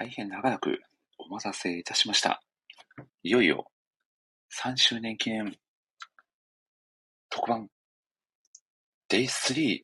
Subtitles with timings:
[0.00, 0.78] 大変長らく
[1.18, 2.40] お待たせいたしました。
[3.24, 3.64] いよいよ
[4.62, 5.56] 3周年記念
[7.28, 7.66] 特番
[9.10, 9.80] Day3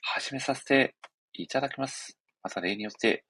[0.00, 0.94] 始めさせて
[1.34, 2.16] いただきます。
[2.42, 3.26] また例によって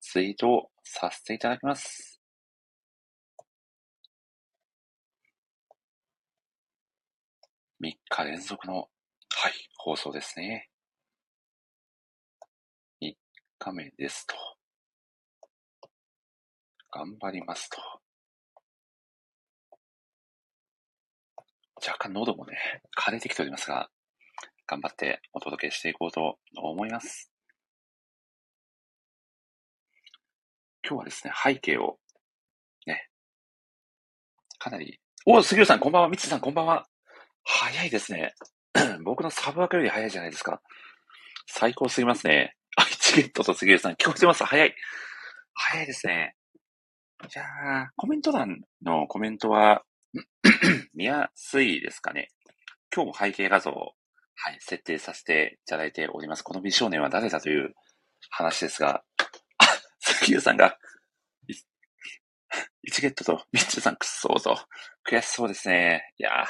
[0.00, 2.20] ツイートをさせていただきます。
[7.82, 8.88] 3日連続の、はい、
[9.78, 10.68] 放送ですね。
[13.02, 13.12] 3
[13.58, 14.59] 日目ですと。
[16.92, 17.78] 頑張りますと。
[21.86, 23.88] 若干喉もね、枯れてきておりますが、
[24.66, 27.32] 頑張ってお届けしていこうと思います。
[30.86, 31.98] 今日はですね、背景を、
[32.86, 33.08] ね、
[34.58, 36.08] かなり、お杉浦さん、こんばんは。
[36.08, 36.86] みつさん、こんばんは。
[37.44, 38.34] 早いですね。
[39.04, 40.60] 僕のサブワークより早いじゃないですか。
[41.46, 42.56] 最高すぎますね。
[42.76, 44.44] あ、チゲットと杉浦さん、聞こえてます。
[44.44, 44.74] 早い。
[45.54, 46.36] 早いですね。
[47.28, 47.42] じゃ
[47.82, 49.84] あ、コメント欄のコメントは、
[50.94, 52.30] 見やすいですかね。
[52.94, 53.92] 今日も背景画像を、
[54.34, 56.42] はい、設定させていただいております。
[56.42, 57.74] この美少年は誰だという
[58.30, 59.04] 話ですが、
[59.58, 59.66] あ、
[60.00, 60.78] 杉浦さんが、
[61.46, 61.54] い
[62.82, 64.58] 一ゲットとミッチェさんくっそーと、
[65.06, 66.14] 悔しそうですね。
[66.16, 66.46] いや、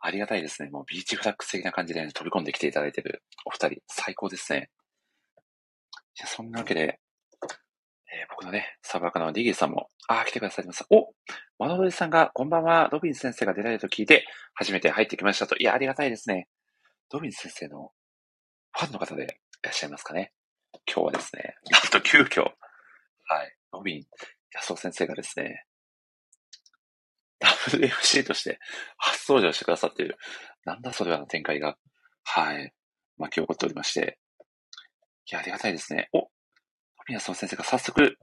[0.00, 0.70] ありがたいですね。
[0.70, 4.68] もうビーチフラッグ的な感じで、飛び込んできていただいているお二人、最高ですね。
[6.14, 6.98] じゃあ、そんなわけで、
[8.16, 10.86] えー僕のね、サブアカのリギーさんも、あ、来てくださいました。
[10.90, 11.12] お
[11.58, 15.56] マノロリさんが、こんばんは、ロビン先生が出られると聞いて、初めて入ってきましたと。
[15.56, 16.48] いや、ありがたいですね。
[17.12, 17.90] ロビン先生の
[18.72, 19.26] ファンの方でい
[19.62, 20.32] らっしゃいますかね。
[20.86, 22.46] 今日はですね、なんと急遽、は
[23.44, 24.04] い、ロビン
[24.54, 25.66] 安尾先生がですね、
[27.68, 28.58] WFC として
[28.96, 30.16] 初登場してくださっている、
[30.64, 31.76] なんだそれはの展開が、
[32.24, 32.72] はい、
[33.18, 34.18] 巻き起こっておりまして、
[35.30, 36.08] いや、ありがたいですね。
[36.12, 36.28] お
[37.08, 38.18] 宮園先生が早速、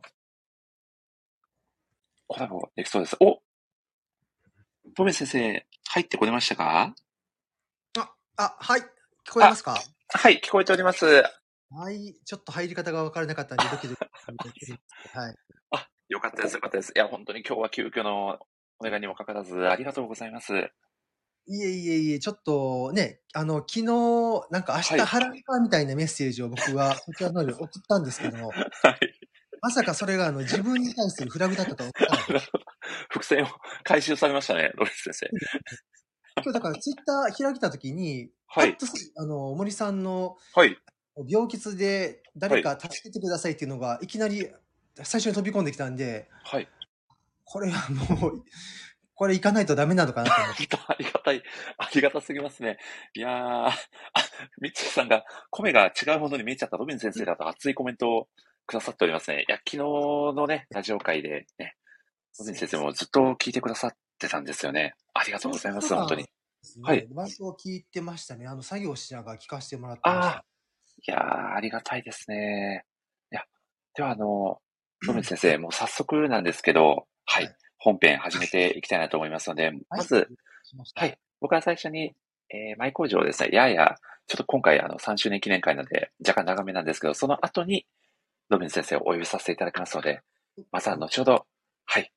[2.27, 3.15] コラボできそうです。
[3.21, 3.39] お
[4.97, 6.93] ロビン先生、入ってこれましたか？
[8.35, 8.81] あ、はい。
[8.81, 8.85] 聞
[9.31, 9.79] こえますか？
[10.09, 11.05] はい、聞こえております。
[11.05, 12.13] はい。
[12.25, 14.01] ちょっと入り方が分からなかったんで、ドキドキ。
[15.17, 15.35] はい。
[15.71, 16.91] あ、よかったです、よかったです。
[16.93, 18.37] いや、本当に今日は急遽の
[18.79, 20.51] お願いにもかかわらず、ありがとうございます。
[21.45, 23.85] いえいえいえ、ちょっとね、あの、昨日、
[24.49, 28.69] なんか明日はい払うかみたいなメッセージを僕はこちらの方に送ったんですけども、 はい。
[29.61, 31.91] まさかそれがあの自分に対するフラグだったとは
[32.29, 32.47] 思った。
[33.09, 33.47] 伏線を
[33.83, 35.29] 回収されましたね、ロビン先生。
[36.43, 40.77] 今日だからツイッター開いたときに、はいパッとすあの、森さんのはい。
[41.27, 44.49] 病欠で誰か助けてくださいっていうのが、いきなり
[45.03, 46.67] 最初に飛び込んできたんで、はい。
[47.43, 48.43] これはもう、
[49.15, 50.67] これ行かないとダメなのかなと思って。
[50.87, 51.43] ありがたい。
[51.77, 52.77] ありがたすぎますね。
[53.13, 53.73] いやー、あ、
[54.59, 58.27] ミッチーさんが、声が違うものに見えちゃったロビン先生だと熱いコメントを
[58.65, 59.45] くださっておりますね。
[59.47, 61.75] いや、昨日のね、ラジオ会でね、
[62.39, 64.95] ロビン先生もずっと聞いてくださってたんですよね。
[65.13, 66.23] ありがとうございます、本当に。。
[66.81, 67.07] ははいい。
[67.13, 68.47] 割と聞いてましたね。
[68.47, 70.37] あの、作業しながら聞かせてもらってました。
[70.37, 70.45] あ
[71.05, 72.85] いやー、ありがたいですね。
[73.31, 73.43] いや、
[73.93, 74.61] では、あの、
[75.05, 80.29] ロビン先生、もう早速なんですけど、はい、はい本編始めていきたいなと思いますので、まず、、
[80.95, 81.17] はい。
[81.41, 82.13] 僕は最初に、
[82.49, 83.95] えー、マイ工場をですね、やや、
[84.25, 87.85] ちょっと今回あの3周年記念会なので、若干長めなんですけど、その後に、
[88.47, 90.21] ロビン先生をお呼びさせていただきますので、
[90.71, 91.45] また後ほど、
[91.85, 92.09] はい。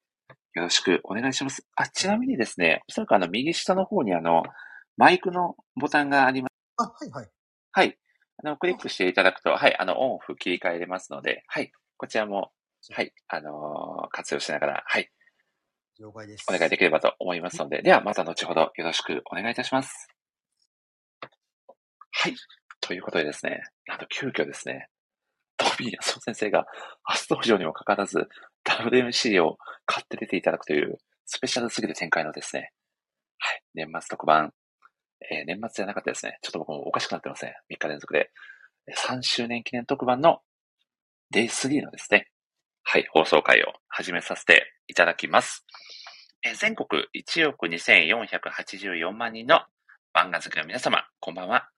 [0.54, 1.66] よろしくお願いします。
[1.74, 4.44] あ、ちなみにですね、おそらくあの、右下の方にあの、
[4.96, 6.52] マイクのボタンがあります。
[6.76, 7.28] あ、はいはい。
[7.72, 7.98] はい。
[8.44, 11.72] あの、クリックしていただくと、はい、あの、オンオフ切り替えれますので、はい。
[11.96, 12.52] こちらも、
[12.92, 15.10] はい、あのー活用しながら、はい。
[16.48, 20.08] お願いできればと思いますので、ではまた後ほどよろしくお願いいたします。
[22.12, 22.34] はい。
[22.80, 24.88] ということでですね、なんと急遽ですね、
[25.56, 26.66] トビーヤソ先生が
[27.02, 28.28] 初登場にもかかわらず、
[28.64, 32.72] WMC を買って出ていただくというスペシャルすぎる展開のですね、
[33.38, 34.52] はい、年末特番、
[35.30, 36.38] えー年末じゃなかったですね。
[36.42, 37.54] ちょっと僕もおかしくなってますね。
[37.70, 38.30] 3日連続で。
[38.86, 40.40] えー3周年記念特番の
[41.34, 42.28] Day3 のですね、
[42.82, 45.64] はい、放送回を始めさせていただきます。
[46.42, 49.60] え全国1億2484万人の
[50.14, 51.68] 漫画好きの皆様、こんばんは。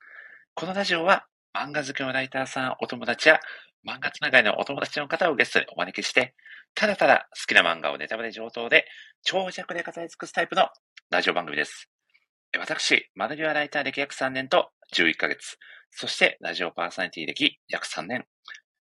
[0.54, 3.40] このラジオは漫画好きのライターさん、お友達や
[3.86, 6.34] 漫画つながりのお友達の方をゲストにお招きして、
[6.74, 8.84] ただただ好きな漫画をネタバレ上等で
[9.22, 10.68] 長尺で語り尽くすタイプの
[11.10, 11.88] ラジオ番組です。
[12.58, 15.56] 私、マドリアライター歴約3年と11ヶ月、
[15.90, 18.26] そしてラジオパーソナリティ歴約3年。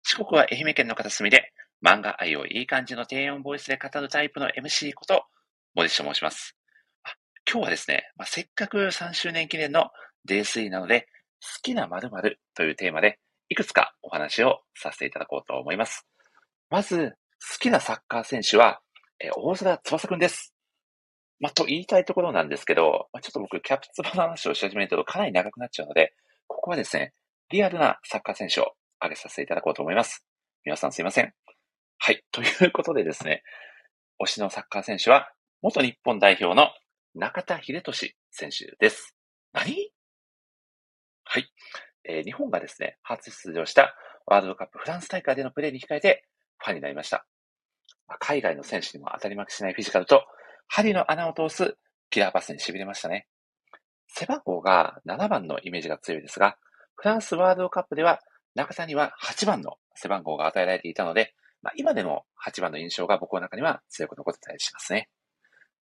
[0.04, 1.47] 四国は愛媛県の片隅で
[1.84, 5.26] 漫画愛をいい感じの低音ボイスで語るタイプの MC こと、
[5.76, 6.56] 森下と申します。
[7.50, 9.90] 今日はですね、まあ、せっかく3周年記念の
[10.28, 11.08] Day3 なので、
[11.42, 13.20] 好きな〇〇というテーマで、
[13.50, 16.06] いくつかお話をさせていただこうと思います。
[16.70, 17.14] まず、
[17.52, 18.82] 好きなサッカー選手は、
[19.20, 20.54] え大空翼くんです。
[21.40, 26.14] まあ、と言いたいところなんですけど、まあ、ちょっと僕、キャプツバの話をし始めるとかなり長くなっちゃうので、
[26.48, 27.14] ここはですね、
[27.50, 30.26] リアルなサッカー選手を挙げさせていただこうと思います。
[30.66, 31.34] 皆さんすいません。
[32.00, 32.24] はい。
[32.32, 33.44] ということでですね、
[34.22, 35.30] 推しのサッカー選手は、
[35.62, 36.70] 元日本代表の
[37.16, 39.16] 中田秀俊選手です。
[39.54, 39.92] 何？
[41.24, 41.48] はい。
[42.08, 43.96] えー日本がですね、初出場した
[44.26, 46.24] ワールドカップフランス大会でのプレーに控えて
[46.60, 47.26] ファンになりました。
[48.20, 50.24] 海外の選手にも当たり負けしないフィジカルと、
[50.68, 51.78] 針の穴を通す
[52.10, 53.28] キラーパスに痺れましたね。
[54.08, 56.58] 背番号が7番のイメージが強いですが、
[56.96, 58.20] フランスワールドカップでは
[58.56, 65.09] 中田には8番の背番号が与えられていたので、まあ、今でも8番の印象が僕の中には強く残ってたりしますね。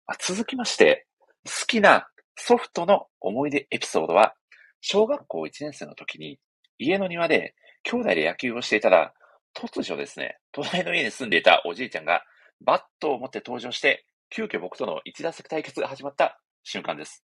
[0.06, 1.08] まあ、続きまして、
[1.46, 4.36] 好きなソフトの思い出エピソードは、
[4.82, 6.40] 小学校1年生の時に
[6.78, 9.14] 家の庭で兄弟で野球をしていたら、
[9.56, 12.24] 突如ですね、隣の家に住んでいたおじいちゃんが
[12.62, 17.24] バットを持って登場して、急遽僕との一打席対決が始まった瞬間です。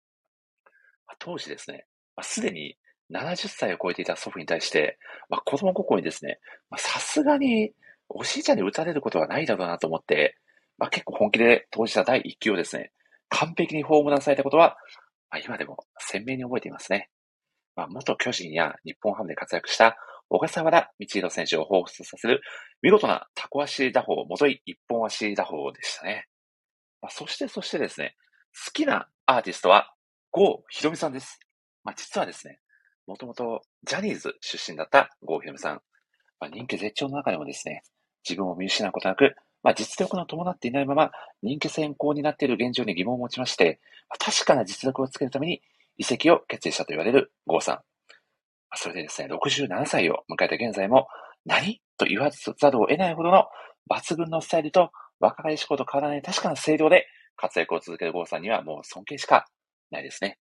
[1.18, 1.86] 当時ですね、
[2.22, 2.76] すでに
[3.12, 4.98] 70歳を超えていた祖父に対して、
[5.28, 6.38] まあ、子供心にですね、
[6.76, 7.72] さすがに
[8.08, 10.36] おじいちゃんに打たれることはないだろうなと思って、
[10.78, 12.92] まあ、結構本気で投じた第一球をですね、
[13.28, 14.76] 完璧にホームランされたことは、
[15.30, 17.10] まあ、今でも鮮明に覚えていますね。
[17.76, 19.96] まあ、元巨人や日本ハムで活躍した
[20.28, 22.40] 小笠原道弘選手を彷彿させる
[22.82, 26.26] 見事なタコ足打法、元い一本足打法でしたね。
[27.02, 28.16] まあ、そして、そしてですね、
[28.66, 29.92] 好きなアーティストは、
[30.30, 31.38] 郷ひろみさんです。
[31.84, 32.60] まあ、実はですね、
[33.06, 35.82] もともとジャニーズ出身だった郷ひろみさん。
[36.44, 37.82] まあ、人気絶頂の中でもですね、
[38.28, 41.10] 自分を見失うことなく、まあ、実力の伴っていないまま
[41.42, 43.80] 人気先行になっている現状に疑問を持ちまして、
[44.10, 45.62] まあ確かな実力をつけるために
[45.96, 47.74] 移籍を決意したと言われる郷さん。
[47.76, 47.82] ま
[48.72, 51.08] あそれでですね、67歳を迎えた現在も、
[51.46, 53.46] 何と言わざるを得ないほどの
[53.90, 57.06] 抜群のスタイルと若返り志向と変わらない確かな声量で
[57.36, 59.46] 活躍を続ける郷さんにはもう尊敬しか
[59.90, 60.38] ないですね。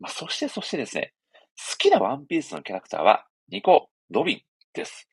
[0.00, 1.12] まあ、そしてそしてですね、
[1.58, 4.40] 好きなワンピースのキャラクターはニコ・ロビン
[4.72, 5.11] です。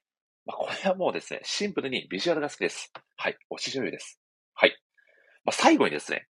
[0.49, 2.91] まあ、これはもうですね、シンプルにビジュアルが好きです。
[3.17, 4.19] はい、推し女優です。
[4.55, 4.75] はい。
[5.45, 6.27] まあ、最後にですね、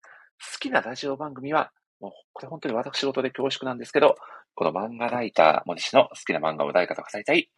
[0.53, 4.17] 好きなラジオ番組は、もうこれ本当に私事で恐縮なんですけど、
[4.55, 7.49] この漫画ライター、森氏の好きな漫画を誰かと語りたい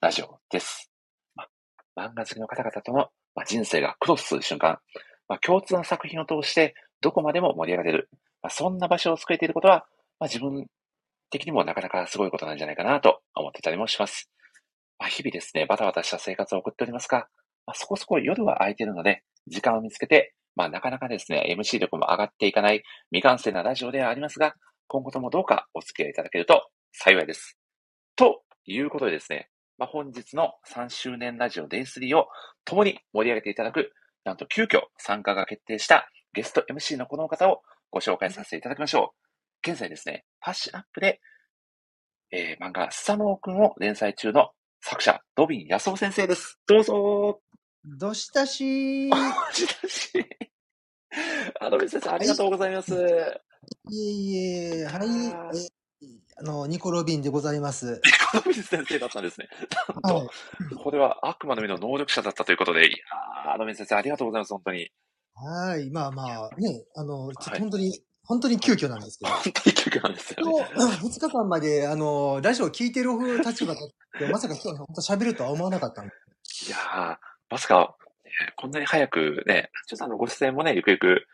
[0.00, 0.88] ラジオです。
[1.34, 1.46] ま
[1.96, 4.78] あ、漫画好きの方々との、まあ、人生がクロスする瞬間、
[5.28, 8.08] まあ、共通の作品を通してどこまでも盛り上がれる、
[8.40, 9.84] まあ、そんな場所を作れていることは、
[10.20, 10.66] まあ、自分
[11.30, 14.30] 的にもなかなかすごいことなんじゃないかなと思ってたりもします。
[14.98, 17.28] まあ、日々ですね、バタバタした生活を送っておりますが、
[17.66, 24.54] まあ、そこそこ夜は空いているので、時間を見つけて、まあ、なかなかですね、MC 力も上がっていかない未完成なラジオではありますが、
[24.86, 27.58] 今後ともどうかお付き合いいただけると幸いです。
[28.16, 32.28] ということでですね、まあ、本日の3周年ラジオ Day3 を
[32.64, 33.92] 共に盛り上げていただく、
[34.24, 39.14] なんと急遽参加が決定したゲスト MC のこの方をご紹介させていただきましょ
[39.64, 39.70] う。
[39.70, 41.20] 現在ですね、パッシュアップで、
[42.30, 44.50] えー漫画スサノオくんを連載中の
[44.86, 46.58] 作者、ドビン安夫先生です。
[46.66, 47.40] どうぞ
[47.86, 49.10] どしたしー。
[49.50, 50.12] しだし。
[51.58, 52.92] あドビン先生、ありがとうございます。
[53.88, 54.36] いえい
[54.82, 54.94] え、はい
[55.32, 55.56] あー。
[55.56, 55.68] え
[56.36, 58.02] あの、ニコ・ロビンでございます。
[58.34, 59.48] ドビン先生だったんですね。
[60.02, 60.28] なんはい
[60.68, 60.76] と、。
[60.76, 64.90] これは悪魔の実の能力者だったということで、いやードビン先生、ありがとうございます、本当に。
[65.34, 65.90] はい。
[65.90, 69.30] まあまあ、ね、あの、はい本当に、本当に急遽なんですけど。
[69.30, 70.96] 本当に急遽なんですよ今ね。
[70.96, 73.10] 日、2日間まで、あの、ラジオ聞いてる
[73.44, 73.88] 立場だっ
[74.18, 76.12] て、まさか今日本当喋るとは思わなかったんで。
[76.66, 77.16] いやー、
[77.50, 81.26] まさか、えーこんなに早くね、ちょっとあの、ご出演もね、ゆくゆく、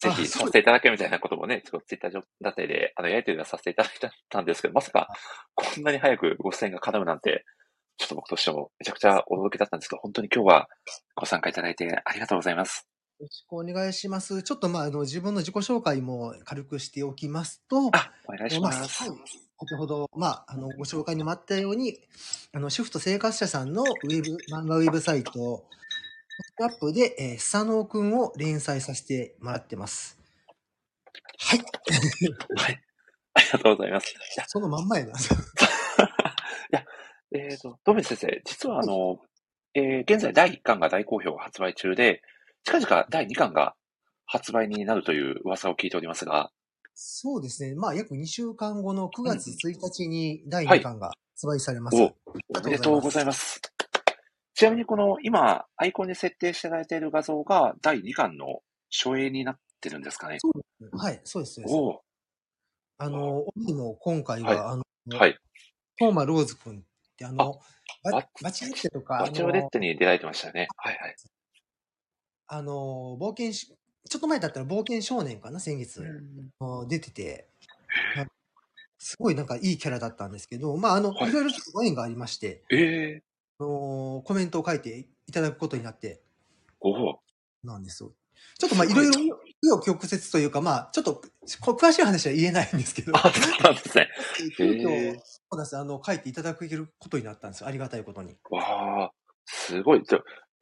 [0.00, 3.92] ぜひさせていただけみたいなこともね、ちょっとツイッターだったりで、あの、やりとりはさせていただい
[4.28, 5.08] たんですけど、まさか、
[5.54, 7.44] こんなに早くご出演が叶うなんて、
[7.96, 10.68] ちょっと僕としてもめちゃくちゃ驚きだったんですけど、本当に今日は
[11.14, 12.86] ご参加いただいてありがとうございます。
[13.20, 14.42] よろしくお願いします。
[14.42, 19.04] ちょっとまあ、あの、自分の自己紹介も軽くしておきますと、あ、お願いしままあす。
[19.04, 19.18] はい
[19.56, 21.96] 先ほど、まあ、あの、ご紹介にもあったように、
[22.52, 25.64] あの、主婦と生活者さんのウェブ、漫画ウェブサイト、
[26.60, 30.18] アップで、えー、スサノオくんを連載させてもらってます。
[31.38, 31.60] はい。
[32.56, 32.80] はい。
[33.34, 34.10] ありがとうございます。
[34.10, 35.12] いや、そのまんまやな。
[35.12, 35.14] い
[36.70, 36.84] や、
[37.32, 39.20] えっ、と、ドメス先生、実はあの、
[39.74, 42.22] えー現在第1巻が大好評発売中で、
[42.64, 43.74] 近々第2巻が
[44.26, 46.50] 発売になるという噂を聞いておりますが、
[46.94, 47.74] そうですね。
[47.74, 51.96] まあ、約2週間後の9月1日に第はい2巻が発売されます。
[51.96, 53.60] お、おめでとうございます。
[54.54, 60.38] ちなみにこの今、アイコンで設定していただいている画像が第2巻の初映になってるんですかね。
[60.92, 61.54] はい、そうです。
[61.54, 62.02] そうですお
[62.98, 65.36] あの、帯も今回は、はいあの、はい。
[65.98, 66.82] トーマローズくんっ
[67.16, 67.58] て、あの、
[68.04, 70.68] バババチレッテとか、バチョレッテに出られてましたよね。
[70.76, 71.16] はいはい。
[72.46, 73.68] あの、冒険し、
[74.08, 76.04] ちょっと前だったら冒険少年かな、先月、
[76.60, 77.48] あ出てて、
[78.14, 78.26] はい。
[78.98, 81.30] すごいなんかいいキャラだったんですけど、まあ、あの、はい。
[81.30, 83.22] いろいろちょっとご縁がありまして、ええ。
[83.58, 86.22] あのコメントを書いていただくことになって、
[86.80, 87.20] おお。
[87.62, 88.12] なんですよ。
[88.58, 88.88] ちょっとまあ、い。
[88.92, 91.22] ろいろ、紆余曲折というか、まあ、ちょっと、
[91.60, 94.08] こ詳しい話は言えないんですけど、あ、そうなんですね。
[94.56, 95.14] 急 遽
[95.50, 95.76] そうです。
[95.76, 97.62] あの、書いていただけることになったんです。
[97.62, 97.68] よ。
[97.68, 98.36] ありがたいことに。
[98.50, 99.12] わあ、
[99.46, 100.02] すごい。
[100.04, 100.18] じゃ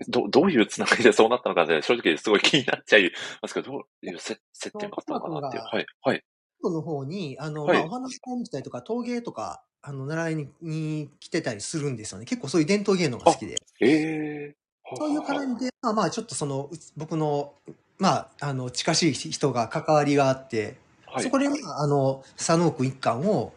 [0.09, 5.63] ど、どういうつながりでそうなったのかで、正直すごい気になっちゃいますけど、どういう接接点があったのかなっていう。
[5.65, 6.25] はい、はい。
[6.65, 12.25] の方に、あの、はいまあ、お話し会に来たりとか、陶芸とか、あの、習いにに来てたりするんですよね。
[12.25, 13.57] 結構そういう伝統芸能が好きで。
[13.81, 14.57] ええ
[14.95, 17.55] そういう絡みで、まあまあ、ちょっとその、僕の、
[17.99, 23.53] まあ、あの、近しい人が関わりがあって、はいそこで、まあ、あの、佐野区一巻を、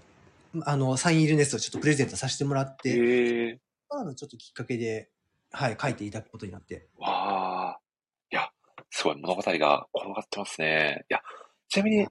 [0.66, 3.60] あの、サイン入りのやつをちょっとプレゼントさせてもらって、ええ
[3.90, 5.10] あの、ちょっときっかけで、
[5.56, 6.90] はい、書いていただくことになって。
[6.98, 7.80] わあ、
[8.32, 8.50] いや、
[8.92, 11.06] すごい物語が転がってますね。
[11.10, 11.22] いや、
[11.70, 12.08] ちなみに、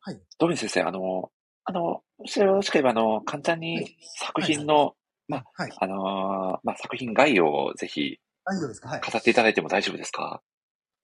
[0.00, 0.22] はい。
[0.38, 1.30] ドビン先生、あの、
[1.64, 4.94] あの、もしよろしければ、あの、簡単はにい作品の、
[5.28, 5.72] まはい。
[5.78, 8.88] あのーまあ、作品概要をぜひ大丈夫ですか？
[8.88, 9.00] はい。
[9.00, 10.40] 語っていただいても大丈夫ですか？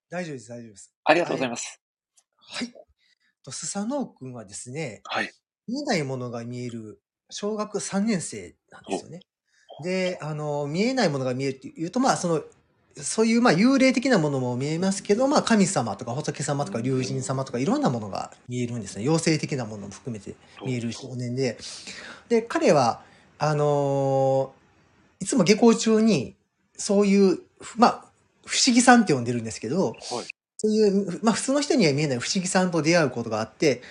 [0.09, 0.95] 大丈夫です、大丈夫です。
[1.05, 1.83] ありがとうございます。
[2.37, 2.73] はい。
[3.45, 5.31] と、スサノオ君はですね、はい。
[5.67, 9.21] 見えないものが見える小学3年生なんですよね。
[9.83, 12.43] で、あの、見えないものが見えるっていうと、まあ、その、
[12.97, 19.03] そういう、まあ、幽霊的なものも見えますけど、まあ、神様とか仏様とか竜神様とかいろんなものが見えるんですね。
[19.03, 21.57] 妖精的なものも含めて見える少年で。
[22.29, 23.03] で、彼は、
[23.39, 24.53] あの
[25.19, 26.37] いつも下校中に、
[26.77, 27.39] そういう、
[27.77, 28.05] まあ、
[28.45, 29.97] 不思議さんって呼んでるんですけど、はい。
[30.57, 33.83] そういう、まあ普通の人には見えない不思議さんと出会うことがあって、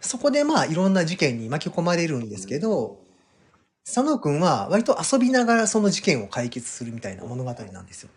[0.00, 2.98] そこでまあいろんな事件に巻き込まれるんですけど、
[3.86, 8.10] 佐野くんは割と遊びながらその事件を解決するみたいな物語なんですよ。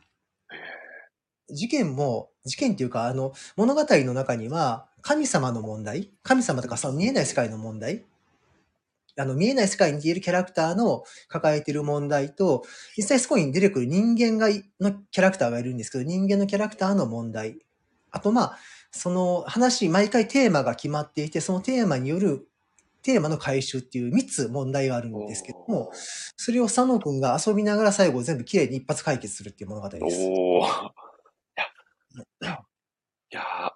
[1.51, 8.03] 事件も、事件っていうか、あの、物語の中には、神様の問題、神様とかその見えない世界の問題、
[9.17, 12.63] あの、見えない世界にいるキャラクターの抱えている問題と、
[12.97, 17.59] 実際そこに出てくる人間がい、のキャラクターがいるんですけど、人間のキャラクターの問題。
[18.11, 18.57] あと、まあ、
[18.91, 22.47] その話、毎回テーマが決まっていて、そのテーマによる、
[23.01, 25.91] テーマの回収っていう3つ問題があるんですけども、
[26.37, 30.27] それを佐野くんが遊びながら最後全部きれいに一発解決するっていう物語です。
[30.27, 30.61] おお。
[30.61, 32.51] いや、
[33.31, 33.73] いや、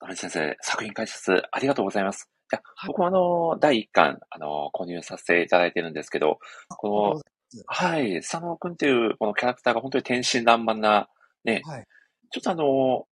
[0.00, 2.30] 野口先生、作品解説ありがとうございます。
[2.52, 7.22] いや、はい僕もあの、第1巻、あの、購入させていただいてるんですけど、こ
[7.54, 11.08] の、はい、佐野くんっていうこのキャラクターが本当に天真爛漫な、
[11.44, 11.86] ね、はい。
[12.30, 13.06] ちょっとあの、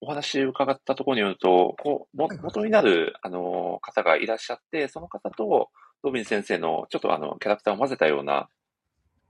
[0.00, 5.70] お話伺ったところによると、こう、もはい元になる、あの、方がいらっしゃって、その方と、
[6.02, 8.48] ドビン先生の、ちょっとあの、キャラクターを混ぜたような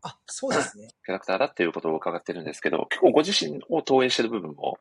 [0.06, 0.88] あ、そうですね。
[1.04, 4.78] キャラクターだっていうことを伺ってるんですけど、結構ご自身を投影してる部分も、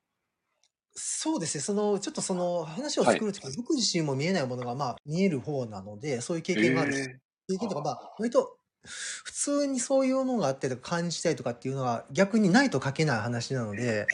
[0.94, 1.62] そうですね。
[1.62, 14.08] その、ちょっとその話を作るときに、僕自身も見えないものがまあ見える方なので、そういう経験がある経験とかまあ、割と、普通にそういうのがあってとか感じたいとかっていうのは逆にないと書けない話なので、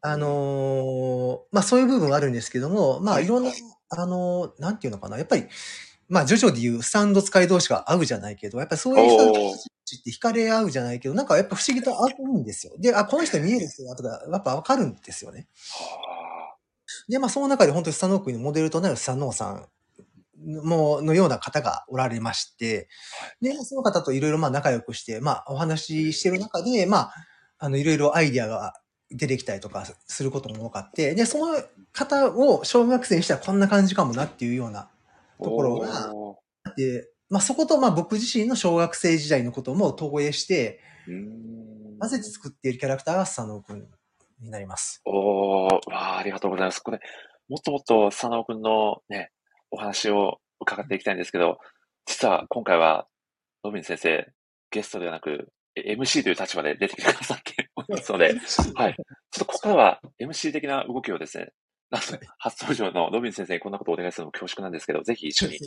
[0.00, 3.50] あのーまあそういう部分はあるんですけども、まあはいいろんな、
[3.90, 5.44] あのーなんていうのかな、やっぱり、
[6.08, 12.74] まあジョジョでいうスタンド使い同士が合うじゃないけど、やっぱりそういう人たちって惹かれ合うじゃないけど、なんかやっぱ不思議と合うんですよ。
[12.78, 15.46] で、あ、この人見える人だとか、やっぱわかるんですよね。
[15.70, 16.56] は
[17.08, 19.66] で、まあその中で本当にスサノオ君のモデルとなるスサノオさん
[20.44, 22.88] も、のような方がおられまして、
[23.40, 27.12] で、その方といろいろまあ仲良くして、まあお話ししてる中で、まあ、
[27.58, 28.74] あのいろいろアイディアが
[29.10, 43.86] 出てきたりとかすることも多かって、で、その方を小学生にしたらこんな感じかもなっていうようなーところがおあって、まあそことまあ僕自身の小学生時代のことも投影して、混ぜて作っているキャラクターがスサノオ君
[44.40, 45.02] になります。
[45.04, 45.80] おーわ
[46.16, 46.80] あ、ありがとうございます。
[46.80, 47.00] これ、
[47.48, 49.30] もっともっと佐野くんのね、
[49.72, 51.58] お話を伺っていきたいんですけど、
[52.06, 53.08] 実は今回は、
[53.64, 54.30] ロビン先生、
[54.70, 58.34] ゲストではなく、え MC という立場で出てきてくださっておりますので、
[58.76, 58.94] はい。
[58.94, 61.52] ちょっとここからは MC 的な動きをですね、
[61.90, 65.58] なんと初登場のロビン先生にこんなことをお願いするのも恐縮なんですけど、ぜひ一緒に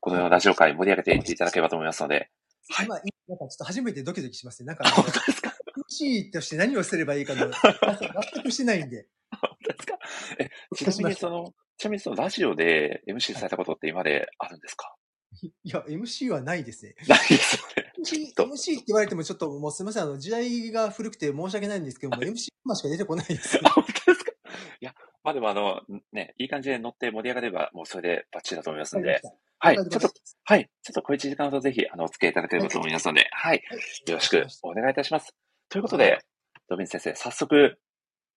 [0.00, 2.30] このラジオ会盛り上げていっていただければと思いますので、
[2.70, 2.96] はい今、
[3.28, 4.66] なんかちょっと初めてドキドキしますね。
[4.68, 5.52] なんか、本当ですか
[5.90, 7.50] ？MC として何をすればいいかの、
[8.34, 9.06] 全くしてないんで。
[9.30, 9.98] 本当ですか？
[10.38, 14.94] え、ちなみにその、ちなみにそのラジオで MC されたことって今まであるんですか？
[15.42, 16.94] いや、MC はないですね。
[17.08, 17.92] ないですよね。
[18.38, 23.56] MC, って言われてもちょっともうすみません、あの、時代が古くて申し訳ないんですけども、MC 今しか出てこないです。
[23.56, 24.32] よ あ、本当ですか？
[24.80, 25.80] いや、まあでもあの、
[26.12, 29.20] ね、いい感じで乗って盛り上がれば、もうそれでバッチリだと思いますんで、
[29.58, 29.76] はい。
[29.76, 30.10] ちょっと、
[30.44, 30.70] はい。
[30.82, 33.62] ちょっと小一時間ほどぜひ、あの、お付き合いいただければと思いますので、はい。
[34.06, 35.34] よろしくお願いいたします。
[35.68, 36.20] ということで、
[36.68, 37.78] ドビン先生、早速、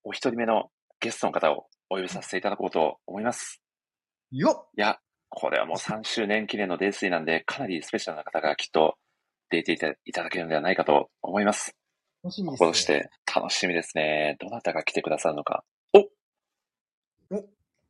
[0.03, 3.61] お一人目のゲストの方をお呼びさせていただこうと思います。
[4.31, 4.97] よっいや、
[5.29, 8.95] これはもう3周年記念のデイスリーなんで、かなりスペシャルな方がきっと
[9.49, 11.75] 出ていたいただけるのではないかと思います。
[12.23, 14.37] 楽しみです、心して楽しみですね。
[14.39, 15.63] どなたが来てくださるのか。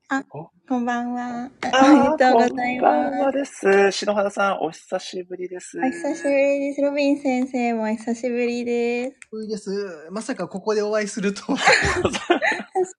[0.07, 1.50] こんばんは。
[1.62, 3.24] あありがとうございこんばんます。
[3.24, 3.43] はで
[3.91, 3.91] す。
[3.91, 5.79] 篠原さん、お久しぶりです。
[5.79, 6.81] お久しぶりです。
[6.81, 9.17] ロビン先生もお久しぶりです。
[9.41, 10.07] いいです。
[10.12, 11.41] まさかここでお会いすると。
[11.47, 11.89] なんか、確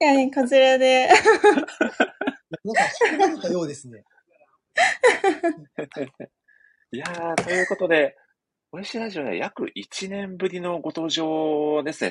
[0.01, 1.09] かにこちらで。
[2.65, 2.77] 引き
[3.23, 4.03] 抜いたようですね。
[6.91, 8.17] いやー、ということで、
[8.73, 12.11] おいしいラジオでは約1年ぶりのご登場ですね。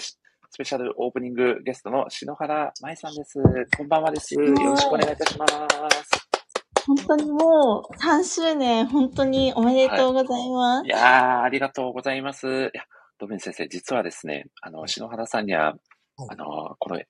[0.56, 3.38] スペシャルオープニングゲストの篠原舞さんです。
[3.78, 4.36] こんばんはです。
[4.36, 5.54] よろしくお願いいたします。
[6.88, 10.86] 本当にもう3周年、本当におめでとうございます。
[10.86, 12.48] いやー、ありがとうございます。
[12.48, 12.86] いや、
[13.20, 15.76] ドビン先生、実はですね、あの、篠原さんには、
[16.30, 17.04] あの、この1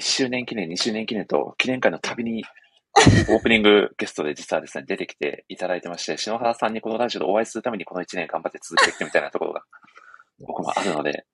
[0.00, 2.42] 周年記念、2周年記念と記念会のたびに、
[3.30, 9.62] オープニングゲストで実はですね、出てきていただいてまして、篠原さんにこのラジオでお会いするためにこの1年頑張って続けてきてみたいなところが
[10.40, 11.24] 僕もあるので、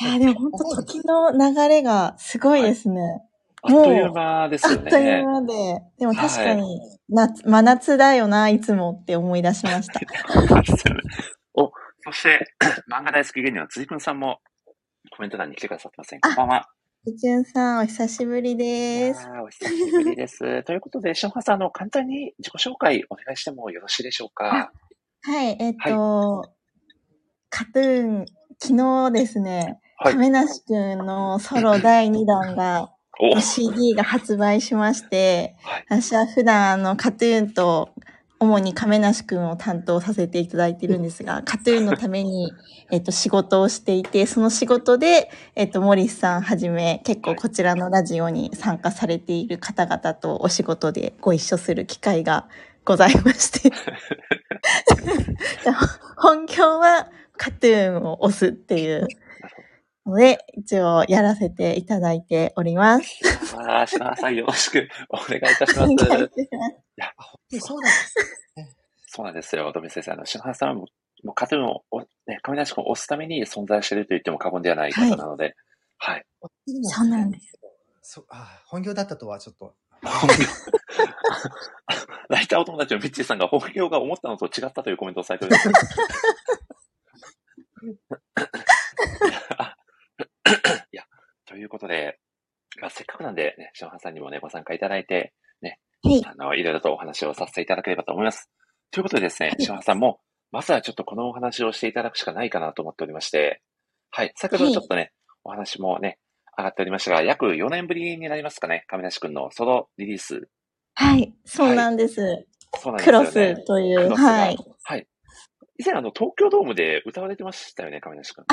[0.00, 3.22] いや、でも本当時の流れがすごいですね。
[3.62, 4.82] あっという間ですね。
[4.86, 5.82] っという間で。
[5.98, 10.00] でも確かに、夏、真夏だよな、いつもって思い出しました。
[11.54, 11.72] お、
[12.04, 12.46] そして、
[12.88, 14.38] 漫画大好き芸人の辻くんさんも
[15.10, 16.20] コメント欄に来てくださってません。
[16.20, 16.68] こんばんは。
[17.04, 19.28] じゅんさん、お久しぶりです。
[19.42, 20.38] お久しぶりです。
[20.62, 24.70] ということで、篠原さん、あの、簡単に自己紹介お願いしてもよろしいでしょうか？
[25.22, 26.52] はい、えっと、
[27.50, 28.26] カトゥーン、
[28.60, 30.12] 昨日ですね、はい。
[30.12, 32.92] 亀梨くんのソロ第2弾が、
[33.40, 36.02] CD が発売しまして、はい。
[36.02, 37.90] 私は普段あのカトゥーンと
[38.38, 42.52] 主に亀梨くんを担当させていただいているんですが、 カトゥーンのために、
[42.92, 52.46] えっと、仕事をしていて、その仕事で、えっと、モリスさんはじめ、結構こちらのラジオに参加されている方々とお仕事でご一緒する機会が
[52.84, 53.72] ございまして。
[56.16, 59.08] 本業はカトゥーンを押すっていう
[60.08, 63.20] ので、一応やらせていただいております。
[63.56, 66.10] あー篠原さん、よろしくお願いいたしお願います。
[66.10, 66.30] ます
[67.50, 68.14] でそうなんです。
[69.06, 70.12] そうなんですよ、ドミ先生。
[70.12, 70.84] あの、篠原さんはも
[71.22, 75.56] う、もうカトゥーンをお、ね、亀梨君を押すために存在していると言っても過言ではない方なので、
[75.98, 76.24] はい。
[76.82, 77.58] そうなんです。
[78.02, 79.74] そうあ本業だったとはちょっと。
[80.02, 80.44] 本業
[82.28, 85.68] ライターお友達のミッチーさんが本業が思ったのと違ったというコメントをされております。
[90.92, 91.04] いや、
[91.46, 92.18] ということで、
[92.80, 95.32] まあ、せっかくなんで、ね、篠原さんにもね、ご参加いただいて、
[96.02, 96.22] はい。
[96.24, 98.50] あの、いろいろとお話をさせていただければと思います。
[98.90, 103.62] ということでですね、篠原さんも、まずはちょっとこのお話をしていただくしかないかなと思っておりまして、
[104.10, 105.12] はい、先ほどちょっとね、
[105.44, 106.18] お話もね、
[106.56, 110.48] 上がっておりましたが、約4年ぶりになりますかね、亀梨くんのソロリリース。
[110.94, 111.34] はい。
[111.44, 112.46] そうなんです。
[112.76, 113.24] そうなんですクロ。
[113.26, 114.56] スという、はい。
[114.84, 115.06] はい。
[115.78, 118.44] 以前、あの、東京ドームで歌われてましたよね、亀梨くん。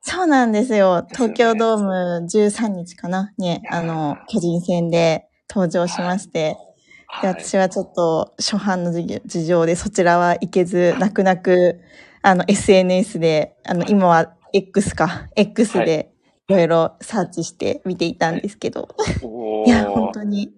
[0.00, 1.02] そうなんですよ。
[1.02, 1.34] ですよね。
[1.34, 3.32] 東京ドーム13日かな？
[3.36, 6.56] に、あの、巨人戦で登場しまして、
[7.20, 7.34] ではい。
[7.34, 11.80] 私はちょっと初版の事情でそちらは行けず、泣く泣く、
[12.22, 16.12] あの、SNS で、あの、今は X か、X はで
[16.48, 16.52] い。
[16.52, 18.88] ろいろサーチして見ていたんですけど、
[19.22, 19.66] おー。
[19.66, 20.50] いや、本当に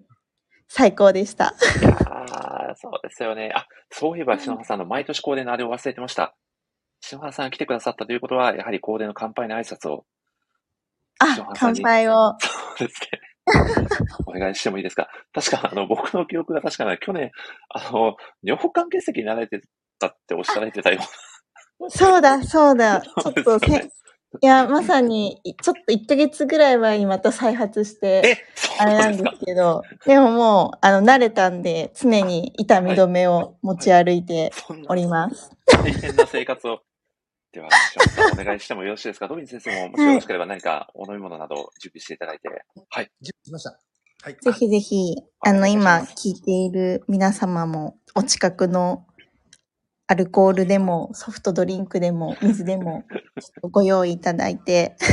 [0.69, 1.53] 最高でした。
[1.81, 3.51] いやーそうですよね。
[3.53, 6.35] あ、そういえば、篠原さんの毎年恒例のあれを忘れてました。
[7.01, 10.05] 篠原さんが来てくださったということは、やはり恒例の乾杯の挨拶を、
[11.19, 12.35] あ乾に杯を。
[12.39, 12.49] そ
[12.83, 13.19] うですね。
[14.25, 15.09] お願いしてもいいですか？
[15.33, 17.31] 確か、あの、僕の記憶が確かな、去年、
[17.69, 19.61] あの、尿管結石になられて
[19.99, 20.99] たっておっしゃられてたよ
[21.89, 23.01] そうだ、そうだ。
[23.21, 23.89] ちょっとねせ、
[24.41, 28.37] いや、まさに、いちょっと1ヶ月ぐらい前にまた再発しうて、
[28.79, 29.45] あれなんです。
[29.45, 34.51] けど、でももう、あの、慣れたんで、常に痛み止めを持ち歩いて
[34.89, 35.51] おります。
[35.67, 36.81] 大変な生活を。
[37.51, 37.69] では、
[38.33, 39.27] お願いしてもよろしいですか？
[39.27, 42.49] ドビン先生も、もしよろしければ何かお飲み物など準備していただいて。
[42.89, 43.11] はい。
[43.21, 43.79] 準備しました。
[44.23, 44.37] はい。
[44.41, 49.05] ぜひぜひ、ああの、今聞いている皆様も、お近くの
[50.13, 53.03] アルコールでも、ソフトドリンクでも、水でも、
[53.71, 54.95] ご用意いただいて。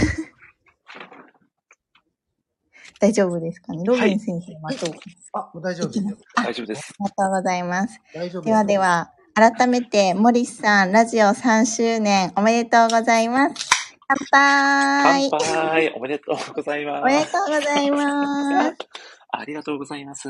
[3.00, 3.82] 大丈夫ですかね？
[3.86, 4.94] ロビン先生はどう、
[5.32, 6.04] あ、もう大丈夫です
[6.36, 6.92] 大丈夫です。
[7.00, 7.98] ありがとうございます。
[8.14, 8.76] 大丈夫ではで。
[8.76, 13.70] は、改めて、モリスさん、ラジオ3周年おめでとうございます。
[14.06, 17.02] 乾杯乾杯おめでとうございます。
[17.04, 18.76] おめでとうございます。
[19.32, 20.28] ありがとうございます。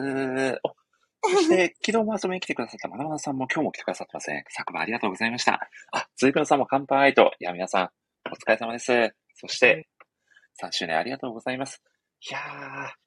[1.22, 4.44] おそして、昨日も遊びに来てくださったまなまなさんも今日も来てくださってますね。
[4.48, 5.68] 昨晩ありがとうございました。
[5.92, 7.32] あ、ずいくんさんも乾杯と。
[7.40, 7.88] いや、皆さん、
[8.30, 9.14] お疲れ様です。
[9.34, 9.88] そして、
[10.62, 11.82] 3周年ありがとうございます。
[12.28, 13.00] いやー。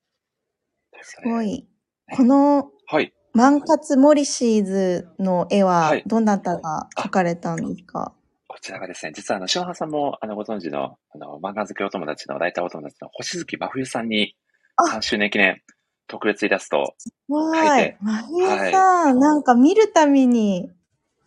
[1.01, 1.41] すご。
[1.41, 1.67] い。
[2.11, 3.13] このはい。
[3.33, 8.13] 万活モリシーズの絵ははいどなたが描かれたんですか、
[8.47, 14.35] こちらがですね、実はあの、篠原さんも、あの、ご存知の、あの、漫画好きお友達の、ライターお友達の星月真冬さんに、
[14.75, 15.63] あ3周年記念、
[16.07, 16.95] 特別イラスト、
[17.27, 17.97] わ描いて。
[18.01, 20.71] まひえさん、なんか見るたびに、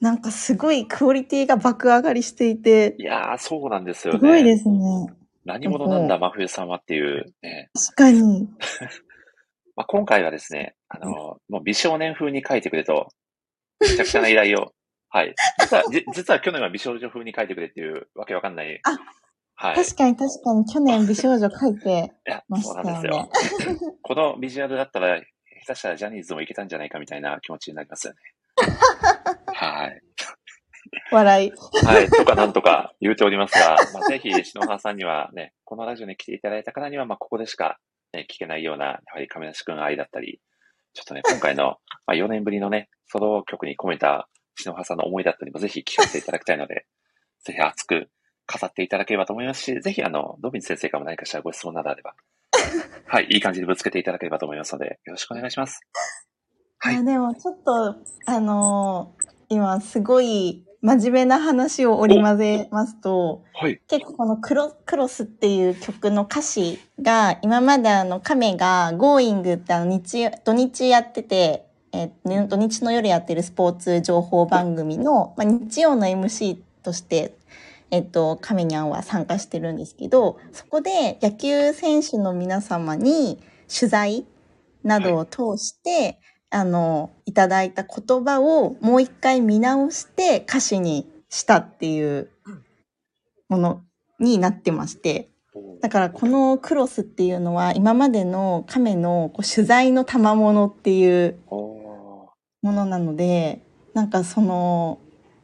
[0.00, 4.20] なんかすごいクオリティが爆上がりしていて、いやー、そうなんですよね。
[4.20, 5.06] すごいですね。
[5.44, 7.70] 何者なんだ、真冬さんはっていう、ね。
[7.74, 8.48] 確かに。
[9.76, 13.08] まあ、今回はですね、あの、もう美少年風に描いてくれと、
[13.80, 14.72] めちゃくちゃな依頼を、
[15.08, 15.34] はい。
[15.60, 18.80] 実は、じ実は去年は美少女風に描いてくれっていうわけわかんない。
[18.82, 18.98] あ
[19.56, 19.76] はい。
[19.76, 23.08] 確かに確かに去年美少女描いていや、まそうしたよなんで
[23.40, 23.94] すねよ。。
[24.02, 28.18] このビジュアルだったら、下手したらジャニーズもいけたんじゃないかみたいな気持ちになりますよね。
[29.46, 30.00] はい。
[31.10, 31.52] 笑い。
[31.84, 32.08] はい。
[32.08, 37.78] とかなんとか言うておりますが、まあ、ぜひ、篠原さんにはね、このラジオに来ていただいた方には、まあ、ここでしか、
[38.12, 40.40] ね、聞けないような、やはり亀梨くん愛だったり、
[40.92, 46.86] ちょっとね、今回の、まあ、4年ぶりのね、ソロ曲に込めた篠原さんの思いだったりもぜひ聞かせていただきたいので、
[47.44, 48.08] ぜひ熱く
[48.46, 52.14] 語っていただければと思いますし、ぜひ、あの、ドビン先生からも何かしらご質問などあれば、
[53.06, 55.80] はい、いい感じでぶつけていただければと思いますので、よろしくお願いします。
[56.78, 63.80] はいあでもちょっと、あのー今すごい真面目な話を織り交ぜますと、はい。
[63.88, 77.36] 結構このクロクロスっていう曲の歌詞が今まであの亀が Going ってあの日土日やってて、え土日の夜やってるスポーツ情報番組の、まあ、日曜の MC として、
[77.90, 83.40] えっと、亀にゃんは参加してるんですけどそこで野球選手の皆様に
[83.72, 84.26] 取材
[84.82, 86.20] などを通して、
[86.50, 92.30] あのいただいた言葉をもう一回見直して歌詞にしたっていう
[93.48, 93.82] もの
[94.20, 95.28] になってまして
[95.80, 104.98] だからこのクロスっていうのは今までの亀のこう取材の賜物っていうものなのでなんかその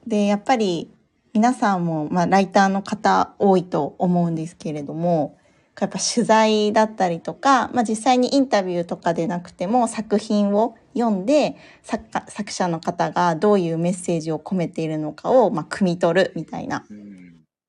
[0.07, 0.91] でやっぱり
[1.35, 5.39] 皆さんも、まあ、ライターの方多いと思うんですけれども
[5.81, 16.85] やっぱ取材だったりとか、まあ、実際にインタビューとかでなくても作品を読んで作家作者の方がどういうメッセージを込めているのかを、まあ、汲み取るみたいな。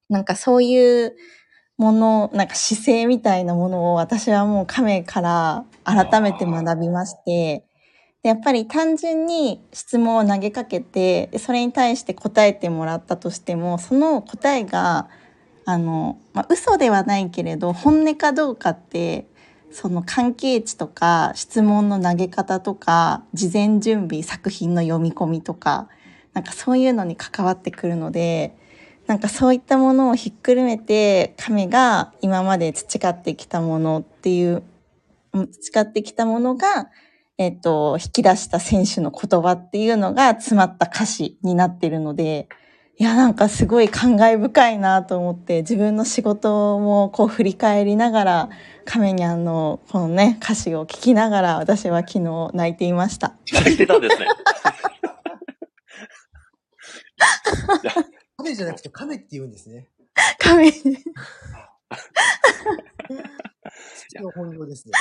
[0.10, 1.16] なんかそういう
[1.78, 7.66] もの、なんか姿勢みたいなものを私はもう亀から改めて学びまして、
[8.24, 15.10] でやっぱり単純に質問を投げかけて、それに対して答えてもらったとしても、その答えが、
[15.66, 19.28] あの、まあ、嘘ではないけれど、本音かどうかって、
[19.74, 25.90] その関係値とか質問の投げ方とか事前準備作品の読み込みとか
[26.34, 28.56] なんかそういうのに関わってくるので
[29.08, 34.62] なんかそういったものをひっくるめて亀が今まで培ってきたものっていう
[35.34, 36.90] 培ってきたものが、
[37.38, 42.48] えっと、引き出した選手の言葉っていうのが詰まった歌詞になってるので
[42.98, 48.50] いやなんかすごい感慨深いなと思って自分の仕事もこう振り返りながら
[48.86, 53.36] 亀にゃんのこのね歌詞を聞きながら私は昨日泣いていました。
[53.52, 54.28] 泣いてたんですね。
[58.38, 59.88] 亀じゃなくて亀って言うんですね。
[60.38, 60.74] 亀 に
[64.22, 64.94] の本業ですね。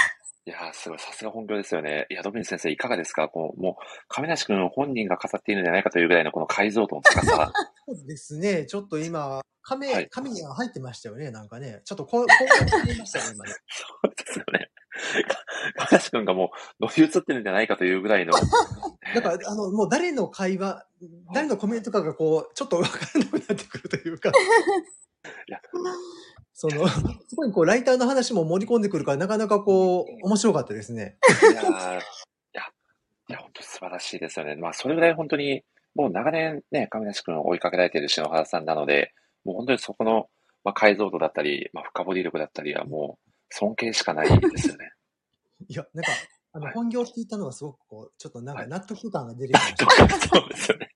[0.45, 2.07] いやー、すごい、さすが本業ですよね。
[2.11, 3.29] いや、ドビン先生、いかがですか？
[3.29, 7.53] こう、もう、亀梨くん本人が語っているんじゃないかというぐらいのこの解像度の高さ。
[7.87, 8.67] そうですね。
[8.67, 11.31] ちょっと今、亀、はい亀には入ってましたよね。
[11.31, 11.83] なんかね。
[11.85, 13.53] ちょっとこう、 こうましたね、今ね。
[13.69, 14.71] そうですよね。
[15.77, 16.51] 亀梨くんがも
[16.81, 18.33] う、乗り移ってるんじゃないかというぐらいの。
[19.15, 20.85] だから、あの、もう誰の会話、
[21.33, 24.33] 誰のコメントかがこう、ちょっとわからなくなってくるというか。
[25.49, 25.61] や
[26.55, 31.17] その、すごいこう、ライターの話も盛り込んでくるから、なかなかこう、面白かったですね。
[31.51, 31.71] いやーい
[32.53, 32.63] や、
[33.29, 34.55] いや、本当素晴らしいですよね。
[34.57, 39.13] まあ、それぐらい本当に、もう長年ね、亀梨くんを追いかけられている篠原さんなので、
[39.45, 40.29] もう本当にそこの、
[40.65, 44.93] まあ、解像度だったり、まあ、深掘り力だったりはもう、尊敬しかないですよね。
[45.69, 46.13] いや、なんか、
[46.53, 50.29] あの、はい本業って言ったのがすごくこう、ちょっとなんはいか納得感が出てきました。
[50.29, 50.91] そうですよね。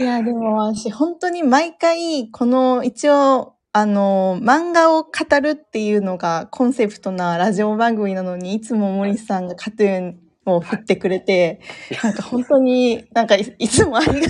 [0.00, 5.10] いや、でも私、本当に毎回、この一応、あの、漫画を語
[5.40, 11.60] るっていうのがコンセプトなラジオ番組なのに、いつも森さんがカトゥーンを振ってくれて、
[12.02, 14.24] なんか本当に、なんかいいつもありがたい。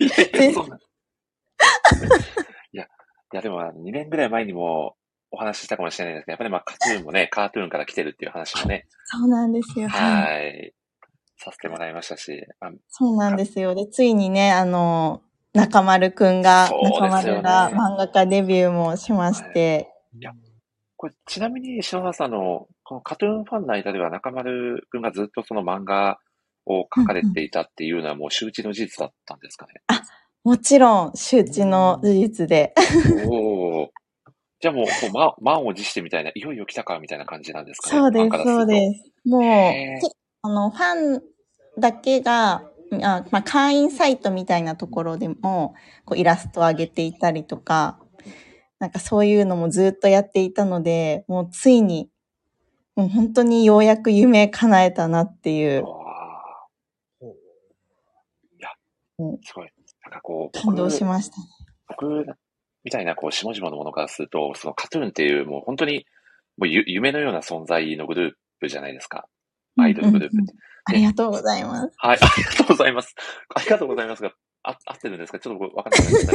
[0.00, 0.76] いやいや、そんな。
[0.76, 2.88] いや、い
[3.32, 4.94] やでもあの2年ぐらい前にも
[5.30, 9.88] お話ししたかもしれないですけど、やっぱりまあカトゥーンもね、カートゥーンから来てるっていう話もね、そうなんですよ。
[9.88, 10.72] はい。
[11.38, 11.52] はい。
[11.52, 13.74] させてもらいましたし、あそうなんですよ。
[13.74, 15.22] で、ついにね、あの、
[15.52, 20.32] 中丸くんが、ね中丸が漫画家デビューもしまして、いや
[20.96, 26.18] これ、ちなみに、篠原さんの、このカトゥーンファンの間では中丸くんがずっとその漫画
[26.64, 29.72] を描かれていたっていうのはもう周知の事実だったんですかね？
[30.42, 32.72] もちろん周知の事実で。
[33.28, 33.90] おお。
[34.60, 37.98] じゃあもう、こうま、満を持してみたいな、いよいよ来たかみたいな感じなんですかね？
[37.98, 39.28] そうです、そうです。
[39.28, 39.42] もう、
[40.46, 41.22] あの、ファン
[41.76, 42.62] だけが、
[43.02, 47.98] あまあ、会員サイトみたいなところでも、こう、イラストを上げていたりとか、
[48.78, 52.08] なんかそういうのもずっとやっていたので、もうついに、
[52.94, 55.82] もう本当にようやく夢叶えたなっていう、い
[58.60, 58.68] や
[59.18, 59.72] うん、すごい。
[60.04, 61.36] なんかこう、感動し僕ました。
[61.88, 62.24] 僕
[62.84, 66.06] みたいなこう、下々のものからすると、そのカトゥーンっていうもう本当に、
[66.56, 69.26] もうゆ夢のような存在のグループじゃないですか。
[69.78, 70.34] アイドルグループ。
[70.34, 70.56] うんうんうん
[70.88, 71.92] ありがとうございます。
[71.96, 73.12] はい、ありがとうございます。
[73.56, 74.30] ありがとうございますが、
[74.62, 75.40] あ合ってるんですか？
[75.40, 76.28] ちょっとわかんないです。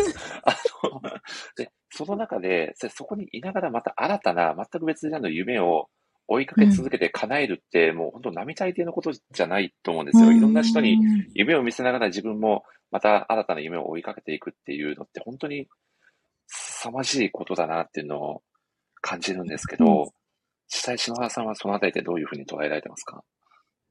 [0.44, 0.58] あ
[0.92, 1.02] の、
[1.56, 5.88] で、その中で、そそこにいながらまた新たな、全く別ジャンルの夢を
[6.28, 10.34] 追いかけ続けて叶えるって、もう本当並大抵のことじゃないと思うんですよ。
[10.34, 15.70] いろんな人にうん夢を見せながら自分もまた新たな夢を追いかけていくっていうのって本当に
[16.48, 18.42] 凄まじいことだなっていうのを
[19.00, 20.08] 感じるんですけど、う
[20.74, 23.24] 実際篠原さんはそのあたりでどういうふうに捉えられてますか？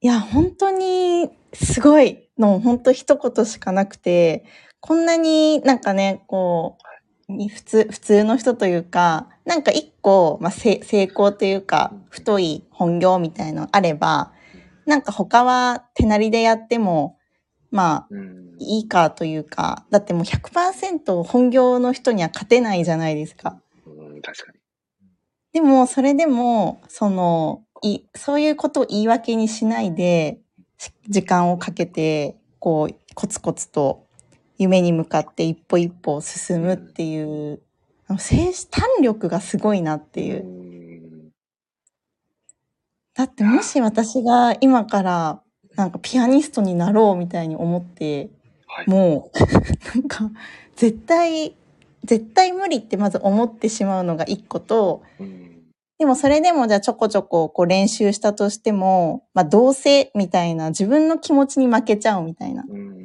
[0.01, 4.45] いや、本当にすごいの、本当一言しかなくて、
[4.81, 6.79] こんなになんかね、こ
[7.29, 14.33] う、に普通、普通の人というか、なんか一個、まあ、せ成功というか、太い本業みたいのあれば、
[14.87, 17.19] なんか他は手なりでやっても、
[17.71, 18.41] まあ、うん。
[18.59, 23.59] いいかというか、だってもう100%本業の人には勝てないじゃないですか。
[23.87, 24.60] うん、確かに。
[25.53, 30.39] でも、それでも、その、い、そういうことを言い訳にしないで、
[30.79, 34.07] し時間をかけて、こう、コツコツと
[34.59, 37.61] 夢に向かって一歩一歩進むっていう、
[38.07, 40.47] あの精子胆力がすごいなっていうう。
[40.47, 41.31] ん
[43.15, 45.43] だってもし私が今から
[45.77, 48.31] なんかピアニストになろうみたいに思って、
[48.67, 48.89] はい。
[48.89, 49.39] もう、
[49.99, 50.31] なんか、
[50.77, 51.57] 絶対、
[52.05, 55.47] 絶対無理ってまず思ってしまうのが一個と、うん
[55.99, 62.65] でもそれでもじゃあちょこちょここう練習したとしても、まあどうせみたいな自分の気持ちに負けちゃうみたいな。
[62.67, 63.01] うん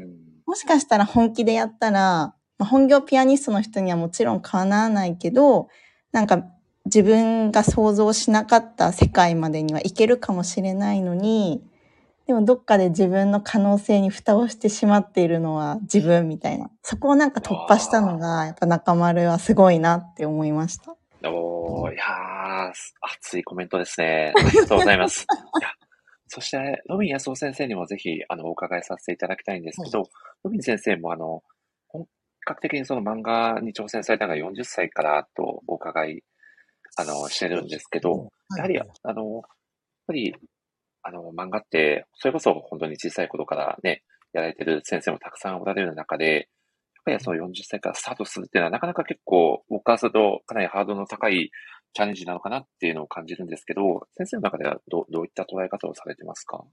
[0.46, 5.68] もしかしたら本気でやったら、まあ、本業ピアニストの人にはもちろんかなわないけど、
[6.12, 6.46] なんか
[6.86, 11.62] 自分が想像しなかった世界までにはいけるかもしれないのに、
[12.28, 16.72] でもどっかで自分の可能性に蓋をしてしまっているのは自分みたいな。
[16.82, 20.96] そこをなんか突破したのが、やっぱ中丸はすごいなって思いました。
[21.24, 24.34] おー、いやー、熱いコメントですね。
[24.36, 25.26] ありがとうございます。
[25.62, 25.70] いや、
[26.28, 30.04] そして、ロビン安夫先生にもぜひ、あの、お伺いさせていただきたいんですけど、
[30.44, 31.44] ロビン先生も、あの、
[31.88, 32.08] 本
[32.42, 36.24] 格的にその漫画に挑戦されたのが40歳からとお伺い、
[36.98, 39.42] あの、してるんですけど、やはり、あの、やっ
[40.08, 40.36] ぱり、
[41.08, 46.34] あの、漫画って、それこそ本当に小さい頃からね、やられてる先生もたくさんおられる中で、
[46.96, 51.52] やっぱりその40歳からスタートするっていうのは、なかなか結構、僕からすると、かなりハードルの高い
[51.94, 56.64] チャレンジなのかなっていうのを感じるんですけど、先生の中ではどどういった捉え方をされてますか？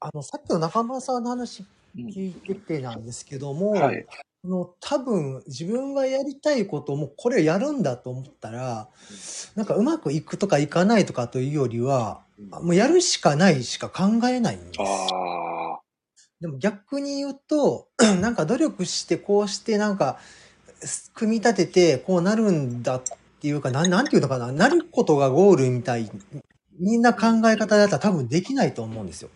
[0.00, 1.64] あの、さっきの中村さんの話
[1.96, 2.06] うん。
[2.08, 4.06] 聞いててなんですけども、はい。
[4.44, 8.88] あの多分自分がやりたいことをもうこれやるんだと思ったら、
[9.56, 14.80] なんかうまくいくとかいかないとかというよりは、あもうやるしかないしか考えないんです。
[14.80, 15.80] あ
[16.40, 17.88] でも逆に言うと、
[18.20, 20.18] なんか努力してこうしてなんか、
[20.80, 23.02] す組み立ててこうなるんだっ
[23.40, 26.10] ていうか、なんなんていうのかな、なることがゴールみたい、
[26.78, 29.30] みんな考え方だったら多分できないと思うんですよ。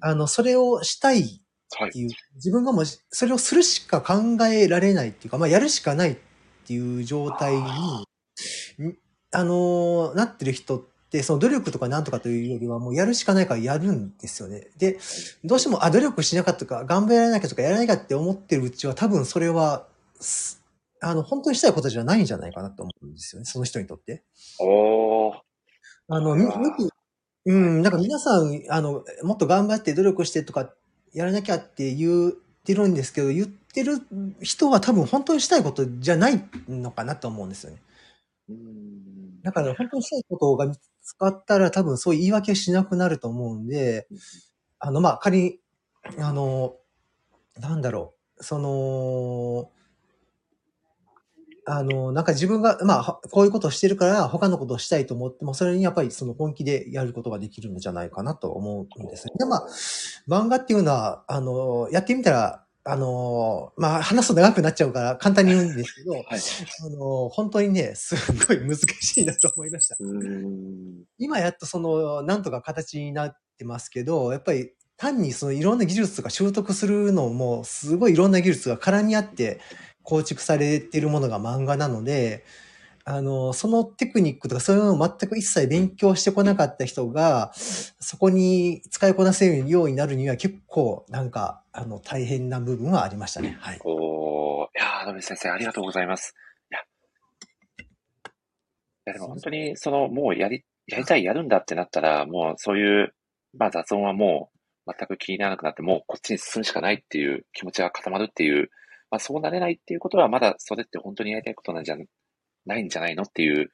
[0.00, 1.42] あの、それをしたい
[1.76, 1.98] はいって。
[1.98, 6.16] いう、自分がもうそれをするしか考えられないっていうか、まあやるしかないっ
[6.66, 7.64] ていう状態に、ん
[9.32, 10.91] あのーなってる人って、
[11.22, 14.68] その努力とかなんとかというよりはもうやるしかないからやるんですよね。
[14.78, 14.98] で、
[15.44, 19.86] どうしても、あ、努力しなかったとか、頑張らなきゃとか、やらなきゃって思ってるうちは多分それは、
[20.20, 20.62] す
[21.02, 24.22] あの、本当にしたいことじゃないんじゃないかなと思うんですよね、その人にとって。
[24.60, 25.34] おー。
[26.08, 26.90] あの、み、みき
[27.44, 30.72] うん、なんか皆さん、あの、もっと頑張って努力してとか、
[31.12, 32.32] やらなきゃって言っ
[32.64, 33.98] てるんですけど、言ってる
[34.40, 37.82] 人は多分本当にしたいことじゃないのかなと思うんですよね。
[38.48, 40.72] うんだから本当にしたいことが
[41.02, 44.06] 見つかったら多分そう言い訳しなくなると思うんで、
[44.78, 45.58] あの、まあ、仮に、
[46.18, 46.76] あの、
[47.58, 49.70] なんだろう、その、
[51.64, 59.34] あの、なんか自分が、まあ、こういうことをしてるから、他のことをしたいと思っても、それにやっぱりその本気でやることができるんじゃないかなと思うんですね。
[59.38, 59.68] で、まあ、
[60.28, 66.24] 漫画っていうのは、あの、やってみたら、あの、まあ、話すと長くなっちゃうから簡単に言うんですけど、はい。
[66.24, 68.16] あの、本当にね、す
[68.46, 69.96] ごい難しいなと思いました。
[71.18, 79.60] 今やっとその、なんとか形になってますけど、やっぱり単にそのいろんな技術とか習得するのも、すごいいろんな技術が絡み合って
[80.02, 82.44] 構築されているものが漫画なので、
[83.04, 93.56] あの、そのテクニックとかそういうのを全く一切勉強してこなかった人が、そこに使いこなせるようになるには結構なんか、あの、大変な部分はありましたね。
[93.60, 93.80] はい。
[93.84, 96.34] おー、いやー、野口先生、ありがとうございます。
[96.70, 96.82] いや、い
[99.06, 103.14] やでも本当に、その、もうやり、やりたい、やるんだってなったら、もうそういう、
[103.56, 104.50] まあ雑音はも
[104.86, 108.70] う全く気にならなくなって、もうこっちに進むしかないっていう気持ちが固まるっていう、
[109.10, 111.96] まあそうなれないっていうことは、まだそれって本当にやりたいことなんじゃ
[112.66, 113.70] ないんじゃないのっていう、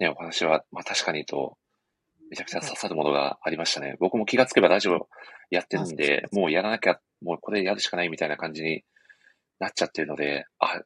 [0.00, 1.56] ね、お話は、まあ確かにと、
[2.30, 3.96] めちゃくちゃ刺さるものがありましたね。
[4.00, 5.08] 僕も気がつけばラジオ
[5.50, 8.82] やってるんで、もうやらなきゃ、もうこれやるしかないみたいな感じに
[9.58, 10.80] なっちゃってるので、あ、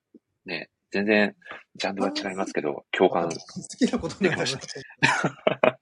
[0.44, 1.34] ね、全然
[1.76, 3.28] ジャンルは違いますけど、共感。
[3.28, 3.30] 好
[3.78, 4.61] きなことになりました。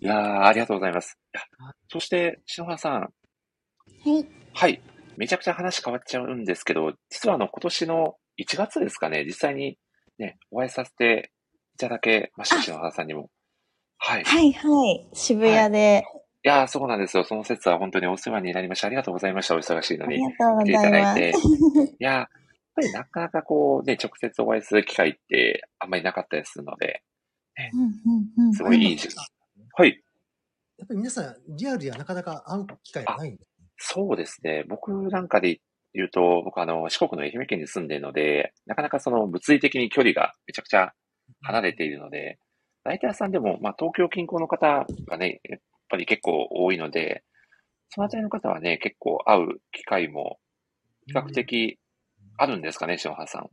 [0.00, 1.18] いやー、ありがとうございます。
[1.88, 3.00] そして、篠原さん。
[3.00, 3.10] は
[4.04, 4.26] い。
[4.52, 4.80] はい。
[5.16, 9.78] めちゃくちゃ話変わっちゃうんですけど、実はあの、今年の1月ですかね、実際に
[10.18, 11.32] ね、お会いさせて
[11.74, 13.30] いただけました、篠原さんにも。
[13.98, 14.22] はい。
[14.22, 15.08] いはいはい。
[15.12, 16.04] 渋谷で、
[16.44, 17.24] やー、そうなんですよ。
[17.24, 18.86] その説は本当にお世話になりました。
[18.86, 19.56] ありがとうございました。
[19.56, 20.30] お忙しいのありに。
[20.30, 21.20] がとうご来ていたざいます。
[21.20, 21.38] だいて。
[21.38, 22.28] いやー、やっ
[22.74, 27.02] ぱりなかなかこうね、直接お会いする機会ってあんまりなかったりするので、
[27.72, 29.24] うんうんうんすごいいい時間。
[29.74, 30.02] はい。
[30.76, 33.46] やっぱり皆さん、リアルではなかなか会う機会がないんで。
[33.78, 34.64] そうですね。
[34.68, 35.56] 僕なんかで言
[36.02, 40.92] うと、僕あの、四国の愛媛県に住んでいるので、なかなかその物理的に距離がめちゃくちゃ
[41.42, 42.38] 離れているので、
[42.84, 47.22] ライターさんでも、まあ東京近郊の方がね、やっぱり結構多いので、
[47.90, 50.38] そのあたりの方はね、結構会う機会も
[51.06, 51.78] 比較的
[52.36, 53.48] あるんですかね、篠原さん。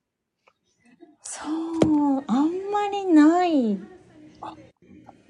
[1.21, 3.77] そう、あんまりない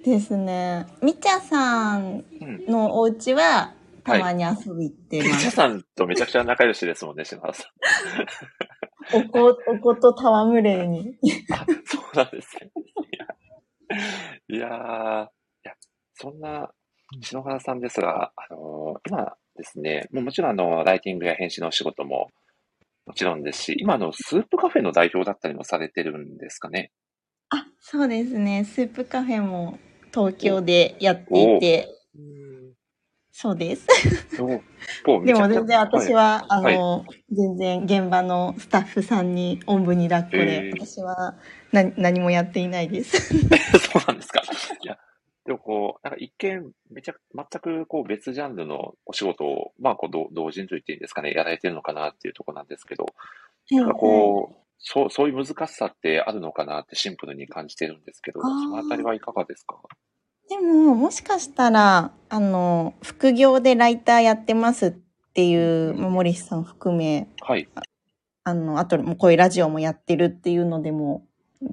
[0.04, 0.88] ですね。
[1.04, 2.66] みちゃさんうん。
[2.66, 5.52] のお家はたまに遊び行ってま皆す。
[5.52, 9.18] さんとめちゃくちゃ仲良しですもんね、篠原さん。
[9.18, 11.18] おこ、おこと戯れに。
[11.52, 12.72] あ、そうなんですね。
[14.50, 15.28] いや、いやーい
[15.64, 15.74] や、
[16.14, 16.72] そんな
[17.22, 22.30] 篠原さんですが、あのー今ですね、もうもちろんあの、ライティングや編集のお仕事も
[23.06, 26.92] もちろんですし、今あの、スープカフェの代表だったりもされてるんですかね？
[27.50, 28.64] あ、そうですね。
[28.64, 29.78] スープカフェも
[30.14, 32.01] 東京でやっていて、うん
[33.32, 33.88] そうです。
[35.26, 36.78] でも全然私は、あはい。
[36.78, 40.86] の、全然現場のスタッフさんにおんぶに抱っこで、えー。
[40.86, 41.38] 私は
[41.72, 43.34] 何何もやっていないです。
[43.80, 44.42] そうなんですか。
[44.84, 44.98] いや、
[45.46, 53.06] でもこう、なんか一見、めちゃく、全くこう別ジャンルのお仕事を、まあこう同同人と言っていいんですかね、やられてるのかなっていうところなんですけど、
[53.72, 59.78] なんかこう、そう、そういう難しさってあるのかなってシンプルに感じてるんですけど、そのあたりはいかがですか？
[60.52, 64.92] でも、もしかしたら、あの、副業でライターやってますっ
[65.34, 67.70] ていう、まあ森さん含め、はい。
[68.44, 71.26] あの、あと、もうこういうラジオもやってるっていうのでも、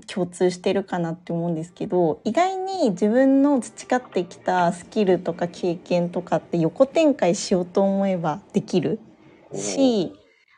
[0.06, 9.00] 共通してるかなって思うんですけど、意外に自分の培ってきたスキルとか経験とかって横展開しようと思えばできる
[9.54, 10.12] し、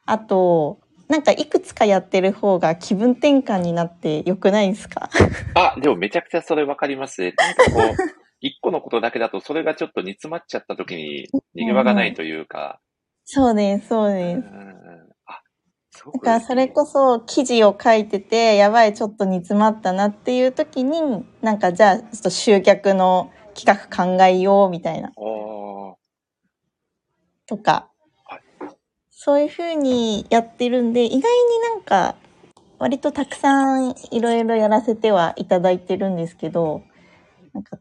[0.04, 0.79] あと、
[1.10, 5.10] なんかいくつかやってる方が気分転換になって良くないですか？
[5.54, 7.34] あ、でもめちゃくちゃそれわかりますね。
[7.36, 7.96] なんかこう、
[8.40, 12.80] 一個のことだけだと、それがちょっと煮詰まっちゃった時に逃げ場がないというか、
[13.24, 14.48] そうです、そううんです。
[16.04, 25.10] だくからそれこそ記事を書いてて、やばい、ちょっと煮詰まったなっていう時に、なんかじゃあ、ちょっと集客の企画考えようみたいな、
[27.46, 27.89] とかはい。
[29.22, 31.24] そういう風にやってるんで、意外に
[31.74, 32.16] なんか、
[32.78, 36.84] 割とたくさんいろいろやらせてはいただいてるんですけど、
[37.52, 37.78] なんか、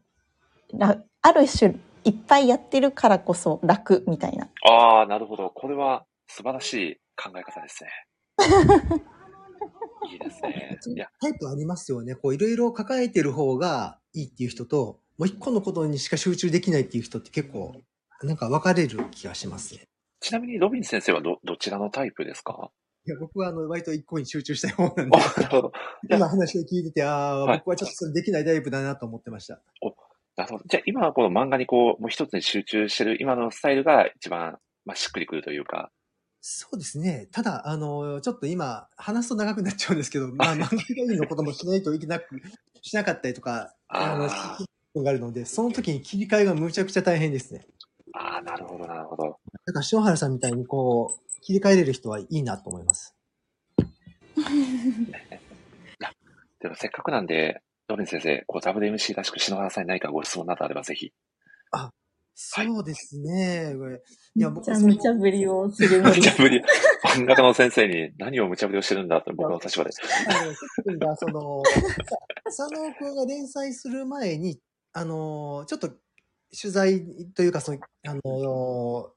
[0.74, 4.50] らある種、いっぱいやってるからこそ楽みたいな。
[4.68, 5.48] ああ、なるほど。
[5.48, 7.90] これは素晴らしい考え方ですね。
[10.12, 10.78] いいですね。
[10.94, 12.16] いや、タイプありますよね。
[12.16, 17.80] こう、いろいろ抱えてる方がいいっていう人と、もう一個のことにしか集中できないっていう人って結構、
[18.24, 19.89] なんか分かれる気がしますね。
[20.20, 22.70] ちなみにロビン先生はど、どちらのタイプですか？
[23.06, 25.72] いや、僕はあの、割と一個に集中したい方なんあ、で、なるほど。
[26.10, 29.54] 今話を聞いてて、ああ、はい僕はちょっとそれできないタイプだなと思ってました。
[30.36, 30.64] なるほど。
[30.66, 35.90] じゃあ今はこの漫画にこう、もう一つに集中してる今のスタイルが一番、まあ、しっくりくるというか。
[36.42, 37.28] そうですね。
[37.32, 42.40] ただ、あの、ちょっと今、話すと長くなっちゃうんですけど、 まあ、漫画ヒロインのこともしないといけなく、
[42.82, 47.66] しなかったりとか、あの、があるので、その時に切り替えがむちゃくちゃ大変ですね。
[48.12, 49.38] あー、なるほど、なるほど。
[49.66, 53.14] だから、塩原さんみたいにこう、切り替えれる人はいいなと思います。
[56.60, 61.12] でもせっかくなんで、ドリン先生、こう WMC らしく篠原さんに何かご質問などあればぜひ。
[62.42, 63.74] そうですね。
[63.76, 64.00] これ
[64.34, 66.62] いや、僕むちゃむちゃぶりをするの無茶ぶり、
[67.14, 69.90] 漫画家の先生に何を無茶ぶりをしてるんだって僕の立場で。
[70.26, 71.62] あの、その、
[72.44, 74.58] 佐野くんが連載する前に、
[74.94, 75.90] あの、ちょっと
[76.58, 79.12] 取材というか、そうあの、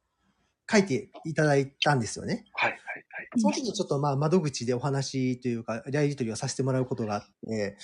[0.71, 2.45] 書いていただいたんですよね。
[2.53, 3.39] はい、はい、はい。
[3.39, 7.77] その時にちょっとまあ窓口でお話というか、やり取りをさせてもらうことがあって、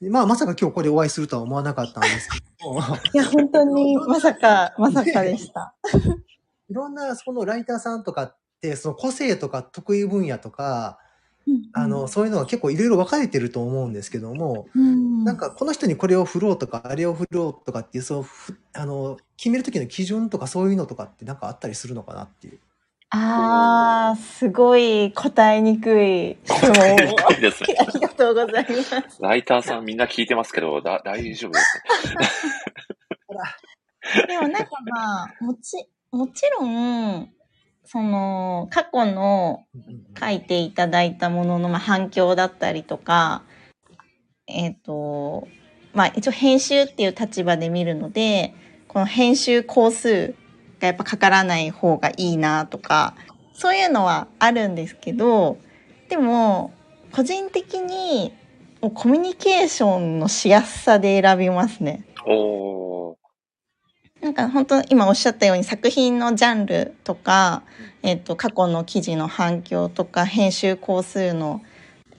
[0.00, 2.80] でまあまさか今日これお会いするとは思わなかったんですけども、
[3.14, 5.74] いや、本当に まさか、まさかでした。
[6.68, 10.98] いろんなそのライターさんとかって、その個性とか得意分野とか、
[11.72, 22.58] あの、そういうのが結構いろいろ分かれてると思うんですけども、うん、なんかこの人にこれを振ろうとか、あれを振ろうとかっていう、そう、ふあの、決める時の基準とかそういうのとかってなんかあったりするのかなっていう。
[23.10, 26.74] あー、すごい答えにくい質問
[27.40, 27.76] ですね。
[27.78, 29.22] ありがとうございます。
[29.22, 31.82] ライターさんみんな聞いてますけど、だ大丈夫です
[34.26, 37.30] でもなんかまあ、もち、もちろん、
[37.86, 39.64] その、過去の
[40.18, 43.44] 書いていただいたものの、まあ、反響だったりとか、
[44.48, 45.48] えっ、と、
[45.92, 48.54] まあ一応編集っていう立場で見るので、
[48.88, 50.34] この編集工数
[50.80, 53.14] がやっぱかからない方がいいなとか、
[53.54, 55.58] そういうのはあるんですけど、
[56.08, 56.72] でも、
[57.12, 58.34] 個人的に
[58.80, 62.04] コミュニケーションのしやすさで選びますね。
[62.26, 63.25] おー。
[64.20, 67.62] なんか本当今おっしゃったように作品のジャンルとか、
[68.02, 71.62] えっと過去の記事の反響とか編集工数の、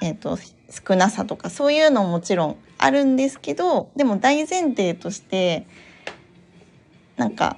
[0.02, 0.38] えっと
[0.70, 5.66] 少なさとかそういうのももちろんあるんですけどでも大前提として
[7.16, 7.58] なんか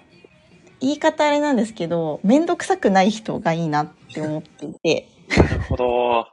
[0.80, 5.08] 言い方あれなんですけど面倒くさくない人がいいなって思っていて。
[5.30, 6.28] なるほど。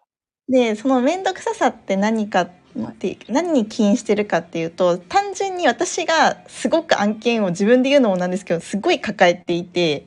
[0.48, 2.50] でその面倒くささって何かっ
[2.98, 10.06] て何に起因してるかっていうと単純に私がすごく案件を自分で言うのもなんですけどすごい抱えていて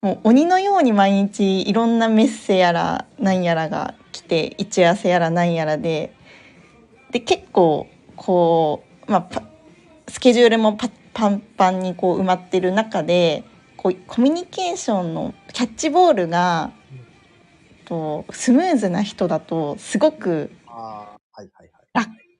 [0.00, 6.14] もう鬼のように毎日いろんなメッセやら何やらが来て打ち合わせやら何やらで
[7.12, 7.86] で結構
[8.16, 9.42] こう、まあ、パ
[10.08, 13.44] スケジュールもパパンパンにこう埋まってる中で
[13.76, 16.72] こうコミュニケーションのキャッチボールが
[17.84, 20.50] とスムーズな人だとすごく。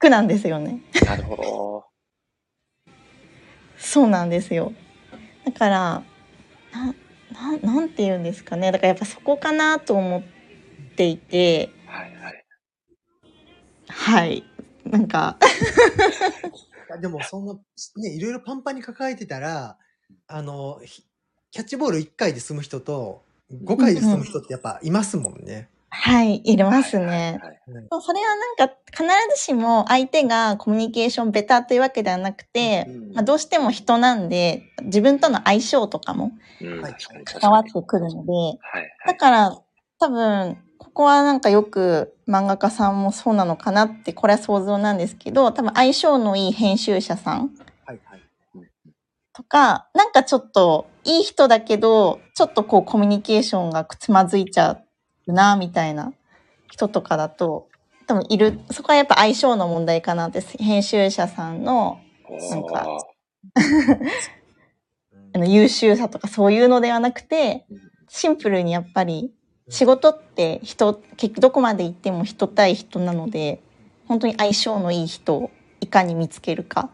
[0.03, 0.80] 楽なんですよね。
[1.07, 1.84] なるほど。
[3.78, 4.72] そうなんですよ。
[5.44, 6.03] だから
[6.72, 6.94] な
[7.32, 10.22] ななんて言うんですかねだからやっぱそこかなと思っ
[10.94, 12.44] ていてはい、はい。
[13.88, 14.44] はい
[14.84, 15.38] なんか
[17.00, 17.55] でもそんな、
[17.96, 19.78] ね、いろいろパンパンに抱えてたら、
[20.26, 21.03] あの、ひ
[21.50, 23.24] キャッチボール1回で済む人と、
[23.64, 25.70] 5回で済む人ってやっぱいますもんね。
[25.95, 27.38] はいいれますね。
[27.43, 27.53] はい
[28.01, 29.05] それはなんか必
[29.36, 36.32] ずしも相手がコミュニケーションベターというわけではなくて、うんまあ、どうしても人なんで自分との相性とかも
[37.24, 37.61] 関わ。
[37.61, 38.59] ってくるので。
[39.07, 39.59] だから
[40.01, 47.51] 多分ここはなんかよく漫画家さんもそうなのかなってこれは想像なんですけど多分相性のいい編集者さん。
[49.34, 54.84] とかなんかちょっといい人だけどちょっとこうコミュニケーションがつまずいちゃう
[55.27, 56.12] なみたいな
[56.70, 57.68] 人とかだと
[58.07, 58.59] 多分いる。
[58.70, 62.01] そこはやっぱ相性の問題かなって編集者さんの
[62.51, 62.87] なんか
[65.35, 67.66] あの優秀さとかそういうのではなくて
[68.09, 69.33] シンプルにやっぱり
[69.68, 73.62] 仕事って人結どこまで行っても人対人なので
[74.07, 75.51] 本当に相性のいい人を
[75.81, 76.91] いかに見つけるか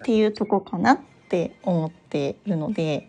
[0.00, 3.08] っていうとこかなって思っているので。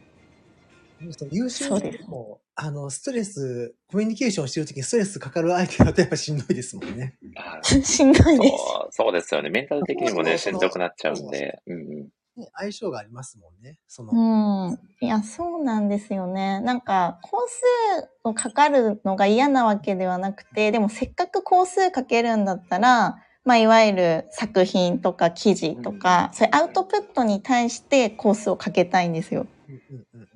[1.32, 1.98] 優秀そうです。
[2.00, 7.18] でも、あの、ストレス、コミュニケーションしてるときにストレスかかる相手だとやっぱしんどいですもんね。
[7.38, 8.58] あしんどいです。
[8.58, 9.50] そうそうですよね。
[9.50, 11.62] メンタル的にもね、しんどくなっちゃうんで。
[11.68, 12.10] うんうん。
[12.36, 13.78] ね相性がありますもんね。
[13.88, 14.80] その、うん。
[15.00, 16.60] いや、そうなんですよね。
[16.60, 17.64] なんか、工数
[18.26, 29.48] をかかるのが嫌なわけではなくて、でもせっかく工数かけるんだったら、まあ、いわゆる作品とか記事とか、そういうアウトプットに対してコースをかけたいんですよ。
[29.70, 30.29] うんうんうんうんうん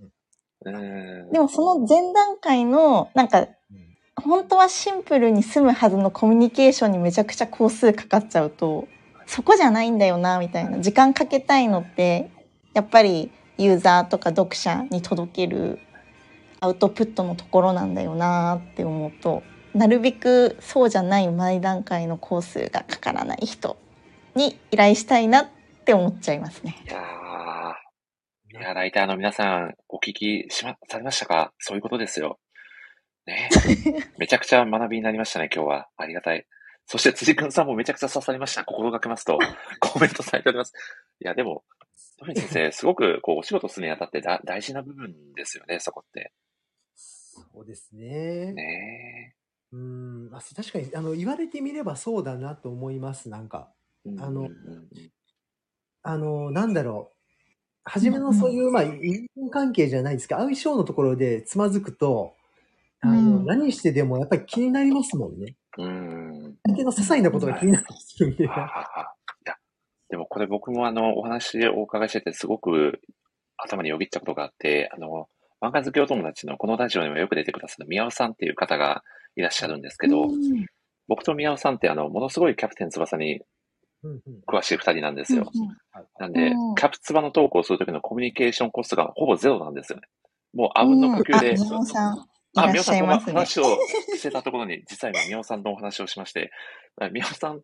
[0.64, 3.48] でもその前段階の、なんか、
[4.16, 8.88] 本当はシンプルに済むはずのコミュニケーションにめちゃくちゃ工数かかっちゃうと、
[9.26, 10.80] そこじゃないんだよな、みたいな。
[10.80, 12.30] 時間かけたいのって、
[12.74, 15.80] やっぱりユーザーとか読者に届ける
[16.60, 19.44] アウトプットのところなんだよなって思うと
[19.76, 23.78] なるべくそうじゃない前段階の工数がかからない人
[24.36, 25.48] に依頼したいなっ
[25.86, 26.76] て思っちゃいますね。
[28.54, 31.52] いやライターの皆さん、お聞きしま、されましたか？
[31.58, 32.38] そういうことですよ。
[33.26, 33.50] ね
[34.20, 35.90] めちゃくちゃ学びになりましたね、今日は。
[35.98, 36.46] ありがたい。
[36.86, 38.64] そして辻くんさんもめちゃくちゃ刺さりました。
[38.64, 39.40] 心がけますと、
[39.82, 40.74] コメントされております。
[41.20, 41.64] いや、でも、
[42.20, 46.32] トミ先生、すごくこう、お仕事するにあたってだ大事な部分ですよね、そこって。
[46.94, 48.54] そうですね。
[48.54, 49.36] ね
[49.72, 53.74] うん、あ確かに、あの、言われてみればそうだなと思います、なんか。
[54.06, 54.10] え。
[54.20, 55.12] あのうんうんうん
[56.06, 57.13] あの、なんだろう。
[57.86, 62.36] 初めのそういう、まあ、人間関係じゃないですけど、相性のところでつまずくと、
[63.02, 65.56] あの、うん何してでもやっぱり気になりますもんね。
[65.78, 65.86] うん。
[65.86, 65.90] う
[66.50, 66.56] ん。
[66.64, 68.48] 相手の些細なことが気になったりするんで。
[68.48, 69.16] ははは
[69.46, 69.56] いや、
[70.10, 73.02] でもこれ僕もあの、お話をお伺いしててすごく
[73.58, 75.28] 頭によぎったことがあって、あの、
[75.62, 79.04] 漫画好きお友達のこのラジオにもよく出てくださる宮尾さんっていう方が
[79.36, 80.66] いらっしゃるんですけど、うん
[81.10, 83.42] 僕と宮尾さんってあの、ものすごいキャプテン翼に
[84.48, 85.50] 詳しい二人なんですよ。
[85.92, 90.08] はいなんでうん、キャプツバのトークをするときのコミュニケーションコストがほぼゼロなんですよね。
[90.54, 92.20] もうあうんの呼吸で、うんあ宮尾さんい
[92.56, 93.34] あ、らっ宮尾さんとしゃいますね。
[93.34, 93.64] 話を
[94.16, 96.52] してたところに、実は今、宮尾さんとお話をしまして、
[97.02, 97.62] あ宮尾さん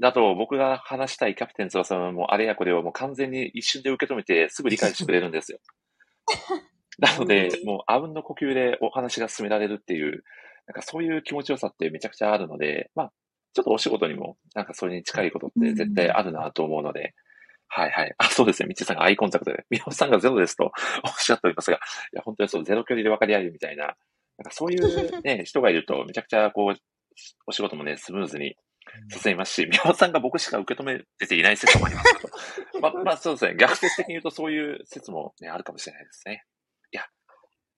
[0.00, 5.58] だと僕が話したいキャプテン翼のもうあれやこれをもう完全に一瞬で受け止めてすぐ理解してくれるんですよ。
[6.98, 10.24] なので、もうあうんの呼吸でお話が進められるっていう、
[10.66, 13.12] なんかそういう気持ちよさってめちゃくちゃあるので、まあ、
[13.54, 17.14] ちょっとお仕事にもなんかそれに近いことって絶対あるなと思うので、
[17.68, 18.14] はいはい。
[18.18, 18.68] あ、そうですね。
[18.68, 20.72] みちさんがアイコンタクトで、宮尾さんがゼロですと
[21.04, 21.80] おっしゃっておりますが、い
[22.16, 23.94] や、本当にそう、ゼロ距離で分かり合えるみたいな、なん
[24.44, 26.80] かそういうね、 人がいると、めちゃくちゃこう、
[27.46, 28.56] お仕事もね、スムーズに
[29.10, 32.30] 進みますし、宮尾さんが僕しか受け止めてていない説もありますけど、
[32.80, 33.56] まあ、まあそうですね。
[33.56, 36.44] 逆説的に言うとそういう説もね、あるかもしれないですね。
[36.92, 37.04] いや、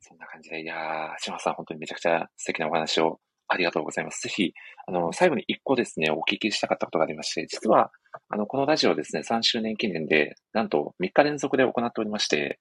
[0.00, 3.20] そんな感じで、いやー、島田さん本当にめちゃくちゃ素敵なお話を
[3.51, 4.22] ありがとうございます。
[4.22, 4.55] ぜひ、
[4.86, 7.90] あの、最後に一個ですね、お聞きしたかったことがありまして、実は、
[8.28, 12.61] あの、このラジオですね、3周年記念で、なんと3日連続で行っておりまして、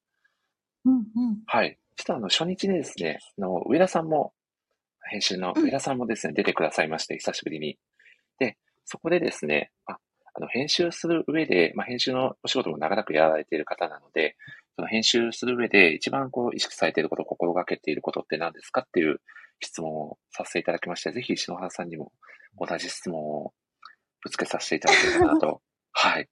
[0.86, 1.04] うんうん
[1.46, 1.78] はい。
[1.96, 4.34] 実はあの、初日でですね、あの、上田さんも、
[5.12, 7.78] 編集の上田さんもですね、出てくださいまして、久しぶりに。
[8.40, 9.98] で、そこでですね、あ
[10.34, 14.36] あの、編集する上で、まあ、編集のお仕事も長らくやられている方なので、
[14.76, 19.20] その編集する上で一番こう意識されていること、心がけていることって何ですかっていう
[19.62, 22.12] 質問をさせていただきまして、ぜひ篠原さんにも
[22.57, 23.53] 同じ質問を
[24.24, 25.62] ぶつけさせていただければなと。
[25.91, 26.30] はい。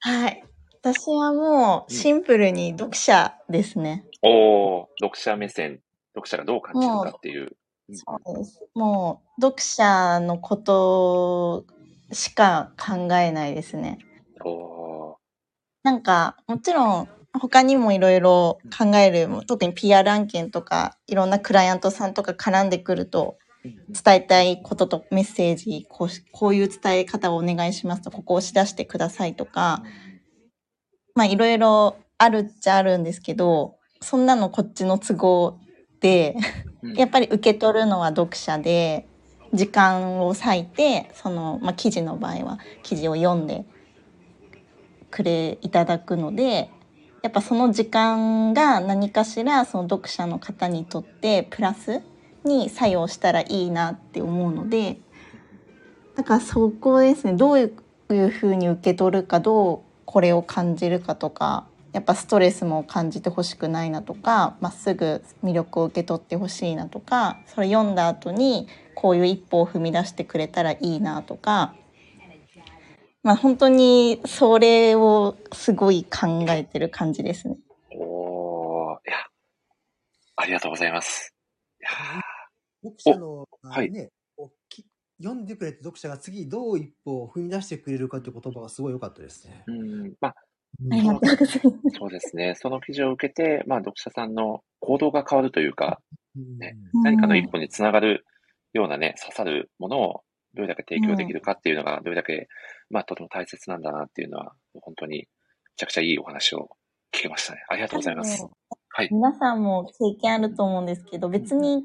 [0.00, 0.44] はい。
[0.80, 4.04] 私はもうシンプルに読者ですね。
[4.22, 5.80] おー、読者目線、
[6.14, 7.42] 読者がどう感じるかっていう。
[7.42, 7.48] うん
[7.94, 8.64] そうです。
[8.74, 11.66] もう読者のこと
[12.12, 13.98] しか考えないですね。
[14.44, 15.16] おー、
[15.82, 17.08] なんかもちろん
[17.40, 29.82] 他にもいろいろ考える特に PR 案件とかいろんなクライアントさんとか絡んでくると伝えたいこととメッセージこうしこういう伝え方をお願いしますとここを押し出してくださいとか
[31.14, 35.58] まあいろいろあるっちゃあるんですけどそんなのこっちの都合
[36.00, 36.36] で
[36.82, 36.94] うん。
[36.94, 39.06] やっぱり受け取るのは読者で
[39.54, 43.64] 時間を割いてその、まあ、記事の場合は記事を読んで
[45.10, 46.70] くれいただくので
[47.22, 52.02] やっぱその時間が何かしらその読者の方にとってプラス
[52.44, 54.98] に作用したらいいなって思うので
[56.16, 71.74] だからそこですねどういうふうに受け取るかどうこれを感じるかとかやっぱストレスも感じてほしくないなとかまっすぐ魅力を受け取ってほしいなとかそれ読んだ後にこういう一歩を踏み出してくれたらいいなとか
[73.22, 77.56] まあ本当にそれをすごい考えてる感じですね。
[77.96, 79.18] おー、いや、
[80.36, 81.34] ありがとうございます。
[81.80, 82.20] いや
[82.82, 84.10] 読者の、はいね、
[85.22, 89.64] 読んでくれた読者が次どう一歩を踏み出してくれるかという言葉がすごい良かったですね。
[89.68, 89.74] ーう
[90.08, 90.34] ん、まあ、
[90.90, 91.58] ありがとうございます。
[91.98, 92.54] そうですね。
[92.56, 96.00] その記事を受けて、まあ、読者さんの行動が変わるというか、
[96.36, 98.26] うんね何かの一歩につながる
[98.72, 100.22] ようなね、刺さるものを
[100.54, 102.48] どれだけ提供できるかっていうのが、どれだけ、
[102.90, 105.26] まあ、とても大切なんだなっていうのは、本当に、め
[105.76, 106.68] ちゃくちゃいいお話を
[107.12, 107.62] 聞けましたね。
[107.68, 108.46] ありがとうございます。
[108.94, 109.08] はい。
[109.10, 111.84] 皆さんも経験あると思うんですけど別に、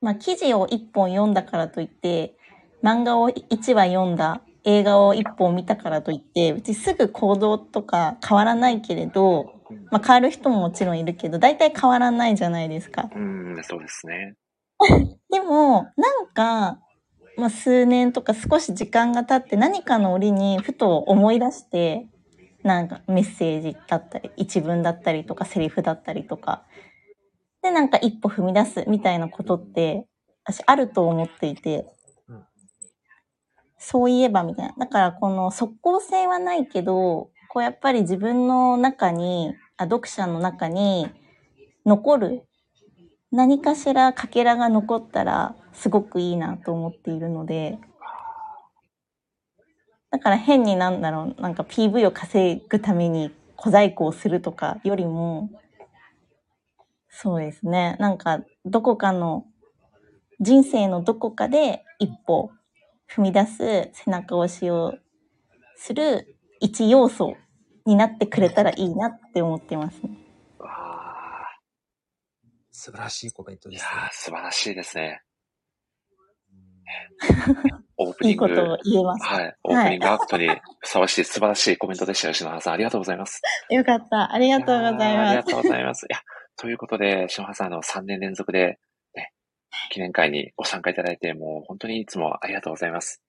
[0.00, 2.36] まあ、記事を1本読んだからといって
[2.84, 9.54] 漫画を1話読んだ映画を1本見たからといって別にすぐ行動とか変わらないけれど、
[9.90, 13.08] まあ、変わる人ももちろんいるけど大体変わらないじゃないですか。
[13.14, 14.34] うん、そうですね。
[15.30, 16.80] でもなんか、
[17.36, 22.08] まあ、数年とか少し時間が経って何かの折にふと思い出して
[22.62, 26.64] なんかメッセージだったり一文だったりとかセリフだったりとか。
[27.62, 30.06] でなんか一歩踏み出すみたいなことって、
[30.44, 31.86] 私あると思っていて。
[32.28, 32.44] うん、
[33.78, 34.74] そういえばみたいな。
[34.78, 41.08] だからこの即効性はないけど、こうやっぱり自分の中に、あ読者の中に
[41.84, 42.46] 残る
[43.30, 47.78] 何かしらかけらが残ったらすごくいいなと思っているので、
[50.10, 55.50] だから変になんだろう、なんか PV を稼ぐために小細工をするとかよりも、
[57.08, 57.96] そうですね。
[57.98, 59.46] なんか、どこかの、
[60.40, 62.50] 人生のどこかで一歩
[63.10, 64.94] 踏み出す背中押しを
[65.76, 67.36] する一要素
[67.86, 70.10] になってくれたらいいなって思ってますね。
[70.58, 71.26] わあ
[72.70, 75.22] 素晴らしいコメントいやですねー、素晴らしいですね。
[77.98, 79.24] オープニング、いいことを言えます。
[79.24, 79.54] はい。
[79.64, 80.48] オープニングアクトに
[80.80, 82.74] ふさわしい素晴らしいコメントでしたよ、篠原さん。
[82.74, 83.40] ありがとうございます。
[83.70, 84.32] よかった。
[84.32, 85.46] ありがとうございやーあります。
[85.46, 86.04] がとうございます。
[86.04, 86.18] いや、
[86.56, 88.78] ということで、篠原さん、あの、3年連続で、
[89.14, 89.32] ね、
[89.90, 93.22] 記念会にご参加いただいて、もう本当にいつもありがとうございます。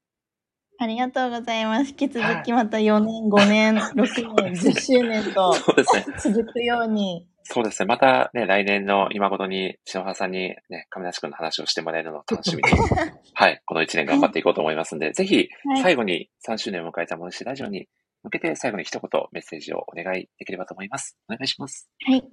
[0.79, 1.89] ありがとうございます。
[1.89, 6.05] 引き続きまた4年、 5年、6年、10周年とそうですね。
[6.19, 7.27] 続くように。
[7.43, 7.85] そうですね。
[7.87, 12.69] またね、来年の今頃に、篠原さんにね、亀梨君の話をしてもらえるのを楽しみに、
[13.33, 17.87] はい、この1年頑張っていこうと思いますんで、ぜひ、はい最後に3周年を迎えた森氏ラジオに
[18.23, 21.17] 向けて、最後に一言メッセージをお願いできればと思います。
[21.29, 21.89] お願いします。
[22.05, 22.23] はい。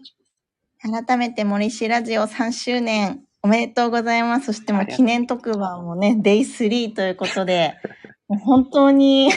[1.06, 4.46] 改めて森氏ラジオ3周年おめでとうございます。
[4.46, 7.74] そしてもう記念特番もね、デイ3ということで、
[8.26, 9.28] もう本当に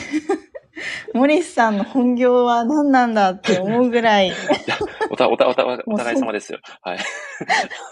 [1.12, 4.32] 森氏さんの本業は何なんだって思うぐらい、
[5.10, 6.58] おた、おた、おた、お互い様ですよ。
[6.80, 6.98] はい。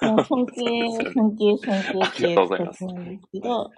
[0.07, 0.63] もう尊敬、
[1.13, 3.73] 尊敬、尊敬っていうこありがとうございますとなんですけど、はい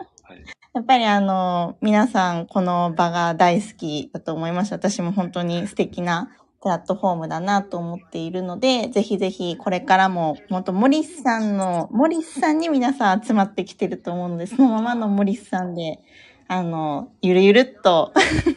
[0.74, 4.76] やっぱりあの、皆さんこの場が大好きだと思いました。
[4.76, 6.30] 私も本当に素敵な
[6.60, 16.00] プラットフォームだなと思っているので、ぜひぜひこれからも、本当モリスさんの、モリスさんに皆さん集まってきてると思うので、そのままのモリスさんで、
[16.48, 18.12] あの、ゆるゆるっと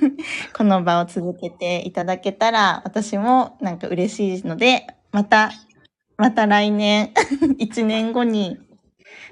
[0.58, 5.52] この場を続けていただけたら、私もなんか嬉しいので、また、
[6.18, 7.12] また来年、
[7.60, 8.58] 1年後に、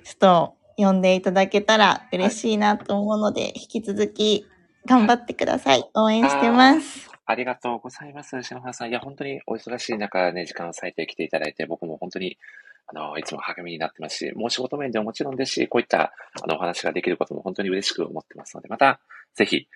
[0.03, 4.45] ちょっと呼んでいただけたら嬉しいなと思うので、引き続き
[4.85, 5.89] 頑張ってください。
[5.93, 7.08] 応援してます。
[7.29, 8.89] ありがとうございます、篠原さん。
[8.89, 12.39] いや、本当にお忙しい中ね、時間を割いてきていただいて、僕も本当に、
[12.87, 16.11] あの、いつも励みになってますし、もう仕事面でももちろんですし、こういった、
[16.41, 18.99] あの、お話ができることも本当に嬉しく思ってますので、また、
[19.35, 19.67] ぜひ、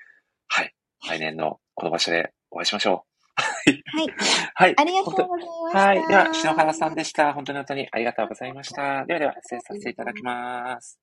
[0.48, 0.74] はい、
[1.08, 3.76] 来年のこの場所でお会いしましょはい。
[3.76, 3.84] う。
[4.56, 4.74] はい。
[4.76, 5.80] ありがとう本ございま当した。
[5.80, 6.08] はい。
[6.08, 7.34] では、篠原さんでした。
[7.34, 9.06] 本当に本当にありがとうございました。
[9.06, 11.00] ではでは、失礼させていただきます。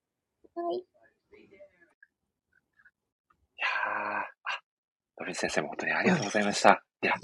[0.56, 0.84] はい
[3.60, 6.82] いやー、あ、ドビン先生も本当にありがとうございました。
[7.02, 7.14] いや、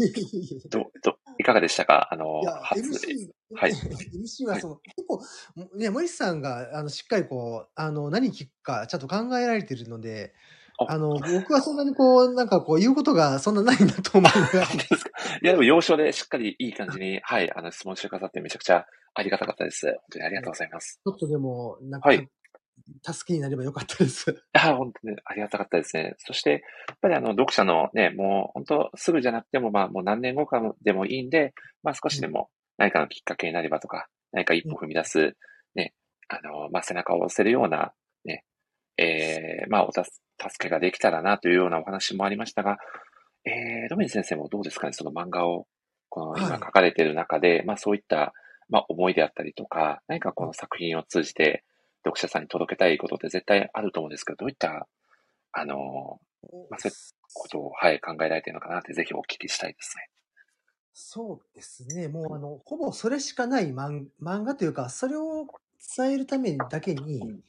[0.70, 2.08] ど、ど、いかがでしたか？
[2.10, 3.72] あのいや、、初、MC、はい。
[3.72, 5.20] MC はその、結構、
[5.76, 10.32] ね、森さんが、あの、しっかりこう、あの、何聞くか、ちゃんと考えられてるので、
[10.78, 14.66] ああの、僕はそんなにこう、なんかこう、言うことがそんなないなと思いながら。
[14.66, 15.10] 本 当ですか？
[15.42, 19.86] いや、でも、要所でしっかりいい感じに、はい、あの、質問してくださってめちゃくちゃありがたかったです。
[19.86, 21.00] 本当にありがとうございます。
[21.04, 22.28] ちょっとでも、なんか、はい
[23.02, 24.30] 助けになればよかったです。
[24.30, 26.14] いや、本当にありがたかったですね。
[26.18, 26.56] そして、や
[26.94, 32.48] っぱりあの、読者のね、もう本当すぐじゃなくても、まあ、もう何年後かでもいいんで、まあ、少しでも
[32.78, 35.36] 何かのきっかけになればとか、何か一歩踏み出す、
[35.74, 35.94] ね、
[36.28, 37.92] あの、まあ、背中を押せるような、
[38.24, 38.44] ね、
[38.98, 40.06] えー、まあ、お助
[40.58, 42.78] けができたらなというようなお話もありましたが、
[43.44, 45.66] えー、ロビン先生もどうですかね、その漫画を、
[46.08, 48.32] この今はい書かれている中で、まあ、そういった、
[48.68, 51.64] まあ、思いであったりとか、何かこの作品を通じて、
[52.06, 54.86] 読者さんに届けたいことって絶対あると思うんですけど、どういった、
[55.52, 56.20] あの、
[56.70, 56.96] まあ、そういう
[57.34, 60.08] ことを、はい、考えられているのかなって、ぜひお聞きしたいですね。
[60.92, 62.08] そうですね。
[62.08, 65.46] もう、あの、ほぼそれしかない漫漫画というか、それを
[65.96, 67.40] 伝えるためだけにうん、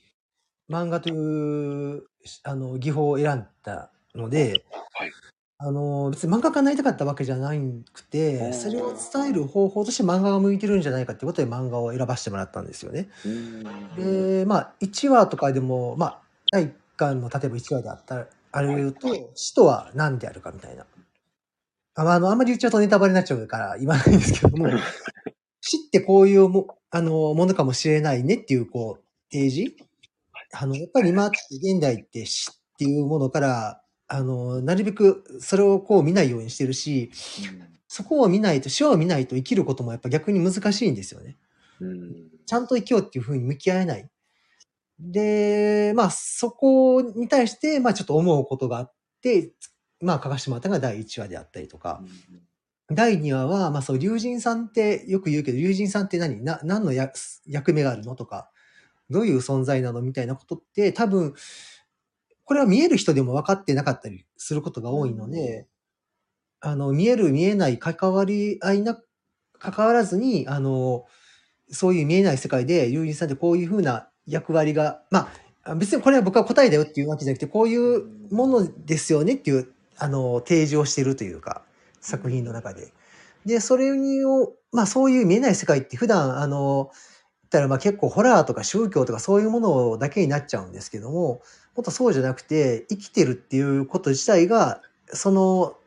[0.70, 2.04] 漫画という、
[2.44, 5.12] あの、技法を選んだので、はい。
[5.60, 13.10] あの、別に漫画家になりたかったわけじゃなくおて、ーそれを伝える方法として漫画が向いてるんじゃないかってことで漫画を選ばせてもらったんですよね。
[13.98, 20.86] で、まあ、1話とかでも、まあ、第1巻の例えば1話であったら、あると、使徒は何であるかみたいな。
[21.96, 24.68] あまああの、あんまり言っちゃうとネタバレになっちゃうから言わないんですけども、
[25.62, 29.04] 死ってこういうも、あの、ものかもしれないねっていう、こう、
[29.34, 29.76] 提示？
[30.54, 37.12] あの、やっぱり今って現代って死っていうものから、あの、なるべくそれをこう見ないようにしてるし、
[37.88, 41.38] そこを見ないと、死を見ないと生きることもやっぱ逆に難しいんですよね。
[41.80, 42.30] うん。
[42.46, 44.10] ちゃんと生きようっていうふうに向き合えない。
[45.00, 49.54] で、まあ、そこに対して、まあ、ちょっと思うことがあって、
[50.02, 52.02] まあ、かがしまたが第1話であったりとか、
[52.90, 56.42] 第2話は、まあそう、竜神さんってよく言うけど、竜神さんって何？
[56.42, 58.16] な、何の役役目があるの？
[58.16, 58.50] とか、
[59.10, 60.02] どういう存在なの？
[60.02, 61.34] みたいなことって、多分、
[62.48, 65.68] これは見える人でも分かってなかったりすることが多いので、
[66.62, 68.98] あの、見える見えない関わり合いな、
[69.60, 71.06] 関わらずに、あの、
[71.70, 75.28] そういう見えない世界で、竜神さんってこういうふうな役割が、ま
[75.66, 79.68] あ、別にこれは僕は答えだよっていうわけじゃなくて、こういうものですよねっていう、
[79.98, 81.64] あの、提示をしてるというか、
[82.00, 82.94] 作品の中で。
[83.46, 91.42] で、それにを、まあそういう見えない世界って普段、あの、言ったらまあ結構ホラーとか宗教とかそういうものだけになっちゃうんですけども、
[91.78, 95.78] もっとそうじゃなくて、生きてるっていうこと自体が、その、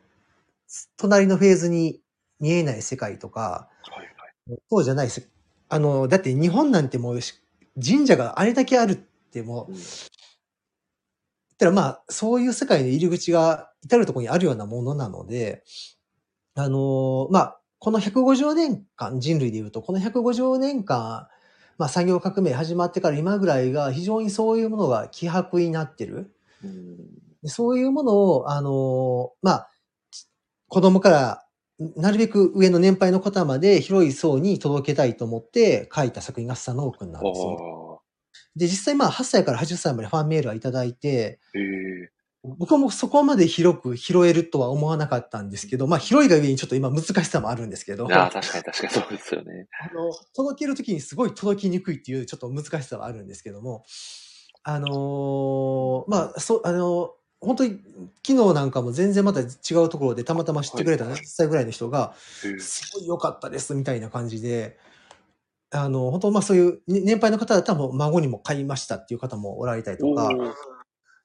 [0.97, 1.99] 隣のフェーズに
[2.39, 4.05] 見えない世界とか、はい
[4.49, 4.59] はい。
[4.69, 5.29] そうじゃないです。
[5.69, 7.35] あの、だって日本なんてもうし
[7.75, 9.77] 神社があれだけあるってもう、うん
[11.61, 15.63] たらまあ、そういう世界の入り口が至るところにあるようなものなので、
[16.55, 21.27] あのまあ、この150年間、人類で言うと、この150年間、
[21.81, 26.31] まあ産業革命始まってから今ぐらいが非常にそういうものが希薄になってる。
[26.63, 26.67] う
[27.49, 29.71] そういうものを、あのまあ、
[30.67, 31.43] 子供から
[31.95, 37.47] なるべく上の年配の方まで広い層に届けたいと思って書いた作品がスサノオ君なんですよ。
[37.47, 38.01] お
[38.55, 42.10] で、実際まあ8歳から80歳までファンメールはいただいて、ー
[42.43, 49.67] 僕もそこまで広く拾えるとは思わなかったんですけど、まあ広いがゆえにちょっと今難しさもあるんですけど、ああ、確かに確かにそうですよね。
[49.79, 53.83] あの、届けるときにすごい届きにくいっていうちょっと難しさはあるんですけども、
[54.63, 57.79] あのーまあ、そう、あの本当に
[58.25, 61.13] 昨日なんかも全然また違うところでたまたま知ってくれたはい。
[61.15, 64.77] 70歳ぐらいの人が、すごい良かったですみたいな感じで、
[65.71, 70.29] あの、本当まあそういうね年配の方だったらもう孫にも買いましたっていう方もおられたりとか、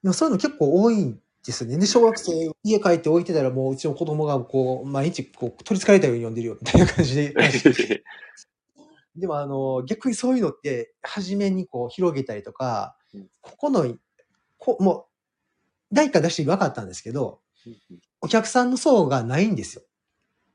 [0.07, 1.79] でもそういうの結構多いんですよね。
[1.79, 7.35] で、小学生家帰って置いてたらもううちの子供がこう、毎日こう取り憑かれたように読んでるよみたいな感じで。
[9.17, 13.97] でもあの、逆にそういうのって、初めにこう広げたりとかうん、ここの、
[14.59, 15.05] こもう、
[15.91, 17.41] 第一回出して分かったんですけど、
[18.21, 19.83] お客さんの層がないんですよ。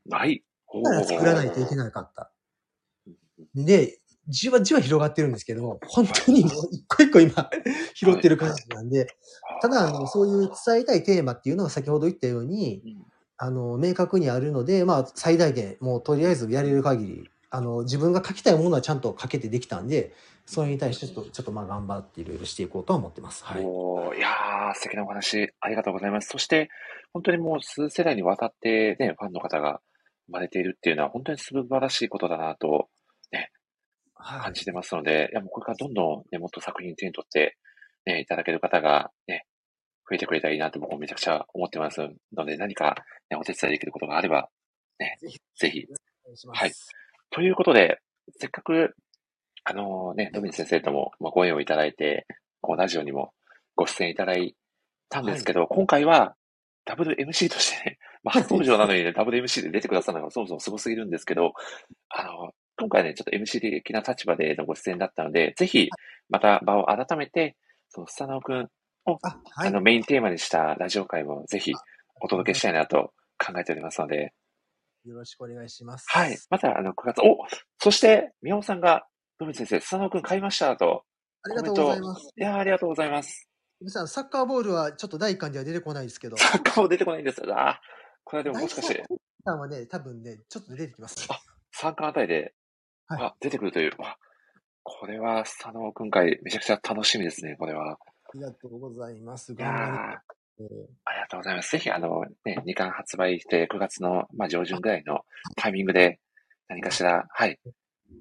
[0.06, 0.46] ない。
[0.82, 2.32] だから作らないといけなかった。
[3.54, 7.50] で、じわじわ広がってるんですけど、本当にもう一個一個今
[7.94, 9.08] 拾ってる感じなんで、
[9.62, 13.12] ただあの、そういう伝えたいテーマっていうのが先ほど言ったように、うん
[13.44, 20.14] あの、明確にあるので、まあ、最大限、もうとりあえずやれる限り、あの、自分が書きたいものはちゃんと書けてできたんで、
[20.46, 23.44] それに対してちょっと、ちょっとまあ頑張っていろいろしていこうとは思ってます。
[23.44, 23.64] はい。
[23.66, 26.30] おーいやー、素敵なお話、ありがとうございます。
[26.30, 26.70] そして、
[27.14, 29.82] 本当にもう数世代にわたってね、ファンの方が
[30.28, 32.90] 生まれているっていうのは、本当に素晴らしいことだなと
[34.24, 34.42] はい。
[34.42, 37.58] 感じてますので、いや、もうこれからどんどんね、もっと作品手に取って、
[38.06, 39.46] ね、いただける方がね、
[40.10, 42.02] 増えてくれたらいいなと僕もめちゃくちゃ思ってます
[42.36, 42.96] ので、何か、
[43.30, 44.50] ね、お手伝いできることがあれば、
[45.00, 45.86] ね、ぜひぜひ。
[46.26, 46.60] お願いします。
[46.60, 46.72] はい
[47.34, 48.00] ということで、
[48.40, 48.94] せっかく、
[49.64, 52.28] あのね、ドミニ先生とも、まあ、ご縁をいただいて、
[52.60, 53.32] こう、ラジオにも
[53.76, 54.58] ご出演いただい
[55.08, 56.36] たんですけど、今回は、
[56.84, 61.54] ダブル MC としてね、まあ、初登場なのにね、ダブル MC で出てくださるのがそもそもすごすぎるんですけど、
[62.10, 62.52] あの、
[62.82, 65.88] 今回ね、ちょっと MC 的な立場でのご出演だったので、ぜひ、
[66.30, 67.56] また場を改めて、
[67.90, 68.70] その、スサノオくん、
[69.06, 69.68] あ、はい。
[69.68, 71.74] あの、メインテーマにしたラジオ会もぜひ
[72.22, 74.34] お届けしたいなと考えておりますので、
[75.06, 76.06] よろしくお願いします。
[76.10, 76.36] はい。
[76.50, 77.38] また、あの、9月、お
[77.78, 79.06] そして、宮尾さんが、
[79.38, 81.04] ドミ先生、スサノオくん買いましたと。
[81.44, 82.30] ありがとうございます。
[82.36, 83.48] いやーありがとうございます。
[83.80, 87.46] 皆さん、サッカーボールはちょっと第一巻では出てこないですけど、サッカーも出てこないんですよ。
[87.56, 87.76] あー
[88.24, 91.28] これはでももしかして、第一巻はね、多分ね、ちょっと出てきます。
[91.30, 91.40] あ
[91.82, 92.54] 3巻あたりで、
[93.16, 93.92] はいあ、出てくるという。
[94.00, 94.18] あ
[94.84, 97.92] これは、スサノオくん会、めちゃくちゃ楽しみですね、これは。
[97.94, 97.98] あ
[98.34, 99.52] りがとうございます。
[99.52, 100.22] いあ
[100.58, 101.72] りがとうございます。
[101.72, 105.22] ぜひ、あの、ね、2巻発売して、9月の、まあ、上旬ぐらいの
[105.58, 106.20] タイミングで、
[106.70, 107.60] 何かしら、はい、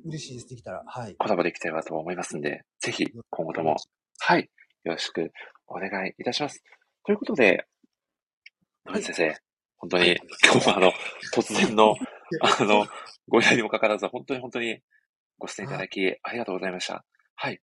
[0.04, 0.48] 嬉しいです。
[0.48, 0.82] できたら。
[0.86, 1.14] はい。
[1.16, 3.76] コラボできたらと思いますんで、ぜひ、今後とも、
[4.18, 4.50] はい、
[4.84, 5.30] よろしく
[5.66, 6.62] お願いいたします。
[7.04, 7.66] ということで、
[8.86, 9.36] 野口先生、
[9.76, 10.92] 本当に、今日はあの、
[11.32, 11.94] 突然の、
[12.60, 12.86] あの、
[13.28, 14.80] ご依頼にもかかわらず、本当に本当に
[15.38, 17.04] ご出演いただき、ありがとうございました。
[17.34, 17.60] はい。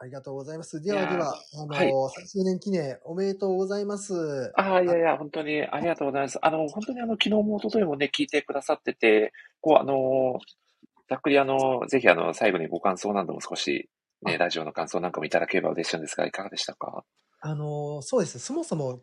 [0.00, 0.80] ありがとうございます。
[0.80, 4.52] ではでは、あの、はい3周年記念おめでとうございます。
[4.56, 6.38] ああ、いやいや、本当にありがとうございます。
[6.40, 10.38] あの、本当にあの、昨日も一昨日もね、聞いてくださってて、こう、あの、
[11.08, 13.88] ざっくりあの、ぜひあの、最後にご感想なども少し、
[14.22, 17.04] ね、あラジオの感想なんかもいただければ嬉しいんですが、いかがでしたか？
[17.40, 18.38] あの、そうです。
[18.38, 19.00] そもそも、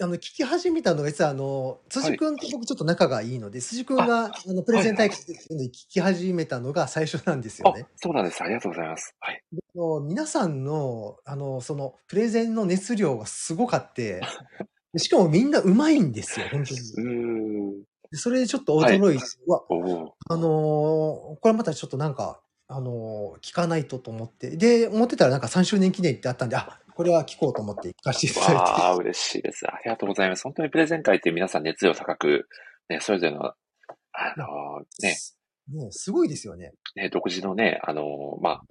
[0.00, 8.42] あの、聞き始めたのが、実はあの、辻君と僕ちょっと仲がいいので、辻君が、あの、プレゼン大会っていうのに聞き始めたのが最初なんですよあね。、そうなんです。
[8.42, 9.14] ありがとうございます。
[9.20, 9.42] はい。
[10.02, 14.20] 皆さんの、あの、その、プレゼンの熱量がすごかって、
[14.92, 16.80] でしかもみんな上手いんですよ、本当に。
[17.80, 17.84] う
[18.16, 20.44] それでちょっと驚いて、うわ、おおあのー
[21.40, 28.54] これまたちょっとなんか、あのー聞かないとと思って、で、思ってたらなんか3周年記念ってあったんで、あ、これは聞こうと思って聞かせていただいて。
[28.54, 29.66] わあ、嬉しいです。
[29.66, 30.44] ありがとうございます。
[30.44, 32.48] 本当にプレゼン会って皆さん熱量高く、
[32.88, 33.54] ね、それぞれの、あ
[34.36, 35.16] のね、
[35.68, 36.72] ね、すごいですよね。
[36.94, 38.02] ね、独自のね、あの
[38.40, 38.62] まあ、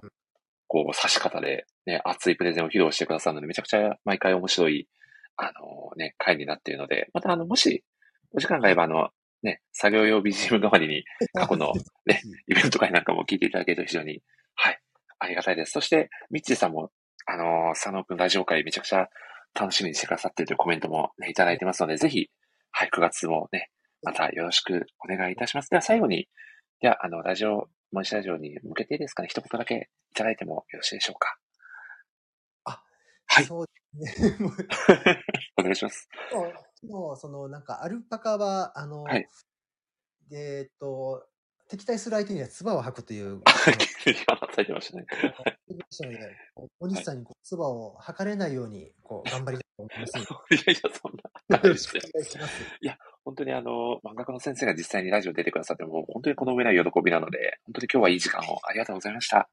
[0.68, 4.88] こう、指し方で、ね、熱いプレゼンを披露してくださるので、めちゃくちゃ毎回面白い、
[5.38, 5.52] あの
[5.98, 7.84] ね、回になっているので、また、あの、もし、
[8.36, 9.10] お時間があれば、あの、
[9.44, 11.04] ね、作業用 BGM 代わりに、
[11.36, 11.74] 過去の
[12.06, 14.24] ね、イベント会なんかも聞いていただけると非常に、
[14.56, 14.80] はい、
[15.20, 15.72] ありがたいです。
[15.72, 16.92] そして、ミッチーさんも、
[17.26, 19.10] あのー佐野くんラジオ会めちゃくちゃ
[19.54, 22.30] 楽しみにしてくださっているというコメントもね、いただいてますので、ぜひ、
[22.72, 23.70] はい、9月もね、
[24.02, 25.70] またよろしくお願いいたします。
[25.70, 26.28] では、最後に、
[26.82, 31.38] では、あの、ラジオ、モニシラジオに向けてですかね、一言だけいただいてもよろしいでしょうか。
[33.34, 34.38] あ、はい、そうですね。
[34.40, 34.52] もう
[35.60, 36.08] お願いします。
[36.30, 39.28] 昨日、昨日その、なんか、アルパカは、あの、はい
[40.32, 41.26] えーっと、
[41.70, 43.42] 敵対する相手には唾を吐くという、
[44.06, 45.06] 今、されてましたね。
[45.10, 46.38] あのね
[46.80, 51.12] お西さんにこう唾を吐かれないように、こう、頑張りたいと思いますの いやいや、そん
[51.50, 51.60] な。
[51.62, 51.68] で。
[51.68, 52.64] よろしくお願いします。
[53.26, 59.50] 本当にあの、漫画家の先生が実際にラジオ出てくださっても、本当にこの上ない喜びなので、本当に今日はいい時間をありがとうございました。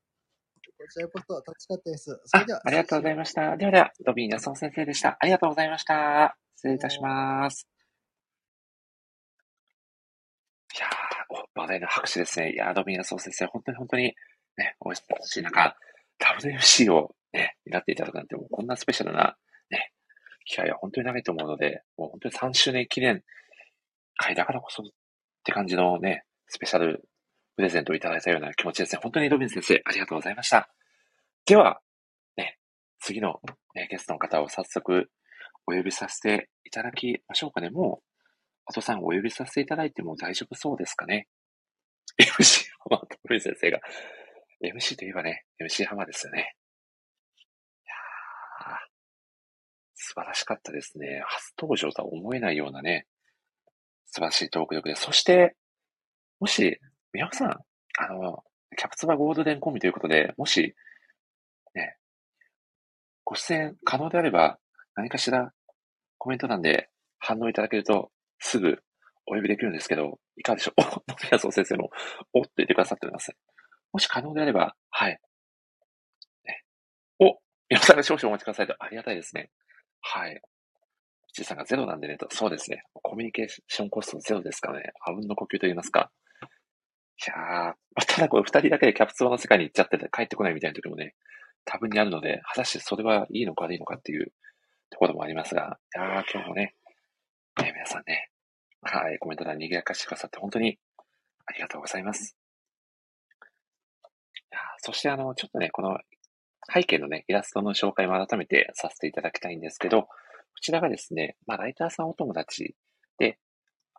[0.81, 2.19] こちらこそ楽しかったです。
[2.25, 3.55] そあれでは、ありがとうございました。
[3.59, 5.19] ではでは、ドビー安尾先生でした。
[5.21, 6.39] ありがとうございました。
[6.57, 7.69] 失礼いたします。
[10.75, 10.91] いやー、
[11.55, 12.53] お、話題の拍手ですね。
[12.53, 14.05] いやー、ドビー安尾先生、本当に本当に、
[14.57, 15.77] ね、お忙しい中、
[16.41, 19.37] WFC をね、担っていただくなんて、もうこんなスペシャルな、
[19.71, 19.93] ね、
[20.47, 23.23] 機会は本当にないと思うので、もう本当に3周年記念
[24.17, 24.87] 会だからこそっ
[25.45, 27.05] て感じのね、スペシャル
[27.61, 29.01] プレゼントをいただいたような気持ちですね。
[29.03, 30.71] 本当にドビン先生、ありがとうございました。
[31.45, 31.83] では、
[32.39, 32.57] ね、
[33.01, 33.39] 次の、
[33.75, 35.11] ね、ゲストの方を早速
[35.67, 37.69] お呼びさせていただきましょうかね。
[37.69, 38.05] もう、
[38.65, 41.29] あとさんお呼びさせていただいても大丈夫そうですかね。
[42.19, 43.81] MC 浜ドビン先生が、
[44.65, 46.55] MC といえばね、MC 浜ですよね。
[49.97, 51.23] 素晴らしかったですね。
[51.27, 53.07] 初登場とは思えないようなね、
[54.07, 54.97] 素晴らしいトーク力で。
[54.97, 55.57] そして、
[56.41, 56.81] もし、
[57.13, 58.43] 宮尾さん、あの、
[58.77, 60.75] キャプツバゴールデンコンビということで、もし、
[61.75, 61.97] ね、
[63.25, 64.59] ご出演可能であれば、
[64.95, 65.53] 何かしら
[66.19, 66.89] コメント欄で
[67.19, 68.79] 反応いただけると、すぐ
[69.27, 70.81] お呼びできるんですけど、いかがでしょう？
[70.81, 71.91] お、野宮総先生も、
[72.33, 73.33] おって言ってくださっております。
[73.93, 75.21] もし可能であれば、はい。
[76.45, 76.65] ね、
[77.19, 77.39] お、
[77.69, 79.51] 皆さんが少々お待ちくださいと、ありがたいですね。
[80.01, 80.41] はい。
[81.33, 82.83] ちさんがゼロなんでねと、そうですね。
[83.03, 84.93] コミュニケーションコストゼロですかね。
[85.07, 86.11] あうんの呼吸と言いますか。
[87.21, 91.15] いやー、ただこれ二人だけでキャプツバの世界に行っちゃってて帰ってこないみたいな時もね、
[91.67, 94.33] 多分にあるので、果たしてそれはいいのか悪いのかっていう
[94.89, 96.75] ところもありますが、いやー、今日もね、
[97.61, 98.31] ね皆さんね、
[98.81, 100.79] はい、コメント欄に賑やかしてくださって本当に
[101.47, 102.37] ありがとうございます。
[104.35, 105.99] いやそしてあの、ちょっとね、この
[106.73, 110.09] 背景のね、イラストの紹介も改めてさせていただきたいんですけど、こ
[110.63, 112.75] ちらがですね、まあ、ライターさんお友達
[113.19, 113.39] で、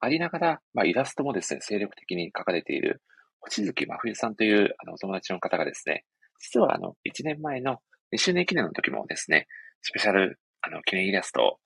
[0.01, 3.01] ありながら、まあ、イラストもですね、精力的に描かれている、
[3.39, 6.05] 星月真冬さんというあのお友達の方がですね、
[6.39, 7.77] 実はあの、1年前の
[8.13, 9.47] 2周年記念の時もですね、
[9.81, 11.57] スペシャル、あの、記念イラストを、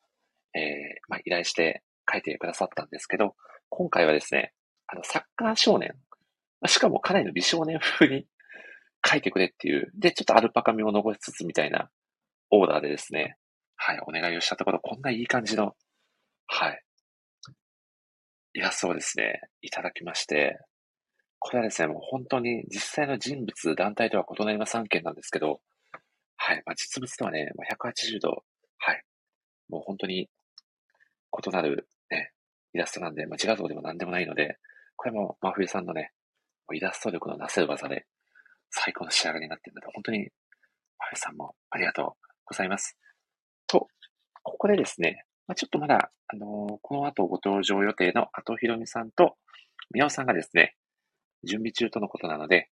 [0.54, 0.64] えー、
[1.08, 3.36] まあ、依頼して描いてくださったんですけど、
[3.70, 4.54] 今回はですね、
[4.88, 5.94] あの、サッカー少年、
[6.68, 8.28] しかもかなりの美少年風に
[9.06, 11.90] 描いてくれっていう、で、ちょっとアルパカ味を残しつつみたいな
[12.52, 13.38] オーダーでですね、
[13.76, 15.76] はい、お願いをしたところ、こんないい感じの、
[16.48, 16.85] はい、
[18.56, 20.58] イラストをですね、いただきまして、
[21.40, 25.60] これはですね、もう本当に実際の人物、団体とは異なります案件なんですけど、
[26.38, 28.46] はい、まあ、実物とはね、まあ、180度、
[28.78, 29.04] はい、
[29.68, 30.30] もう本当に
[31.48, 32.32] 異なるね、
[32.74, 34.58] イラストなんで、まあ、自画像でも何でもないので、
[34.96, 36.14] これも真冬さんのね、
[36.74, 38.06] イラスト力のなせる技で、
[38.70, 40.30] 最高の仕上がりになっているので、本当に、真
[41.10, 42.98] 冬さんもありがとうございます。
[43.68, 43.90] と、
[44.44, 49.36] ここでですね、まあ、ちょっとまだ、あのーこの後ご登場予定の後ひろみさんと
[49.92, 50.76] 宮尾さんがですね、
[51.44, 52.70] 準備中とのことなので、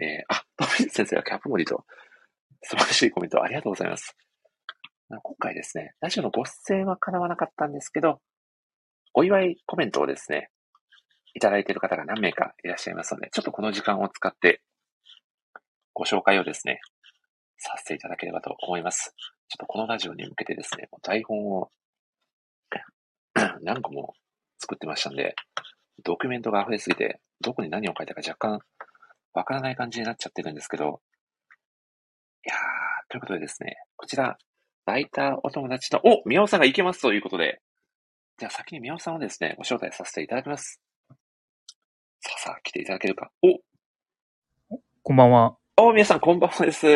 [0.00, 1.84] えー、あ、トミ先生がキャップモリと、
[2.62, 4.16] 素晴らしいコメントありがとうございます。
[5.08, 8.20] 今回ですね、ラジオのご出演は叶わなかったんですけど、
[9.12, 10.50] お祝いコメントをですね、
[11.34, 14.62] いただいている方が何名かいらっしゃいますので、ちょっとこの時間を使って、
[15.92, 16.80] ご紹介をですね、
[17.58, 19.14] させていただければと思います。
[19.48, 21.70] ちょっとこのラジオに向けてですね、台本を
[23.62, 24.14] 何個も
[24.58, 25.34] 作ってましたんで、
[26.04, 28.60] ドキュメントが溢れすぎて、どこに何を書いたか若干
[29.32, 31.00] わからない感じになっちゃってるんですけど、
[32.46, 32.58] いやー、
[33.08, 34.38] ということでですね、こちら、
[34.86, 37.60] ライターお友達の、お宮尾さんが行けますということで、
[38.38, 40.80] じゃあ先に宮尾さんをですね、ご招待させていただきます。
[42.20, 43.30] さあさあ、来ていただけるか。
[43.42, 43.58] お
[45.02, 45.56] こんばんは。
[45.76, 46.86] お皆さん、こんばんはです。
[46.86, 46.90] い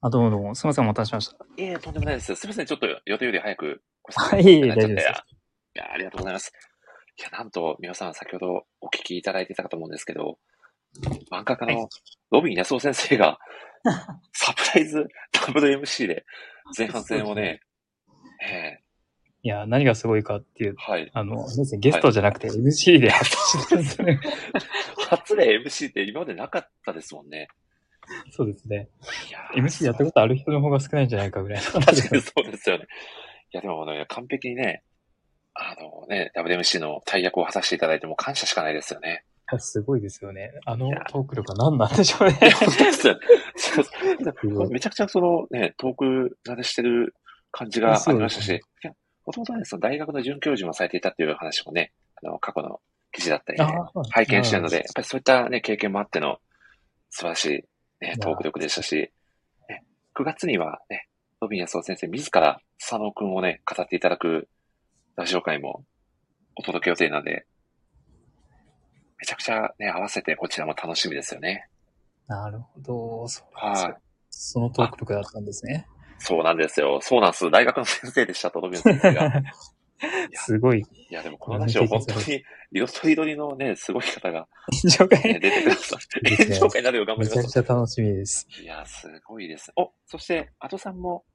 [0.00, 0.54] あ、どうもどうも。
[0.54, 1.36] すみません、お待たせしました。
[1.56, 2.34] えいえ、とんでもないです。
[2.34, 3.82] すみません、ちょっと予定より早く
[4.14, 4.60] はい。
[4.60, 5.37] 大丈夫です
[5.78, 6.52] いや、ありがとうございます。
[7.16, 10.38] いや、なんと、皆さん先ほどお聞きいただいてたかと思うんですけど、
[11.30, 11.88] 漫画家はの
[12.32, 13.38] ロビン安夫先生が、
[14.34, 16.24] サプライズ WMC で
[16.76, 17.60] 前半戦をね、
[18.42, 18.80] え
[19.44, 21.08] いや、何がすごいかっていうー、はい。
[21.12, 21.46] あの、
[21.78, 24.20] ゲストじゃなくて MC で発してるんですね。
[25.08, 27.46] 初で MC って今までなかったですもんね。
[28.32, 28.88] そうですね。
[29.54, 31.80] MC やったことある人の方が少ないんじゃないかぐらいの。
[31.80, 32.86] 確かにそうですよね。
[33.52, 34.82] いや、でもね、完璧にね、
[35.60, 39.24] あのね、WMC の大役を果たしていただいても感謝しかないですよね。
[39.58, 40.52] すごいですよね。
[40.66, 42.38] あのトーク力は何なんでしょうね。
[44.70, 47.14] めちゃくちゃそのね、トーク慣れしてる
[47.50, 48.92] 感じがありましたし、いや、
[49.26, 51.92] もともとね、その大学の准教授もされていたっていう話もね、
[52.22, 52.80] あの、過去の
[53.12, 56.38] 記事だったり、ね、あ拝見してるので、やっぱりそういったね、経験もあっての
[57.10, 59.10] 素晴らしいね、トーク力でしたし、
[59.68, 59.84] ね、
[60.14, 61.08] 9月にはね、
[61.40, 64.48] ロビン安夫先生自ら佐野くんをね、語っていただく
[65.18, 65.84] ラジオ会も
[66.54, 67.44] お届け予定なんで、
[69.18, 71.68] めちゃくちゃね、合わせてこちらも楽しみですよね。
[72.28, 73.26] なるほど。
[73.26, 74.02] そうはい。
[74.30, 75.88] そのトーク力だったんですね。
[76.20, 77.00] そうなんですよ。
[77.02, 77.50] そうなんです。
[77.50, 79.42] 大学の先生でしたと、ロビン先生が。
[80.34, 80.86] すごい。
[81.10, 84.46] いや、でもこのラジオ本当に、色とりどりのね、すごい方が、
[84.84, 85.40] 紹ね、介。
[85.40, 86.20] 出てくださって、
[86.70, 87.52] 会になるよ、頑張めちゃくります。
[87.64, 88.46] ちゃ楽しみです。
[88.62, 89.72] いや、すごいです。
[89.74, 91.27] お、そして、アトさんもね、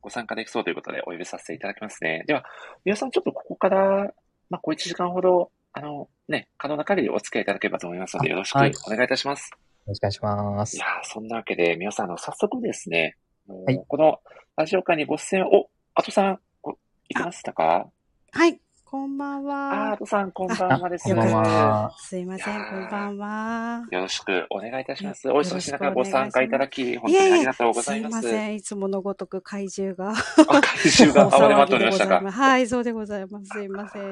[0.00, 2.24] ご参加できそうということでお呼びさせていただきますね。
[2.26, 2.44] では、
[2.84, 4.12] 皆さんちょっとここから、
[4.48, 9.50] まあ、小1時間ほど、あの、ね、可能な限りお付き合いいただければと思いますので、よろしくおはい願いいたします。
[9.52, 10.86] よろしくお願いしますいや。
[10.86, 13.16] ーそんなわけで、皆さん、あの、早速ですね、
[13.48, 14.20] はいこの
[14.56, 16.72] ラジオ会にご出演、お、アトさん、ご
[17.08, 17.88] いけましたか？
[18.32, 18.60] はい、
[18.90, 19.96] こんばんはア。
[19.96, 21.04] トさん、こんばあんはです。
[21.04, 21.94] こんばんは。
[21.96, 23.86] すいません、こんばんは。
[23.88, 25.28] よろしくお願いいたします。
[25.28, 28.22] よお忙しい中ご参加いただき、本当にありがとうございます。
[28.22, 30.10] すいません、いつものごとく怪獣が。
[30.10, 30.14] あ、
[30.60, 32.18] 怪獣が暴れ回っておりましたか。
[32.28, 33.46] はい、そうでございます。
[33.52, 34.02] すいません。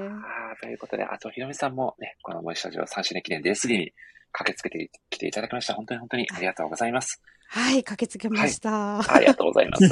[0.63, 3.93] ということで、あと、ひろみさんもね、この森スタジオ3周年記念 Day3 に
[4.33, 5.75] 駆けつけてきていただきました。
[5.75, 7.21] 本当に本当にありがとうございます。
[7.51, 8.99] はい、駆けつけました。
[8.99, 9.85] ありがとうございます。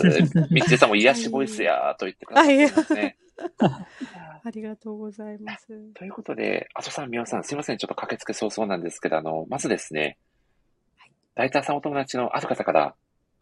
[0.51, 3.17] みっちーさんも癒しボイスやーと言ってくださってますね。
[4.45, 5.67] ありがとうございます。
[5.95, 7.79] ということで、あとさん、みおさん、すいません。
[7.79, 10.19] ちょっと駆けつけ早々なんですけど、あの、まずですね、
[11.35, 12.95] ライターさんお友達のある方から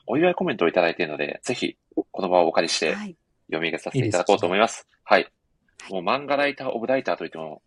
[0.07, 3.17] お祝いコメントをいただいているので、ぜひ、この場をお借りしてはい。
[3.49, 4.89] 読み上げさせていただこうと思います。
[5.05, 5.31] はい。
[5.91, 7.63] もう漫画ライター、オブライターと言っても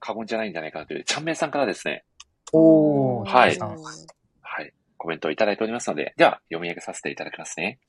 [0.00, 2.04] 過言じゃないんじゃないかなという、ちゃんめいさんからですね、
[2.52, 7.80] おー、はいはい、コメントをいただいておりますので、では、読み上げさせていただきますね。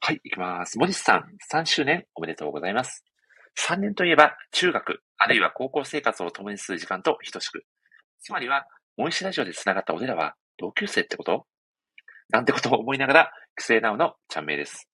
[0.00, 0.78] はい、いきます。
[0.78, 3.04] 森さん、3周年おめでとうございます。
[3.58, 7.64] 3年といえば、中学、あるいは高校生活を共にする時間と等しく。
[8.20, 8.66] つまりは、
[8.96, 11.46] 森氏ラジオで繋がった俺らは同級生ってこと？
[12.30, 14.88] なんてことを思いながら、クセナウのちゃんめいです。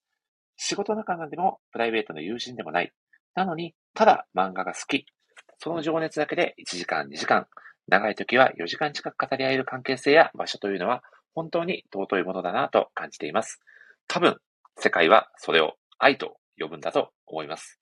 [0.57, 2.93] 仕事仲間でもプライベートの友人でもない。
[3.35, 5.07] なのに、ただ漫画が好き。
[5.59, 7.47] その情熱だけで1時間、2時間、
[7.89, 11.03] 長い時は4時間近く語り合える関係性や場所というのは
[11.35, 13.61] 本当に尊いものだなと感じています。
[14.09, 14.37] 多分、
[14.77, 17.81] 世界はそれを愛と呼ぶんだと思います。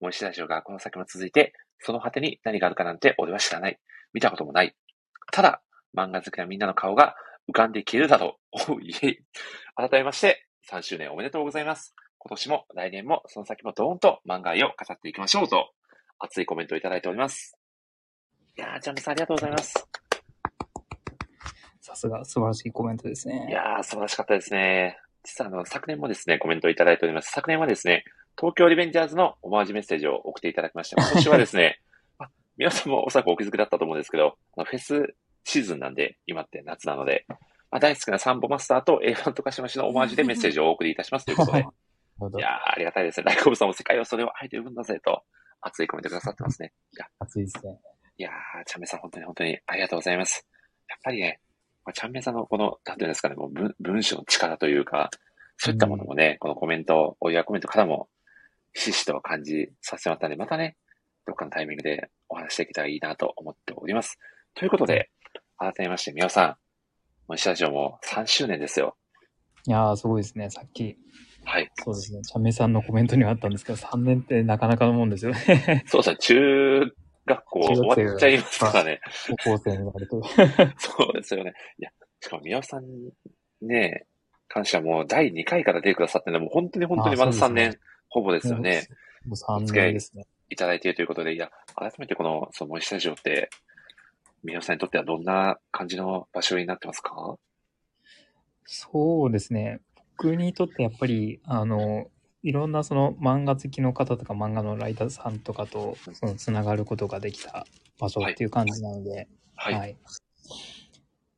[0.00, 3.78] 森氏ラジオがこの先も続いて、その果てに何があるかなんて俺は知らない。
[4.12, 4.74] 見たこともない。
[5.32, 5.62] ただ、
[5.96, 7.14] 漫画好きなみんなの顔が
[7.48, 8.72] 浮かんで消えるだろう。
[8.74, 9.18] おいえい。
[9.76, 11.94] 改めまして、3周年おめでとうございます。
[12.18, 15.70] 今年も来年もその先もドーンと漫画愛を語っていきましょうと、
[16.18, 17.61] 熱いコメントをいただいております。
[18.56, 19.88] いやー、ジャンプさんありがとうございます。
[21.80, 23.46] さすが、素晴らしいコメントですね。
[23.48, 24.98] いやー、素晴らしかったですね。
[25.24, 27.30] 実はあの、昨年もですね、コメントをいただいております。
[27.32, 28.04] 昨年はですね、
[28.38, 31.80] 東京リベンジャーズのオマージュメッセージを送っていただきまして、今年はですね、
[32.18, 37.36] あ皆さんもおそらくお気づきだったと思うんですけど、あのフェスシーズンなんで、今って夏なので、ま
[37.76, 43.24] あ、大好きなサンボマスターと A1 とかしましのオマージュでメッセージをお送りいたしますということで、いやー、ありがたいですね。
[43.24, 45.22] 大好物さんも世界はそれを愛と呼ぶんだぜと、
[45.60, 46.72] 熱いコメントくださってますね。
[46.92, 47.78] いや、熱いですね。
[48.18, 50.46] いやー、ちゃんめいさん本当に本当にありがとうございます。
[50.88, 51.40] やっぱりね、
[51.84, 55.10] まあちゃんめいさんのこの、なんていうんですかね、もう文文章の力というか、
[55.56, 58.08] そういったものもね、このコメント、お祝いコメントからも、
[58.72, 60.76] ひしひしと感じさせてもらったんで、またね、
[61.26, 64.18] どっかのタイミングでお話しできたらいいなと思っております。
[64.54, 65.10] ということで、
[65.58, 66.56] 改めまして、みおさん、も
[67.30, 68.96] う石ラジオも3周年ですよ。
[69.66, 70.50] いやー、すごいですね。
[70.50, 70.96] さっき、
[71.44, 71.70] はい。
[71.76, 72.22] そうですね。
[72.22, 75.84] ちゃんめいさんのコメントにはあったんですけど、3年ってなかなかのもんですよね。
[75.86, 76.94] そうですね、中
[77.26, 79.00] 学校終わっちゃいますからね。
[79.44, 80.22] 高校生になると。
[80.78, 81.54] そうですよね。
[81.78, 82.84] いや、しかも宮尾さん
[83.60, 84.06] ね、
[84.48, 88.86] 感謝もう第2回から出てくださってね、もう本当に本当にまだ3あそうです年ほぼですよね。
[89.26, 90.26] もう3年ですね。
[90.50, 93.48] いただいているということで、いや、改めてこの、その森スタジオって、
[94.44, 97.38] 皆さんにとってはどんな感じの場所になってますか？
[98.64, 99.80] そうですね。
[100.18, 102.10] 僕にとってやっぱり、あの、
[102.42, 107.66] いろんなその漫画好きの方とか漫画のライターさんとかとそのつながることができた
[107.98, 109.74] 場所っていう感じなので、はい。
[109.74, 109.96] はい。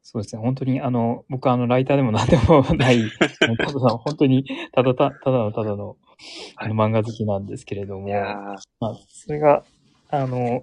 [0.03, 0.43] そうですね。
[0.43, 5.97] 本当に、あの、僕はあの、ライターでも何でもない、ただの本当に、ただた、ただのただの、
[6.57, 8.09] あの漫画好きなんですけれども、
[8.81, 9.65] まあ、それが、
[10.11, 10.63] あの、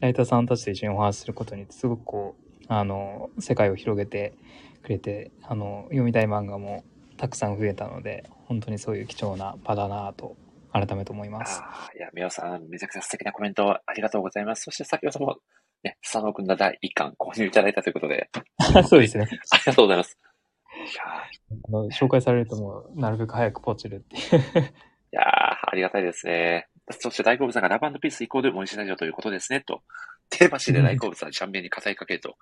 [0.00, 4.32] ライターさんたちと一緒にお話しすることにすごくこう、あの、世界を広げて
[4.82, 6.84] くれて、あの、読みたい漫画も
[7.16, 10.36] たくさん増えたので、本当にそういう貴重な場だなと、
[10.72, 11.60] 改めて思います。
[11.62, 14.62] あーいや、みおさん、めちゃくちゃ素敵なコメントありがとうございます。
[14.64, 15.36] そして先ほども、
[15.82, 18.30] ね、佐野くんの第1巻購入いただいたということで、
[18.88, 19.26] そうですね。
[19.50, 20.18] ありがとうございます。
[21.68, 24.22] あの紹介されるともう、なるべく早くポチるっていう。
[25.12, 26.68] いやーありがたいですね。
[26.90, 29.82] そして大好物さんがラブピースイコールモニシラジオということですね、と。
[30.28, 32.36] 手橋で大好物さん、シャンベンに語りかけると、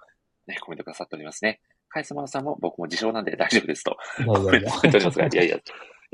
[0.46, 1.60] ね、コメントくださっておりますね。
[1.88, 4.70] カイスマノさんも僕も自称なんで大丈夫ですと、いコメントやいやいや。
[4.72, 5.62] くれておりますが、いやいや、い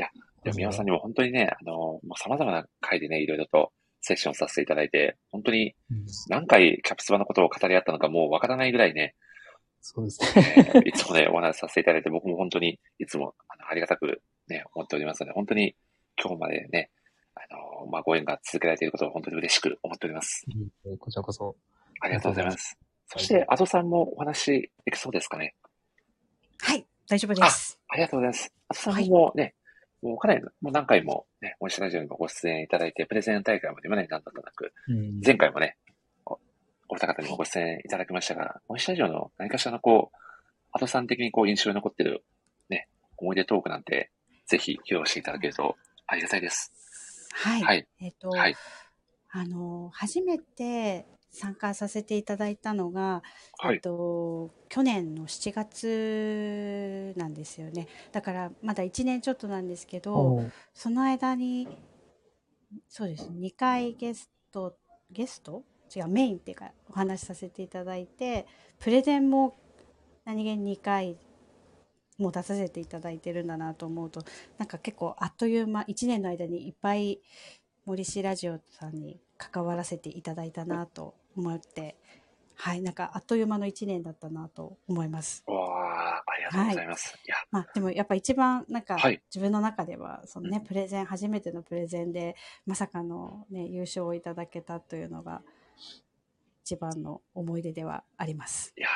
[0.00, 0.08] や、
[0.42, 9.14] でも皆さんにも本当にね、あの、もう様々な回でね、いろいろとセッションさせていただいて、本当にうん何回キャプツバのことを語り合ったのかもうわからないぐらいね、
[9.80, 10.54] そうですね。
[10.74, 15.74] えー いつもね、お話しさせていただいて、僕も本当にいつもあのありがたくね、思っておりますので、本当に
[16.22, 16.90] 今日までね、
[17.34, 17.40] あ
[17.82, 20.44] のまあ、ご縁が続けられていることを本当に嬉しく思っております。
[20.84, 21.56] うんこちらこそ。
[22.02, 22.78] ありがとうございます。
[23.06, 25.54] そして、アドさんもお話できそうですかね。
[26.60, 27.78] はい、大丈夫です。
[27.88, 28.54] ありがとうございます。
[28.68, 29.54] アドさんもね、
[30.02, 35.76] もうかなり、もう何回もね、モニシラジオにもご出演いただいて、プレゼン大会まで今まで何だったなく、うん前回もね、
[36.24, 36.38] お
[36.88, 40.16] お二方にもご出演いただきましたが、モニシラジオの何かしらのこう、
[40.72, 42.24] アドさん的にこう印象に残ってる
[42.68, 44.10] ね、思い出トークなんて、
[44.46, 45.76] ぜひ披露していただけると
[46.06, 46.72] ありがたいです。
[47.32, 47.62] はい。
[47.62, 47.86] はい。
[48.00, 48.56] えっ、と、はい。
[49.30, 53.22] あの、初めて参加させていただいたのが、
[53.62, 53.82] えっはい。
[53.82, 57.88] と、去年の7月なんですよね。
[58.12, 60.36] だから、まだ1年ちょっとなんですけど、
[60.74, 61.68] その間に、
[62.88, 64.76] そうですね、2回ゲスト、
[65.10, 65.64] ゲスト？
[65.94, 68.46] 違う、メインっていうか、お話しさせていただいて、
[68.78, 69.56] プレゼンも
[70.24, 71.18] 何気に2回
[72.18, 74.22] も出させていただいてるんだなと思うと、
[74.58, 77.20] なんか結構あっという間、1年の間にいっぱい
[77.86, 81.96] 森氏ラジオさんに関わらせていただいたなと思って、
[82.54, 85.42] はい、なんかあっという間の1年だったなと思います。
[85.46, 87.18] わあ、ありがとうございます。
[87.26, 95.42] い、や、まあでもやっぱ一番なんかはい自分の中ではそのねプレゼン初めてのプレゼンでまさかのね優勝をいただけたというのが
[96.64, 98.74] 一番の思い出ではあります。
[98.76, 98.90] いやー、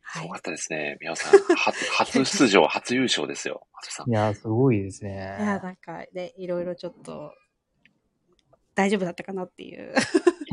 [0.00, 0.38] はいすごか。
[0.38, 0.96] ったですね。
[1.00, 3.66] みおさん、初、 初出場、初優勝ですよ。
[4.06, 4.10] い。
[4.10, 5.44] やー、すごいですいやね。
[5.62, 7.34] なんかねいろいろちょっと
[8.74, 9.94] 大丈夫だったかなっていう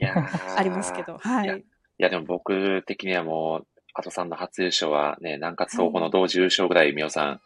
[0.58, 1.64] ありますけど、はいやい
[1.98, 7.42] や、でも僕的にはもう、アトさんの初優勝はね、南葛東宝の同時優勝ぐらい、みおさん、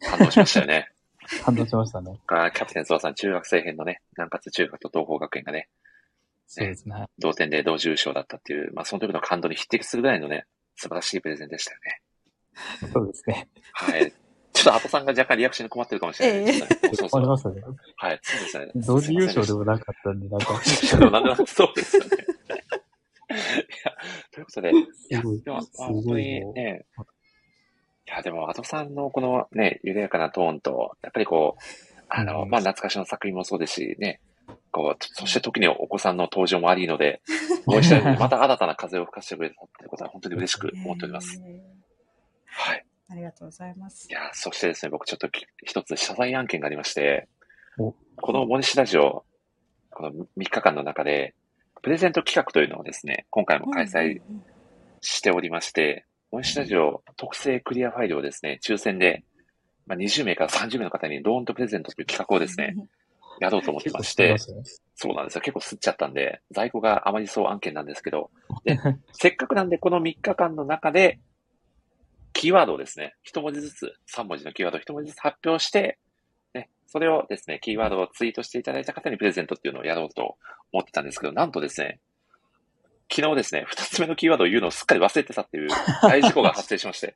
[0.00, 0.90] 感動しましたよね。
[1.44, 2.18] 感動しましたね。
[2.26, 5.68] がキャプテン翼さん、中学生編のね、南葛中学と東邦学園がね、
[6.46, 7.06] そうですね。
[7.18, 10.44] 同点で同時優勝だったっていう、まあその時の感動に匹敵するぐらいのね、
[10.76, 12.02] 素晴らしいプレゼンでしたよね。
[12.92, 13.48] そうですね。
[13.72, 14.12] はい。
[14.62, 16.68] ちょっとアトさんが若干リアクションに困ってるかもしれないですね。
[16.94, 17.20] そうそう。
[17.20, 17.62] ありましたね。
[17.96, 18.72] はい、そうですね。
[18.76, 20.60] 同時優勝でもなかったんで、なんか、
[20.98, 22.10] でもなんでもそうですよね。
[22.10, 23.92] いや、
[24.30, 24.74] ということで、い
[25.08, 26.84] や、でも、本当にね、
[28.06, 31.62] いや、でも、アトさんのこのね、緩やかなトーンと、やっぱりこう、
[32.08, 34.20] あの、うんまあ、懐かしの作品もそうですし、ね、
[34.70, 37.22] こう、そして時にお子さんの登場もありので、
[37.66, 41.40] もう一度、また新たな風を吹かせてくれたってことは本当に嬉しく思っております。
[41.44, 41.82] えー
[42.52, 42.84] はい。
[43.12, 44.12] ありがとうございますい。
[44.12, 47.28] や、そしてですね、僕ちょっとき一つ謝罪案件がありまして
[47.78, 49.24] お、この森氏ラジオ、
[49.90, 51.34] この3日間の中で、
[51.82, 54.22] プレゼント企画というのをですね、今回も開催
[55.02, 59.24] しておりまして、森氏ラジオ特製クリアファイルをですね、抽選で、
[59.86, 62.74] まあ、20名から30名の方にドーンとプレゼントという企画をですね、
[63.40, 64.38] やろうと思ってまして、
[64.94, 65.42] そうなんですよ。
[65.42, 68.30] 結構吸っちゃったんで、在庫が余りそう案件なんですけど、
[68.64, 68.78] で、
[69.12, 71.18] せっかくなんでこの3日間の中で、
[72.32, 75.98] キーワードをですね、一文字ずつ、三文字のキーワードを一文字ずつ発表して、
[76.54, 80.36] ね、それをですね、キーワードをツイートしていただいた方にプレゼントっていうのをやろうと
[80.72, 82.00] 思ってたんですけど、なんとですね、
[83.10, 85.68] 昨日ですね、二つ目のキーワードを言うのをすっかり忘れてたっていう
[86.02, 87.14] 大事故が発生しまして、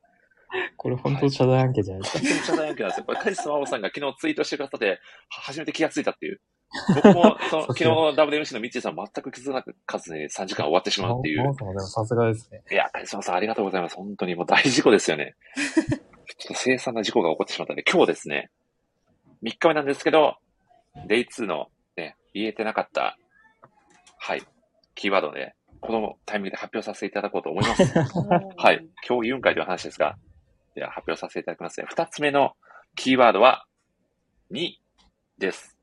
[0.77, 2.19] これ本当謝罪案件じゃないですか。
[2.19, 3.05] 本当に謝罪案件なんですよ。
[3.05, 4.97] これ、カリスマオさんが昨日ツイートしてくださって、は
[5.29, 6.41] 初めて気がついたっていう。
[6.95, 11.55] 僕も、その、昨日の WMC のミッチーさん全く気づかなずに3時間終わってしまうっていう。
[11.55, 12.63] さんもでもさすがですね。
[12.71, 13.97] いや、カリスマさんありがとうございます。
[13.97, 15.35] 本当にもう大事故ですよね。
[16.39, 18.51] ちょっと凄惨な事故が起こってしまったんで、今日ですね、
[19.43, 20.37] 3日目なんですけど、
[21.09, 23.17] Day2 のね、言えてなかった、
[24.19, 24.43] はい、
[24.95, 27.85] キーワードで、このタイミングで発表させていただこうと思います。
[28.57, 28.87] はい。
[29.07, 30.17] 今日言うんかいという話ですが、
[30.77, 31.87] では発表させていただきますね。
[31.89, 32.53] 二つ目の
[32.95, 33.67] キーワードは、
[34.51, 34.81] に
[35.39, 35.77] です。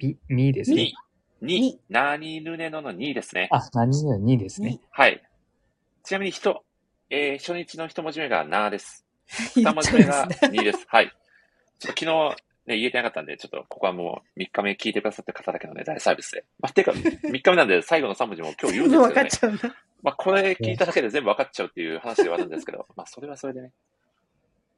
[0.00, 0.92] み、みですね
[1.40, 1.60] に。。
[1.60, 1.80] に。
[1.90, 3.48] なにぬねののにですね。
[3.52, 4.80] あ、何々にですね。
[4.90, 5.22] はい。
[6.02, 6.64] ちなみに人、
[7.10, 9.06] えー、初日の一文字目がなです。
[9.54, 10.86] 二文字目がにです。
[10.88, 11.12] はい。
[11.78, 12.36] ちょっと昨日、
[12.66, 16.46] ね、言えてなかったんで、ちょっとここはもう3日目聞いてくださってる方だけのね、大サービスで。
[16.60, 19.58] まあ、てか、3日目なんで最後の3文字も今日言うんです分けどね。
[19.58, 19.87] かっちゃう。
[20.02, 23.72] まあ、これ聞いただけで全部分かっちゃうっていう話ではあるんですけど、 まあ、それはそれでね。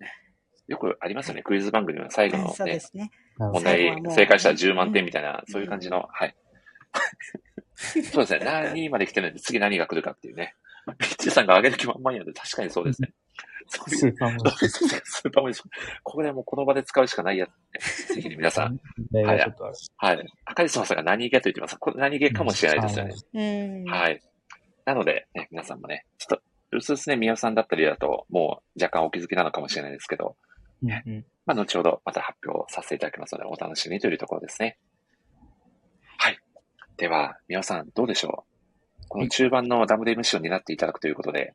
[0.00, 0.12] ね
[0.66, 3.10] よくありますよね、クイズ番組の最後のねそうで、すね。
[3.38, 6.34] 問題正解したら10万点みたいな、うんそういう感じの、はい。
[7.76, 10.54] そうですね、何まで来てるんで、次何が来るかっていうね。
[10.98, 13.12] ピッチさんが上げる気満々やで、確かにそうですね。
[13.68, 15.70] そういう、スーパーモそうですねスーパーモニション。
[16.02, 18.14] ここでもうこの場で使うしかないやつ、ね。
[18.16, 18.80] ぜひね、皆さん、
[19.12, 19.76] デがちょっとある。
[19.96, 20.26] はい。
[20.44, 21.76] 赤石さんが何気と言ってます。
[21.78, 23.84] これ何気かもしれないですよね。
[23.84, 23.90] うん。
[23.90, 24.20] はい。
[24.90, 30.36] なので、ね、皆さんもね、ちょっと、うすうすね、宮尾さんだったりだと、もう若干お気づきなのかもしれないですけど、
[30.82, 34.78] うんうんまあ、後ほどまた発表させていただきますので、お楽しみにというところですね。
[36.18, 36.38] はい。
[36.96, 38.44] では、宮尾さん、どうでしょ
[39.04, 39.08] う？
[39.08, 41.54] この中盤の WMC を担っていただくということで、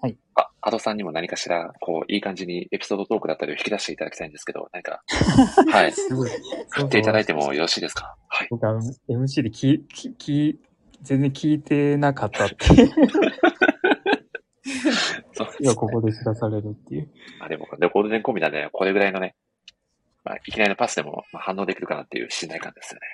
[0.00, 0.18] はい。
[0.34, 5.02] あ、アドさんにも何かしら、こう、いい感じにエピソードトークだったりを引き出していただきたいんですけど、何か、
[5.72, 5.92] はい。
[6.70, 8.16] 振っていただいてもよろしいですか？
[8.28, 8.48] はい。
[8.50, 8.74] 僕は
[9.08, 10.60] MC で聞い、聞き、
[11.02, 12.90] 全然聞いてなかったっていう。
[15.32, 17.10] そうです今ここで知らされるっていう。
[17.38, 19.34] まあでも、でゴールデンコンビなんで、これぐらいのね、
[20.24, 23.06] まあ、いきなりのパスでも、まあ、反応できるかなっていう信頼感ですよね。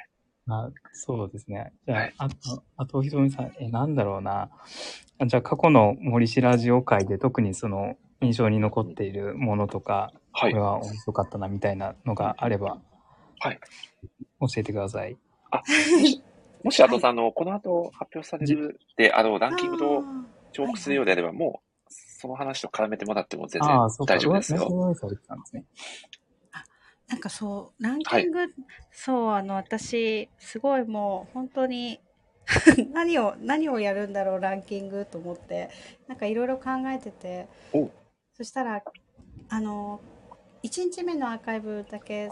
[0.49, 1.73] あそうですね。
[1.87, 4.51] じゃあ、はいあと、あとひとみさん、え、なんだろうな。
[5.19, 10.63] あじゃあ、過去の森氏ラジオ会で特にその印象に残っているものとか、はいこれ。
[10.63, 12.79] は面白かったなみたいなのがあれば、
[13.41, 13.61] はい。
[14.41, 15.17] 教えてください。
[16.63, 20.05] もし、あの、この後発表されるで、あの、ランキングと
[20.53, 24.15] 重複するようであれば、もう、その話と絡めてもらっても全然ああ、そうか。
[24.15, 24.69] 大丈夫ですよ。
[24.69, 25.65] 上されてたんですね。
[27.09, 28.39] なんかそう、ランキング、
[28.93, 32.01] そう、あの、私、すごいもう、本当に、
[32.93, 35.71] 何を、何をやるんだろう、ランキングと思って、
[36.07, 37.91] なんかいろいろ考えててお、
[38.35, 38.83] そしたら、
[39.49, 40.01] あの、
[40.63, 42.31] 1日目のアーカイブだけ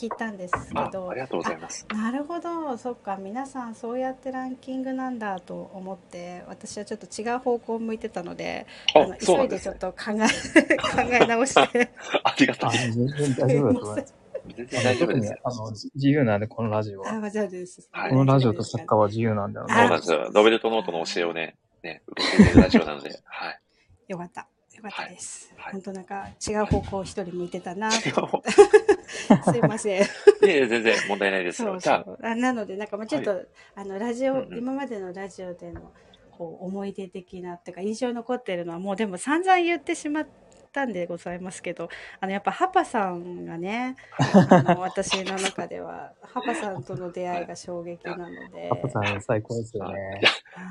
[0.00, 1.86] 聞いたんですけあ、どあり、がとうございます。
[1.90, 9.76] なるほど、そっか、皆さんそうやってランキングなんだと思って、私はちょっと違う方向を向いてたので、あのあ、そう急ないんでちょっ。
[9.76, 11.90] と考え、 考え直して、
[12.24, 12.72] ありがとうあ。
[12.72, 14.14] 全然大丈夫だと思います。
[14.56, 17.12] 全然大丈夫特ですあのじ自由なんで、このラジオは。
[17.12, 17.88] あ、大丈夫です。
[17.92, 19.96] はいこのラジオとサッカーは自由なんだよそうなんね。
[19.98, 20.30] ですよ。
[20.32, 23.60] ロベルトノートの教えをね、ね、受け継いでるラジオなので、はい。
[24.08, 24.48] よかった。
[24.80, 25.52] よかったです。
[25.56, 27.90] はい本当なんか違う方向一人向いてたな。
[27.90, 28.14] す違う
[29.58, 30.02] いません。
[30.02, 30.06] い
[30.42, 31.78] え全然問題ないですよ。
[31.80, 33.42] そうあ、そうあなのでなんかもうちょっと、
[33.74, 35.92] あのラジオ、うんうん今までのラジオでの
[36.30, 40.28] こう思い出的なっていうか印象に残ってるのはもうでも散々言ってしまっ
[40.70, 41.88] たんでございますけど、
[42.20, 43.96] あのやっぱハパさんがね、
[44.50, 48.68] あの私の中ではハパさんとの出会いが衝撃なので。
[48.70, 50.20] パパさん最高ですよね。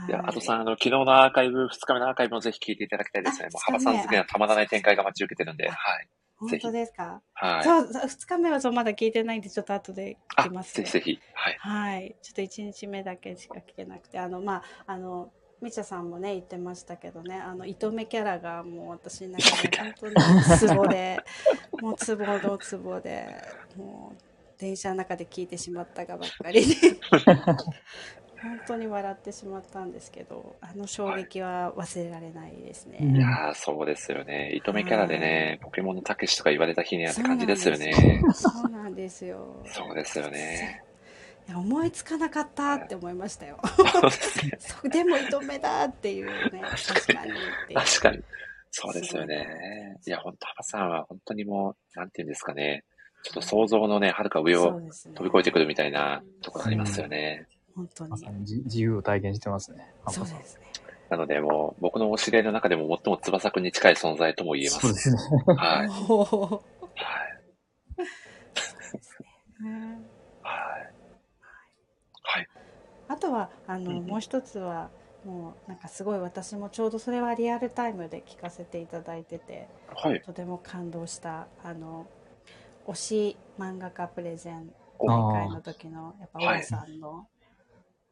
[0.07, 3.47] いや、はいあとさん、あの、昨日のアーカイブ、2日目のアーカイブもぜひ聞いていただきたいですね。
[3.47, 6.07] あもう、幅さん好きにはたまらない展開が待ち受けてるんで、はい。
[6.38, 7.21] 本当ですか？
[7.34, 7.63] はい。
[7.63, 11.19] そう、二日目はそうまだ聞いてないんで、ちょっと後で聞あきます、ぜひぜひ。
[11.34, 11.57] はい。
[11.59, 12.15] はい。
[12.21, 20.14] ちょっと一日目だけしか聞けなくて、あの、まあ、あの、みちゃさんもね、言ってましたけどね、あの、糸目キャラがもう私の中で本当に
[20.57, 21.19] ツボで、
[21.81, 23.27] もうツボのツボで、
[23.76, 24.22] もう、
[24.57, 26.76] 電車の中で聞いてしまったがばっかりで、
[28.41, 32.99] 本当に笑ってしまったんですけど、あの衝撃は忘れられないですね。
[33.02, 34.52] うんいやー、そうですよね。
[34.53, 38.22] 糸目キャラでね、ポケモンのたけしとか言われた日にはって感じですよね。
[38.34, 39.61] そうなんですよ。
[39.65, 40.84] そうですよね。
[41.55, 43.59] 思いつかなかったって思いましたよ。
[44.59, 47.34] そうでも糸目だっていうね、 確かにっ
[47.67, 47.80] ていう。
[47.80, 48.23] 確かに。
[48.71, 49.97] そうですよね。
[50.05, 52.84] いや、本当幅さんは本当にもう、なんていうんですかね。
[53.23, 54.80] ちょっと想像のね、はるか上を
[55.15, 57.47] 飛び越えてくるみたいなところありますよね。
[57.76, 58.17] 本当にま。
[58.17, 59.93] さに自自由を体現してますね。
[60.07, 60.69] そうですね。
[61.09, 64.80] なので、もう、僕のお知り合いの中でも最も翼くんに近い存在とも言えます。
[64.80, 65.17] そうですね。
[65.47, 65.57] はい。
[65.57, 65.89] はい。
[68.53, 69.17] そうです
[69.59, 69.99] ねね
[70.43, 70.99] はい。
[72.21, 72.47] はい。
[73.07, 74.90] あとはあの、うんうんもう一つは
[75.26, 80.22] もうなんかすごい私もちょうどそれはリアルタイムで聞かせていただいててはい。
[80.22, 82.08] とても感動したあの
[82.88, 87.28] 推し漫画家プレゼンお大会の時のやっぱはい大さんの,、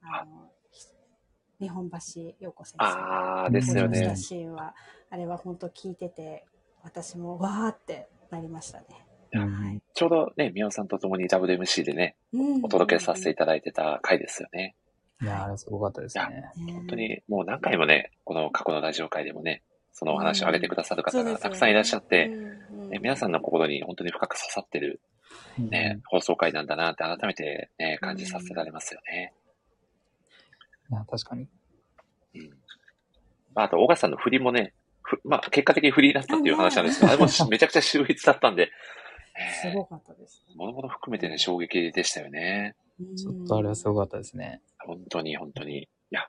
[0.01, 0.85] あのひ
[1.61, 1.97] 日本橋
[2.39, 4.27] 陽子先生あーですよね登場した。
[4.27, 4.75] シーンは
[5.09, 6.45] あれは本当聞いてて
[6.83, 8.85] 私もわーってなりましたね。
[9.33, 14.75] うんはいちょうどね、宮尾さんと共に WMC でね、うんお届けさせていただいてた回ですよね。
[15.21, 16.51] いやー、あれすごかったですね。
[16.57, 19.63] ね本当にもう何回もね、この過去のラジオ会でもね、
[19.93, 25.01] そのお話を上げてくださる方がたくさんいらっしゃって、ね、皆さんの心に本当に深く刺さってる、
[25.57, 29.33] ね、放送回なんだなって改めて、ね、感じさせられますよね。
[30.91, 31.47] いや、確かに。
[32.35, 32.49] うん。
[33.55, 38.71] まあ、あと、小川さんの振りもね、ふまあ、結果的にフリーだったっていう話なんですけど、あれもめちゃくちゃ秀逸だったんで、
[39.37, 40.53] えすごかったですね。
[40.55, 42.75] ー、ものもの含めてね、衝撃でしたよね。
[43.15, 44.61] ちょっとあれはすごかったですね。
[44.87, 45.79] 本当に、本当に。
[45.83, 46.27] いや、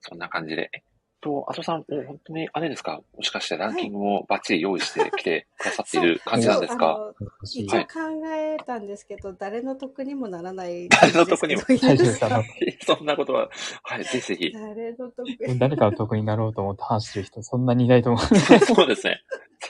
[0.00, 0.70] そんな感じで。
[0.72, 0.82] えっ
[1.22, 3.00] と、あとさん、もう本当に、あれですか？
[3.16, 7.86] もしかしてランキングもバッチリ用意してきて くださっている感じなんですそうかあの欲しい一応考
[8.34, 10.88] えたんですけど、誰の得にもならない。
[10.88, 13.48] 誰の得にもそんなことは、
[13.82, 14.52] はい、ぜひぜひ。
[14.52, 15.58] 誰の得？
[15.58, 18.38] 誰かの得になろうと思って話してる人、そんなにいないと思う。
[18.60, 19.22] そうですね。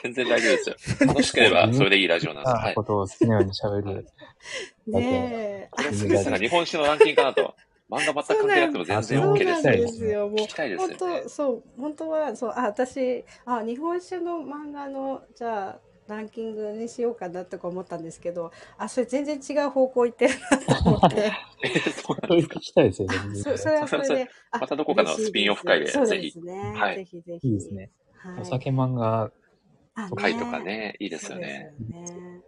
[0.03, 1.07] 全然大丈夫ですよ。
[1.07, 2.49] 楽しければそれでいいラジオなんで。
[2.49, 2.75] はい。
[2.75, 4.05] ことを好きなように喋る。
[4.87, 5.67] ねえ。
[5.71, 7.55] これ杉内さ日本史のランキングかなと。
[7.89, 9.77] 漫画全く関係なくても全然そう OK でなんすね。
[9.77, 10.29] ですよ。
[10.29, 11.21] もう聞きたいですよ本ね。
[11.23, 21.31] 当そう本当はそうあ私あ日本酒の漫画のじゃあランキングにしようかなとか思ったんですけどあそれ全然違う方向行ってるなと思って
[21.63, 22.61] えーそうなんですか聞。
[22.61, 23.15] きたいですよね。
[23.17, 27.91] あそそれはそれであまたどこかのスピンオフ会でぜひですねはいぜひぜひいいですね。
[28.17, 29.31] はいお酒漫画、
[29.95, 31.73] あ会とかね、いいですよそうね。
[31.79, 32.41] ですよね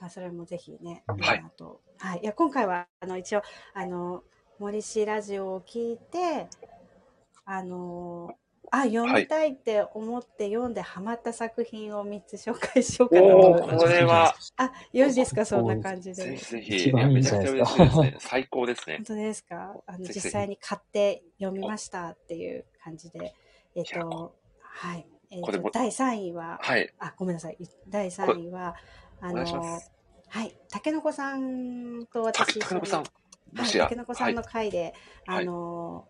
[0.00, 3.42] あそれもぜひね、はいあとはい、いや今回はあの一応
[3.74, 4.24] あの
[4.62, 6.46] 森氏ラジオを聞いて
[7.44, 8.32] あの
[8.70, 13.74] あ読みたいって思って読んでハマった作品を3つ紹介しようかなとお思います。
[13.74, 15.44] ーこれは、あ、よろしいですか？
[15.44, 16.14] そんな感じで。
[16.14, 18.16] ぜひぜひ、一いやめちゃいいんじゃないちゃですか嬉しいですね。
[18.20, 19.04] 最高ですね本。
[19.04, 19.74] 当ですか？
[19.84, 23.34] あの実際に買って読みましたっていう感じで。
[23.74, 25.06] えっ、いやと、はい。
[25.30, 26.94] えっ、これも、と第3位は、はい。
[27.00, 27.58] あ、ごめんなさい。
[27.88, 28.76] 第3位は、
[29.20, 29.90] あのす、
[30.28, 30.56] はい。
[30.70, 33.06] たけのこさんとた私けたけのこさん、も
[33.54, 33.84] はい、しや。
[33.84, 34.94] たけのこさんの回で、
[35.26, 35.42] はい。
[35.42, 36.06] あの、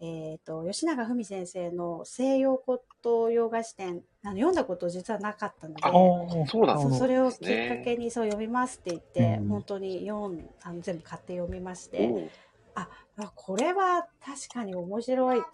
[0.00, 9.48] えっ、と、吉永文先生の西洋骨董洋菓子店、あの読んだこと実はなかったので、あーそうなんですそうそれをきっねかけにそう読みますって言って、うん。
[9.48, 12.30] 本当に読んあの全部買って読みまして、
[12.74, 12.88] あ
[13.34, 15.46] これは確かに面白いと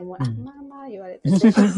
[0.00, 0.44] 思い、あうん。
[0.44, 1.72] まあまあ言われてすいません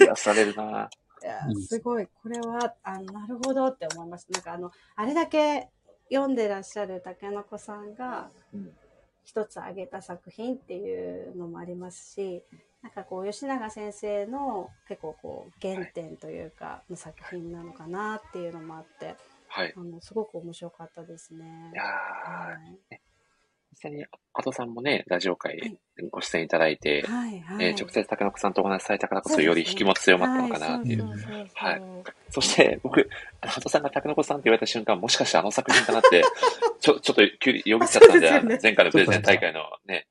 [0.06, 0.88] 癒されるな。
[1.22, 2.06] いやすごい。
[2.22, 4.32] これはあなるほどって思いました。
[4.32, 5.68] なんかあのあれだけ
[6.14, 8.70] 読んでらっしゃる竹の子さんがうん
[9.26, 12.42] 一つ挙げた作品っていうのもありますし
[12.82, 19.16] なんかこう吉永先生の結構こう原点というかの作品なのかなっていうのもあって
[19.48, 19.72] はい。
[19.74, 21.76] あのすごく面白かったですねい。
[21.76, 22.58] やーは
[22.90, 23.00] い
[23.74, 25.78] 実際に、加藤さんもね、ラジオは会い
[26.10, 31.04] ご出演いただいて、はいはい、えー直接竹中さんとお話しされたからこそ、より引きも強まったのかなっていう。
[31.54, 31.82] はい
[32.30, 33.08] そして、僕、
[33.40, 36.22] 加藤さんが竹中さんって言われた瞬間、もしかしてあの作品かなって、
[36.80, 40.06] ちょ、ちょっと急によぎっちゃったんで、前回のプレゼン大会のね、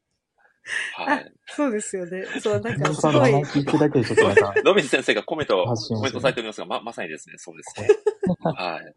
[0.95, 1.31] はい。
[1.47, 2.25] そうですよね。
[2.39, 3.13] そう、なんかすごい。
[3.33, 7.89] 話聞いてだけでちょっとなんか、ロビン先生がコメント、発信コメントされておりますが、ま、まさにですね、そうですね。
[8.39, 8.95] はい。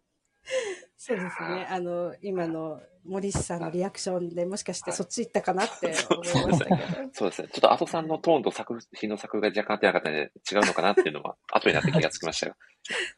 [1.07, 1.69] そうですね。
[1.71, 6.79] あの、今の森氏さんのリアクションでもしかしてそっち行ったかなって思いましたけど。
[7.13, 7.49] そうですね。
[7.53, 12.57] ちょっとアトさんのトーンと作品の作が若干合ってなかったので、違うのかなっていうのは、 後になって気がつきましたが。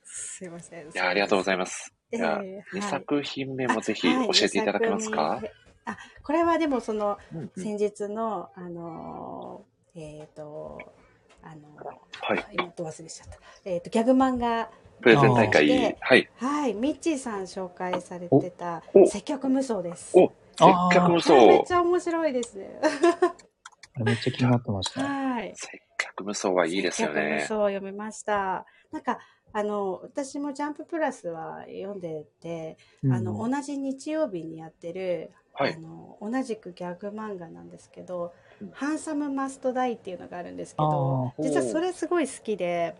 [0.04, 0.86] すいません。
[0.86, 1.94] いや、ありがとうございまます。
[2.12, 5.52] え2ーはい作品目もぜひ教えていただけますか、はい
[5.84, 10.78] あ、これはでもその、うんうん先日の、あのー、えっ、と、
[11.42, 11.76] あの
[12.20, 12.44] はい。
[12.52, 13.38] 今ど忘れしちゃった。
[13.64, 14.70] えっ、と、ギャグ漫画、
[15.00, 16.28] プレゼン大あー会、はい。
[16.36, 20.12] はい、ミッチーさん紹介されてた接客無双です。
[20.18, 21.72] お、接あー客無これめっ双ち。
[21.74, 22.80] ゃ面白いですね。
[24.04, 25.02] めっちゃ気になってました。
[25.02, 25.52] はい。
[25.54, 27.40] 接客無双はいいですよ接客無ね。
[27.42, 28.66] 双を読みました。
[28.92, 29.18] なんか、
[29.52, 38.30] あの、私もジャンププラスは読んでて、あの、うん同じ日曜日にやってる、はいあの、同じくギャグ漫画なんですけど、うん
[38.72, 42.94] ハンサムマストダイっていうのがあるんですけあど、ー実はそれすごい好きで、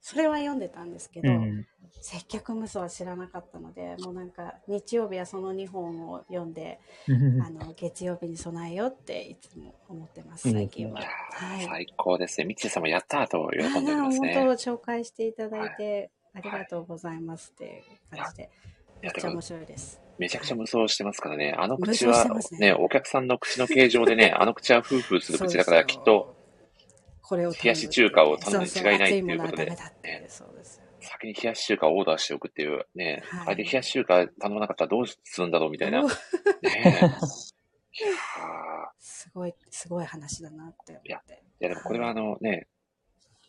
[0.00, 1.66] それは読んでたんですけど、うん
[2.00, 11.00] 接客無双は知らなかったので、もうなんか日曜日はその2本を読んで、うんあの、月曜日に備えようっていつも思ってます、うん最近は。
[11.00, 11.64] はい。
[11.64, 12.46] ー最高ですね。
[12.46, 14.34] ミッチーさんもやったーと喜んでおりますね。
[14.34, 18.50] 本当紹介していただいて、ありがとうございますっていう感じで、
[19.02, 20.05] めっちゃ面白いです。
[20.18, 21.54] めちゃくちゃ無双してますからね。
[21.58, 22.58] あの口はね。
[22.58, 26.36] ね、お客さんの口の形状でね、 あの口はフーフーする口だから、きっと、
[27.22, 29.76] これを冷やし中華を頼むに違いないっていうことで。
[31.00, 33.46] 先に冷やし中華をオーダーしておくっていうね、はい。
[33.46, 36.04] あれで冷やし中華頼まなかったらどうするんだろうみたいな。
[36.04, 36.12] おね。
[38.98, 41.08] すごい、すごい話だなって思って。
[41.08, 42.66] いやでもこれはあのね、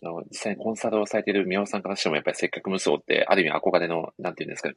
[0.01, 4.69] あの実際にコンサルをされている宮尾さんからしてもやっぱり接客無双ってある意味憧れの、なんていうんですか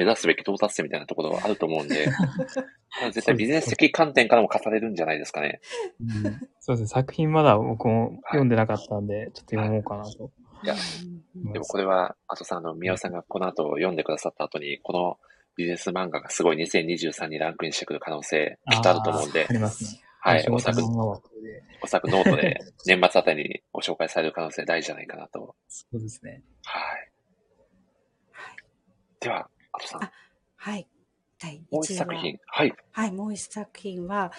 [0.00, 2.08] 目指すべき到達点みたいなところはあると思うんで、
[3.12, 5.60] 絶対ビジネス的観点からも語れるんじゃないですかね。
[6.00, 6.86] うんそうですね。
[6.86, 10.30] 作品まだ僕も読んでなかったんで、ちょっと読もうかなと
[10.62, 10.74] いや。
[11.52, 15.18] でもこれは、あとさん、あの、宮尾さんがこの後読んでくださった後に、この
[15.56, 20.00] ビジネス漫画がすごい2023にランクインしてくる可能性、きっとあると思うんであ、りますね。
[20.22, 25.54] はい、仕おそらく、事の方はこれでおノートで年末あたりにご紹介される可能性大じゃないかなと。
[25.68, 26.42] そうですね。
[26.64, 27.10] はい。
[29.20, 29.48] では、
[29.80, 30.10] あとさん、
[30.56, 30.86] はい。
[31.40, 32.38] 第もう一1作品。
[32.46, 32.72] はい。
[32.92, 34.32] はい、もう一作品は、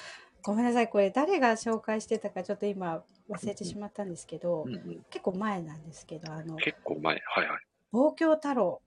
[0.44, 7.16] ごめんなさい、これ誰が紹介してたかちょっと今忘れてしまったんですけど、うんうん、結構前なんですけど、あの、結構前。
[7.16, 7.62] はいはい。
[7.92, 8.82] 望郷太郎。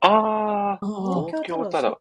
[0.00, 2.00] あー、望東京太郎。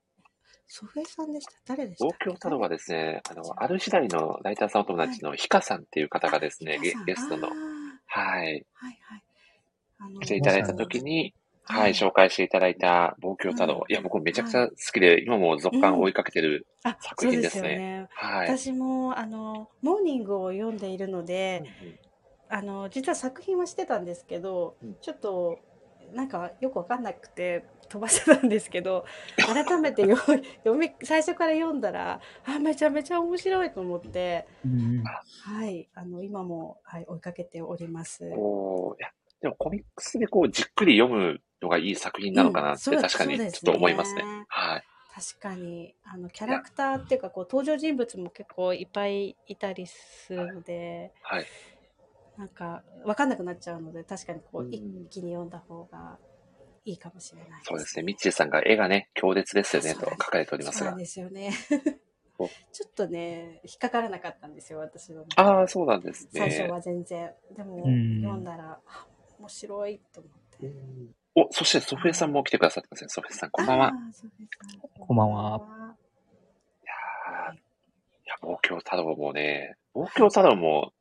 [0.68, 7.56] 祖父江さんでした誰でした東京太郎はですね、あの、ある時代のライターさんお友達のヒカさんっていう方がですね、ゲゲストの、はい、
[8.08, 9.24] はいはい。
[9.98, 11.34] あの来ていただいた時に、
[11.68, 13.76] ははいい、紹介していただいた望郷太郎。
[13.76, 16.68] うんいや、僕めちゃくちゃ好きで、今も続刊追いかけてる。
[16.84, 18.08] あ、作品ですねそうですよね。
[18.14, 18.58] はい。
[18.58, 21.64] 私も、あの、モーニングを読んでいるので、
[22.50, 25.60] あの、実は作品はしてたんですけど、うんちょっと、
[26.14, 29.06] なんかよくわかんなくて飛ばしてたんですけど、
[29.38, 38.32] 改めてよ読み、最初から読んだら、あ、めちゃめちゃ面白いと思って、うんはい、あの、今も、はい、追いかけております。
[38.32, 39.12] こう、いや、
[39.42, 44.24] でもコミックスでこう、じっくり読むのがいい作品なのかなって、うん確かにちょっと思いますね。
[44.48, 44.84] はい。
[45.14, 51.46] 確かに、あの、キャラクターっていうか、こう、登場人物も結構いっぱいいたりするので、はい。
[52.38, 56.20] なんか、わかんなくなっちゃうので、確かにこう、うん一気に読んだ方が
[56.84, 57.68] いいかもしれないです。
[57.70, 58.04] そうですね。
[58.04, 60.98] ミッチーさんが絵がね、強烈ですよね、と書かれておりますがそうなん。
[60.98, 61.52] ですよね
[62.38, 62.48] お。
[62.48, 65.26] ちょっとね、引っかからなかったんですよ、私の。
[65.38, 66.30] ああ、そうなんですね。
[66.34, 67.32] 最初は全然。
[67.56, 69.08] でも、うん読んだら、あ
[69.40, 70.68] 面白いと思って。
[71.36, 73.10] お、そしてソフェさんも来てくださってますね。
[73.10, 73.92] ソフェさん、こんばんは。
[75.00, 75.62] こんばんは。
[76.82, 77.60] いやーい
[78.26, 80.94] や、望郷太郎もね、望郷太郎も、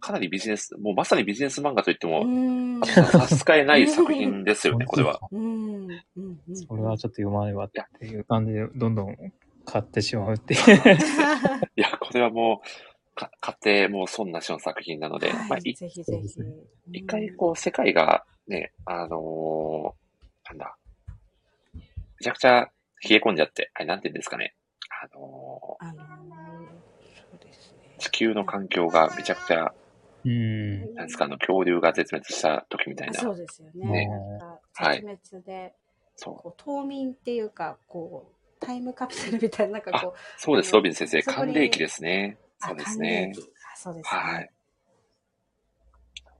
[0.00, 2.80] かなりビジネス、もうまさにビジネス漫画といってうも、ん。
[2.84, 5.20] 差し支えない作品ですよね、 これは。。
[5.30, 5.42] うん。
[5.44, 5.90] うん。
[6.48, 6.56] うん。
[6.56, 9.16] それはちょっと読まねばっていう感じで、どんどん
[9.64, 10.60] 買ってしまうっていう。
[11.76, 12.68] いや、これはもう、
[13.18, 16.40] か買ってもう損なしの作品なので、まあ、はい、いぜひぜひ。
[16.92, 20.76] 一回こう、世界がね、あのーなんだ、
[21.74, 21.82] め
[22.22, 22.70] ちゃくちゃ
[23.08, 24.54] 冷え込んじゃって、あれ、なんて言うんですかね。
[24.90, 26.06] あのあのー
[27.30, 28.00] そうですねー。
[28.00, 29.72] 地球の環境がめちゃくちゃ、
[30.24, 30.94] うん。
[30.94, 33.20] なんですか、あの、恐竜が絶滅した時みたいな。
[33.20, 33.90] そうですよね。
[33.90, 35.74] ねなんか、はい絶滅で、
[36.16, 36.54] そう。
[36.56, 41.22] 冬眠っていうか、こう、タイムカプセルみたいな、なんかこう、そうです、あのロビン先生。
[41.22, 42.38] 寒冷期ですね。
[42.60, 43.32] あそうですね。
[43.76, 44.20] そうですね。
[44.20, 44.50] はい。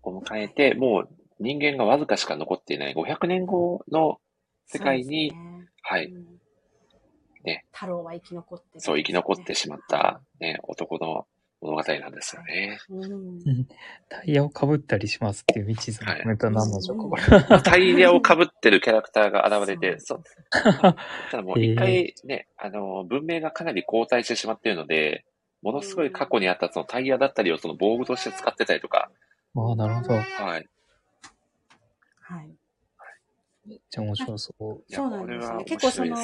[0.03, 1.09] を迎えて、もう
[1.41, 4.19] 人間がわずかしか残っていない500年後の
[4.67, 5.69] 世界に、そうですね。
[5.83, 6.27] はい、うん。
[7.45, 7.65] ね。
[7.73, 11.27] 太郎は生き残ってそう生き残ってしまった、ね、男の
[11.61, 12.79] 物語なんですよね。
[12.89, 13.67] うん。
[14.09, 16.09] タイヤをかぶったりしますっていうミッチーさん。
[16.09, 16.79] のコメントは何なん。
[16.79, 17.11] でしょうか、うん。
[17.11, 17.63] これ。
[17.63, 20.23] タイヤを被ってるキャラクターが現れて、そう。
[20.51, 25.25] ただもう一回ね、あの、文明がかなり後退してしまっているので、
[25.63, 29.11] ものすごい過去にあったそのタイヤだったりをその防具として使ってたりとか、
[29.57, 30.15] ああ、なるほど。
[30.15, 30.69] はい。
[32.19, 32.55] はい。
[33.67, 34.65] めっちゃ面白そう。
[34.89, 36.17] いやそうなんですねこれは面結構その。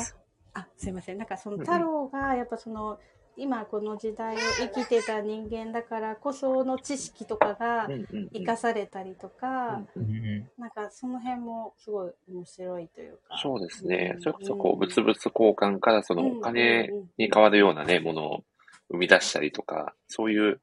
[0.56, 1.19] あ、すいません。
[1.19, 3.01] なんかその太郎が、やっぱその、
[3.36, 7.89] 今この時代を生きてた人間だからこその知識とかが
[8.32, 10.62] 生かされたりとか、うんうんうん。
[10.62, 13.36] なんかその辺もすごい面白いというか。
[13.43, 14.19] そうですねう。
[14.19, 16.89] んそれこそこう、物々交換からそのお金
[17.19, 18.44] に変わるようなね、ものを
[18.90, 20.61] 生み出したりとか、そういう、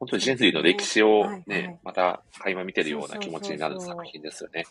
[0.00, 4.64] 本当に人類の歴史をはいはいね、また垣間見てるような気持ちになる作品ですよね。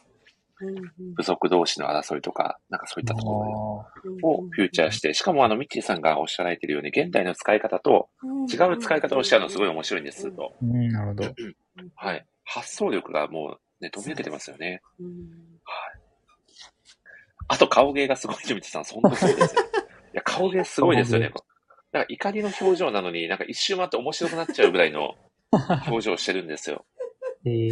[1.16, 8.10] 部族同士の争いとか、なんかそういったところうんをフューチャーして、しかもあの、ミッチーさんがおっしゃられているように、現代の使い方と
[8.52, 10.54] 違う使い方をしちゃうのすごい面白いんですと。
[10.62, 11.36] うん、なるほど。
[11.96, 12.26] はい。
[12.46, 14.82] 発想力がもうね、飛び抜けてますよね。
[15.00, 15.44] うん
[17.48, 18.84] あと顔芸がすごいね、ミッチーさん。
[19.02, 19.62] 本当そうですよ。
[19.62, 19.66] い
[20.14, 21.32] や、顔芸すごいですよね。
[21.94, 25.16] なんか怒りの表情なのに、なんか一周回って面白くなっちゃうぐらいの
[25.88, 26.86] 表情をしてるんですよ。
[27.46, 27.72] えー、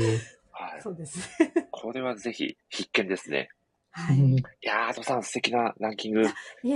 [0.51, 0.81] はい。
[0.81, 1.67] そうですね。
[1.71, 3.49] これはぜひ必見ですね。
[3.89, 4.17] はい。
[4.17, 6.23] いやー、アドさん素敵なランキング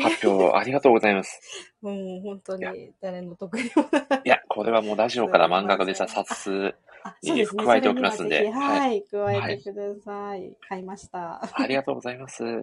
[0.02, 1.40] 発表ありがとうございます。
[1.82, 4.22] もう本当に誰の得意もない。
[4.26, 10.58] いや、これはもうラジオから漫画家でさ、冊数、あいい加えておきますんでそれにはい、加えてください。
[10.68, 11.42] 買いました。
[11.54, 12.44] ありがとうございます。
[12.44, 12.62] は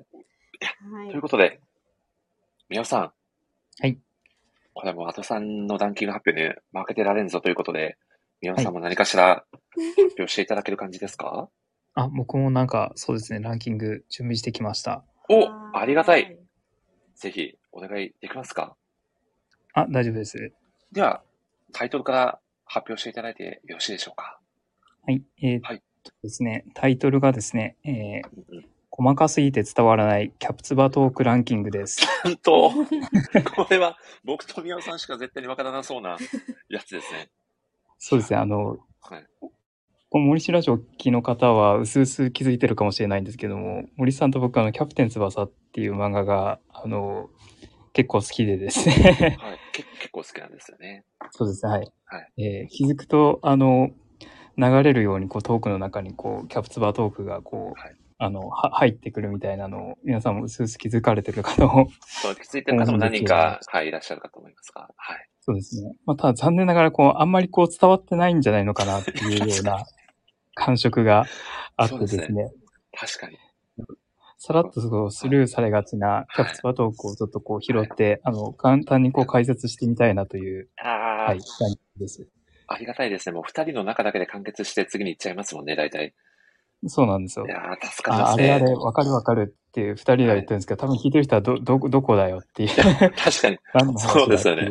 [1.07, 1.61] いということで、
[2.69, 3.13] 宮尾さん。
[3.81, 3.99] はい。
[4.75, 7.99] これはもう、アトさんのランキング発表に負けてられんぞということで、
[8.41, 9.45] 宮尾さんも何かしら
[9.77, 9.87] 発
[10.19, 11.49] 表していただける感じですか、
[11.95, 15.05] あ、僕もなんか、そうですね、ランキング準備してきました。
[15.29, 16.39] おありがたい。。
[17.15, 18.77] ぜひお願いできますか？
[19.75, 20.53] あ、大丈夫です。
[20.91, 21.23] では、
[21.73, 24.41] タイトルから発表していただいてよろしいでしょうか？
[25.07, 25.23] はい。
[25.43, 25.83] えーっとはい
[26.23, 32.07] ですね、タイトルがですね、えーうんうん細かすぎて伝わらないキャプツバトークランキングです。
[32.23, 32.71] 本当
[33.57, 36.19] これは僕と宮尾さんしか絶対にわからなそうな
[36.69, 37.31] やつですね。
[37.99, 39.27] そうですね、あの、はい。
[40.11, 47.31] この森氏ラジオをお聞きの方は、うすうす気づいてるかもしれないんですけども、森さんと僕はあの、キャプテン翼っていう漫画が、あの、
[47.95, 49.39] 結構好きでですね。
[49.41, 49.59] はい。
[49.73, 51.07] け結構好きなんですよね。
[51.31, 51.93] そうですね、はい。
[52.05, 53.89] はいえー気づくと、あの、
[54.59, 65.29] 流れるように、こう、トークの中に、こう、キャプツバトークが、こう、はいあの、は入ってくるみたいなのを、皆さんもうすうす気づかれてるかとそう、気づいてる方も何人か、はい、いらっしゃるかと思いますが、はい。
[65.41, 65.93] そうですね。
[66.07, 69.85] まあ、ただ残念ながら、こう、あんまりこう伝わってないんじゃないのかなっていうような
[70.55, 71.27] 感触が
[71.77, 72.25] あってですね。
[72.27, 72.51] そうで
[72.93, 73.39] 確かに。
[74.39, 82.29] さらっとそうスルーされがちなキャプツバトークをちょっとこう拾って、あの、簡単にこう解説してみたいなという、はい、感じです。
[82.69, 83.33] ありがたいですね。
[83.33, 86.15] もう二人の中だけで完結して次に行っちゃいますもんね、大体。
[86.87, 87.49] そうなんですよい。
[87.49, 88.47] やー、助かりまああすね。
[88.47, 92.71] れあれ、わかるわかるっていう二人が言ってるんですけど、多分聞いてる人はど、ど、どこだよっていう。
[92.71, 93.59] 確かに。
[93.99, 94.69] そうですよね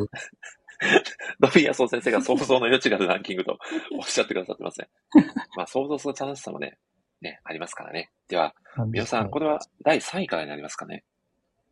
[1.38, 3.56] ドビアソン先生が想像の余地があるランキングと
[3.96, 4.88] おっしゃってくださってますね。
[5.56, 6.76] まあ、想像する楽しさもね、
[7.20, 8.10] ね、ありますからね。
[8.28, 8.54] では、
[8.88, 11.04] 皆さん、これは第3位からになりますかね。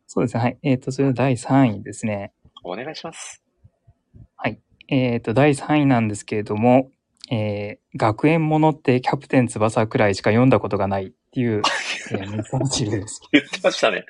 [0.07, 0.43] そうですね。
[0.43, 0.57] はい。
[0.63, 2.33] えっ、と、それで第3位ですね。
[2.63, 3.41] お願いします。
[4.91, 6.91] えっ、と、第3位なんですけれども、
[7.29, 11.61] えー、学園ものってキャプテン翼くらいしか読んだことがないっていう、
[12.11, 13.21] えー、です。
[13.31, 14.05] 言ってましたね。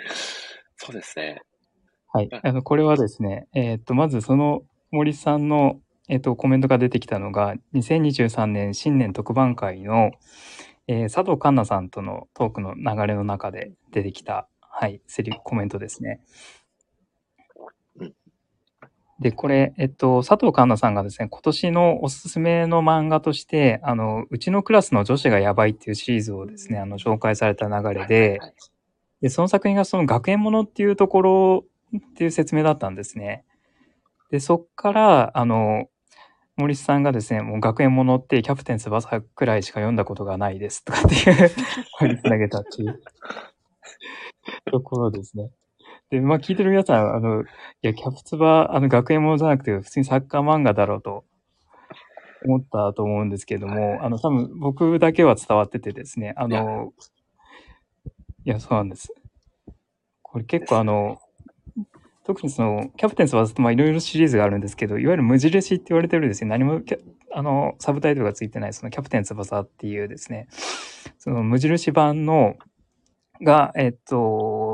[0.78, 1.42] そうですね。
[2.14, 2.30] はい。
[2.44, 5.80] あの、これはですね、えっ、と、まずその森さんの、
[6.10, 10.12] えっ、と、コメントが出てきたのが、2023年新年特番会の、
[10.88, 16.26] えー佐藤環奈さんとのトークの流れの中で出てきた、はい、セリフ、コメントですねうん。
[19.22, 28.54] で、これ、えっと、佐藤環奈さんがですね、今年のおすすめの漫画として、あの、うちのクラスの女子がやばいっていうシリーズをですね、あの、紹介された流れで、はい
[29.22, 31.66] で、その作品がその学園ものっていうところ
[31.96, 33.46] っていう説明だったんですね。
[34.32, 35.88] で、そっから、あの、
[36.58, 43.02] 森さんがですね、もう学園ものってキャプテン翼くらいしか読んだことがないですとかっていう、つなげたっていう
[44.72, 45.50] ところですね。
[46.12, 47.46] で、まあ聞いてる皆さん、あの、い
[47.82, 51.24] や、キャプツバ、あの、学園ものじゃなくて、普通にサッカー漫画だろうと
[52.46, 56.92] 思ったと思うんですけれども、あの、多分僕だけは伝わっててですね、あの、
[58.44, 59.14] いや、そうなんです。
[60.22, 61.20] これ結構あの、
[62.26, 66.98] 特にその、キャプテン翼ってまあいろいろシリーズがあるんですけど、いわゆる無印って言われてるですね、何もキャ
[67.34, 70.48] あの、サブタイトルがついてない、そのキャプテン翼っていうですね、
[71.20, 72.58] その無印版の、
[73.44, 74.71] が、えっと、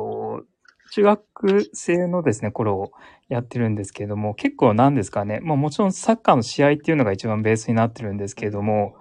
[0.91, 2.91] 中学生のですね、頃を
[3.29, 8.95] やってるんですけれども、結構なんですかね、まあもちろんサッカーの試合っていうのが一番ベースになってるんですけれども、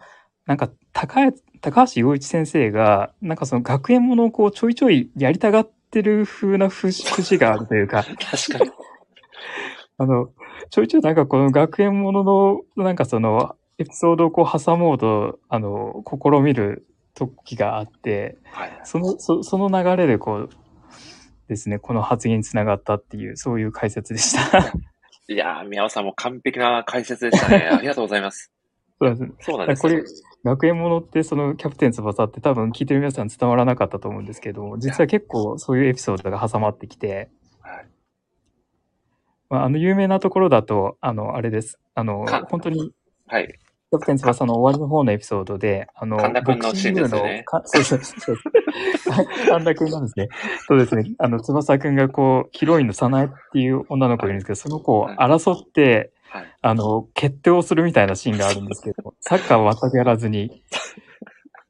[0.47, 8.71] なんか高い高橋洋一先生が、なんかその学園ものをこうちょいちょいやりたがってる風な節節があるというか、 確かに。
[9.99, 10.31] あの、
[10.71, 18.81] ちょいちょいなんかこの学園ものの、なんかその、エピソードをこう挟もうと、あの、試みる時があって、はい。
[18.85, 20.51] その、そその流れでこう、
[21.49, 24.73] ですね、この発言につながったっていう、そういう解説でした。
[25.29, 27.69] いやー、宮尾さんも完璧な解説でしたね。
[27.73, 28.53] ありがとうございます。
[28.99, 29.45] そうなんです。
[29.45, 30.03] そうなんですこれ、
[30.45, 37.87] 学園ものってそのキャプテン翼って多分聞いてる皆さん伝わらなかったと思うんですけども、実は結構そういうエピソードが挟まってきて、はい
[39.51, 41.79] まあ、あの有名なところだと、あの、あれです。
[41.95, 42.93] あのか、本当に
[43.27, 43.59] はい。
[43.91, 48.37] キャプテン翼の終わりの方のエピソードで、あの、神田君のシーンですよねそうそうそうそう。
[49.49, 50.29] 神田君なんですね。
[50.67, 51.05] そうですね。
[51.19, 56.47] あの、翼君がこう、ヒロインの早苗っていう女の子がいるんですけど、その子を争って、はい。
[56.63, 60.65] あの、決定をするみたいなシーンがあるんですけど、サッカーは全くやらずに、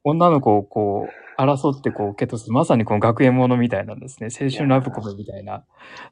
[0.03, 4.29] 女の子をこう、争ってこう、決闘する、まさにこの学園ものみたいなんですね。
[4.31, 5.63] 青春ラブコメみたいな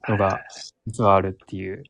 [0.07, 0.41] のが、
[0.85, 1.83] 実はあるっていう。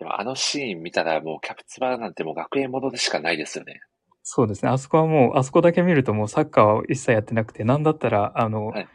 [0.00, 3.80] でもあのシーン見たらもうキャプツバなんてもう学園ものでしかないですよね。
[4.22, 4.70] そうですね。
[4.70, 8.88] あそこはもう、あそこだけ見るともうサッカーは一切やってなくて、なんだったら、あの、はい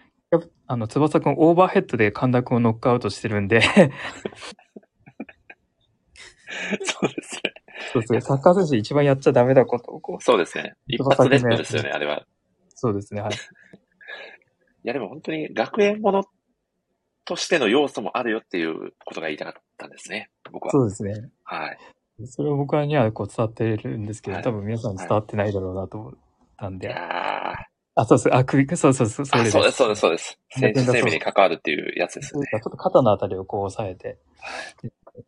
[0.68, 3.61] あの、翼くんオーバーヘッドで神田くんをノックアウトしてるんで、
[6.82, 7.53] そうですね。
[7.94, 8.22] そうですね。
[8.22, 10.76] サッカー選手一番やっちゃダメなことをこう、そうですね。
[10.88, 12.26] 一発レッドですよね、あれは。
[12.69, 13.22] そうですね。
[13.22, 13.32] はい。
[14.84, 16.23] いやでも本当に学園もの
[17.26, 20.30] としての要素もあるよっていうことが言いたかったんですね。
[20.52, 20.72] 僕は。
[20.72, 21.30] そうですね。
[21.43, 21.77] はい。
[22.26, 26.14] それを僕にはこう伝わってるんですけど、はい多分皆さんに伝わってないだろうなと思っ
[26.57, 27.53] たんいで、や
[27.95, 30.39] あ、そうそう、あ、首、そうそうそう、それあ、そうです、そうです、そうです。
[30.49, 32.47] 選手生命に関わるっていうやつですよね。
[32.52, 34.18] ちょっと肩のあたりをこう押さえて、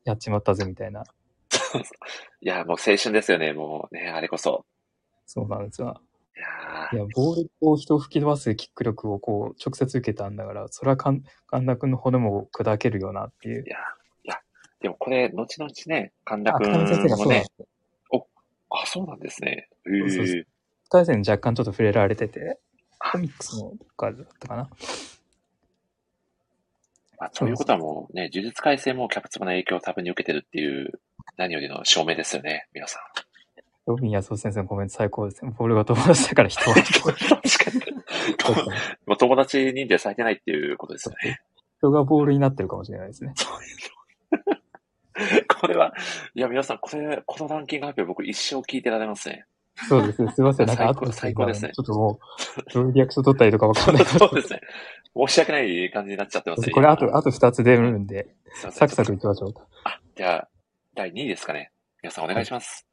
[0.03, 1.03] やっちまったぜみたいな。
[2.41, 4.65] いや、もう青春ですよね、もうね、あれこそ。
[5.25, 6.01] そうなんですよ。
[6.93, 13.69] いやボールを人を吹き飛ばすキック力をこう、直接受けたんだから、それは神神田君の骨も砕けるよなっていうい。
[13.69, 13.77] や、
[14.23, 14.39] いや、
[14.81, 18.27] でもこれ、後々ね、神田あ、く北見先生がんもねそうなんで、すよ。
[18.69, 19.69] あ、そうなんですね。
[19.85, 20.45] へそうそうそうえ。
[20.89, 22.59] 大戦若干ちょっと触れられてて、
[22.99, 24.69] コミックスのかだったかな。
[27.19, 30.99] まあ、ということはもうね、呪術改正もキャプツバの影響を多分に受けてるっていう、
[31.35, 33.26] 何よりの証明ですよね、皆さん。
[33.87, 35.53] ロビン安尾先生のコメント最高ですね。
[35.57, 36.75] ボールが友達だから人は。
[36.83, 36.91] 確か
[37.71, 37.79] に。
[39.07, 41.39] もう友達認定されてないっていうことですよね。
[41.77, 43.33] 人がボールになってるかもしれないですね。
[45.47, 45.93] これは、
[46.35, 49.45] いや、皆さん、これ、このランキング発表僕一生聞いてられますね。
[49.87, 50.33] そうですね。
[50.33, 50.67] すいません。
[50.67, 52.19] なんか最高後最高ですねちょっとも
[52.67, 54.61] う、どういうリアクション取ったらいいのかわかんないそうですね。
[55.15, 56.71] 申し訳ない感じになっちゃってますね。
[56.71, 59.53] これあと、あと二つ出るんで、サクサクいきましょう。
[59.85, 60.49] あ、じゃあ、
[60.93, 61.71] 第2位ですかね。
[62.03, 62.86] 皆さんお願いします。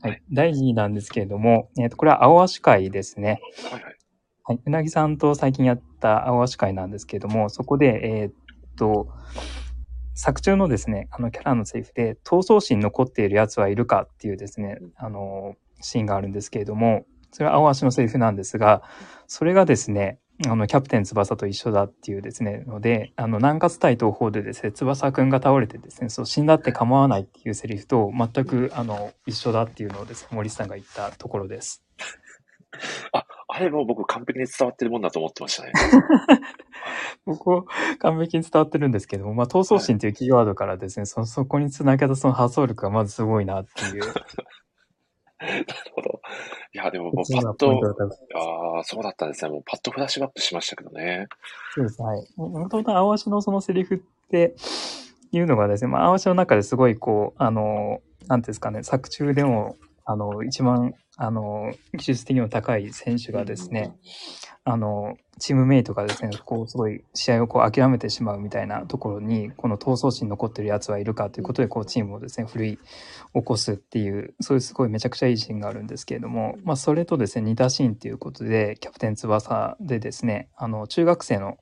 [0.00, 0.22] はい。
[0.32, 3.40] 第2位なんですけれども、えっ、と、これは青足会ですね。
[3.70, 3.96] はいはい。
[4.44, 4.60] はい。
[4.64, 8.32] うなぎさんと最近やった青足会なんですけれども、そこで、えーっ
[8.76, 9.08] と、
[10.14, 18.82] 作中のですね、あのキャラのセリフで、闘争心残っている奴はいるかっていうですね、あの、シーンがあるんですけれども、それは青足のセリフなんですが、
[19.26, 31.84] それがですね、あの、キャプテン翼と一緒だっていうですね、ので、あの、南葛対東方でですね、翼くんが倒れてですね、そう、死んだって構わないっていうセリフと全く、あの、一緒だっていうのをですね、森さんが言ったところです。
[33.12, 35.72] あ、あれもう僕完璧に伝わってるもんだと思ってましたね。
[37.26, 37.66] ここ、
[37.98, 44.02] 完璧に伝わってるんですけども、まあ、闘争心というキーワードからですね、その、そこにつなげたその発想力がまずすごいなっていう。
[45.42, 46.20] なるほど。
[46.72, 47.80] いや、でももうパッと、
[48.34, 49.50] ああ、そうだったんですね。
[49.50, 51.28] もうパッとフラッシュバックしましたけどね。
[51.74, 52.26] そうです、はい。
[52.36, 53.98] ももともと青足のそのセリフっ
[54.30, 54.54] て
[55.32, 63.94] いうのがですね、まあ、青足の中ですごいこう、あの、なんていうんですかね、作中でも、あの、一番、あの、技術的にも高い選手がですね、
[64.64, 72.78] あの、チームメイトがですね、こう、すごい試合をこう諦めてしまうみたいなところに、この闘争心残ってるやつはいるかということで、こう、チームをですね、奮い
[73.34, 81.58] 起こすっていう、そういうすごいめちゃくちゃいいシーンがあるんですけれども、まあ、それとですね、似たシーンということで、キャプテン翼でですね、あの、中学生の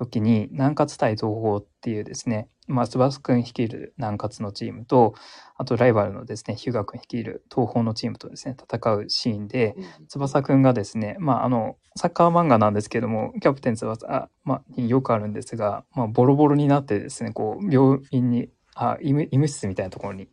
[0.00, 5.14] 時に、南葛対東方っていうですね、まあ、翼くん率いる南葛のチームと、
[5.58, 9.76] あとライバルのですね、ヒューガくん率いる東方のチームとですね、戦うシーンで、
[10.08, 20.28] 翼くんがですね、まあ、あの、サッカー漫画なんですけども、キャプテン翼、あまあ、によくあるんですが、まあ、ボロボロになってですね、こう、病院に、あ、医務医務室みたいなところに、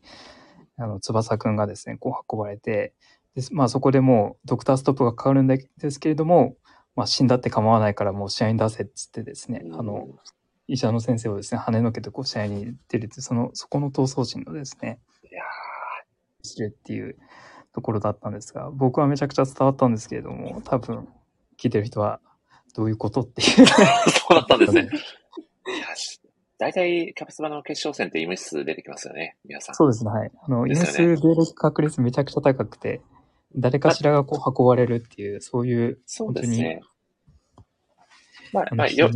[0.78, 2.94] あの、翼くんがですね、こう運ばれて、
[3.36, 5.60] でまあ、そこでもう、ドクターストップがかかるんで
[5.92, 6.56] すけれども、
[6.98, 10.08] まあ、死んだって構わないからもう試合に出せっつってですね、あの、
[10.68, 15.44] 医者の先生をですね、跳ねのけてこう試合に出るって、その、そこの闘争心のですね、いや
[16.42, 17.16] 知るっていう
[17.72, 21.08] ところだったんですが、僕はめちゃくちゃ伝わったんですけれども、多分、
[21.62, 22.20] 聞いてる人は、
[22.76, 23.48] どういうことっていう。
[23.48, 23.66] ー
[24.10, 24.90] そうだったんですね。
[25.70, 26.20] いや、し
[26.58, 29.76] 大体、キャプツバの決勝戦って医務室出てきますよね、皆さん。
[29.76, 30.32] そうですね、はい。
[30.36, 33.02] あの、イですよねネス出る確率めちゃくちゃ高くて、
[33.56, 36.82] 誰かしらがこう運ばれるっていう、そういう、そうですね。
[38.54, 39.10] まあ、まあ、よ、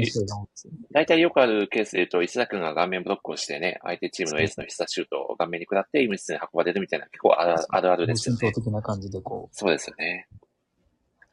[0.92, 8.52] 大体よくあるケースで言うと、石田君が顔面ブロックをしてね、相手チームのエースの必殺シュートを顔面に食らって、医務室に運ばれるみたいな、結構あるあるあるですよね。
[8.52, 10.28] 的な感じでこう、そうですよね。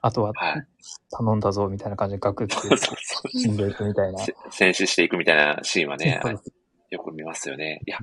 [0.00, 0.66] あとははい。
[1.10, 4.18] 頼んだぞみたいな感じでガクって そうそうそう死んでいくみたいな。
[4.18, 6.20] せ選手していくみたいなシーンはね
[6.90, 7.80] よく見ますよね。
[7.84, 7.98] いや、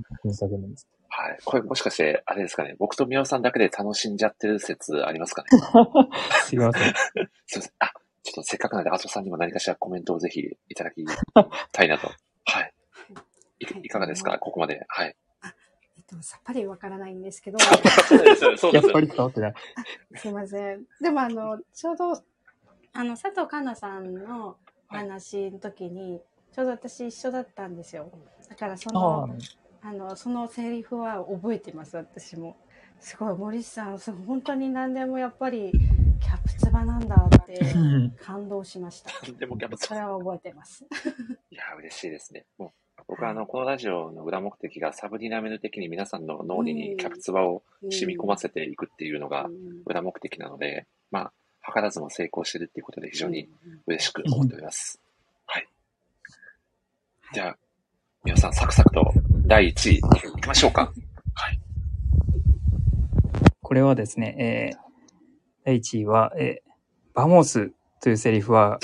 [1.18, 1.40] はい。
[1.46, 5.50] これもしかして、あれですかね、僕と宮尾さんだけで楽しんじゃってる説ありますかね？
[6.44, 6.94] すいません。
[7.48, 7.72] すいません。
[7.80, 7.92] あ、
[8.24, 11.06] ちょっとせっかくなので、アトさんにも何かしらコメントをぜひいただき
[11.72, 12.10] たいなと。
[12.46, 12.74] はい。
[13.60, 14.38] いいかがですか？
[14.40, 14.84] ここまで。
[14.90, 15.16] はい。
[15.98, 19.54] えっと、さっぱりわからないんですけど、そうですよそうですよやっぱり伝わってない。
[20.16, 20.86] すいません。
[21.02, 22.12] でも、あの、ちょうど、
[22.94, 24.58] あの、佐藤香奈さんの
[24.92, 26.22] お話の時に、
[26.52, 28.12] ちょうど私一緒だったんですよ。
[28.50, 28.94] だから、そあ
[29.28, 29.36] の、
[29.86, 32.57] あ、あの、そのセリフは覚えてます、私も。
[32.99, 35.72] すごい、森さん、そう本当に何でもやっぱり、
[36.20, 39.12] キャプツバなんだってうん感動しました。
[39.34, 40.86] でもキャプツそれは覚えてます。
[41.52, 42.45] いや、嬉しいですね。
[42.57, 51.32] もう僕はあの、このラジオの裏目的がサブディナミル的に皆さんの脳裏にキャプツバを染み込ませていくっていうのがうん裏目的なので、ま
[51.62, 53.49] あ、図らずも成功してるっていうことで非常に
[53.86, 54.99] 嬉しく思っております。
[55.45, 55.68] はい。
[57.34, 57.57] じゃあ、
[58.24, 59.14] 皆さんサクサクと
[59.48, 60.02] 第1位い
[60.42, 60.92] きましょうか。
[61.36, 61.60] はい。
[63.62, 64.78] これはですね、えー、
[65.66, 66.72] 第1位は、えー、
[67.14, 68.80] バモースというセリフは、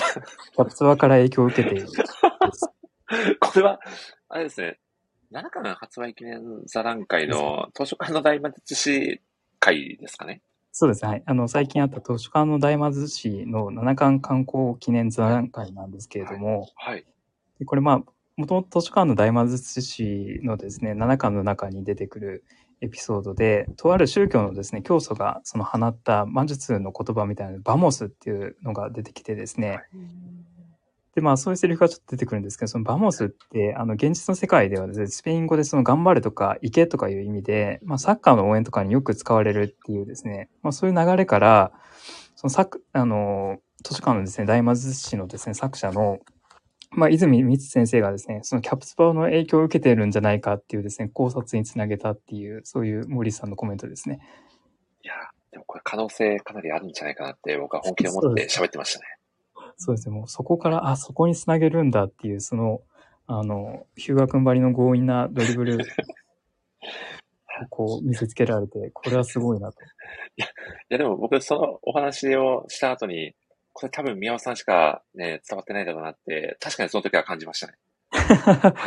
[0.53, 1.87] キャプツバから影響を受けている。
[3.39, 3.79] これは、
[4.29, 4.79] あれですね、
[5.31, 9.19] 7巻発売記念座談会の図書館の大魔術師
[9.59, 10.43] 会ですかね。
[10.71, 11.09] そうですね。
[11.09, 11.23] はい。
[11.25, 17.03] あの、最近あった図書館の大魔術師の七巻刊行記念座談会なんですけれども、はい。
[17.57, 18.03] でこれまあ、
[18.41, 22.43] もともと図書館の大魔術師のですね、7巻の中に出てくる
[22.81, 29.79] エピソードで、とある宗教のですね、教祖がその放った魔術の言葉みたいなバモスっていうのが出てきてですね、
[31.13, 41.71] で、まあそういうセリフがちょっと出てくるんですけど、その vamos って、あの、現実の世界ではですね、スペイン語でその頑張るとか、行けとかいう意味で、まあサッカーの応援とかによく使われるっていうですね、まあそういう流れから、
[42.35, 46.19] その作、あの、図書館のですね、大魔術師のですね、作者の、
[46.93, 54.19] まあ、泉光先生がですね、そのキャプツバの影響を受けているんじゃないかっていうですね、考察につなげたっていう、そういう森さんのコメントですね。
[55.03, 55.17] いやー
[55.51, 59.05] でもこれ可能性かなりあるんじゃないかなって僕は本気で思って喋ってましたね。
[59.77, 62.81] そうですね、もうそこから、あ、そこにつなげるんだっていう、その、
[63.25, 65.79] あの、ヒューガ君ばりの強引なドリブルを
[67.69, 69.77] こう見せつけられて、これはすごいなと。
[70.35, 70.41] い
[70.89, 73.33] やでも僕そのお話をした後に、
[73.81, 77.73] これ多分宮尾さんしかね、伝わってないだろうなって、確かにその時は感じましたね。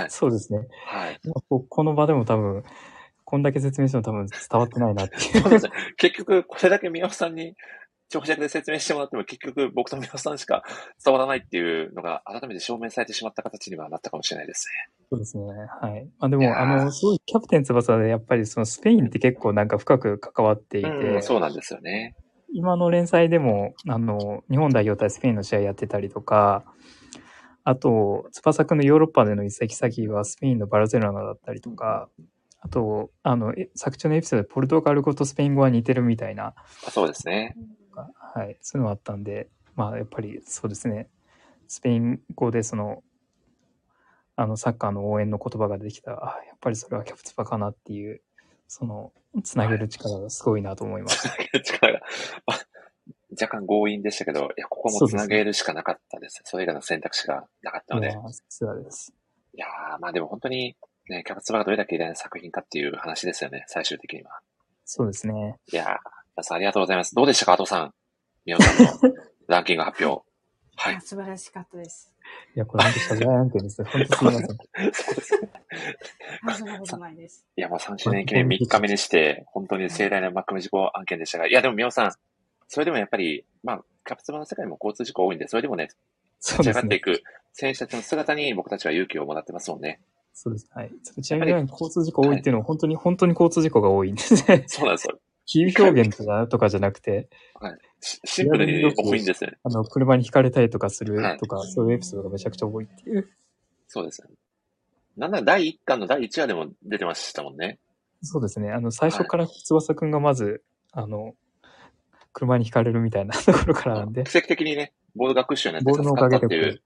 [0.06, 0.60] い そうですね。
[0.86, 1.20] はい。
[1.48, 2.62] ここの場でも多分、
[3.24, 7.56] こんだけ説明しても多分伝わってないなっていそうなんですよ結局、これだけ宮尾さんに
[8.08, 10.62] 長尺で説明してもらっても、結局僕と宮尾さんしか
[11.04, 15.06] 伝わらないっていうのが改めて証明されてしまった形にはなったかもしれないですね。
[15.10, 15.44] そうですね。
[15.80, 16.08] はい。
[16.20, 22.14] まあでも、あの、すごいキャプテン翼でやっぱりそのスペインって結構なんか深く関わっていて、うん、そうなんですよね。
[22.54, 26.64] 今の連載でも、あの、日本代表対スペインの試合やってたりとか、
[27.64, 32.08] あと、翼くんのヨーロッパでの移籍先はスペインのバルセロナだったりとか、
[32.60, 36.54] あと、あの、え作中のエピソードでポルトガル語とスペイン語は似てるみたいな、
[36.90, 37.56] そうですね。
[37.92, 41.08] はい、そういうのがあったんで、まあ、やっぱりそうですね、
[41.66, 43.02] スペイン語でその、
[44.36, 46.12] あの、サッカーの応援の言葉ができた。
[46.12, 48.20] ら、あやっぱりそれはキャプツバかなっていう、
[48.68, 51.28] その、つなげる力がすごいなと思います。
[51.64, 52.00] 力が、
[52.46, 52.60] まあ
[53.40, 56.40] 若干強引でしたけど、いや、ここもつなげるしかなかったです。
[56.44, 58.08] それ以外の選択肢がなかったので。
[58.08, 59.12] いやーさすがです。
[59.54, 60.76] いやー、まあでも本当に、
[61.08, 64.40] ね、キャプツバがどれだけ偉大な作品かっていう話ですよね、最終的には。
[64.84, 65.58] そうですね。
[65.72, 65.86] いやー、
[66.36, 67.14] 皆さんありがとうございます。
[67.14, 67.94] どうでしたか、アトさん。
[68.44, 69.14] 宮尾さんの
[69.48, 70.24] ランキング発表。
[70.76, 71.00] はいあ。
[71.00, 72.13] 素晴らしかったです。
[72.56, 73.88] いや、これ本当謝罪案件ですね。
[73.90, 74.48] 本当すみません。
[74.92, 75.50] そうですね。
[76.46, 77.46] あそんなことないです。
[77.56, 82.12] いや、もう3周年記念3日目にして、本当に盛大なマックム事故案件でしたが、いや、でも宮尾さん、
[82.68, 85.88] それでもやっぱり、まあ、キャプツバの世界も交通事故多いんで、それでもね、
[86.42, 87.00] 立ち上がってい。
[87.00, 90.00] く選手たちの姿に僕たちは勇気をもらってますもんね。
[90.32, 90.68] そうです。
[90.74, 90.92] はい。
[91.22, 94.64] ちなみに交通事故多いっていうのは本当に、本当に交通事故が多いんですね。
[94.66, 95.18] そうなんですよ。
[95.46, 97.28] 比喩表現とかとかじゃなくて、
[97.93, 99.56] しシンプルに多いんですよね。
[99.62, 103.28] あの、車にひかれたりとかするはいとか、そういうエピソードがめちゃくちゃ多いっていう。
[103.88, 104.34] そうですよね。
[105.16, 107.78] なんなら第1巻の第1話でも出てましたもんね。
[108.22, 108.72] そうですね。
[108.72, 110.62] あの、最初から翼くんがまず、
[110.92, 111.34] あの、
[112.32, 116.82] 車にひかれるみたいなところからなんで、奇跡的にね、ボールがクッションになってボールのお助かったっていう。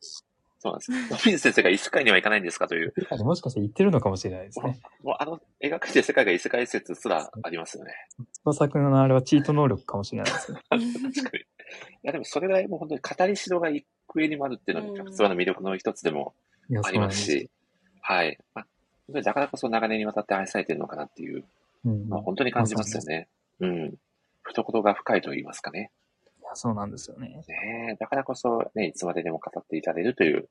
[0.61, 0.93] そうなんです。
[0.93, 2.93] ロビン先生が異世界には行かないんですかという。
[3.25, 4.81] もしかして言ってるのかもしれないですね。
[5.05, 7.93] もうあの描かれてる世界が異世界説すらありますよね。
[8.45, 10.61] 翼くんのあれはチート能力かもしれないですね。
[10.69, 11.41] 確かに。
[11.41, 11.45] い
[12.03, 13.87] やでもそれぐらいもう本当に語りしろが幾
[14.17, 16.35] 重にもあるっていうのが、キャプツバの魅力の一つでも
[16.85, 16.99] あり。
[16.99, 17.51] ますし、
[18.01, 18.39] はい。
[18.55, 18.67] まあ、
[19.07, 21.45] 本当にだからこそ長年にわたって愛されてるのかなっていう、
[21.85, 22.09] うん。
[22.09, 23.29] まあ、本当に感じますよね。
[23.61, 23.95] うん。
[24.43, 25.91] 懐が深いと言いますかね。
[26.55, 27.29] そうなんですよね。
[27.29, 30.49] ねえだからこそね、いつまででも語っていただけるという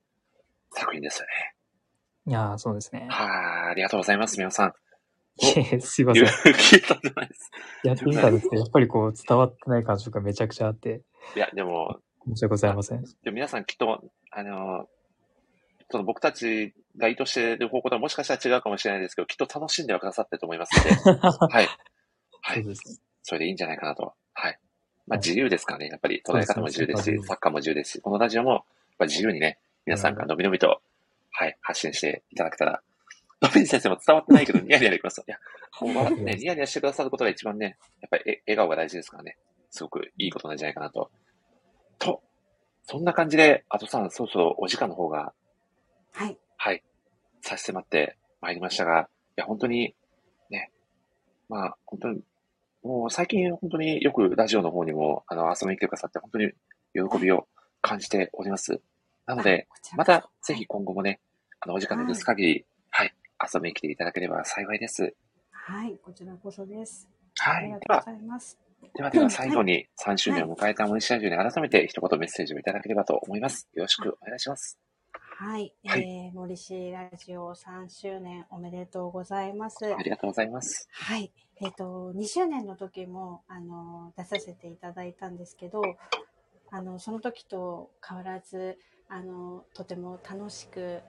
[0.71, 1.31] 作品ですよね。
[2.27, 3.07] いやーそうですね。
[3.09, 3.23] は
[3.69, 4.73] い、ありがとうございます、皆さん。
[5.39, 6.25] すいません。
[6.25, 7.51] 聞いたんじゃないです。
[7.83, 11.03] やってみたんですけど、やっぱりこう伝わってない感触がめちゃくちゃあって、
[11.35, 13.01] いや、でも、申し訳ございません。
[13.01, 14.87] でも皆さんきっと、あの、
[15.89, 21.67] その僕たちが意図している方向とはもしかしたら違うかもしれないですけど、きっと楽しんではくださってると思いますので、 はい。
[22.41, 22.63] はい。
[22.63, 23.01] そうです。
[23.23, 24.13] それでいいんじゃないかなと。
[25.07, 25.15] はい。
[25.15, 25.87] まあはい自由ですからね。
[25.87, 28.63] やっぱり捉え方も自由ですし、サッカーも自由ですし、このラジオもやっ
[28.99, 30.81] ぱ自由にね、皆さんがのびのびと、
[31.31, 32.81] はい、発信していただけたら、
[33.41, 35.23] のび先生も伝わってないけど、 ニヤニヤできます。
[35.25, 35.37] いや、
[35.81, 39.37] もう笑ってね、ニヤニヤしてくださることが一番ね、やっぱりえ笑顔が大事ですからね。
[39.69, 41.11] すごくいいことなんじゃないかなと。
[41.99, 42.23] と、
[42.83, 45.33] そんな感じで、あとさん、そろそろお時間の方が、
[46.13, 46.37] はい。
[46.57, 46.83] はい、
[47.41, 49.95] 差し迫ってまいりましたが、いや、本当に、
[50.49, 50.71] ね、
[51.47, 52.21] まあ、本当に、
[52.87, 56.51] もう最近本当によくラジオの方にも、あの、遊びに来てくださって、本当に
[56.93, 57.47] 喜びを
[57.81, 58.81] 感じております。
[59.25, 61.19] なので、またぜひ今後もね、
[61.59, 63.13] あの、お時間の許す限り、はい、
[63.53, 65.13] 遊びに来ていただければ幸いです。
[65.51, 67.09] はい、こちらこそです。
[67.35, 67.65] はい。
[67.65, 68.57] ありがとうではご、ざいます。
[68.95, 73.67] ではでは 最後に3周年を迎えた森下ラジオに改めて一言メッセージをいただければと思います。
[73.73, 74.79] よろしくお願いします。
[75.39, 79.85] はい、はいえー、森氏ラジオ3周年おめでとうございます。
[79.85, 80.89] ありがとうございます。
[80.91, 81.31] はい。
[81.61, 85.83] えっ、と、2周年の時も、あの、出させていただいたんですけど、
[86.71, 91.01] あの、その時と変わらず、あの、とても楽しく、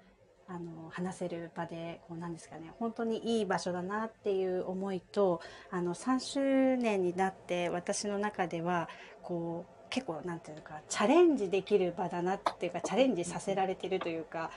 [0.47, 5.41] あの、話せる場で、こう、なんですかね、本当にいい場所だなっていう思いと、
[5.71, 8.91] あの、3周年になって、私の中では、
[9.23, 14.51] こう、結構、なんていうか、チャレンジできる場だなっていうか、チャレンジさせられてるというか、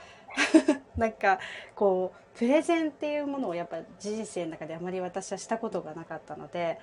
[0.96, 1.38] なんか、
[1.74, 6.78] こうプレゼンっていうものをやっぱ人生の中であまり私はしたことがなかったので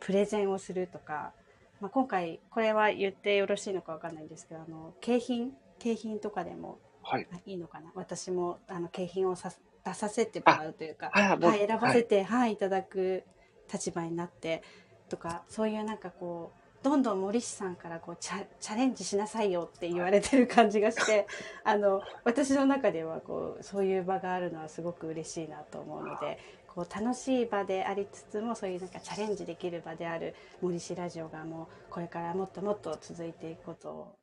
[0.00, 1.32] プレゼンをするとか、
[1.80, 7.26] まあ、今回これは言ってよろしいのかわかんないんですけどあの景品景品とかでもはい。
[7.30, 7.92] あいいのかな？
[7.94, 9.52] 私もあの景品をさ
[9.84, 13.24] 出させてもらうというかはい、選ばせて、はいい、ただく
[13.70, 14.62] 立場になって
[15.10, 21.26] とかそういうなんかこうどんどん森氏さんからこうチャレンジしなさいよって言われてる感じがして
[21.64, 26.38] あの私の中ではこうそういう場があるのはすごく嬉しいなと思うので
[26.68, 34.14] こう楽しい場でありつつもそういうなんかチャレンジできる場である森氏ラジオがもうこれからもっともっと続いていくことを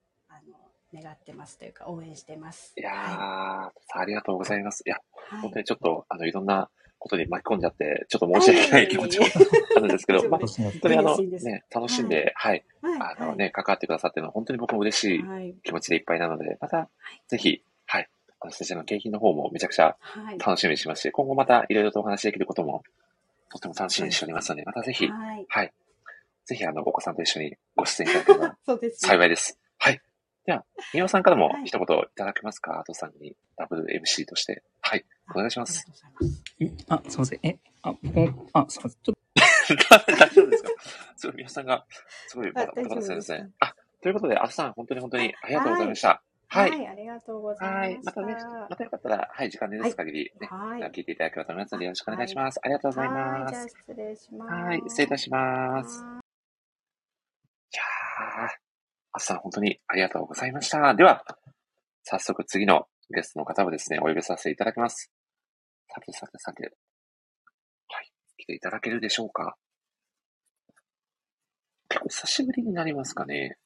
[0.93, 2.73] 願ってますというか応援してます。
[2.77, 4.84] いやー、はありがとうございます。
[4.85, 4.99] いや、い
[5.34, 5.41] はい。
[5.41, 6.69] 本当にちょっと、あの、いろんな
[7.01, 9.26] ことに巻き込んじゃって、ちょっと申し訳ない気持ちも
[9.76, 12.99] あるんですけど、まあ、大本当にあの、ね、楽しんで、はい、はい。
[13.19, 15.55] あのね、関わってくださってるのは本当に僕も嬉しいはい。
[15.63, 16.89] 気持ちでいっぱいなので、また、
[17.27, 18.09] ぜひ、はい、
[18.39, 20.38] 私たちの景品の方もめちゃくちゃはい。
[20.38, 22.84] 楽しみにしまして、今後またいろいろとお話しできることも、
[23.49, 25.45] とっても楽しみにしておりますので、またぜひ、はい。
[25.49, 25.73] はい、
[26.45, 28.57] ぜひあの、お子さんと一緒にご出演いただければ
[28.93, 29.59] 幸いです。
[29.80, 30.01] はい。
[30.45, 34.63] では、宮尾さんからもはい一言いただけますか、アトさんに、ダブル MC として。
[34.81, 35.05] はい。
[35.35, 35.85] お願いします。
[36.89, 37.39] あ、すいません。
[37.43, 39.01] え、あ、僕も、あ、すいません。
[39.03, 39.15] ちょっ
[40.19, 40.69] 大丈夫ですか？
[41.15, 41.85] すごい、宮尾さんが、
[42.27, 43.49] すごいバタあ大丈夫バタしてるんですですね。
[43.59, 46.22] あ、ということで、アトさん、本当に本当にありがとうございました。
[46.47, 46.88] はい。
[46.88, 47.93] ありがとうございまはい。
[47.93, 48.05] した。
[48.05, 48.35] またね、
[48.69, 50.81] またよかったら、はい、時間です限りね、はい。
[50.91, 52.59] 聞いていただければと思いますので、よろしくお願いします。
[52.63, 53.76] ありがとうございまはい、じゃあす。
[53.88, 54.51] 失礼します。
[54.51, 56.03] はい、失礼いたします。
[59.13, 60.93] はいいやー、アトさん、本当にありがとうございました。
[60.95, 61.23] では、
[62.03, 65.11] 早速次のゲストの方をですね、お呼びさせていただきます。
[65.93, 66.63] さてさてさて。
[66.63, 68.11] はい。
[68.38, 69.55] 来ていただけるでしょうか
[71.89, 73.57] 結構久しぶりになりますかね。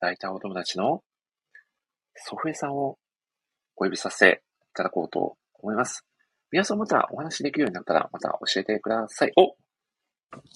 [0.00, 1.02] 大体お友達の
[2.16, 2.98] ソフエさんを
[3.76, 6.04] お呼びさせていただこうと思います。
[6.50, 9.32] 皆さんまたお話できるようになったらまた教えてください。
[9.36, 9.54] お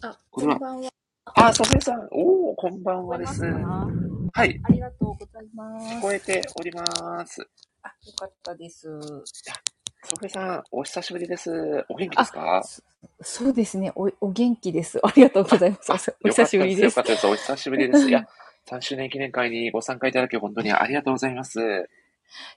[0.03, 1.04] あ、こんばんは。
[1.27, 2.09] あ、ソフエさん。
[2.13, 3.45] おー、こんばんはです。
[3.47, 3.87] あ
[4.35, 4.61] はい。
[4.71, 5.95] りがとうございます。
[5.97, 7.47] 聞こえております。
[7.83, 8.89] あ、よかったです。
[9.01, 11.51] ソフエさん、お久しぶりです。
[11.89, 12.63] お元気ですか？
[13.23, 13.91] そうですね。
[13.97, 15.01] お、お元気です。
[15.03, 16.15] ありがとうございます。
[16.23, 17.03] おお久しぶりですよか。
[17.03, 17.27] ったです。
[17.27, 18.09] お久しぶりです。
[18.09, 18.27] いや、
[18.69, 21.89] 3周年記念会にご参加いただき本当にありがとうございます。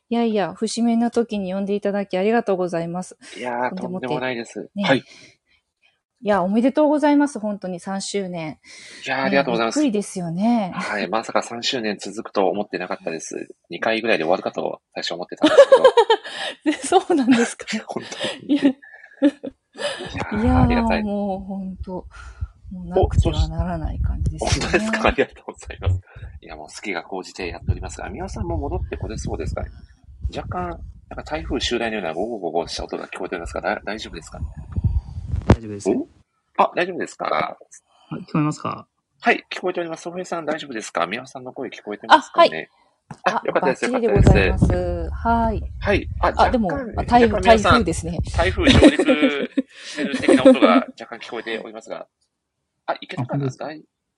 [0.10, 3.18] いやいや、節目の時に呼んでいただきありがとうございます。
[3.38, 4.70] いやー、とんでもとんでもないです。
[4.76, 5.04] ねはい。
[6.22, 7.40] いや、おめでとうございます。
[7.40, 8.58] 本当に3周年。
[9.06, 9.94] いやー、ありがとうございますねびっく。
[9.94, 10.72] りですよね。
[10.76, 11.08] はい。
[11.08, 13.50] まさか3周年続くと思ってなかったです。
[13.72, 15.56] 2回ぐらいで終わるかと最初思ってたんで
[16.74, 17.66] すけど、 そうなんですか。
[17.88, 18.54] 本当に。
[18.56, 18.72] いや、いや
[20.32, 21.02] いー、やありがたい。
[21.02, 21.92] ーもう本当、
[22.72, 24.66] もうなくてはならない感じですね。
[24.72, 26.02] 当ですかありがとうございます。
[26.42, 29.62] いや、もう好きが高じてやっておりますが、宮尾さんも戻ってこれそうですか？
[29.62, 29.70] ね
[30.36, 30.70] 若干、
[31.10, 34.42] なんか台風襲来のようなゴゴゴゴした音が聞こえておりますが、だ大丈夫ですか
[35.48, 35.90] 大丈夫です。
[35.90, 36.08] お？
[36.58, 37.58] あ、大丈夫ですか？
[38.10, 38.88] あ聞こえますか？
[39.20, 40.04] はい、聞こえております。
[40.04, 41.08] ソフエさん大丈夫ですか？
[41.08, 42.70] 宮尾さんの声聞こえてますかね？
[43.24, 44.68] あ、よかったです、よかったでございまです。
[44.68, 45.10] す。
[45.12, 45.64] はい。
[45.80, 46.10] はい。
[46.20, 48.20] あ、あ、でも、あ台風、台風ですね。
[48.36, 52.08] 台風上陸してる的な音が若干聞こえておりますが。
[52.86, 53.70] あ、いけたかあ本当ですか？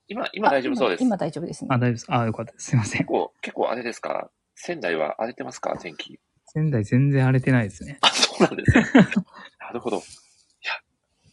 [0.08, 0.76] 今、今大丈夫？
[0.76, 1.04] そうです。
[1.04, 1.78] 今今大丈夫ですねあ、。
[1.78, 2.06] 大丈夫です。
[2.10, 2.66] あ、よかったです。
[2.66, 3.06] すいません結。
[3.08, 4.32] 構、結構あれですか？
[4.56, 5.78] 仙台は荒れてますか？
[5.80, 6.20] 天気。
[6.48, 8.00] 仙台全然荒れてないですね。
[8.02, 8.86] あ、そうなんですね。
[9.62, 10.02] なるほど。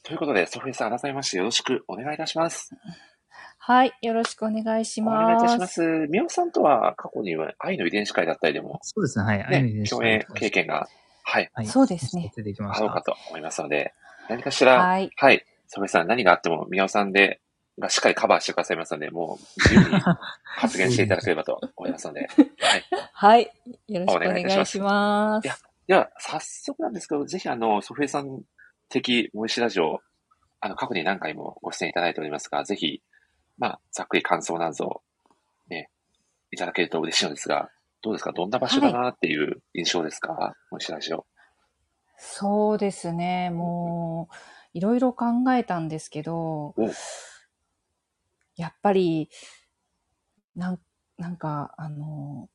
[0.07, 2.71] ということで、ソフィーさん改めましてよろしくお願いいたします。
[3.59, 3.93] はい。
[4.03, 5.59] よろしくお願いしお願いいたしま。
[5.59, 6.07] ますす。
[6.09, 9.25] みおさんとは過去には愛の遺伝子会だったりでも、そうですね。
[9.25, 9.43] はい。
[9.43, 10.87] 愛の遺ね、伝子共演経験が、
[11.25, 11.67] はい、はい。
[11.67, 13.11] そうですね出てきましあろうかた。
[13.11, 13.95] と思いますので、
[14.29, 15.11] 何かしら、はい。
[15.17, 15.45] はい。
[15.67, 17.41] ソフィーさん何があっても、みおさんで、
[17.77, 20.01] がしっかりカバーしてくださいますので、もう自由に
[20.57, 22.85] 発言していただければと思いますので、はい。
[23.13, 23.53] はい。
[23.89, 25.49] よろしくおお願いいたします願いしますい。
[25.49, 25.57] や
[25.89, 28.43] では、早速なんですけど、ぜひあの、ソフィーさん
[28.89, 30.01] 的森氏ラジオ、
[30.61, 33.03] あの、過去に何回もご出演いただいておりますが、ぜひ、
[33.59, 35.03] まあ、ざっくり感想など、
[35.69, 35.91] ね、
[36.51, 37.71] いただけると嬉しいのですが、
[38.03, 38.33] どうですか？
[38.33, 41.27] どんな場所だなっていう印象ですか、森氏ラジオ。
[42.19, 43.51] そうですね。
[43.51, 44.35] もう、
[44.75, 46.91] いろいろ考えたんですけどお、
[48.57, 49.29] やっぱり、
[50.55, 50.81] なん、
[51.19, 52.49] なんか、あの、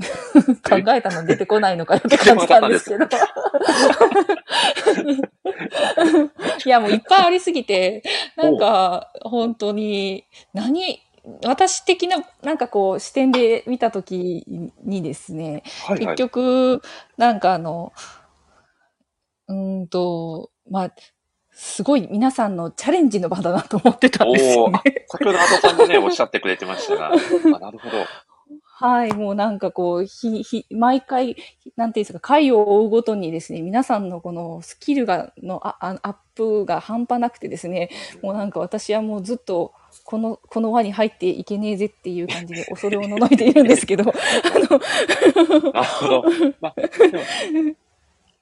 [0.68, 3.06] 考えたの出てこないのかよって感じなんですけど。
[6.64, 8.02] いや、もういっぱいありすぎて、
[8.36, 10.24] なんか、本当に、
[10.54, 11.00] 何、
[11.44, 14.44] 私的な、なんかこう、視点で見たとき
[14.84, 16.16] にですね、はいはい結。
[16.16, 16.82] 局、
[17.16, 17.92] なんかあの、
[19.48, 20.90] うーんと、まあ、
[21.52, 24.80] すごい皆さんのチャレンジの場だなと思ってたんですよね。
[25.08, 28.06] 先ほど後さんもね、おっしゃってくれてましたが、 あなるほど。
[28.80, 31.36] はい、もうなんかこう、ひ、ひ、毎回、
[31.76, 37.90] なんていうんですか、回を追うごとにですね、皆さんのこのスキルが、のああアップが半端なくてですね、
[38.22, 39.74] もうなんか私はもうずっと、
[40.04, 44.14] この、この輪に入っていけねえぜっていう感じで恐れをののいているんですけど、 あ
[44.60, 46.24] の、なるほど。
[46.62, 46.74] まあ、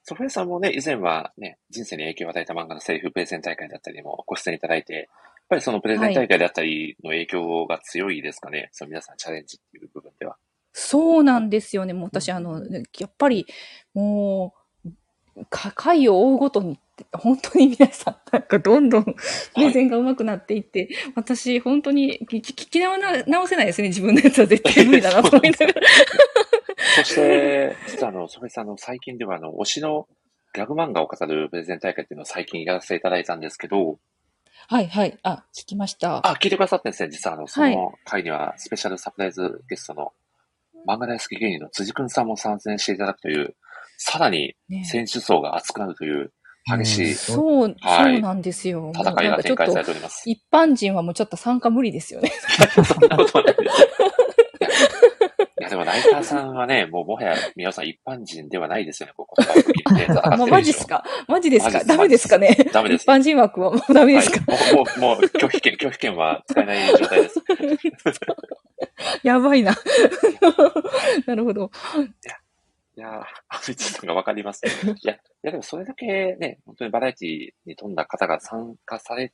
[0.03, 5.09] ソフィアさんもね、以前はね、人生に影響を与えた漫画のセリフプレゼン大会だったりもご出演いただいて、
[5.49, 10.37] ぱりそのプレゼン大会であったりの影響が強いですかね、その皆さんチャレンジっていう部分では。
[10.71, 11.93] そうなんですよね。
[11.93, 12.61] もう私、あの、
[12.99, 13.47] やっぱり、
[13.93, 14.53] も
[14.85, 16.79] う、か回を追うごとに、
[17.13, 19.15] 本当に皆さん、なんかどんどんプ
[19.57, 23.87] レゼンが上手くなっていって、私、本当に聞き直せないですね。
[23.87, 25.73] 自分のやつは絶対無理だなと思いながら。
[26.97, 30.07] そして、実はあの、ソフィアさんの最近ではあの、推しの
[30.53, 33.99] ギャグ漫画を語るプレゼン大会っていうのを最近やらせていただいたんですけど、
[34.71, 35.17] はいはい。
[35.23, 36.17] あ、聞きました。
[36.17, 37.09] あ、聞いてくださってんですね。
[37.09, 40.13] 実はあの、そはいの回にはスペシャルサプライズゲストの
[40.87, 43.55] 漫画大好き芸人の辻くんさんも参戦していただくという、
[43.97, 46.31] さらにね選手層が熱くなるという
[46.77, 48.91] 激しいそう、はいそうなんですよ。
[48.93, 50.29] 戦いが展開されと、ております。
[50.29, 52.31] 一般人はもうちょっと参加無理ですよね。
[52.85, 53.88] そんなことはないです。
[55.69, 61.03] でもライターさんはね、もうもはや皆さん一般人ではないですよね、ここ言葉を聞いてね、戦ってる以上まマジっすか？
[61.27, 61.83] マジですか？
[61.83, 62.57] ダメですかね？
[62.73, 67.41] ダメです一般人枠はもうダメですか、はい、もう、もう、もう拒否権、拒否権は使えない状態です。
[69.23, 69.75] やばいな。
[71.25, 71.71] なるほど。
[72.95, 73.11] いやー、
[73.49, 74.61] アミツさんがわかります。
[74.65, 74.69] い
[75.07, 79.31] や、いやでもそれだけね、本当にバラエティに富んだ方が参加され、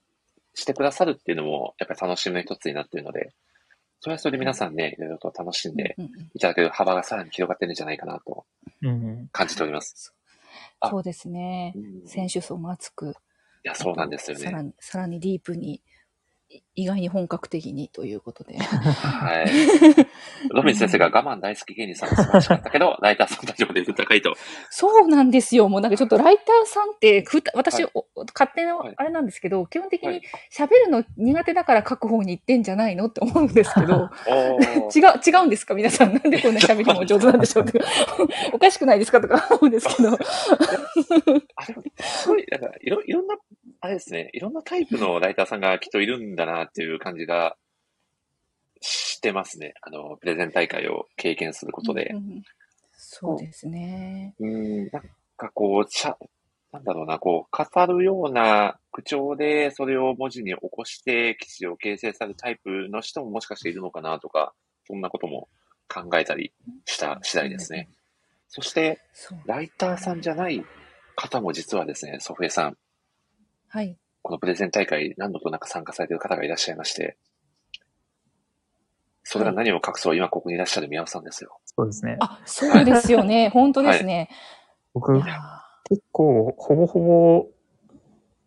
[0.53, 3.33] してくださるっていうのも、やっぱり楽しみの一つになっているので、
[3.99, 5.95] それはそれで皆さんね、いろいろと楽しんで
[6.33, 8.45] いただける幅がさらに広がってるんじゃないかなと
[8.81, 9.29] うん。
[9.31, 10.13] 感じております。
[10.79, 11.73] あそうですね
[12.05, 13.15] 選手層も厚く、
[13.65, 14.43] や、そうなんですよね。
[14.43, 15.81] さらに、さらにディープに、い
[16.75, 18.57] 意外に本格的にということで。
[18.57, 19.47] はい。
[20.51, 24.33] ロビン先生が我慢大好き芸人さんは素晴らしかったけど、 ライターさんたちもレベル高いと。
[24.69, 25.69] そうなんですよ。
[25.69, 30.21] もうなんかちょっとライターさんってふた、私、はいお勝手なはいあれなんですけど、基本的にはい
[30.51, 34.09] 喋るの苦手だから書く方に行ってんじゃないのって思うんですけど、
[34.95, 35.73] 違う、違うんですか？
[35.75, 36.13] 皆さん。
[36.13, 37.85] なんでこんな喋りも上手なんでしょう とか
[38.53, 39.21] おかしくないですか？
[39.21, 40.09] とか思うんですけど。
[40.13, 40.17] あ、
[41.65, 43.35] でも、すごい、なんか、いろ、いろんな、
[43.85, 47.55] あれですね、いろんなタイプのライターさんがきっといるんだなっていう感じが
[48.81, 49.75] してますね。
[49.81, 52.17] あの、プレゼン大会を経験することでう。
[52.17, 52.41] ん
[52.97, 54.33] そうですね。
[54.39, 55.03] うん、なん
[55.37, 56.17] かこう、しゃ、
[56.71, 64.55] なんだろうな、こう、語るような口調でそれを文字に起こして記事を形成されるタイプの人ももしかしているのかなとか、
[64.87, 65.47] そんなことも
[65.87, 66.53] 考えたり
[66.85, 67.87] した次第ですね。
[68.47, 68.99] そして。
[69.45, 70.65] ライターさんじゃない
[71.15, 72.77] 方も実はですね、ソフェさん、
[73.75, 73.97] はい。
[74.21, 77.17] このプレゼン大会何度となく参加されている方がいらっしゃいまして、
[79.23, 81.59] それが何を隠そう、今ここにいらっしゃる宮尾さんですよ。
[81.65, 82.15] そうですね。
[82.21, 83.49] あ、そうですよね。
[83.49, 84.29] 本当ですね。
[84.93, 85.11] 僕
[85.89, 87.47] 結構、ほぼほぼ、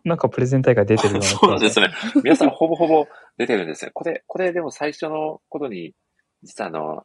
[0.04, 1.90] なんかプレゼン大会出てるようなそうなんですね。
[2.24, 3.06] 皆さんほぼほぼ
[3.36, 3.90] 出てるんですね。
[3.92, 5.94] これ、これでも最初の頃に、
[6.42, 7.04] 実はあの、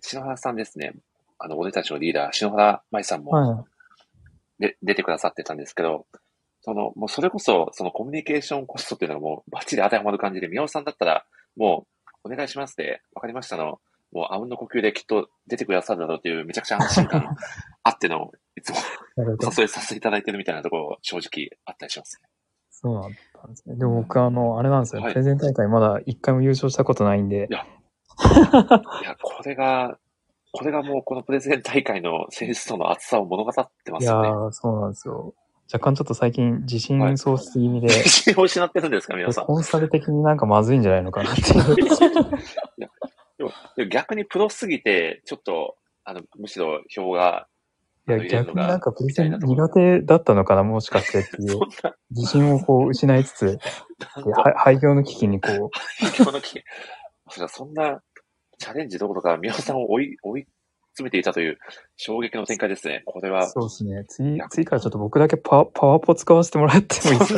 [0.00, 0.94] 篠原さんですね。
[1.38, 3.66] あの、俺たちのリーダー、篠原舞さんもは
[4.60, 6.06] で、出てくださってたんですけど、
[6.62, 11.24] その、もうそれこそ、そのコミュニケーションコストっていうのがもうバッチリ当てはまる感じで、宮尾さんだったら、
[11.56, 11.86] も
[12.24, 13.80] う、お願いしますって、わかりましたの、
[14.12, 17.36] もう、あうんの呼吸できっと出てくださるだろうっていう、めちゃくちゃ安心感
[17.82, 18.76] あっての、いつも
[19.56, 22.28] 誘いさせていただいてるみたいなところ、正直あったりしますね。
[22.70, 23.76] そうなんだんですね。
[23.76, 25.02] でも僕、あの、あれなんですよ。
[25.02, 27.66] はいプレゼン大会まだ一回も優勝したことないんでい、や、
[29.02, 29.98] いや、これが、
[30.52, 34.28] これがもうこのプレゼン大会の選手層の厚さを物語ってまいやすよね。
[34.30, 35.34] ー、そうなんですよ。
[35.72, 39.46] 若干ちょっと最近自信はい喪失気味で、自信を失ってるんですか、皆さん。
[39.46, 41.76] コンサル的になんかまずいんじゃないのかなっていう。
[43.38, 47.46] でも逆にプロすぎて、ちょっと、あの、むしろ票が、
[48.08, 51.58] いや、逆になんかプレゼン苦手だったのかな、もしかしてっていそ。
[51.58, 51.60] う
[52.10, 53.58] 自信をこう失いつつ、
[54.56, 55.70] 廃業の危機にこう、
[56.18, 56.64] 今日の気、
[57.28, 58.02] それはそんな
[58.58, 60.46] チャレンジどころか、宮尾さんを追い、追い
[61.00, 61.58] 詰めていたという
[61.96, 63.02] 衝撃の展開ですね。
[63.06, 64.04] これは、そうですね。
[64.08, 67.34] 次、次からちょっと僕だけパワパワポ使わせてもらってもいいです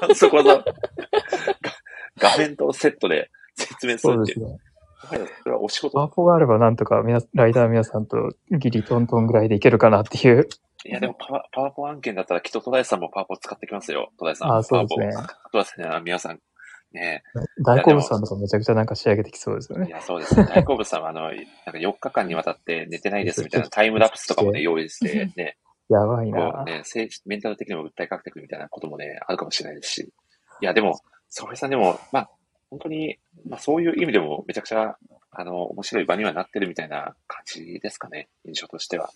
[0.00, 0.14] か？
[0.14, 0.64] そこの、が
[2.18, 4.38] 画面とセットで説明するっていう。
[4.38, 4.46] そうですね。
[4.46, 4.58] も
[5.08, 6.14] はやそれはお仕パワ事。
[6.16, 10.48] ポがあればなんとか皆ライダー皆さんとギリトントンぐらいでいけるかなっていう。
[10.84, 14.10] いや、でもパワパワポ案件だったらきっと戸田井さんもパワポ使ってきますよ。
[14.18, 14.52] 戸田井さん。
[14.56, 15.58] あそうですねパワポ。
[15.58, 16.40] 戸田井さん、皆さん。
[16.92, 17.22] ね
[17.64, 19.86] 大好物さんとかめちゃくちゃなんか仕上げてきそうですよね。
[19.88, 20.46] いや、そうですね。
[20.46, 25.56] 大好物さんは、あの、なんか4日間にわたって寝てないですみたいなタイムラプスとかもね、用意して、 ね、
[25.88, 26.64] やばいこなう。
[26.64, 30.12] ね、精神メンタル的にも訴えかけてくるみたいなこともね、あるかもしれないですし。
[30.60, 32.30] いや、でも、ソフェさんでも、まあ、
[32.70, 33.18] 本当に、
[33.48, 34.96] まあそういう意味でもめちゃくちゃ、
[35.30, 39.10] あの、面白い場にはなってるみたいな感じですかね、印象としては。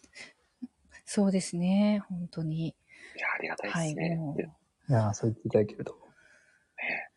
[1.04, 2.02] そうですね。
[2.08, 2.68] 本当に。
[2.68, 2.74] い
[3.16, 3.94] や、ありがたいはい。
[3.94, 4.16] ですね。
[4.16, 5.92] もうでいやーそう言っていただけると。
[5.92, 7.09] ね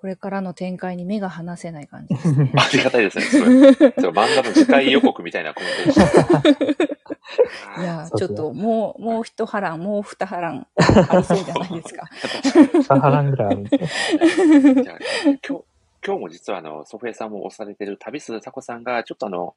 [0.00, 2.50] これからの展開に目が離せない感じですね。
[2.56, 3.74] ありがたいですね、すごい。
[3.74, 6.26] そう漫画の次回予告みたいなコメントでし
[7.74, 7.82] た。
[7.82, 12.08] いやちょっともう、もう一波乱、もう二波乱ありそうじゃないですか。
[12.82, 13.76] サハランぐらいあるんで。
[13.76, 14.98] じゃあ
[15.46, 15.64] 今日、
[16.02, 19.54] 今日も実はあの、ソフェさんも押されてる旅するタコさんが、ちょっとあの、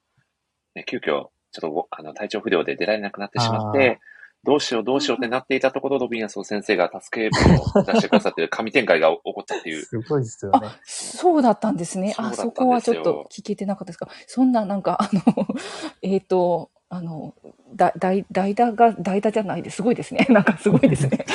[0.76, 1.30] ね、急遽、ちょっ
[1.62, 4.02] とごあの体調不良で出られなくなってしまって、
[4.46, 9.84] どうしようどうしようってなっていたところ、ロビンアスオ先生が助け舟を出してくださってる神展開が起こったっていう。
[9.84, 10.60] すごいですよね。
[10.64, 12.14] あ、そうだったんですね。
[12.18, 14.10] あ、そこはちょっと聞けてなかったですか？
[14.28, 15.22] そんな、なんか、あの、
[16.02, 17.34] えっ、と、あの、
[17.74, 19.78] だ、代、代打が、代打じゃないです。
[19.78, 20.28] すごいですね。
[20.30, 21.26] なんかすごいですね。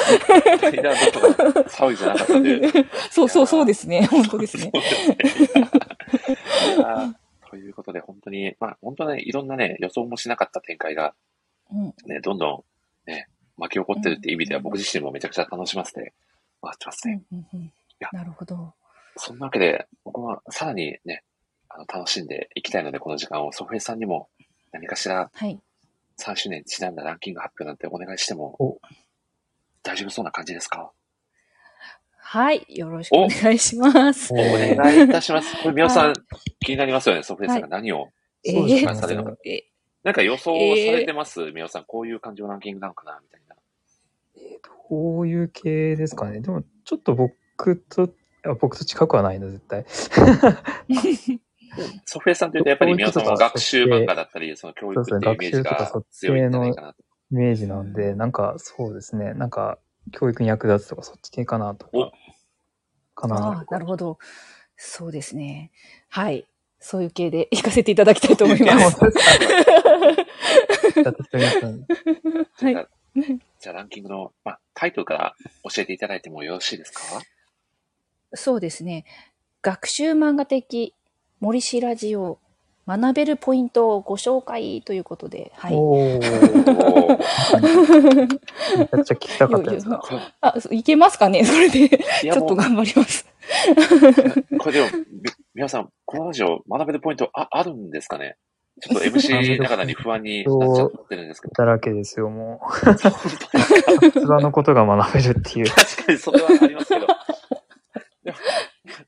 [0.63, 2.61] ライダーどこか騒ぎじゃなかったんで。
[3.11, 4.07] そうそうそうですね。
[4.07, 4.71] 本当ですね。
[7.51, 11.15] ということで、本当に、まあ、本当ね、いろんなね、予想もしなかった展開が、
[11.73, 11.95] うん。
[12.07, 12.65] ね、どんどん、
[13.09, 13.27] ね、
[13.57, 16.15] 巻き起こってるっていう意味では、うん僕自身もめちゃくちゃ楽しませて
[16.63, 17.23] もらってますね。
[17.33, 18.75] うんうんうんやなるほど。
[19.17, 21.25] そんなわけで、僕はさらにね、
[21.69, 24.29] あの、楽しんでいきたいので、この時間を、ソフェさんにも
[24.71, 25.59] 何かしらはい。
[26.21, 28.79] 3周年にちなんだランキング発表なんてお願いしてもお、
[29.83, 30.93] 大丈夫そうな感じですか？
[32.21, 32.65] はい。
[32.69, 34.33] よろしくお願いします。
[34.33, 35.57] お願いいたします。
[35.63, 36.13] これ、皆さん、
[36.61, 38.11] 気になりますよね、ソフェさんが何を
[38.45, 39.25] そうですね。
[39.45, 39.65] え
[40.09, 40.55] なんか予想
[40.87, 43.57] されてます、皆さん、こういう感じのランキングなのかなみたいな。
[44.89, 46.41] こういう系ですかね。
[46.41, 48.09] でも、ちょっと僕と、
[48.47, 49.85] あ僕と近くはないの、絶対。
[52.07, 57.03] ソフェさんというと、やっぱり皆さんは学習漫画だったり、その教育っていうイメージがかそっち強いんじゃないかなと。
[57.31, 59.35] イメージなんで、なんか、そうですね。
[59.35, 59.79] なんか、
[60.13, 62.13] 教育に役立つとか、そっち系かなとおか、
[63.15, 63.37] かな。
[63.37, 64.19] ああ、なるほど。
[64.79, 65.71] そうですね。
[66.09, 66.47] はい。
[66.81, 68.99] そういう系で 行かせていただきたいと思いまあす。
[69.01, 69.19] 本当
[71.03, 71.87] じゃあ適当にやったんで
[72.59, 72.89] じゃあ、
[73.61, 75.35] じゃあランキングの、まあ、タイトルから
[75.65, 77.01] 教えていただいてもよろしいですか？
[78.35, 79.05] そうですね。
[79.63, 80.95] 学習漫画的
[81.41, 82.39] 森氏ラジオ
[82.89, 85.75] 学べるポイントをご紹介ということで、はい。
[85.75, 89.87] おめちゃくちゃ聞きたかったです
[90.41, 91.45] あ、いけますかね？
[91.49, 91.91] それで、い
[92.27, 93.27] やもうちょっと頑張ります。
[94.59, 95.05] これでも、み
[95.55, 98.37] 皆さん、このラジオ学べるポイントああるんですかね？
[98.81, 101.53] ちょっと MC ながらに不安になっちゃってるんですけど。
[101.55, 102.95] だらけですよ、もう。
[102.95, 103.05] 器
[104.41, 105.67] のことが学べるっていう。
[105.69, 107.07] 確かにそれはありますけど。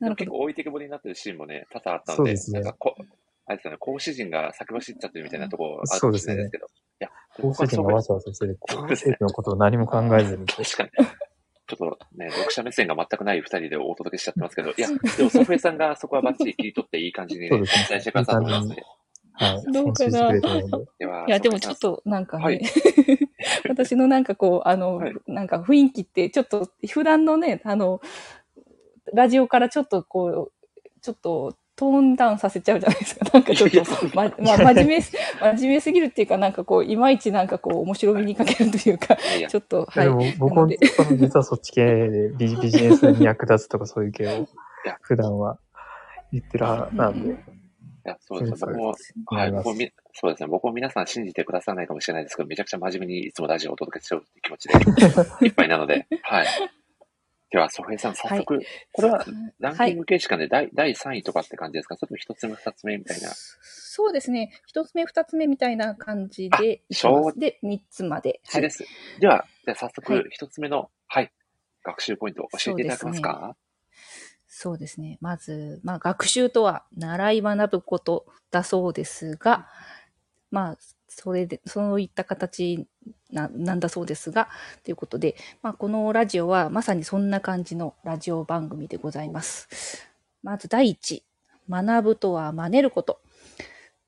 [0.00, 2.94] でも、結構置いてけぼりになってるシーンもね、多々あったので、そうですねなんかこ、
[3.50, 6.66] あれですよね、講師陣が先走っちゃってるみたいなところあるかもそうですねしれないですけど。
[6.66, 6.68] い
[7.00, 8.58] や、高生人がわざわざしてる。
[8.68, 10.46] そうですね高生のことを何も考えずに。
[10.46, 10.90] 確かに。
[11.66, 18.82] ちょっとね、読者目線が全くない二人でお届けしちゃってますけど、いや、でもソフェさんがそこはバッチリ切り取っていい感じにね、してくださっいますので。
[19.32, 19.72] はい。
[19.72, 20.40] どうかない
[21.26, 22.60] や、でもちょっソとなんかね、はい
[23.68, 28.00] 私のなんかこう、あの、はいなんか雰囲気ってちょっと普段のね、あの、
[29.12, 30.70] ラジオからちょっとこう、
[31.02, 33.24] ちょっとトーンダウンさせちゃうじゃないですか。
[33.32, 33.80] なんかちょっと
[34.14, 39.16] ま、ま、真面目す、真面目すぎるっていうか、なんかこう、いまいちなんかこう、面白みに欠けるというか、
[39.48, 40.04] ちょっと、はい。
[40.04, 44.46] でも僕も実はそっち系でビジビジネスに役立つとかそういう系を
[44.84, 45.58] や普段は
[46.32, 47.30] 言ってる派なんで。
[47.30, 47.34] い
[48.04, 48.72] や、そうですね。
[48.72, 48.94] 僕も、
[49.30, 50.48] はい、僕もみ、そうですね。
[50.48, 54.68] 僕も皆さん信じてくださらないかもしれないですけど、めちゃくちゃ真面目にいつもラジオをお届けしようっていう気持ち
[55.40, 56.46] でいっぱいなので、はい。
[57.50, 58.60] では、ソフェさん、早速、
[58.92, 59.24] これは
[59.58, 61.96] ランキング形式で第,、第3位とかって感じですか？
[61.96, 63.30] それとも一つ目、二つ目みたいな。
[63.62, 64.52] そうですね。
[64.66, 66.82] 一つ目、二つ目みたいな感じで。
[67.36, 68.40] で、三つまで。
[68.46, 68.84] はい、です。
[69.18, 71.32] では、じゃあ早は速い、一つ目の、はい、
[71.82, 73.56] 学習ポイントを教えていただけますか？
[74.46, 75.18] そうですね。
[75.20, 79.66] まず、まあ、学習とは、習い学ぶことだそうですが、
[80.52, 80.78] まあ、
[81.08, 82.86] それで、そういった形
[83.32, 84.48] なんだそうですが、
[84.84, 90.08] ということで、まあ、このラジオはまさにそんな感じのラジオ番組でございます。
[90.42, 91.24] まず第一、
[91.68, 93.20] 学ぶとは真似ること。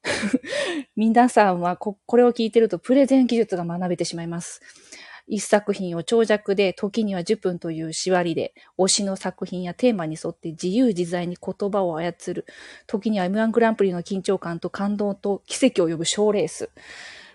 [0.97, 4.61] 皆さんはここれを聞いてるとプレゼン技術が学べてしまいます。
[5.29, 12.45] 一作品を長尺で時には10分という縛りで推しの作品やテーマに沿って自由自在に言葉を操る
[12.87, 16.71] 時には M1 グランプリの緊張感と感動と奇跡を呼ぶ賞レース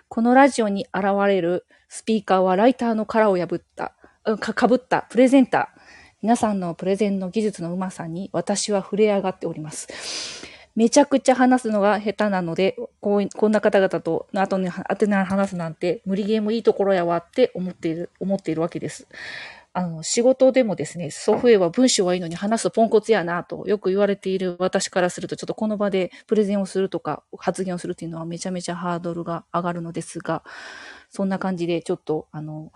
[0.10, 3.94] このラジオに現れるスピーカーはライターの殻を破った
[4.40, 5.82] かかぶったプレゼンター
[6.22, 9.88] 皆さんのプレゼンの技術のうまさに私は触れ上がっております
[10.78, 19.08] めちゃくちゃ話すのが下手なので、こうこんな方々と後に当てな話すなんて無理ゲーもいいところやわって思っている、思っているわけです。
[19.78, 30.44] あの、仕事でもですね、祖父江は文章はいいのに話すポンコツやなとよく言われている私からすると、ちょっとこの場でプレゼンをするとか発言をするっていうのはめちゃめちゃハードルが上がるのですが、
[31.12, 32.72] そんな感じでちょっと、あの、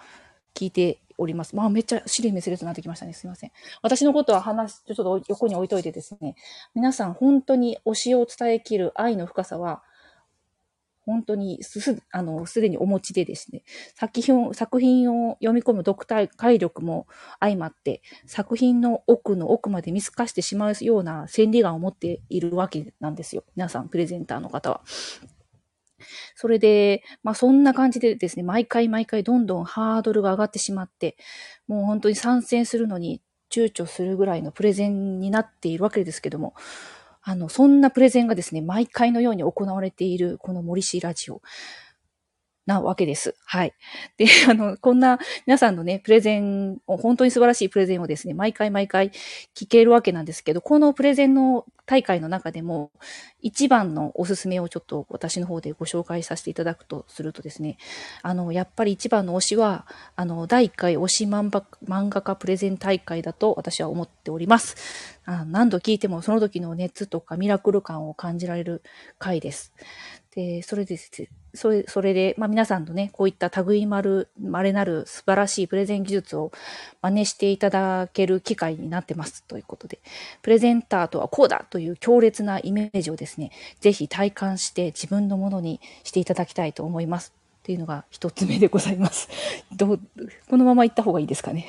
[0.53, 1.55] 聞いております。
[1.55, 3.13] まあ、めっちゃ尻滅裂になってきましたね。
[3.13, 3.51] すいません。
[3.81, 6.35] 私のことは話、ちょっと横に置いといてですね、
[6.75, 9.81] 皆さん本当に推しを伝えきる愛の深さは、
[11.05, 13.63] 本当にす、すあの、すでにお持ちでですね、
[13.95, 17.07] 作品、作品を読み込む読解力も
[17.39, 23.43] 相まって、作品の奥の奥まで見透かしてしまうような千里眼を持っているわけなんですよ。
[23.55, 24.81] 皆さん、プレゼンターの方は。
[26.35, 31.17] それで、まあそんな感じでですね、毎回毎回どんどんハードルが上がってしまって、
[31.67, 33.21] もう本当に参戦するのに
[33.51, 36.53] 躊躇するぐらいのプレゼンになっているわけですけども、
[37.23, 41.41] あの、そんなプレゼンがですね、毎回のように行われているこの森市ラジオ。
[42.71, 43.35] なわけです。
[43.45, 43.73] はい。
[44.17, 49.11] で、 あの、こんな皆さんのね、プレゼンを、本当に素晴らしいプレゼンをですね、毎回毎回
[49.55, 52.91] 聞けるわけなんですけど、このプレゼンの大会の中でも、
[53.41, 57.77] 一番のおすすめをちょっと私の方でご紹介させていただくとするとですね、
[58.21, 59.85] あの、やっぱり一番の推しは、
[60.15, 65.19] あの、第1回推し漫画漫画家プレゼン大会だと私は思っております。
[65.25, 68.81] あ何度聞いてもその時の熱とかミラクル感を感じられる
[69.19, 69.73] 回です。
[70.33, 71.11] で、それです。
[71.53, 76.51] それ、それで、まあ皆さんのね、こういった類まる、稀なる素晴らしいプレゼン技術を
[77.01, 79.99] 真似していただける機会になってますということで、
[80.41, 87.33] プレゼンターとはこうだという強烈なイメージをですね、ぜひ体感して自分のものにしていただきたいと思います。
[87.61, 89.29] っていうのが一つ目でございます。
[89.71, 89.99] どう、
[90.49, 91.67] このまま行った方がいいですかね。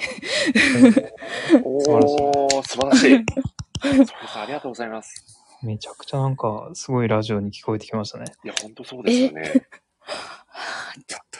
[1.62, 3.24] おー、素晴らしい。
[3.82, 5.41] それ さん、ありがとうございます。
[5.62, 8.24] めちゃくちゃなんか、すごいラジオに聞こえてきましたね。
[8.44, 9.52] いや、本当そうですよね。
[11.06, 11.38] ちょっと、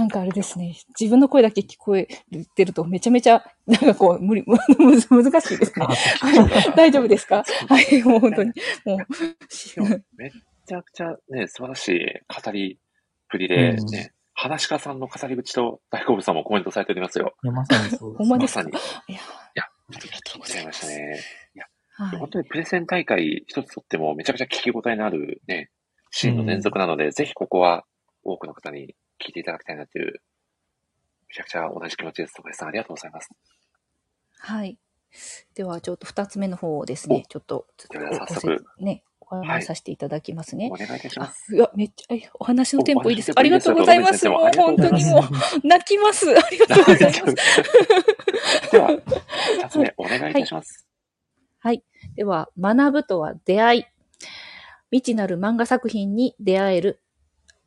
[0.00, 0.74] なんかあれですね。
[0.98, 2.08] 自分の声だけ聞こえ
[2.54, 4.44] てるとめちゃめちゃ、なんかこう、無理、
[4.78, 5.86] むず難しいですね。
[5.86, 7.44] はい、大丈夫ですか？
[7.68, 8.52] はい、もう本当に。
[8.86, 8.98] もう、
[10.16, 10.30] めっ
[10.66, 12.00] ちゃくちゃね、素晴らしい
[12.44, 12.78] 語りっ
[13.28, 17.34] ぷりで、うんね、話し家さんの語り口と大好物さんもコメントされておりますよ。
[17.44, 18.18] いや、まさにそうです。
[18.18, 18.62] ほんまですか？
[18.64, 19.14] まさに。
[19.14, 19.20] いいや、
[19.54, 21.20] や、ちょっと聞きちゃいましたね。
[21.96, 22.30] はい本。
[22.30, 25.70] 当にプレゼン大会一つとってもめちゃくちゃ聞き応えのあるね、
[26.10, 27.84] シーンの連続なので、ぜひここは
[28.22, 28.94] 多くの方に
[29.24, 30.20] 聞いていただきたいなという、
[31.28, 32.34] めちゃくちゃ同じ気持ちです。
[32.34, 33.30] 戸林さん、ありがとうございます。
[34.38, 34.78] はい。
[35.54, 40.76] では、ちょっと二つ目の方をですね、ちょっと、ちょっではとお早速ね、お話しさせていただきますねお。
[40.76, 41.54] 願いいたしまあす。
[41.54, 43.32] いや、めっちゃ、えお話のテンポいいです。
[43.32, 44.28] おありがとうございます。
[44.28, 46.28] もう本当にもう、泣きます。
[46.28, 47.24] ありがとうございます。
[48.72, 48.88] では、
[49.62, 50.86] 二つ目、お願いいたします。
[50.86, 50.93] はい。
[51.64, 51.82] はい
[52.14, 53.84] では、学ぶとは出会い。
[54.90, 57.00] 未知なる漫画作品に出会える、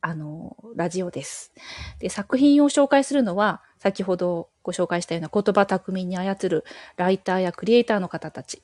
[0.01, 1.51] あの、ラジオです。
[1.97, 6.63] で、作品を紹介するのは、先ほどご紹介したような言葉巧みに操る
[6.95, 8.61] ライターやクリエイターの方たち。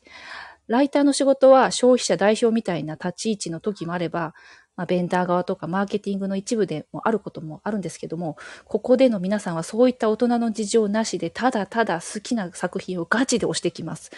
[0.68, 4.35] ライターの仕事は消費者代表みたいな立ち位置の時もあれば、
[4.76, 14.11] まあ、ベンダー側とかマーケティングの一部でもあることもあるんですけども、ここでの皆さんはそういった大人の事情なしで、ただただ好きな作品をガチで押してきます。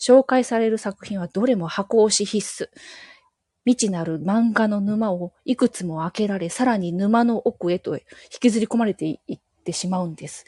[0.00, 2.68] 紹介される作品はどれも箱押し必須。
[3.64, 8.02] 未知なる漫画の沼をいくつも開けられ、さらに沼の奥へと引
[8.40, 10.46] きずり込まれていってしまうんです。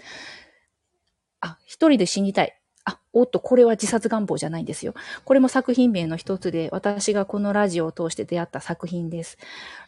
[1.40, 2.56] あ、一人で死にたい。
[2.84, 4.94] あ、おっと、これは自殺願望じゃないんですよ。
[5.24, 9.36] これも作品名の一つで、私がこのラジオを通して出会った作品です。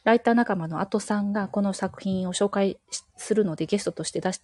[0.05, 2.79] ライター仲間のアトさんがこの作品を紹介
[3.17, 4.43] するのでゲストとして出し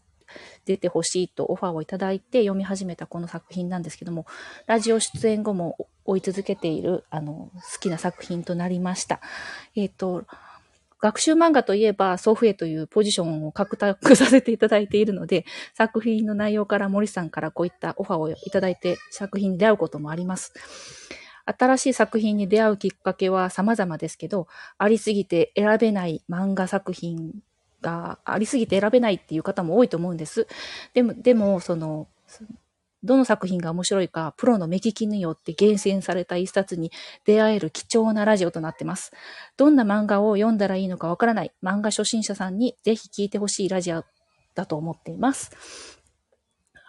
[0.65, 4.27] 出てほしいとオファーをいただいて読み始めたこの作品なんですけども、
[4.67, 9.21] ラジオ出演後も追い続けている、あの、好きな作品となりました。
[9.77, 10.25] えっ、と、
[11.01, 15.45] 学習漫画といえば、ソフエというポジションを獲得させていただいているので、
[15.75, 20.53] 作品の内容から森さんからこういったオファーをいただいて作品に出会うこともあります。
[21.47, 27.33] 新しい作品に出会うきっかけは様々ですけど、ありすぎて選べない漫画作品
[27.81, 30.47] がありすぎて選べないっていう方も多いと思うんです。
[30.95, 32.09] でも、でも、その、
[33.05, 36.91] どの作品が面白いか、プロの目利きによって厳選された一冊に
[37.25, 39.13] 出会える貴重なラジオとなってます。
[39.57, 44.05] どんな漫画を読んだらいいのかわからない漫画初心者さんにぜひ聞いてほしいラジオ
[44.55, 45.98] だと思っています。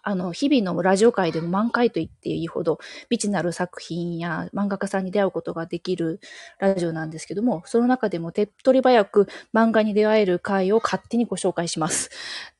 [0.10, 2.80] あの、日々のラジオ界でも満開と言っていいほど、
[3.10, 6.19] 未知なる作品や漫画家さんに出会うことができる
[6.57, 12.10] ラジオなんですけども、その中でも手っ取り早く漫画に出会える回を勝手にご紹介します。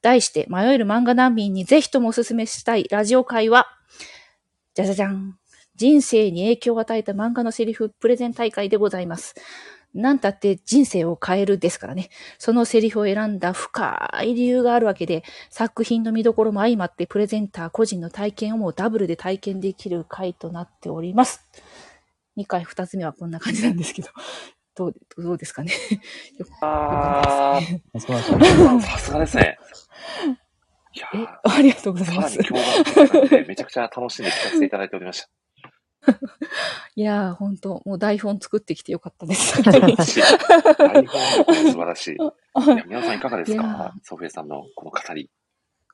[0.04, 3.68] 題して、迷える漫画難民にぜひともおすすめしたいラジオ会は、
[4.76, 5.36] じゃじゃじゃん。
[5.76, 9.34] 人生に影響を与えた漫画のセリフプレゼン大会でございます。
[10.00, 12.10] なんたって人生を変えるですからね。
[12.38, 21.46] そのセリフを選んだ深い理由があるわけで、作品の見どころも相まってプレゼンター個人の体験をもうダブルで体験できる回となっております。
[22.38, 24.10] 2回2つ目はこんな感じなんですけど、
[24.76, 25.74] どうどうですかね。
[26.38, 27.60] よくあ
[27.98, 28.34] 素晴らしい。
[28.34, 29.58] ー、さすがですね。
[30.94, 32.38] い やえー、ありがとうございます
[33.48, 35.30] めちゃくちゃ楽しんで聞かせていただいておりました。
[36.96, 39.58] いやー、本当もう台本作ってきてよかったです。
[39.62, 40.22] 素晴らしい。
[40.78, 42.14] 台本素晴らしい。
[42.14, 42.18] い
[42.78, 43.94] や皆さんいかがですか？
[44.04, 45.30] ソフィエさんのこの語り。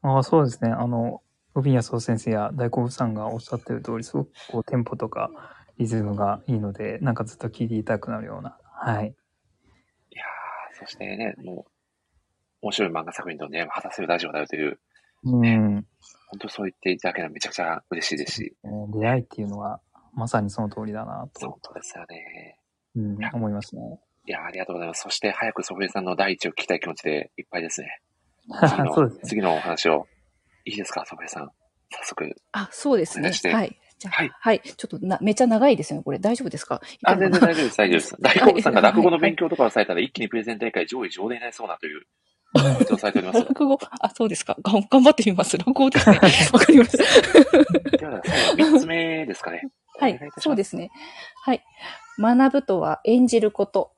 [0.02, 0.70] ああ、そうですね。
[0.72, 1.22] あの、
[1.56, 5.32] オビンヤソウ先生や大好物さんがおっしゃってる通り、すごくこう、テンポとか
[5.78, 8.58] リズムがいいので、なんかずっと聴いていたくなるような。
[8.74, 9.08] はい。
[10.12, 11.72] いやー、そしてね、もう、
[12.62, 14.80] 面白い漫画作品とね、果たせるラジオだよという、
[15.24, 15.88] うん。
[16.30, 19.82] 本当そう言っていただけるのはめちゃくちゃ嬉しいですし、えー出会いっていうのは、
[20.16, 22.60] まさにその通りだなそうと、ですよね。
[22.96, 23.82] うん、思いますね。
[24.28, 25.02] いやー、ありがとうございます。
[25.02, 28.00] そして早くソフィエさんの第一を聞きたい気持ちでいっぱいですね。
[28.68, 29.22] 次の、そうですね。
[29.26, 30.08] 次のお話を、
[30.66, 31.52] いいですか、ソフィエさん。
[31.92, 32.36] 早速。
[32.54, 33.80] あ、そうですねはい。
[34.00, 34.62] じゃあ、はいはい。
[34.62, 36.04] ちょっとな、めっちゃ長いですよね。
[36.04, 36.82] これ大丈夫ですか？
[36.84, 38.16] いあ、全然大丈夫です、大丈夫です。
[38.22, 42.06] 大好物さんが落語の勉強とかをされたら一気にプレゼン大会上位上でになりそうなという、
[42.54, 43.40] 発表されております。
[43.48, 44.58] 落語、あ、そうですか。
[44.62, 45.58] がん頑張ってみます。
[45.58, 46.20] 落語ですね。
[46.52, 47.98] わかりました。
[47.98, 49.70] では、最後、三つ目ですかね。
[49.98, 50.92] はいそうですね。
[51.42, 51.64] はい。
[52.20, 53.92] 学ぶとは演じること。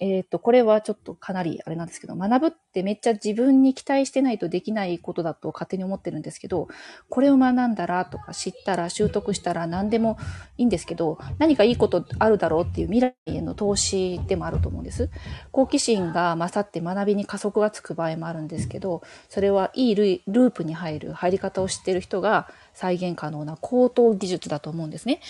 [0.00, 6.68] えっ、と、これはちょっとかなりあれなんですけど、学ぶってめっちゃ自分に期待してないとできないことだと勝手に思ってるんですけど、
[7.08, 10.18] これを学んだらとか知ったら習得したら何でも
[10.56, 15.10] いいんですけど、何かいいことあるだろうっていう未来への投資でもあると思うんです。
[15.50, 25.20] 好奇心が勝って学びに加速がつく場合もあるんですけど、それはいいループに入る入り方を知ってる人が再現可能な高等技術だと思うんですね。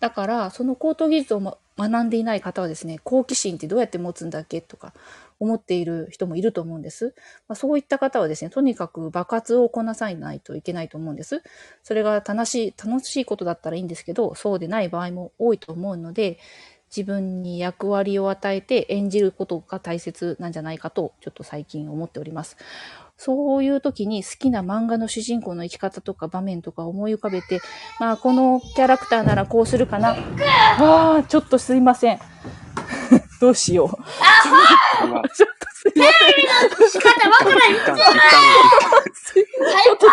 [0.00, 4.92] だから、その高等技術を学んでいない方はですね、好奇心ってどうやって持つんだっけとか
[5.38, 7.14] 思っている人もいると思うんです。
[7.46, 11.42] まあ、そういった方はですね、とにかく爆発をこなさないといけないと思うんです。
[11.84, 16.38] それが楽しい、楽しいことだったらいいんですけど、そうでない場合も多いと思うので、
[16.94, 22.56] 自分に役割を与えて演じることが大切なんじゃないかと、ちょっと最近思っております。
[23.18, 27.60] そういう時に好きな漫画の主人公の生き方とか場面とか思い浮かべて、
[27.98, 30.16] まあこのキャラクターならこうするかな。
[30.78, 32.20] ああ、ちょっとすいません。
[33.40, 33.88] どうしよう。
[33.90, 33.98] こ
[35.06, 36.28] れは、ちょっとすいません。
[36.88, 37.12] 一旦、
[37.70, 37.96] 一旦、
[39.82, 40.06] ちょっと、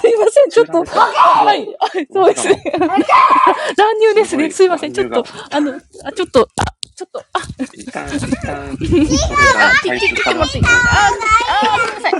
[0.00, 0.50] すいません。
[0.50, 2.62] ちょっと、はい、はい、そうですね。
[3.76, 4.50] 乱入 ですね。
[4.50, 4.92] すいません。
[4.92, 5.74] ちょっと、あの、
[6.04, 7.40] あ、ちょっと、あ、ちょっと、あ、
[7.74, 10.74] 一旦、一旦、これが回切収されますってます。。
[10.76, 11.08] あ、
[11.62, 12.14] あ、ごめんなさい。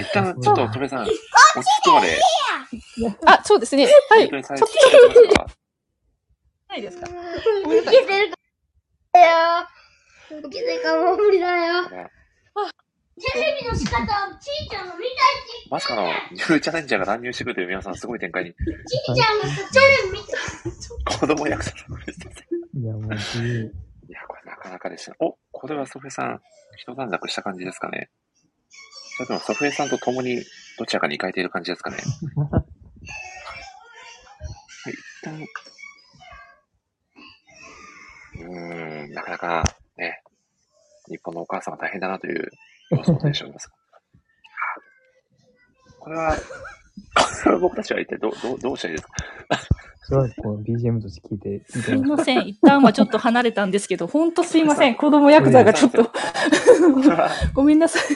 [0.00, 1.18] 一旦、ちょっと、トメさん、落ち
[1.80, 2.20] 着くまで、
[3.26, 3.88] あ、そうですね。
[4.08, 4.28] はい。
[4.28, 5.46] ちょっ再生してますか
[6.68, 8.32] ないですか受けてる
[9.12, 9.68] かよ。
[10.30, 11.90] 受けてるかもう無理だよ。
[13.20, 14.04] テレビの仕方を
[14.40, 15.06] ちいちゃんが見たいっ
[15.62, 20.36] てまさかの、ニューチャレンジャーが乱入してくるという皆さん、すごい展開に、ちいちゃんがさ、テレビ見た
[21.14, 21.18] い。
[21.18, 22.18] 子供役者のです
[22.74, 25.16] いや、もう、いや、これなかなかですね。
[25.20, 26.40] お、これはソフェさん、
[26.76, 28.10] 一段落した感じですかね。
[29.16, 30.42] それともソフェさんと共に
[30.76, 31.98] どちらかに行かれている感じですかね。
[32.36, 32.62] は
[34.90, 35.40] い、一旦。
[38.36, 39.62] うーん、なかなか
[39.96, 40.20] ね、
[41.08, 42.50] 日本のお母さんは大変だなという
[42.90, 43.70] 様子も出ております。
[45.98, 49.14] これは、これは僕たちは一体どう、どう、どうしたらいいですか？
[50.06, 52.46] しばらくこう BGM として聞いて、見すてまいません。
[52.46, 54.96] 一旦はちょっと離れたんですけど、ほんとすいません。
[54.96, 56.10] 子供ヤクザがちょっと、
[57.54, 58.02] ごめんなさい。
[58.06, 58.10] ち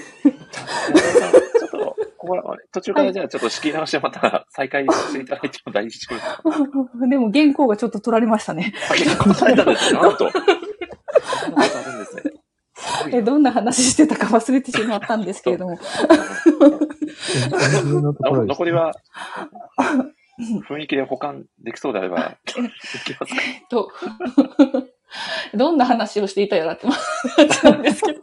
[1.65, 6.33] ょっと、ここは、途中からじゃあちょっと仕切り直してまた再開していただいても大丈夫です
[6.99, 8.75] かでも原稿がちょっと取られましたね。
[8.91, 9.99] あ、結構されたんですね。
[9.99, 10.31] なんと。
[10.31, 10.39] そ
[11.51, 12.23] んなことあるんですね。
[13.13, 15.79] え、どんな話してたか忘れてしまったんですけれども。
[18.47, 18.95] 残りは、
[20.69, 22.61] 雰囲気で保管できそうであれば、いき
[23.19, 23.41] ますか。
[23.69, 23.93] と、
[25.55, 28.21] どんな話をしていたやらって話なんですけど。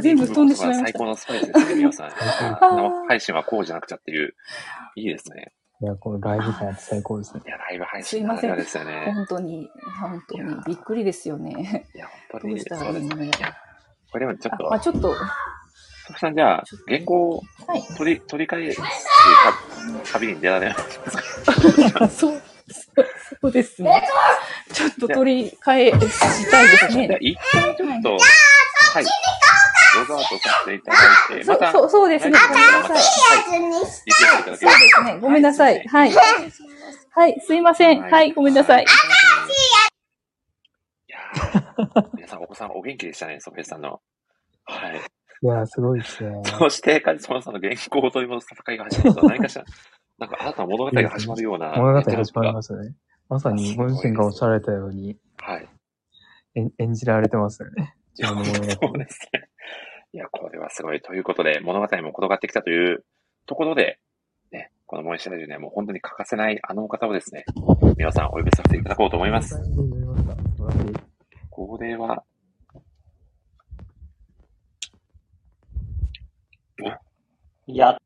[0.00, 2.06] 全部飛んでしまいました最高のスパイスですね、皆さん。
[2.08, 2.12] あ
[2.60, 4.34] 生配信はこうじゃなくちゃっていう、
[4.96, 5.52] いいですね。
[5.82, 7.42] いや、このライブ感最高ですね。
[7.44, 8.56] いや、ライブ配す信ならでいません。
[8.56, 9.12] はですよね。
[9.14, 9.68] 本当に、
[10.00, 11.88] 本当にびっくりですよね。
[11.94, 12.76] いや、本当に、どうした。
[12.76, 13.16] らいいの
[14.12, 15.14] これでもちょっとあまあ、、ちょっと、
[16.06, 17.82] ソフさんじゃあ、原稿をはい。
[17.96, 18.76] 取り、取り替えて、
[20.12, 20.76] 旅に出られま
[21.10, 21.18] す
[21.92, 22.08] か？
[22.08, 23.06] そう、そう
[23.40, 24.06] そうですね。
[24.72, 27.18] ちょっと取り替えしたいですね。
[27.20, 28.16] 一旦ちょっと、
[28.94, 29.04] はい。
[29.96, 30.98] ログアウトさせていただ
[31.36, 32.38] いて、また、そうそうそうですね。
[32.48, 33.48] ごめんなさい。
[33.48, 33.60] はい。
[33.60, 35.18] に言っていただけそうですね。
[35.20, 35.84] ごめんなさい。
[35.88, 36.12] はい。
[37.10, 38.02] はい、すいません。
[38.02, 38.84] はい、ごめんなさい。。
[38.84, 38.86] い
[41.08, 44.00] やー皆さん、お子さんお元気でしたね、ソフェさんの。
[44.64, 45.00] はい。
[45.42, 46.42] いやー、すごいですね。
[46.44, 49.64] そして、カジソマさんの原稿を取り戻す戦いが始まると、何かしら、
[50.18, 51.72] なんか新たな物語が始まるような。
[51.76, 52.32] 物語始まりす。
[52.34, 52.94] ますね。
[53.28, 55.68] まさにご自身がおっしゃられたようにはい。
[56.54, 57.94] 演演じられてますよね。
[58.16, 59.48] いや、 そうですね。
[60.12, 61.00] いや、これはすごい。
[61.00, 63.04] ということで、物語も転がってきたという
[63.46, 63.98] ところで、
[64.52, 67.44] ね、このモイシャラジオにはもう本当に欠かせないあのお方をですね、
[67.96, 69.56] 皆さんお呼びさせていただこうと思います。
[69.56, 70.94] 素晴らしい
[71.50, 72.24] これは、
[77.66, 77.98] いや、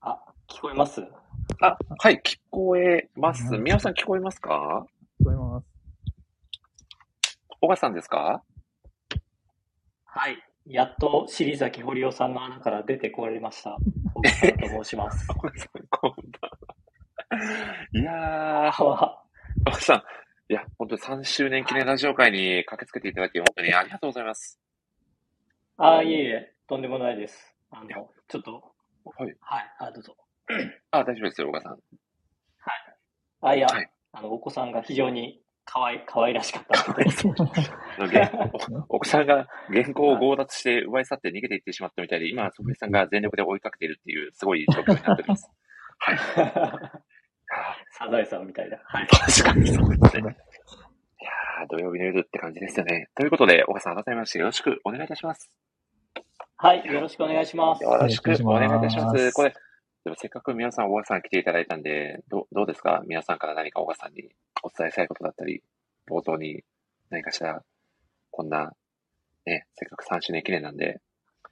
[0.00, 1.02] あ、聞こえます？
[1.60, 3.56] あ、はい、聞こえます。
[3.58, 4.86] 皆さん聞こえますか？
[5.20, 5.73] 聞こえます。
[7.64, 8.44] 小川さんですか？
[10.04, 10.36] はい。
[10.66, 13.78] やっと、尻崎堀尾さんの穴から出てこれました。
[14.14, 15.26] 小木さんと申します。
[17.94, 19.24] いやー、小あ
[19.64, 20.02] 川さん、
[20.52, 24.60] いや、本当に3周年記念ラジオ会に駆けつけていただき、本当にありがとうございます。
[25.78, 27.56] あ、いえいえ、とんでもないです。
[27.70, 28.74] あの、ちょっと、
[29.04, 29.34] はい。
[29.40, 30.16] はい、あ、どうぞ。
[30.92, 31.78] あ、大丈夫ですよ、小川さん。
[33.40, 37.04] あ、いや、はいあの、お子さんが非常に可愛い、可愛らしかったので、
[37.98, 38.30] あのげ
[38.88, 45.50] おお子さんが原稿を強奪して奪い去って逃げていってしまったみたいで、今、ソフィさんが全力で追いかけているっていう、すごい状況になっております。
[45.98, 46.18] はい。
[47.90, 48.78] サザエさんみたいな。
[48.84, 49.06] はい。
[49.06, 50.22] 確かにそうですね。
[50.22, 53.08] いやー、土曜日の夜って感じですよね。
[53.14, 55.50] ということで、小川さん、改めましてよろしくお願いいたします。
[56.56, 57.84] はい、よろしくお願いします。
[57.84, 59.16] よろしくお願いいたしま。
[59.16, 59.54] すこれ、
[60.04, 63.02] でもせっかく皆さん、小川さん来ていただいたんで、どどうですか？
[63.06, 64.28] 皆さんから何か小川さんに
[64.62, 65.62] お伝えしたいことだったり、
[66.08, 66.62] 冒頭に
[67.10, 67.62] 何かしら、
[68.30, 68.72] こんな、
[69.46, 71.00] ね、せっかく3周年記念なんで、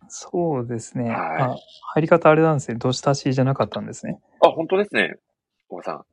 [0.08, 1.04] そうですね。
[1.04, 1.56] はいあ
[1.94, 2.76] 入り方あれなんですね。
[2.76, 4.20] どしたしじゃなかったんですね。
[4.44, 5.16] あ、本当ですね。
[5.68, 6.04] 小川さん。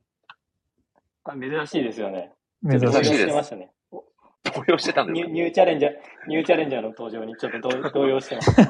[1.24, 2.32] あ珍しいですよね。
[2.64, 3.70] 珍しいですしてましたね。
[3.92, 4.00] 動
[4.66, 5.30] 揺してたんですか？
[5.30, 5.92] ニューチャレンジャー、
[6.28, 8.60] ニューチャレンジャーの登場にちょっと動 動揺してます。
[8.60, 8.64] あ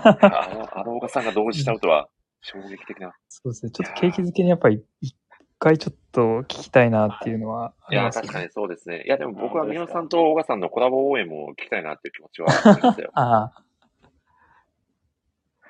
[0.54, 2.08] の、あの小川さんが同時しちゃうとは、
[2.42, 3.12] 衝撃的な。
[3.28, 3.70] そうですね。
[3.72, 5.14] ちょっと景気づけにやっぱり一
[5.58, 8.22] 回ちょっと聞きたいなっていうのはあいや、りますね。
[8.22, 9.04] 確かにそうですね。
[9.06, 13.10] いや、でも僕は宮野さんと小川さんのコラボ応援も聞きたいなっていう気持ちはありますよ。
[13.14, 13.62] ああ、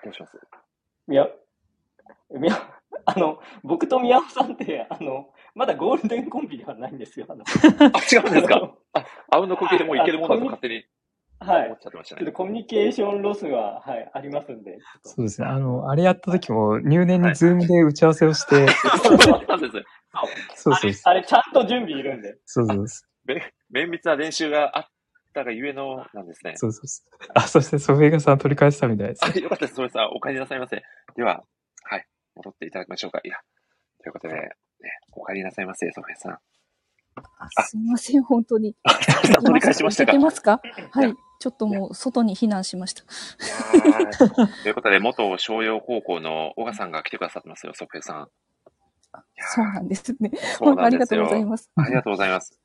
[0.05, 0.39] どうします？
[1.11, 1.29] いや、
[2.31, 2.55] みや、
[3.05, 7.27] あの、僕と宮尾さんって、あの、まだゴールデンコンビではないんですよ。
[7.29, 8.73] あのあ、違うんですか？
[9.31, 10.85] あうんの呼吸でもういけるもんだと勝手に
[11.41, 11.79] はい思っ。
[11.81, 12.21] ちゃってましたね。
[12.21, 14.79] ちょっとコミュニケーションロスは、はい、ありますんで。
[15.03, 15.49] そうですね。
[15.49, 18.67] あの、あれやった時も入念にズームで打ち合わせをして、
[19.03, 19.19] そう。
[19.19, 20.93] そう。
[21.05, 22.37] あれ、ちゃんと準備いるんで。
[22.45, 23.33] そうそうそう。
[23.33, 24.85] め綿密な練習があっ
[25.33, 26.53] たがゆえのなんですね。
[26.57, 27.29] そうそうそう。
[27.35, 29.25] あ、そしてソフィーガさん取り返したみたいです。
[29.25, 29.77] あ、よかったです。
[29.77, 30.83] それさん、お帰りなさいませ。
[31.17, 31.43] では、
[31.85, 32.07] はい、
[32.37, 33.21] 戻っていただきましょうか。
[33.25, 33.37] いや、
[34.03, 34.41] ということで、ね、
[35.12, 36.39] お帰りなさいませ、ソフィーさん。
[37.39, 38.75] あすみません、本当に。
[39.45, 40.12] 取り返しましたか？
[40.12, 40.61] いけますか？
[40.93, 41.15] はい。
[41.41, 43.03] ちょっともう外に避難しました。
[44.62, 48.29] ということで、元商用高校の小川さんが来てくださってますよ、ソフィーさん。
[49.37, 50.31] そうなんですね。
[50.59, 51.71] 本当ありがとうございます。
[51.77, 52.61] ありがとうございます。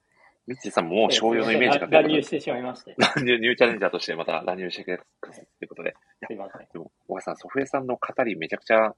[0.45, 2.95] ミッチーさんももう商用のイメージが乱入してしまいまして。
[2.97, 4.91] 乱入、ニューチャレンジャーとしてまた乱入してく
[5.27, 5.95] ださいということで。
[6.27, 6.67] すいません。
[6.73, 8.93] でも、小川さん、ソフエさんの語りめちゃくちゃ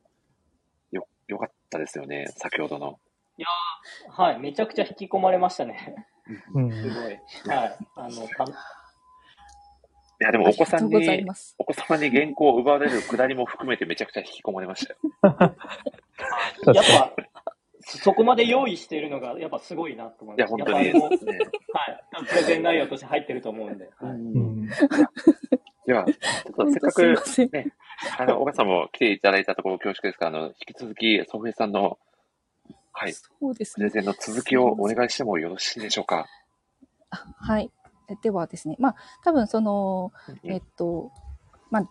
[0.91, 2.99] よ、良かったですよね、先ほどの。
[4.09, 6.07] はい、めちゃくちゃ引き込まれましたね。
[6.53, 6.71] うん。
[6.71, 6.93] すごい。
[7.55, 7.77] はい。
[7.95, 8.45] あの、た
[10.19, 11.55] いや、でもお子さんに、ます。
[11.59, 14.99] お子様に原稿を奪われるくだりも含めてめちゃくちゃ引き込まれましたよ。
[16.73, 17.13] やっぱ、
[17.81, 20.51] そこまで用意しているのが、やっぱすごいなと思いいや、ます。
[20.57, 21.39] 本当にやっぱあのね。
[21.73, 22.25] はい。
[22.27, 23.89] プレゼン内容として入ってると思うんで。
[23.99, 24.67] はいうん。
[25.85, 27.49] では、ちょっとせっかく。
[27.53, 27.71] ね、
[28.17, 31.99] あの、小川さんも来ていただいたところ恐縮ですが、あの、引き続き、ソフエさんの、
[32.91, 33.89] はい、そうですね。
[33.91, 36.25] プレゼンの続きをお願いしてもよろしいでしょうか？
[37.11, 37.69] あはい。
[38.09, 40.11] えではですね、まあ、多分その、
[40.43, 40.51] うん。
[40.51, 41.11] えっと、
[41.69, 41.89] まあ、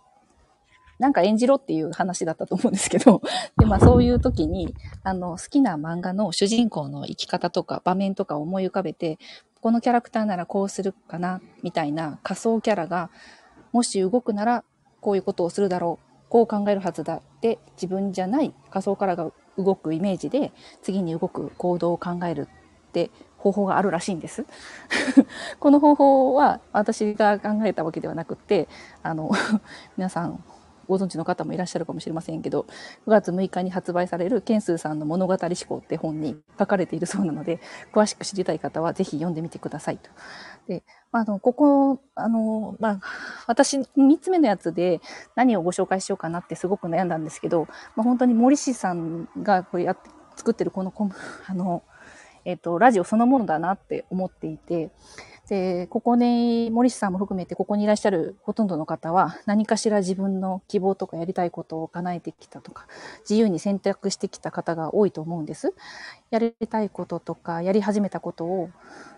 [0.98, 3.20] なんか演じろっていう話だったと思うんですけど、
[3.58, 9.18] で、まあそういう時に、あの、好きな漫画の主人公の生き方とか場面とかを思い浮かべて、
[9.60, 13.10] このキャラクターならこうするかな、みたいな仮想キャラが、
[13.72, 14.64] もし動くなら
[15.00, 23.10] こういうことをするだろう、こう考えるはずだって自分じゃない仮想キャラが動くイメージで、次に動く行動を考えるっって
[23.46, 24.44] 方法があるらしいんです。
[25.60, 28.68] この方法は私が考えたわけではなくて、
[29.02, 29.30] あの、
[29.96, 30.42] 皆さん
[30.88, 32.66] ご存知の方もいらっしゃるかもしれませんけど、
[33.06, 37.60] 9月6日に発売されるケンスーさんの物語思考って本に書かれているそうなので、
[37.92, 40.10] 詳しく知りたい方はぜひ読んでみてくださいと。
[40.66, 40.82] で、
[41.12, 43.00] あの、ここ、あの、まあ、
[43.46, 45.00] 私、3つ目のやつで
[45.34, 51.14] 何をご紹介しようかなってすごく悩んだんですけど、まあ、本当に森氏さんがこれやって、作ってるこのコム、
[51.46, 51.82] あの、
[52.46, 54.90] えっ、と、ラジオそのものだなって思っていて、
[55.48, 62.86] で、ここに、森氏さんも含めてここにいらっしゃるほとんどの方は何かしら自分の希望とかやりたいことを叶えてきたとか、
[63.28, 65.74] 自由に選択してきた方が多いと思うんです。
[66.30, 68.70] やりたいこととか、やり始めたことを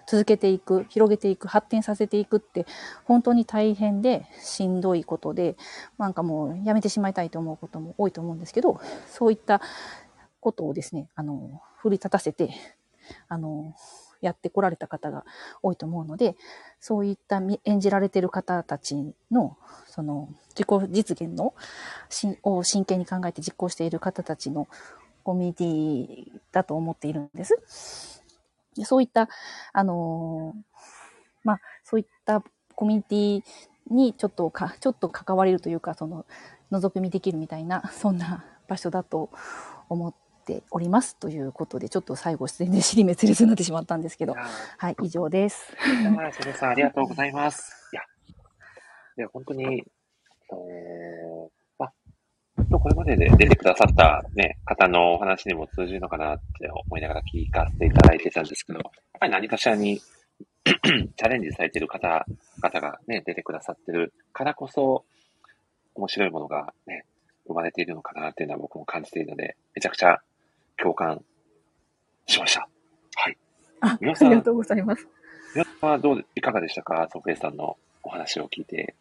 [0.07, 2.65] 続けていく、広げていく、発展させていくって、
[3.05, 5.57] 本当に大変でしんどいことで、
[5.99, 9.61] なんかもうやめてしまいたいと思うことも多いと思うんですけど、そういった
[10.41, 12.51] ことをですね、あの、奮い立たせて、
[13.29, 13.75] あの、
[14.21, 15.25] やってこられた方が
[15.63, 16.37] 多いと思うので、
[16.81, 19.57] そういった演じられてる方たちの、
[19.87, 21.55] その、自己実現の
[22.09, 24.67] しを真剣に考えて実行している方たちの
[25.23, 28.23] コミュニティだと思っているんです。
[28.77, 29.29] でそういった、
[29.73, 30.55] あの
[31.45, 32.43] まあ、そういった
[32.75, 36.27] コミュニティにちょっとか、ちょっと関われるというか、その、
[36.71, 39.31] 覗き見できるみたいな、そんな場所だと
[39.89, 40.28] 思って
[40.71, 41.17] おります。
[41.17, 45.73] ということで、ちょっと最後、全然尻滅裂になってしまったんですけど、はい、以上です。
[46.55, 47.91] さん、ありがとうございます。
[47.93, 48.03] いや、
[49.19, 51.49] いや本当に、えー、
[51.79, 65.05] まあ、これまでで出てくださったね、方のお話にも通じるのかなって思いながら聞かせていただいてたんですけど、やっぱり何かしらにチャレンジされている方々がね、出てくださってるからこそ、
[65.95, 67.05] 面白いものがね、
[67.47, 70.21] 生まれているのかなっていうのは僕も感じているので、めちゃくちゃ
[70.81, 71.23] 共感
[72.27, 72.69] しました。
[73.17, 73.39] はい。
[73.81, 75.07] あ、皆さんありがとうございます。
[75.55, 77.09] 皆さんはどう、いかがでしたか？
[77.13, 78.95] ソフェイさんのお話を聞いて。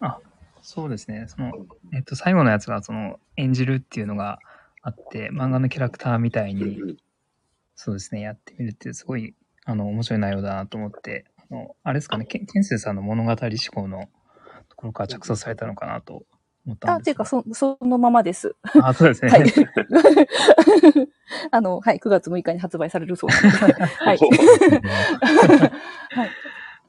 [0.00, 0.18] あ、
[0.62, 1.26] そうですね。
[1.28, 1.52] その、
[1.92, 4.38] えっと、最後のやつが、その、演じるっていうのが
[4.82, 6.98] あって、漫画のキャラクターみたいに、
[7.74, 9.34] そうですね、やってみるって、すごい、
[9.64, 13.38] あの、面白い内容だなと思って、あの、あれですかね、ケンケンセイさんの物語思
[13.72, 14.08] 考の
[14.68, 16.24] ところから着想されたのかなと
[16.66, 18.54] 思ったんあ、ですていうか、そ、そのままです。
[18.82, 19.44] あそうですねはい。
[21.50, 23.36] あの、はい、9月6日に発売されるそうで。
[23.48, 24.18] はい。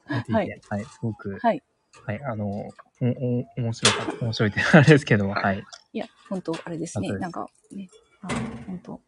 [0.06, 0.22] はい。
[0.32, 0.60] はい。
[0.68, 1.62] はい、すごく、はい。
[2.06, 5.64] はい、あの、お、お、面白かった、面白いってあれですけども、はい。
[5.92, 7.12] いや、本当あれですね。
[7.12, 7.88] なんか、ね、
[8.22, 8.28] あ
[8.66, 9.02] 本当不思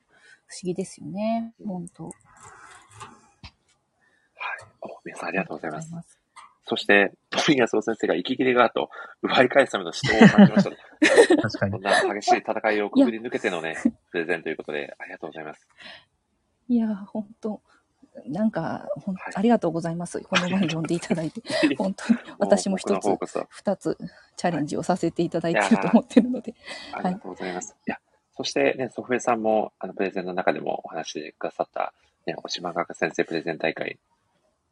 [0.62, 1.52] 議ですよね。
[1.64, 2.10] 本当お
[5.04, 6.15] 皆さんありがとうございます。
[6.68, 8.90] そして、富安夫先生が息切れがと
[9.22, 11.42] 奪い返すための指導を感じました。
[11.42, 11.72] 確かに。
[11.72, 13.76] こんな激しい戦いをくぐり抜けてのね、
[14.10, 15.68] プレゼンということで、ありがとうございます。
[16.68, 17.62] いや、本当
[18.26, 20.20] なんか、ほんありがとうございます。
[20.22, 21.40] この前読んでいただいて。
[21.76, 23.16] 本当に、私も一つ
[23.48, 23.96] 二つ、
[24.36, 26.54] チャレンジをさせていただいていると思ってるので。
[26.92, 27.76] ありがとうございます。
[27.86, 27.98] いや、
[28.36, 31.92] そしてね、ソフエさんも、あの、プレゼンの中でもお話してくださった、
[32.26, 33.98] ね、お島学先生プレゼン大会。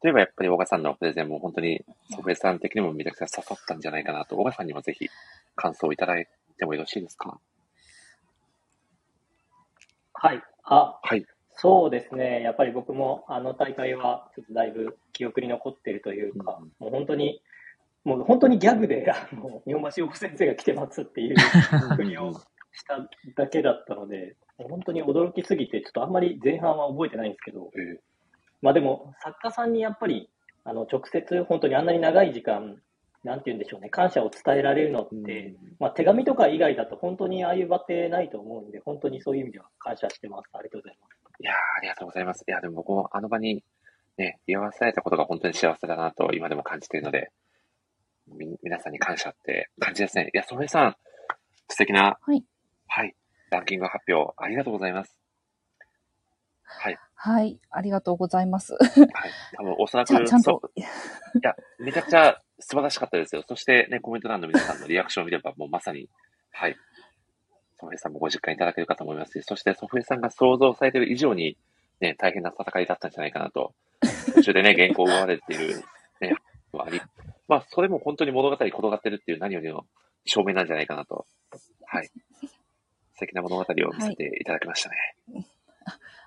[0.05, 1.83] といえばやっぱり小賀さんのプレゼンも本当に
[2.15, 5.09] ソフエさん的にもめちゃくちゃ刺さったんじゃないかなと、小賀さんにもぜひ
[5.57, 6.27] 感想をいただい
[6.59, 7.41] てもよろしいですか？
[10.13, 10.43] はい。
[10.65, 11.25] あ、はい。
[11.55, 12.43] そうですね。
[12.43, 17.41] やっぱり僕もあの大会はちょっとだいぶ記憶に残ってるというか、もう本当に、
[18.05, 21.39] もう本当にギャグで、あの、日本橋大先生が来てますっていう
[21.97, 22.35] ふりを
[22.75, 23.09] した
[23.43, 27.71] だけだったので、本当に驚きすぎて、ちょっとあんまり前半は覚えてないんですけど、
[28.65, 30.31] まあでも、作家さんにやっぱり、
[30.65, 32.81] あの、直接本当にあんなに長い時間、
[33.23, 40.49] なんて言うんでしょうね、感謝を伝えられるのって、まあ手紙とか以外だと本当にああいう場ってないと思うんで、本当にそういう意味では感謝してます。
[40.55, 41.15] ありがとうございます。
[41.41, 42.45] いやーありがとうございます。
[42.49, 43.63] いや、でも僕もあの場に
[44.17, 47.31] ね、居合わせられたことが本当に幸せだなと今でも感じているので、
[48.29, 50.31] み、皆さんに感謝って感じですね。
[50.33, 50.97] いや、ソフエさん、
[51.69, 52.43] 素敵な、はい。
[52.87, 53.15] はい。
[53.51, 55.15] ランキング発表ありがとうございます。
[56.63, 56.99] はい。
[57.27, 58.77] はい、ありがとうございます。
[59.57, 60.83] 多分おそらくちゃんとい
[61.41, 63.43] や、めちゃくちゃ素晴らしかったですよ。
[63.49, 66.11] そしてね、コメント欄の皆さんのリアクションを見れば、もうまさに、
[66.51, 66.77] はい。
[67.81, 71.57] ソフエさんもご実感いただけるかと思いますし、そしてソフエさんが想像されている以上に、
[71.99, 73.73] ね、大変な戦いだったんじゃないかなと、
[74.35, 75.83] 途中でね、 原稿を奪われている、
[76.21, 76.35] ね、
[76.73, 77.01] はあり、
[77.49, 79.87] まあ、それも本当に物語転がってるっていう何よりの
[80.27, 81.25] 証明なんじゃないかなと、
[81.87, 82.11] はい。
[83.15, 83.65] 素敵な物語を
[83.95, 85.47] 見せていただきましたね。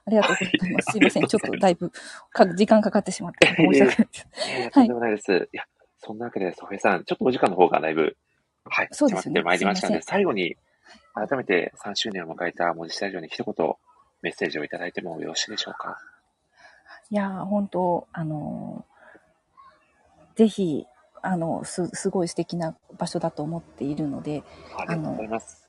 [0.08, 0.92] ありがとうございます。
[0.92, 1.28] すいません。
[1.28, 1.92] ちょっとだいぶ
[2.32, 4.72] か時間かかってしまって申し訳ないです。
[4.72, 5.50] とんでもないです。
[5.54, 5.66] い、や、
[6.00, 8.16] そんなわけで、ソフェさん、ちょっとお時間の方がだいぶ、
[8.66, 10.56] はい、そうですね迫ってまいりましたので、最後に、
[11.14, 13.74] 改めて3周年を迎えた文字スタジオに一言
[14.22, 15.98] メッセージをいただいてもよろしいでしょうか。
[17.10, 18.98] いやー、本当あのー
[20.38, 20.86] ぜひ、
[21.24, 24.44] あの、す、すごい素敵な場所だと思っているので、
[24.78, 25.66] ありがとうございます。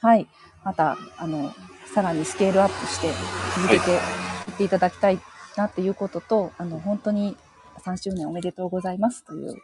[0.00, 0.26] はい。
[0.64, 1.52] また、あの、
[1.94, 3.08] さらにスケールアップして
[3.56, 5.20] 続けていっていただきたい
[5.56, 7.36] なっていうことと、あの、本当に
[7.80, 9.60] 3周年おめでとうございますというこ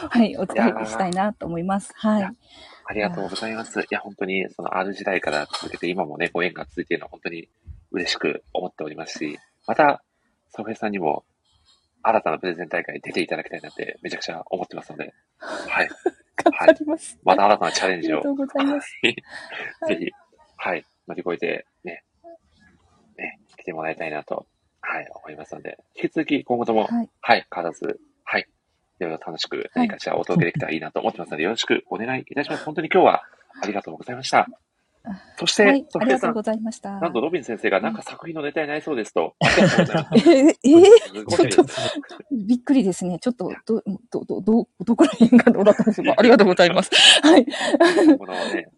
[0.00, 1.92] とを はい、お伝えしたいなと思います。
[1.96, 2.22] はい。
[2.90, 3.80] ありがとうございます。
[3.80, 7.48] いや、本当に、その R 時代から続けて、今もね、ご縁が続いているのは本当に
[7.90, 10.02] 嬉しく思っておりますし、また、
[10.50, 11.24] ソフェさんにも、
[12.02, 15.88] 新たなプレゼン大会に出ていただきたいなって、めちゃくちゃ思ってますので、はい。
[16.50, 17.18] 頑張ります。
[17.24, 19.00] また新たなチャレンジをありがと、うございます。
[19.02, 19.14] ぜ
[19.96, 20.10] ひ、
[20.56, 22.04] はい、乗り越えて、ね、
[23.16, 24.46] ね、来てもらいたいなと、
[24.80, 27.10] はい、思いますので、引き続き今後とも、はい。
[27.20, 28.48] はい、変わらず、はい。
[29.00, 32.64] いろいろ楽しく何かしらお届けできたらいいなと思ってますので、よろしくお願いいたします。
[32.64, 33.24] 本当に今日は
[33.62, 34.48] ありがとうございました。
[35.36, 36.98] そして、はい、ありがとうご、ざいました。
[36.98, 39.34] なんとロビン先生がなんか作品のネタになりそうですと。
[39.44, 40.54] え、え
[41.28, 41.64] ちょっと、
[42.32, 43.18] びっくりですね。
[43.18, 46.14] ちょっと、ど、ど、ど、ど、どこら辺がどうだったんでしょうか。
[46.18, 46.90] ありがとうございます。
[47.22, 47.46] はい。
[48.18, 48.68] このね、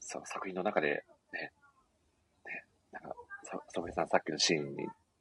[0.00, 1.52] そう作品の中で、ね、
[2.46, 3.14] ね、なんか、
[3.44, 4.76] ソソフィアさんさっきのシーンに、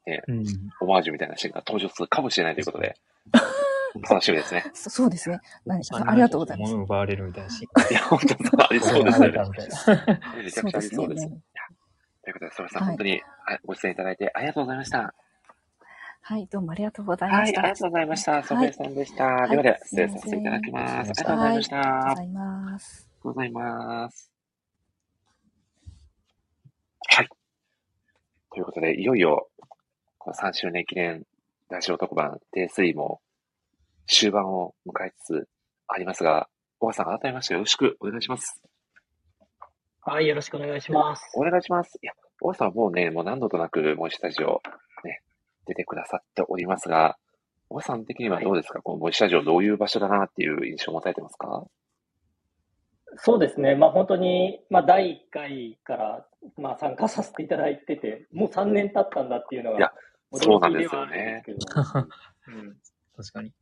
[0.06, 0.46] ね、うん。
[0.82, 2.96] オマージュみたいなシーンが登場するかもしれないということで、
[4.09, 4.65] 楽しみですね。
[4.73, 5.39] そそうですね。
[5.65, 6.72] 何ありがとうございます。
[6.73, 7.91] 物奪われるみたいなシーン。
[7.91, 9.38] いや、本当ありそうですよね。
[10.38, 11.27] めちゃくちゃありそうです。
[11.27, 13.11] ということで、ソフィアさん、本当に
[13.45, 15.13] はいご出演いただいてありがとうございました。
[16.23, 17.61] はい、どうもありがとうございはい、あました。
[17.63, 18.43] りがとうございました。
[18.43, 19.26] ソフィアさんでした。
[19.26, 20.93] はいではでは、はい失礼させていただきます。
[20.93, 21.77] ありがとうございました。
[21.77, 23.09] はいありがとうごあざいます。
[23.09, 24.31] りがとうございます。
[27.09, 27.27] はい。
[28.53, 29.49] ということで、いよいよ、
[30.19, 31.23] この3周年記念
[31.69, 33.19] ラジオ特番、デイ3も
[34.12, 35.48] 終盤を迎えつつ
[35.88, 38.62] ありますが、小川さん、改めましてよろしくお願いします。
[40.02, 41.24] はい、よろしくお願いします。
[41.36, 41.98] お願いします。
[42.02, 42.12] いや、
[42.42, 44.62] 小川さんはもうね、もう何度となく、モイスタジオ、
[45.06, 45.22] ね、
[45.66, 47.18] 出てくださっておりますが、
[47.70, 51.66] 小川さん的にはどうですか、このモイスタジオどういう場所だなっていう印象を持たれてますか？
[53.18, 53.76] そうですね。
[53.76, 56.28] まあ本当に、まあ第1回から、
[56.58, 59.92] まあ参加させていただいてて、もう3年経ったんだっていうのいや
[60.32, 61.44] が、そうなんですよね
[62.48, 62.78] うん
[63.16, 63.54] 確かに。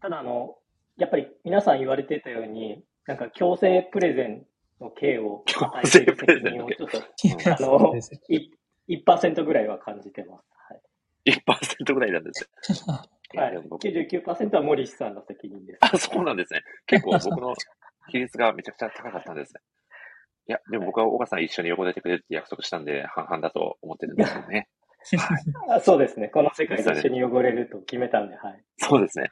[0.00, 0.56] ただあの、
[0.96, 4.46] やっぱり皆さん言われてたように、なんか強制プレゼン
[4.80, 7.94] の刑を与えている責任をちょっと、あの、
[8.28, 8.50] い
[8.88, 10.44] 1%ぐらいは感じてます。
[11.26, 12.94] 1%ぐらいなんですよ。
[13.34, 13.54] はい。
[13.56, 15.78] はい、99%は森氏さんの責任です。
[15.80, 16.62] あ、そうなんですね。
[16.86, 17.54] 結構僕の
[18.08, 19.60] 比率がめちゃくちゃ高かったんですね。
[20.48, 24.68] いや、でも僕は岡さん一緒に横出てくれるって約束したんで、半々だと思ってるんですよね。
[25.70, 26.28] あそうですね。
[26.28, 28.64] この世界で一緒に汚れると決めたんで、はい。
[28.78, 29.30] そうですね。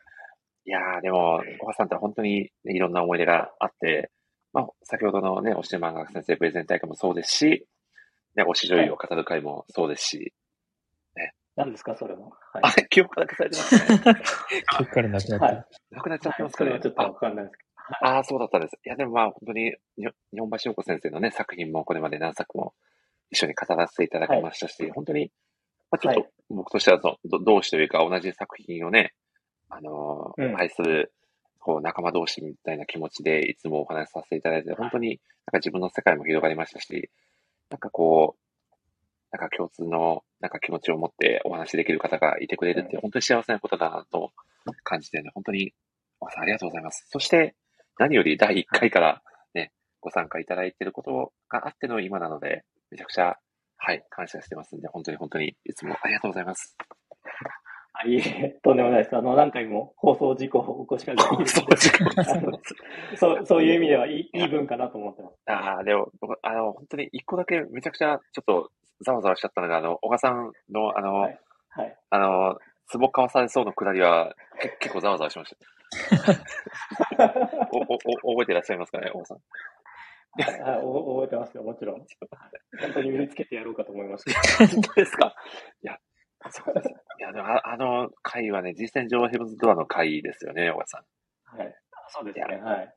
[0.66, 4.10] いやー、でも、岡さんって本当に、ね、いろんな思い出があって、
[4.52, 7.66] まあ、先ほどのね、推し漫画先生プレゼン大会もそうですし、
[8.36, 10.32] ね、推し女優を語る会もそうですし、
[11.16, 11.34] ね。
[11.56, 12.20] 何ですか、それは。
[12.20, 14.14] はい、あれ、記憶だけされてますね。
[14.76, 16.70] 記憶からなくなって、はい、なくなっちゃってますかね。
[16.70, 18.08] はい、それはちょっとわかんないですけど。
[18.08, 18.78] ああ、そうだったんです。
[18.86, 20.06] いや、でもまあ、本当に、日
[20.38, 22.74] 本橋陽子先生のね、作品もこれまで何作も
[23.30, 25.30] 一緒に語らせていただきましたし、はい、本当に、
[25.90, 29.12] まあ、ちょっと僕としてはその、同志というか同じ作品をね、
[29.76, 31.12] あのーうん、愛する、
[31.58, 37.10] こう、仲間同士みたいな気持ちでいつもお話しさせていただいて、本当になんか自分の世界も広がりましたし、
[37.70, 38.44] なんかこう、
[39.32, 44.32] なんか共通のなんか気持ちを持ってお話しできる方がいてくれるって、本当に幸せなことだなと
[44.84, 45.74] 感じてね、本当に、
[46.20, 47.06] おさんありがとうございます。
[47.08, 47.56] そして、
[47.98, 49.22] 何より第1回から
[49.54, 53.36] ね、ご参加いただいていることがあっての今なので、めちゃくちゃ、
[53.76, 56.76] はい、感謝してますんで、本当に本当にいつもありがとうございます。
[57.96, 59.16] あいえ、とんでもないです。
[59.16, 61.46] あの、何回も放送事故を起こしかけて
[63.16, 65.36] そう、そういう意味ではいいいい文化だと思ってます。
[65.46, 66.10] ああ、でも、
[66.42, 68.70] あの、本当に一個だけめちゃくちゃちょっと
[69.02, 71.38] ざわざわしちゃったのが、あの、小賀さんの、あの、はい、
[71.70, 72.58] はい、あの、
[72.92, 74.34] 壺買わされそうのくだりは、
[74.80, 75.56] 結構ざわざわしました。
[77.72, 79.38] おお覚えていらっしゃいますかね、小賀さん。
[80.36, 82.00] はい、はい、覚えてますよ、もちろん。
[82.80, 84.24] 本当に身につけてやろうかと思いまし
[84.58, 84.66] た。
[84.66, 85.32] 本当ですか？
[85.82, 85.96] いや。
[87.18, 91.04] いや、でもあ あの回はね、実践上ヘブンズドアの回ですよね、小川さ
[91.52, 91.56] ん。
[91.58, 91.74] はい。
[92.08, 92.94] そうですね、はい。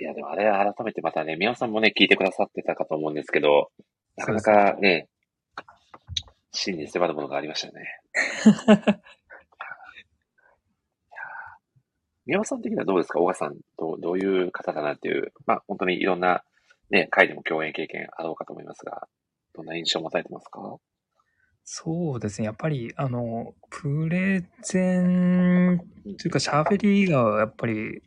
[0.00, 3.70] いや、でもあれ改めてまたね、宮尾さんもね、聞いてくださってたかと思うんですけど、
[4.16, 5.08] なかなかね、
[6.52, 8.00] 真に迫るものがありましたよね。
[12.26, 13.20] 宮尾さん的にはどうですか？
[13.20, 16.42] 小川さんど、どういう方だなっていう、まあ本当にいろんな
[16.90, 19.06] ね、回でも共演経験あろうかと思いますが、
[19.54, 20.60] どんな印象を持たれてますか？
[21.68, 22.46] そうですね。
[22.46, 25.80] やっぱり、あの、プレゼン
[26.16, 28.02] というか喋りがやっぱり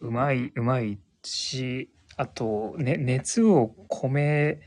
[0.00, 4.60] うまい、うまいし、あと、ね、熱を込め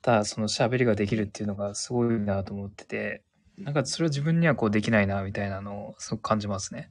[0.00, 3.22] たその喋りができるっていうのがすごいなと思ってて、
[3.56, 6.90] なんかそれは自分にはこうできないな、みたいなのをすごく感じますね。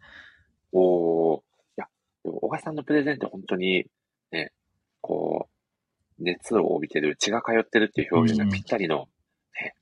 [0.72, 1.40] おー。
[1.40, 1.42] い
[1.76, 1.88] や、
[2.24, 3.88] でも小川さんのプレゼンって本当に、
[4.32, 4.54] ね、
[5.02, 5.50] こ
[6.18, 9.10] う、熱を帯びてる、血が通ってるっていう表現がぴったりの、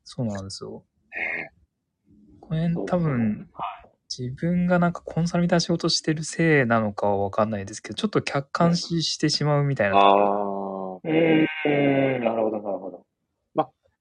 [0.04, 0.84] そうなんですよ。
[1.12, 1.52] ね、
[2.42, 3.50] これ多分、
[4.10, 9.98] 自分がなんかコンサルみたいな仕事してるせいなのかはわかんないですけど、ちょっと客観視してしまうみたいな。
[9.98, 11.00] あー。
[11.04, 13.06] うーん、なるほど、なるほど。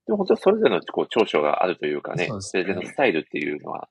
[0.09, 3.87] でも本当にそれぞれのこう長所があるというかね、そうですねプレゼンのスタイルっていうのは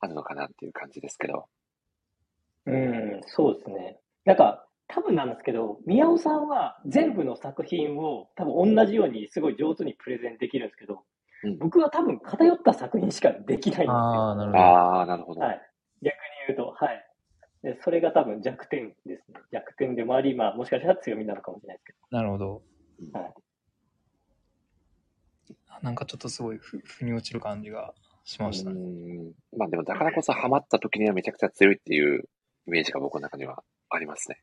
[0.00, 1.46] あるのかなっていう感じですけど。
[2.66, 4.00] うん、そうですね。
[4.24, 11.04] なんか、多分なんですけど、宮尾さんは全部の作品を多分同じようにすごい上手にプレゼンできるんですけど、
[11.42, 13.92] うん僕は多分偏った作品しかできないんですよ。
[13.92, 14.62] ああ、なるほど。
[14.62, 15.40] ああ、なるほど。
[15.40, 15.60] はい。
[16.02, 17.06] 逆に言うと、はい。
[17.62, 19.40] でそれが多分弱点ですね。
[19.52, 22.62] 弱点でもあり、まあ、もしかしたら強みなのかもしれないですけなるほど。
[23.12, 23.18] ど。
[23.18, 23.32] はい。
[25.82, 27.94] なんかちょっとすごいふ腑に落ちる感じが
[28.24, 28.80] しましたうね。
[28.80, 29.32] ん。
[29.56, 32.28] まあでもだからこそハマった時にはめちゃくちゃ強いっていう
[32.66, 34.42] イメージが僕の中にはありますね。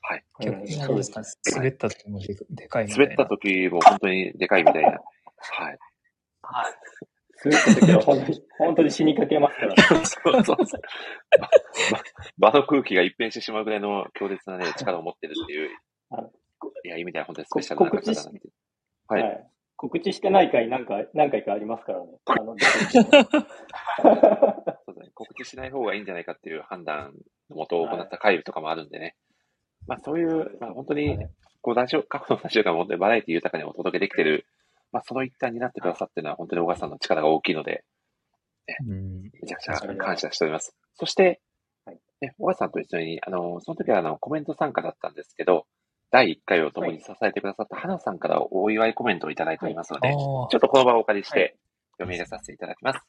[0.00, 0.24] はい。
[0.40, 3.04] 逆にあれそうですかね、滑った時もででかいみたいな。
[3.04, 5.00] 滑った時も本当にでかいみたいな。
[5.50, 5.78] はい。
[6.42, 6.74] はい。
[7.44, 9.74] 滑った時は本当に、本当に死にかけますから。
[10.04, 10.80] そうそうそう。
[12.38, 15.70] 場の空気が一変してしまうぐらいの強烈なね、力を持ってるっていう
[16.10, 16.30] はい。
[16.84, 18.40] いや、意味では本当にスペシャルな方だなって。
[19.08, 19.16] は。
[19.16, 19.52] はいい。
[19.76, 22.06] 告知してない回なんか、何回かありますからね。
[22.26, 23.00] あの、そ
[24.92, 25.10] うだね。
[25.14, 27.14] 告知しない方がいいんじゃないかっていう判断
[27.50, 29.16] のもと行った会とかもあるんでね。
[29.88, 31.18] まあそういう、まあ本当に、
[31.62, 34.46] こうラジオ、過去のラジオが本当にバラエティ豊かにお届けできてる、
[34.92, 37.84] まあその一端になってくださってるのは本当に小川さんの力が大きいので、
[38.86, 39.22] うん。
[39.22, 40.74] めちゃくちゃ感謝しております。
[40.94, 41.40] そして、
[42.20, 45.66] ね、小川さんと一緒に、あの、その時はあの、コメント参加だったんですけど、
[46.10, 51.56] 第1回を共に支えてくださった花さんからお祝いコメントをいただいておりますので、ああちょっとこの場をお借りして
[51.92, 53.00] 読み上げさせていただきます。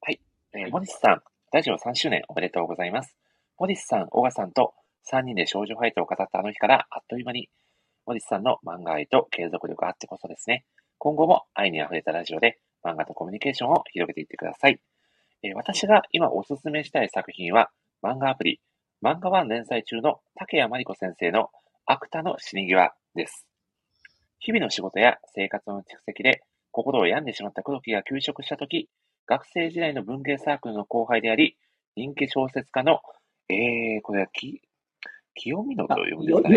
[0.00, 0.20] はい。
[0.54, 1.22] えー、モリスさん、
[1.52, 3.16] ラジオ3周年おめでとうございます。
[3.58, 4.74] モリスさん、小川さんと
[5.10, 7.48] 3人で少女ファイトを語ったあの日からあっという間に、
[8.06, 10.64] モリスさんの漫画愛と継続力あってこそですね。
[10.98, 14.80] 今後も愛に溢れたラジオで漫画とコミュニケーションを広げていってください。
[15.42, 17.70] えー私が今おすすめしたい作品は、
[18.02, 18.60] 漫画アプリ、
[19.02, 21.50] 漫画ワン連載中の竹谷真理子先生の
[21.84, 23.46] アクタの死に際です。
[24.38, 26.42] 日々の仕事や生活の蓄積で
[26.72, 28.88] 心を病んでしまった黒木が休職したとき、
[29.26, 31.56] 学生時代の文芸サークルの後輩であり、
[31.96, 33.00] 人気小説家の、
[33.48, 34.62] えー、これはき、
[35.34, 36.56] 清美野と読むんですかね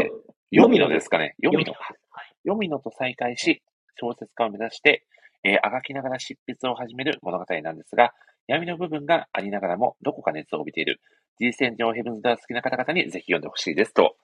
[0.52, 0.64] よ。
[0.64, 1.36] 読みのですかね。
[1.42, 1.74] 読みの。
[1.74, 2.36] はい。
[2.44, 3.62] 読みのと再会し、
[4.00, 5.06] 小説家を目指して、
[5.44, 8.14] えーあがきながら執筆を始める物語なんですが、
[8.48, 11.00] 闇の部分がありながらも、どこか熱を帯びている、
[11.40, 14.16] G 戦場ヘブンズ・ダー好きな方々にぜひ読んでほしいですと、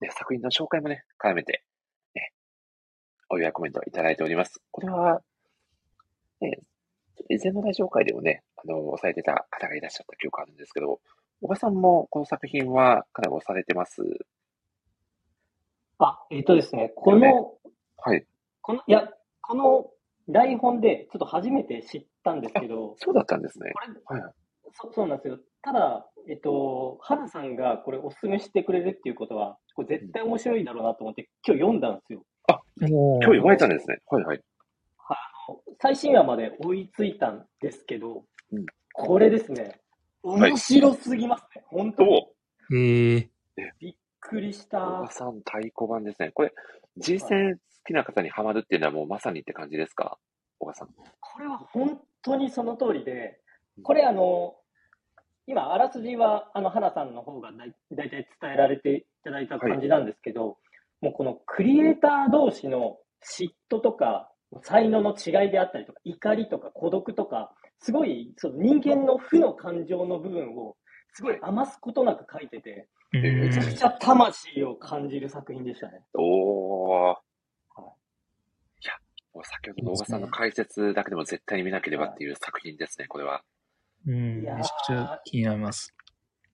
[0.00, 1.62] ね、作品の紹介もね、絡めて、
[2.14, 2.32] ね、
[3.28, 4.60] お祝いコメントをいただいております。
[4.70, 5.20] これは、
[6.40, 6.58] ね、
[7.28, 11.00] 以前のラジオ会でもね、あの、押さえてた方がいらっしゃった記憶あるんですけど、
[11.42, 14.02] 小川さんもこの作品はかなり押されてます？
[15.98, 17.54] あ、えっ、とですね、この、
[17.98, 18.26] はい。
[18.70, 19.08] この、いや、
[19.40, 19.90] この
[20.28, 23.72] 台本でちょっと初めて知ったんですけど、そうだったんですね。
[24.04, 24.32] これはい。
[24.72, 25.38] そそうなんですよ。
[25.62, 32.22] ただ、えっと、原さんがこれお勧めしてくれるっていうことは、これ絶対面白いだろうなと思って今日読んだんですよ。
[32.48, 33.98] 今今日読まれたんですね。
[34.06, 34.40] はいはい。
[35.80, 39.80] 最新話まで追いついたんですけど、うんこれですね、
[40.22, 41.62] 面白すぎますね。
[41.68, 42.26] 本当に。
[42.72, 43.30] おへえ。
[43.78, 45.08] びっくりした。
[45.10, 46.32] さん太鼓判ですね。
[46.32, 46.52] これ、
[46.96, 50.18] G 戦好きな方にハマるっていうのはもうまさにって感じですか？
[50.58, 50.88] 小川さん。
[50.88, 53.40] これは本当にその通りで、
[53.82, 54.56] これあの、
[55.46, 60.58] 今、あらすじは、あの、花さんの方がだい大体伝えられていただいた感じなんですけど、
[61.00, 64.30] もうこのクリエイター同士の嫉妬とか、
[64.62, 70.76] 才能の違いであったりとか、怒りとか孤独とか、すごいその人間の負の感情の部分を、
[71.14, 76.00] すごい余すことなく書いてて、うんめちゃくちゃ魂を感じる作品でしたね。
[76.14, 77.16] おー。
[79.34, 83.42] もう先ほどの小川さんの解説だけでも絶対に見なければっていう作品ですね、これは。
[84.06, 84.42] うん。
[84.42, 85.94] めちゃくちゃ気になります。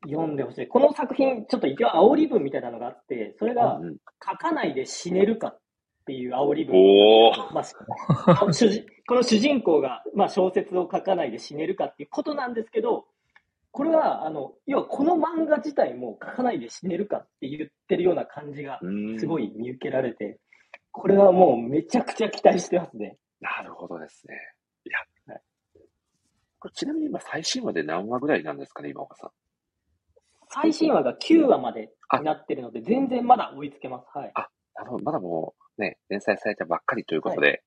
[0.04, 0.68] 読んでほしい。
[0.68, 3.80] この作品、ちょっと一応煽り文みたいなのがあって、それが
[4.24, 5.60] 書かないで死ねるかっ
[6.06, 6.76] ていう煽り文。
[6.76, 7.54] おー。
[7.54, 13.06] まあ、この主人 この主人公が、まあ、小説を書かないで死ねるかっていうことなんですけど、
[13.70, 20.38] これは、あの、要はこの漫画自体も書かないで死ねるかって言ってるような感じがうんすごい見受けられて、
[20.98, 23.18] これはもうめちゃくちゃ期待してますね。
[23.38, 24.34] なるほどですね。
[24.86, 24.98] いや。
[24.98, 25.42] はい
[26.58, 29.30] これちなみに今最新話で何話ぐらいなんですかね、今岡さん。
[30.48, 34.06] 最新話が9話までになってるので、全然まだ追いつけます。
[34.14, 34.32] はい。
[34.74, 37.62] なるほど、まだもうね、連載されたばっかりということで、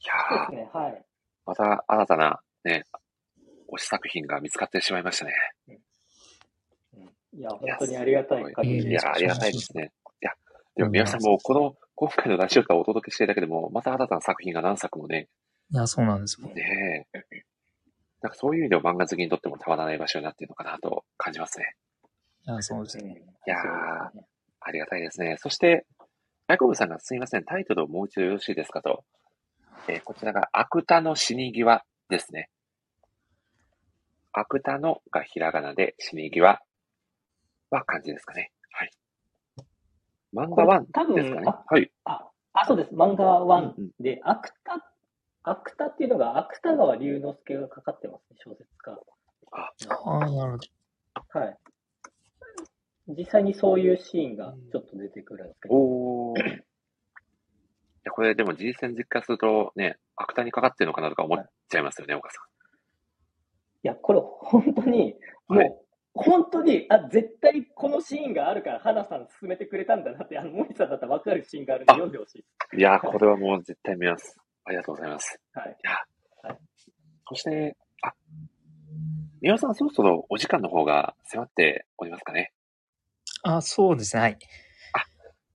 [0.00, 0.70] いやーそうですね。
[0.72, 1.04] はい。
[1.46, 2.84] また新たな、ね、
[3.72, 5.32] 推し作品が見つかってしまいましたね。
[7.32, 9.92] いや、本当にありがたい限りいや、ありがたいですね。
[10.22, 10.32] いや、
[10.76, 15.28] でもうん皆さんもこの、今回のラジオからお届けしてるだけでも、また新たな作品が何作もね、
[15.72, 16.46] いや、そうなんですよ。
[16.46, 17.18] ねえ。
[18.22, 21.74] なんかそういう意味でも漫画好きにとってもたまらない場所になっているのかなと感じますね。
[22.46, 23.24] いや、そうですね。
[23.48, 23.60] いやー、
[24.60, 25.38] ありがたいですね。
[25.40, 25.86] そして、
[26.46, 29.04] ヤコブさんがすみません、タイトルをもう一度よろしいですかと。
[29.88, 32.48] えーこちらが、芥の死に際ですね。
[34.32, 36.60] 芥のがひらがなで、死に際
[37.70, 38.52] は漢字ですかね。
[40.34, 40.48] はい。
[40.48, 41.46] 漫画ワン多分ですかね？
[41.46, 41.90] あはい。
[42.04, 42.94] あ、あ、そうです。
[42.94, 44.52] 漫画ワンで、芥、
[45.42, 48.92] 芥っていうのが芥川龍之介がかかってますね、小説家。
[49.52, 49.70] あ
[50.04, 51.40] あ、なるほど。
[51.40, 51.56] はい。
[53.16, 55.74] 実際にそういうシーンがちょっと出てくるんですけど。
[55.74, 56.40] おー。
[56.40, 56.62] い
[58.04, 62.44] や、これでも G 戦実化するとね、芥にかかってるのかなとか思っちゃいますよね、岡さん。
[63.84, 65.14] いや、これ本当に、
[65.48, 72.76] もう、本当に、あ、絶対このシーンがあるから、花さん進めてくれたんだなって、あの、森さんだったら分かるシーンがあるんで読んでほしい。
[72.76, 74.36] いや、これはもう絶対見ます。
[74.64, 75.40] ありがとうございます。
[75.52, 75.70] はい。
[75.70, 76.56] いや、
[77.28, 78.12] そして、あ、
[79.40, 82.52] 宮尾さん、そろそろお時間の方が迫っておりますかね。
[83.42, 84.22] あ、そうですね。
[84.22, 84.38] はい。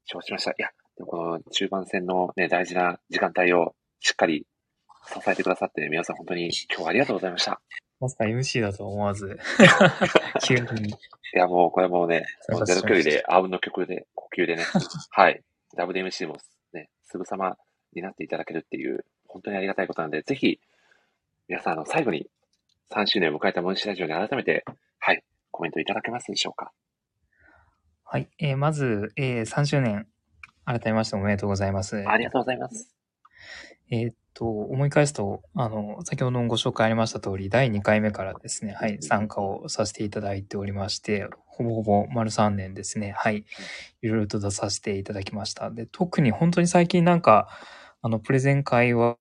[0.05, 0.51] 承知しました。
[0.51, 0.69] いや、
[1.05, 4.45] この中盤戦のね、大事な時間帯をしっかり
[5.07, 7.61] 支えてくださって、皆さん本当に今日はありがとうございました。
[8.03, 9.39] まさか MC だと思わず、
[10.43, 10.89] 急に。
[10.91, 10.93] い
[11.33, 14.63] や、もうこれもうね、もうゼロ距離で、あうんの曲で、呼吸でね、
[15.11, 15.41] はい。
[15.77, 16.37] WMC も
[16.73, 17.57] ね、すぐさま
[17.93, 20.59] になっていただけるっていう、本当にありがたいことなんで、ぜひ、
[21.47, 22.29] 皆さん、あの、最後に
[22.91, 24.63] 3周年を迎えたモンシラジオに改めて、
[24.99, 26.71] はい、コメントいただけますでしょうか？
[28.03, 28.29] はい。
[28.39, 30.07] えーまず、えー3周年、
[30.65, 32.03] 改めましておめでとうございます。
[32.07, 32.93] ありがとうございます。
[33.89, 43.45] えーっと、思い返すと、あの、先ほどもご紹介ありました通り、第2回目からですね、はい、参加をさせていただいておりまして、ほぼほぼ丸3年ですね、はい、
[44.01, 45.69] いろいろと出させていただきました。
[45.69, 47.47] で、特に本当に最近なんか、
[48.01, 49.17] あの、プレゼン会は、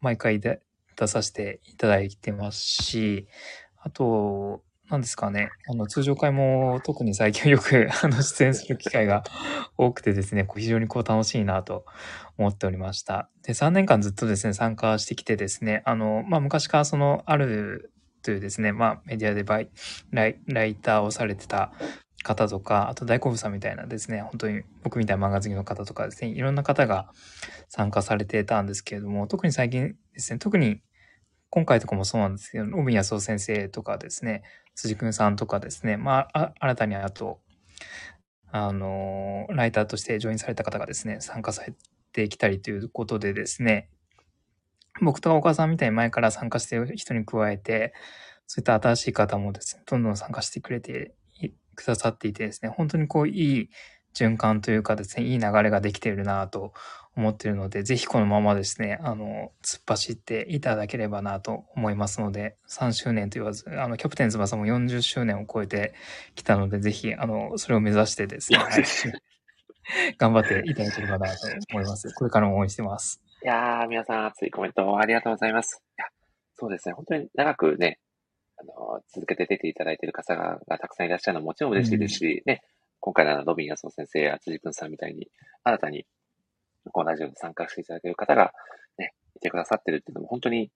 [0.00, 0.60] 毎回で
[0.96, 3.26] 出させていただいてますし、
[3.76, 9.22] あと、なんですかね、あの、通常会も特に最近よく、 あの、出演する機会が
[9.76, 11.84] 多くてですね、こう非常にこう楽しいなと
[12.38, 13.28] 思っておりました。
[13.42, 17.92] で、3年間ずっとですね、参加してきてですね、あの、まあ、昔からその、ある
[18.22, 19.68] というですね、まあ、メディアでバイ
[20.10, 21.72] ライライターをされてた
[22.22, 27.12] 方とか、あと大好物さんみたいなですね、本当に僕みたいな漫画好きの方とかですね、いろんな方が
[27.68, 30.80] 参加されてたんですけれども、特に最近ですね、特に
[31.50, 34.42] 今回とかもそうなんですけど、帯安夫先生とかですね、
[34.74, 37.40] 辻くんさんとかですね、まあ、新たにあと、
[38.50, 41.74] あの、ライターとしてジョインされた方がですね、参加され
[42.12, 43.90] てきたりということでですね、
[45.00, 47.94] 僕とかお母さんみたいに前から参加している人に加えて、
[48.46, 51.14] そういった新しい方もですね、どんどん参加してくれて
[51.74, 53.70] くださっていてですね、本当にこういい
[54.14, 56.72] 循環というかですね、いい流れができているなと
[57.18, 65.94] 思っているので、ぜひこのままですね、あの、突っ走っていただければなと思いますので、3周年と言わず、あの、キャプテン翼も40周年を超えて
[66.36, 68.84] きたので、ぜひ、あの、それを目指してですね、はい
[70.18, 72.12] 頑張っていただければなと思います。
[72.14, 73.22] これからも応援してます。
[73.42, 75.82] いやー、皆さん熱いコメントありがとうございます。
[75.98, 76.06] いや、
[76.56, 77.98] そうですね、本当に長くね、
[78.58, 82.62] あの、続けて出ていただいている方ががたくさんいらっしゃるのはもちろん嬉しいですし、ね、
[83.00, 85.28] 今回ならロビン安野先生や辻くんさんみたいに、
[85.64, 86.06] 新たに、
[86.90, 88.52] このラジオに参加していただける方が、
[88.98, 90.70] ね、いてくださってるっていうのも本当に、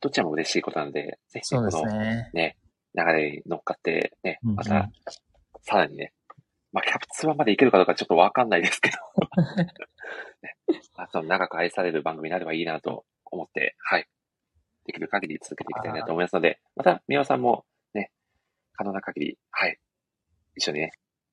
[0.00, 2.30] どちらも嬉しいことなので、ぜひこの、ね。
[2.32, 2.56] ね、
[2.94, 4.88] 流れに乗っかって、ね、うんうんまた、
[5.62, 6.12] さらにね、
[6.72, 8.96] まあ、キャプツバまでいけるかどうかちょっとわかんないですけど、
[10.42, 10.54] ね、
[10.96, 14.08] まあ、その長く愛される番組になればいいなと思って、はい。
[14.84, 18.10] できる限り続けていきたいなと思いますので、また、宮尾さんもね、
[18.74, 19.78] 可能な限り、はい。
[20.56, 20.92] 一緒にね、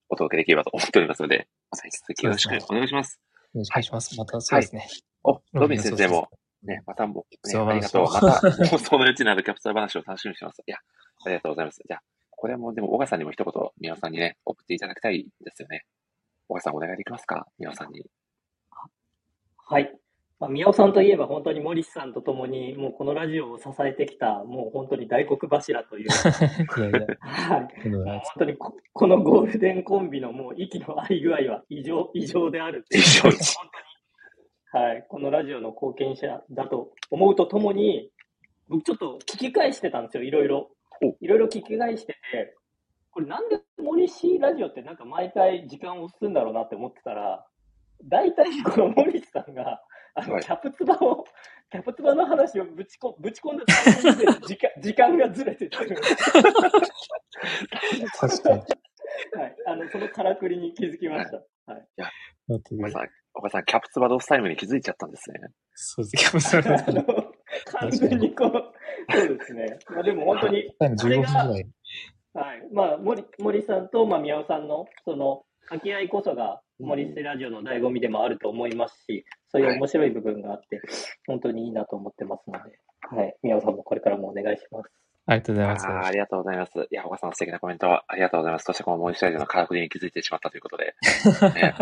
[0.09, 3.19] お届けできればと思っておりますので、また引き続きよろしくお願いします。
[3.55, 4.17] お願いします。
[4.17, 4.87] またそうですね。
[5.23, 6.29] お、ロビン先生も、
[6.63, 8.05] ね、またも、ね、ありがとう。
[8.05, 10.61] また、 放送の余地のあるキャプツバ話を楽しみにしてます。
[10.65, 10.77] いや、
[11.25, 11.81] ありがとうございます。
[11.87, 15.85] じゃあ、これもでも、小川さんにも一言、宮尾さんにね、送っていただきたいですよね。
[16.47, 17.47] 小川さんお願いできますか？
[17.57, 18.05] 宮尾さんに。
[19.67, 19.97] はい。
[20.45, 27.89] まあ、宮尾さんといえば本当に森さんと共にもうこのラジオを支えてきたもう本当に大黒柱という、いやいや、はい。
[27.89, 33.03] 本当にここのゴールデンコンビのもう息の合い具合は異常、異常であるっていう。
[33.03, 33.41] 異常本当に。
[34.85, 35.05] はい。
[35.07, 38.11] このラジオの貢献者だと思うとともに、
[38.67, 40.69] 僕ちょっと聞き返してたんですよ、いろいろ。
[41.21, 42.55] いろいろ聞き返してて、
[43.09, 47.45] これなんで森氏ラジオってなんか毎回時間を押すんだろうなって思ってたら、
[48.03, 49.81] 大体この森さんが
[50.15, 51.25] あの、はいキャプツバを、
[51.71, 53.65] キャプツバの話をぶちこぶち込んだ
[54.47, 55.95] 時間 時間がずれてってる。
[58.17, 58.57] 確かに。
[58.59, 59.55] はい。
[59.67, 61.37] あの、そのからくりに気づきました。
[61.71, 61.87] はい。
[61.97, 65.39] だってお母さん、お母さん、キャプツバドスタイムに気づいちゃったんですね。
[65.73, 66.17] そうです。
[66.17, 67.33] キャプツバあの、
[67.65, 68.73] 完全にこう、
[69.11, 69.79] そうですね。
[69.89, 71.67] まあでも本当に、タイム15分ぐらい。
[72.33, 72.67] はい。
[72.71, 80.81] まあ、森、森さんと、まあ、宮尾さんの、その、掛け合いこそが、森捨てラジオの醍醐味でもあると思いますし、そういう面白い部分があって、
[81.27, 83.35] 本当にいいなと思ってますので、はい。
[83.43, 84.91] 宮尾さんもこれからもお願いします。
[85.27, 85.87] ありがとうございます。
[85.87, 86.71] ありがとうございます。
[86.91, 88.63] いや、お母さん素敵なコメントありがとうございます。
[88.63, 90.93] そしてこの森下ラジオのからくりに気づいてしまったということで、
[91.55, 91.73] ね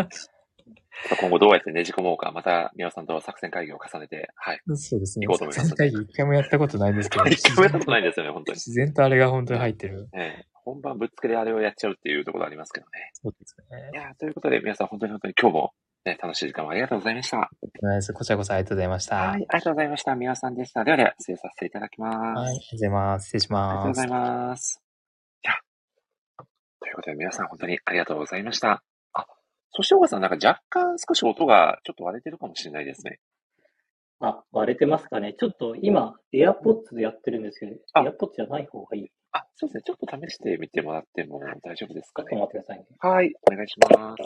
[1.20, 4.60] 今後どうやってねじ込もうか、また宮尾さんと作戦会議を重ねて、はい。
[4.76, 5.26] そうですね。
[5.26, 7.24] 行こうと思います作戦会議一回もやったことないんですけど。
[7.28, 8.56] 一回もやったことないんですよね、本当に。
[8.56, 10.08] 自然とあれが本当に入ってる。
[10.14, 13.10] ええ本番ぶっつけであれをやっちゃうっていうところありますけどね。
[13.14, 13.96] そうですねい。
[13.96, 15.72] やーということで、皆さん本当に本当に今日も、
[16.04, 17.50] ね、楽しい時間をありがとうございました。
[18.14, 19.16] こちらこそありがとうございました。
[19.16, 19.34] はい、はい。
[19.34, 20.14] ありがとうございました。
[20.14, 20.84] 宮尾さんでした。
[20.84, 22.16] ではでは、失礼させていただきます。
[22.16, 23.26] ありがとうございます。
[23.26, 24.08] 失礼しありがとうますござい。
[24.08, 24.82] ます。
[25.44, 25.52] いや、
[26.80, 28.82] ということで皆さん本当にありがとうございました。
[29.12, 29.26] あ、
[29.70, 33.20] そして岡さん、なんか若干少し音がちょっと割れてるかもしれないですね。
[34.20, 35.34] あ、割れてますかね。
[35.38, 39.10] ちょっと今、AirPods でやってるんですけど、あ AirPods じゃない方がいい。
[39.36, 39.82] あ、そうですね。
[39.84, 42.40] ちょっと試してみてもらっても大丈夫ですかちょっとね。
[42.42, 42.86] 待ってくださいね。
[43.00, 44.24] はい、お願いします。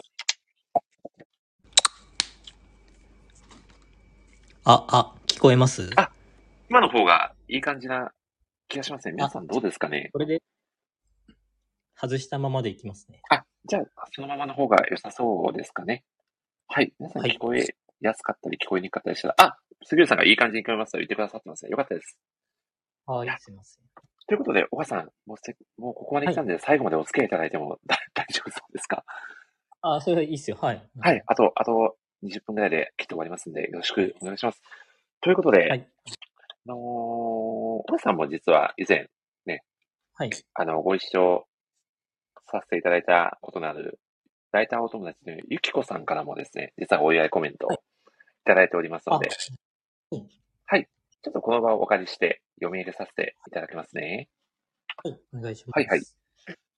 [4.65, 5.89] あ、あ、聞こえます？
[5.95, 6.11] あ
[6.69, 8.11] 今の方がいい感じな
[8.67, 9.13] 気がしますね。
[9.13, 10.11] 皆さんどうですかね？
[10.13, 10.43] これで、
[11.95, 13.19] 外したままでいきますね。
[13.31, 16.03] あ、じゃあ、そのままの方が良さそうですかね。
[16.67, 16.93] はい。
[16.99, 17.65] 皆さんはい聞こえ
[17.99, 21.71] やすかったり聞こえにくかったりしたら、あ、杉浦さんがいい感じに聞こえますと言ってくださってますね。
[21.71, 22.19] よかったです。
[23.07, 23.83] はい、すいません。
[24.29, 29.03] ということで、岡さん、もうせもうここまで来たんで、最後までお付き合いいただいても大 大丈夫そうですか？
[29.81, 30.57] あ、それはいいっすよ。
[30.61, 30.89] はい。
[30.99, 31.23] はい。
[31.25, 34.61] あと、あと20分ぐらいできっと終わりますんで、よろしくお願いします。
[35.21, 35.89] ということで、はい
[36.67, 39.09] あのー、岡さんも実は以前、
[40.19, 40.29] はい。
[40.53, 41.47] あの、ご一緒
[42.51, 44.01] させていただいたことのある、
[44.51, 47.77] ライターお友達のゆきこさんからもですね、実はお祝いコメントをい
[48.43, 49.29] ただいておりますので、
[50.11, 50.29] うん
[50.65, 50.89] はい。
[51.21, 54.29] ちょっとこの場をお借りして読み入れさせていただきますね。
[55.03, 55.77] はい、お願いします。
[55.77, 56.01] はいはい。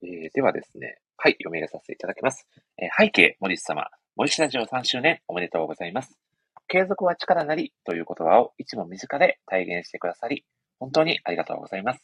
[0.03, 2.48] えーではですね、はい、読み入れさせていただきます。
[2.78, 6.18] えー背景、森氏様、森氏ラジオ3周年おめでとうございます。
[6.68, 10.44] 継続は力なりという言葉をいつも身近で体現してくださり、
[10.80, 12.02] 本当にありがとうございます。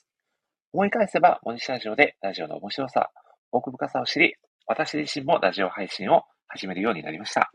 [0.74, 3.10] 思い返せば、森氏ラジオでラジオの面白さ、
[3.52, 4.36] 奥深さを知り、
[4.68, 7.52] 私自身もラジオ配信を始めるようになりました。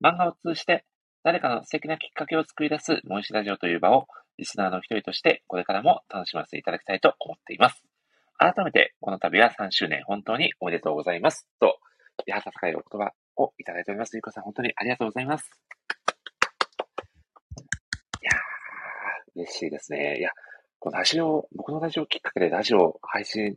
[0.00, 0.84] 漫画を通じて、
[1.26, 4.06] 誰かの素敵なきっかけを作り出す森氏ラジオという場を、
[4.38, 7.82] リスナーの一人として、これからも楽しませていただきたいと思っています。
[8.38, 11.48] 改めて、この度は3周年、本当におめでとうございます。
[11.58, 11.80] と、
[12.28, 13.10] いや、温かいお言葉
[13.42, 14.14] をいただいております。
[14.14, 15.50] ゆうこさん、本当にありがとうございます。
[18.22, 20.18] いやー、嬉しいですね。
[20.20, 20.30] いや、
[20.78, 23.56] このラジオ、僕のラジオきっかけでラジオ配信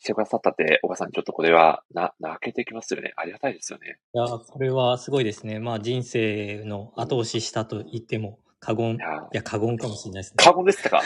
[0.00, 3.12] してくださったって、小川さん、ちょっとこれは、な、泣けてきますよね。
[3.16, 3.98] ありがたいですよね。
[4.14, 5.58] いや、これはすごいですね。
[5.60, 8.98] まあ、人生の後押ししたと言っても過言、いい
[9.32, 10.36] や過言かもしれないですね。
[10.44, 11.02] 過言でしたか？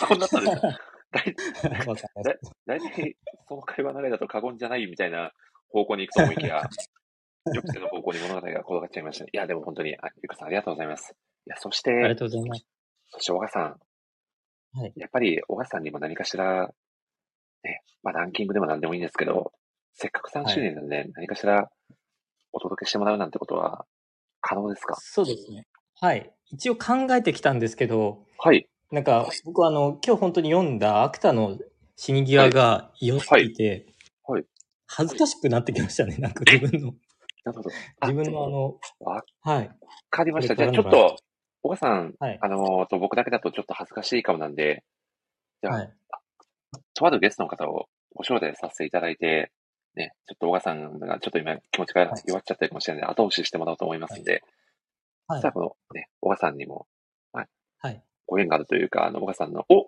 [0.00, 0.78] 過言だったんですか？
[2.66, 3.16] 大体、
[3.48, 5.32] その会話流れだと過言じゃないみたいな
[5.70, 6.62] 方向に行くと思いきや、
[7.44, 9.30] 抑制の方向に物語が転がっちゃいましたね。
[9.32, 11.14] いや、でも本当に、あゆかさんありがとうございます。
[11.46, 12.66] いや、そして、ありがとうございます。
[13.10, 13.80] そして、小川さん。
[14.74, 16.70] はいやっぱり、小川さんにも何かしら、
[17.64, 19.52] ね、まあ、ランキングでも何でもいいんですけど、
[19.94, 21.70] せっかく3周年なんで、何かしら
[22.52, 23.86] お届けしてもらうなんてことは
[24.40, 24.96] 可能ですか？
[25.00, 25.66] そうですね。
[26.00, 26.30] はい。
[26.50, 28.68] 一応考えてきたんですけど、はい。
[28.90, 31.58] なんか、僕はあの、今日本当に読んだアクタの
[31.96, 34.44] 死に際が良すぎて、はいはい
[34.94, 36.18] 恥ずかしくなってきましたね。
[36.18, 36.92] なんか自分の、
[37.44, 37.70] なるほど。
[38.00, 39.70] あ 自分のあの、わはい。
[40.10, 40.54] かりました。
[40.54, 41.16] じゃあ、ちょっと、
[41.62, 44.84] 小川さん、はいあのーと、僕だけだとちょっと恥ずかしいかもなんで、
[45.62, 45.92] じゃあ、はい。
[46.94, 49.52] とあるゲストの方をご招待させていただいて、
[49.94, 54.42] ね、ちょっと小川さんがちょっと今気持ちが弱っちゃったかもしれないので、後押ししてもらおうと思いますんで、
[55.28, 55.40] はい。
[55.40, 56.86] じゃあこのね、小川さんにも、
[57.32, 57.46] はい、
[57.78, 58.02] はい。
[58.26, 59.86] ご縁があるというか、あの、小川さんの、お。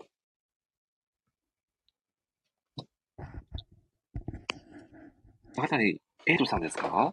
[5.56, 7.12] 中谷エイトさんですか？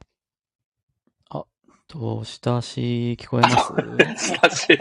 [1.92, 3.50] と、親しい聞こえま
[4.16, 4.26] す？
[4.30, 4.78] 素晴らしい。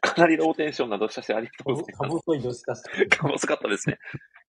[0.00, 1.98] かなりローテンションなどしたしありがとうございます。
[1.98, 2.82] か細いどしかし。
[3.08, 3.98] か細かったですね。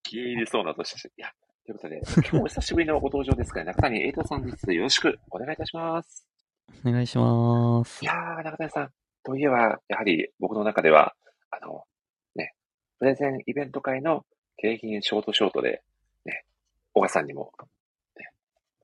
[0.02, 1.04] 気に入りそうなどしたし。
[1.04, 1.28] いや、
[1.66, 4.72] ということで、 今日もお久しぶりのご登場ですから、中谷エイトさんです。
[4.72, 6.28] よろしくお願いいたします。
[6.86, 8.06] お願いしますい。
[8.06, 8.90] やー、中谷さん。
[9.24, 11.14] といえば、やはり僕の中では、
[11.50, 11.84] あの、
[12.36, 12.54] ね、
[12.98, 14.24] プレゼンイベント会の
[14.58, 15.82] 景品ショートショートで、
[16.24, 16.44] ね、
[16.92, 17.52] 小川さんにも、
[18.16, 18.30] ね、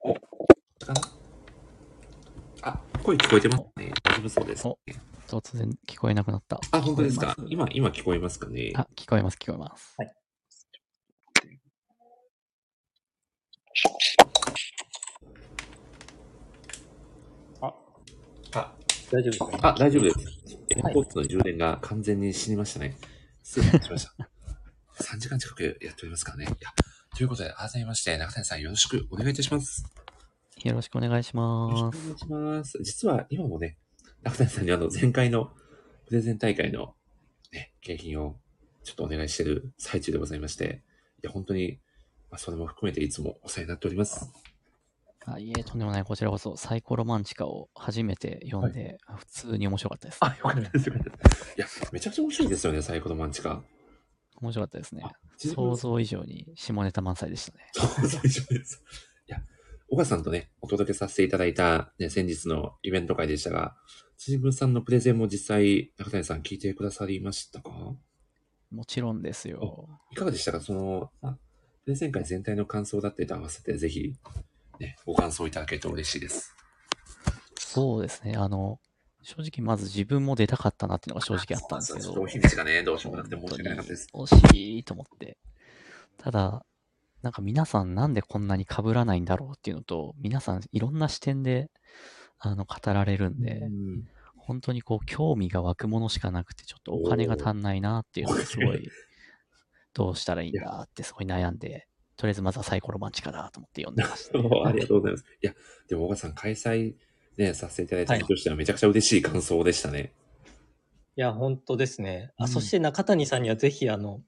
[0.01, 0.17] お、あ、
[3.03, 3.93] 声聞こえてますね。
[4.03, 4.67] 大丈夫そうです。
[4.67, 4.79] お
[5.29, 6.61] 突然聞こえなくなった。
[6.73, 7.35] あ、本当ですか？
[7.49, 8.73] 今、今聞こえますかね？
[8.75, 9.95] あ、聞こえます、聞こえます。
[9.99, 10.13] はい。
[17.61, 17.75] あ、
[18.55, 18.75] あ、
[19.11, 19.69] 大丈夫ですか？
[19.69, 20.19] あ、大丈夫です。
[20.19, 20.37] はい
[20.71, 22.97] AirPods の充電が完全に死にましたね。
[23.43, 24.15] 失礼しました。
[25.03, 26.45] 3時間近くやっておりますからね。
[26.45, 26.55] いや、
[27.17, 29.85] ということで、改めまして、中谷さんよろしくお願いいたします。
[30.69, 31.83] よろしくお願いします。
[31.83, 32.79] お願いします。
[32.83, 33.79] 実は今もね、
[34.23, 35.51] 中谷さんにあの前回の
[36.07, 36.95] プレゼン大会の
[37.53, 38.37] ね、景品を
[38.85, 40.83] ちょっとお願いしてる最中でございまして、
[41.23, 41.81] いや、本当に、
[42.31, 44.31] まあ、それも含めていつもお世話になっております。
[45.27, 50.19] あいえ、とんでもない、こちらこそ、サイコロマンチカを初めて読んで、普通に面白かったです。
[50.21, 51.55] あ、よかったです、よかったです。
[51.57, 53.63] いや、めちゃくちゃ面白いですよね、サイコロマンチカ。
[54.41, 55.03] 面白かったですね。
[55.37, 57.69] 想像以上に下ネタ満載でしたね。
[57.73, 58.83] そうそう以上です。
[59.29, 59.43] いや、
[59.93, 63.75] 小川さんとね、お届けさせていただいた、ね、先日のイベント会でしたが、
[64.17, 67.71] 辻文さんのプレゼンも実際、中谷さん聞いてくださりましたか？
[68.71, 69.89] もちろんですよ。
[70.13, 70.61] いかがでしたか？
[70.61, 71.37] その、あ
[71.85, 74.15] プレゼン会全体の感想だったりと合わせて、ぜひ、
[74.79, 76.55] ね、ご感想いただけると嬉しいです。
[77.59, 78.35] そうですね。
[78.37, 78.79] あの、
[79.23, 82.05] 正直まず自分も出たかったなっていうのが正直あったんですけど。
[82.05, 84.07] ちょっとお日にちがね、どうしようもなくて申し訳なかったです。
[84.15, 85.37] 惜しいと思って。
[86.17, 86.65] ただ、
[87.23, 91.71] なんか皆さんなんでこんなに被らないんだろうっていうのと、皆さんいろんな視点で、
[92.39, 93.63] あの、語られるんで、
[94.37, 98.89] 本当にこう、興味が湧くものしかなくて、ちょっとお金が足んないなっていうのがすごい、
[99.93, 104.39] どうしたらいいんだってすごい悩んで、とりあえずまずはサイコロマンチカだと思って読んでました。
[104.69, 105.25] ありがとうございます。
[105.43, 105.55] いや、
[105.89, 106.95] でも小川さん、開催
[107.37, 110.13] ね、させていただいた身としてはめちゃくちゃ嬉しい感想でしたね。
[111.17, 112.33] いや、本当ですね。
[112.37, 114.23] あ、そして中谷さんにはぜひ、あの、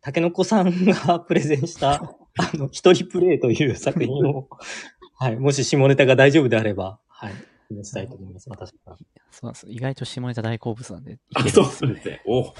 [0.00, 4.48] 竹の子さんが プレゼンした、 あの、一人プレイという作品を、
[5.18, 7.32] はい、もし下ネタが大丈夫であれば、はい、
[7.70, 8.96] お願いしたいと思います、私は。
[9.30, 9.66] そうなんです。
[9.68, 12.22] 意外と下ネタ大好物なんで、いあ、そうですよね。
[12.26, 12.54] おこ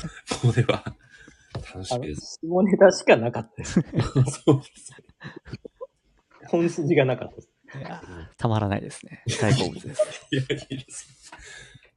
[0.57, 0.85] れは、
[1.55, 2.39] 楽しみです。
[2.43, 3.81] 下ネタしかなかったです。
[4.45, 4.93] そうです。
[6.49, 7.49] 本筋がなかったです。
[7.79, 9.23] いやーたまらないですね。
[9.41, 10.27] 大好物です。
[10.31, 11.33] いや、いいです。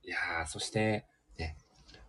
[0.03, 1.05] いやー、そして、
[1.37, 1.57] ね、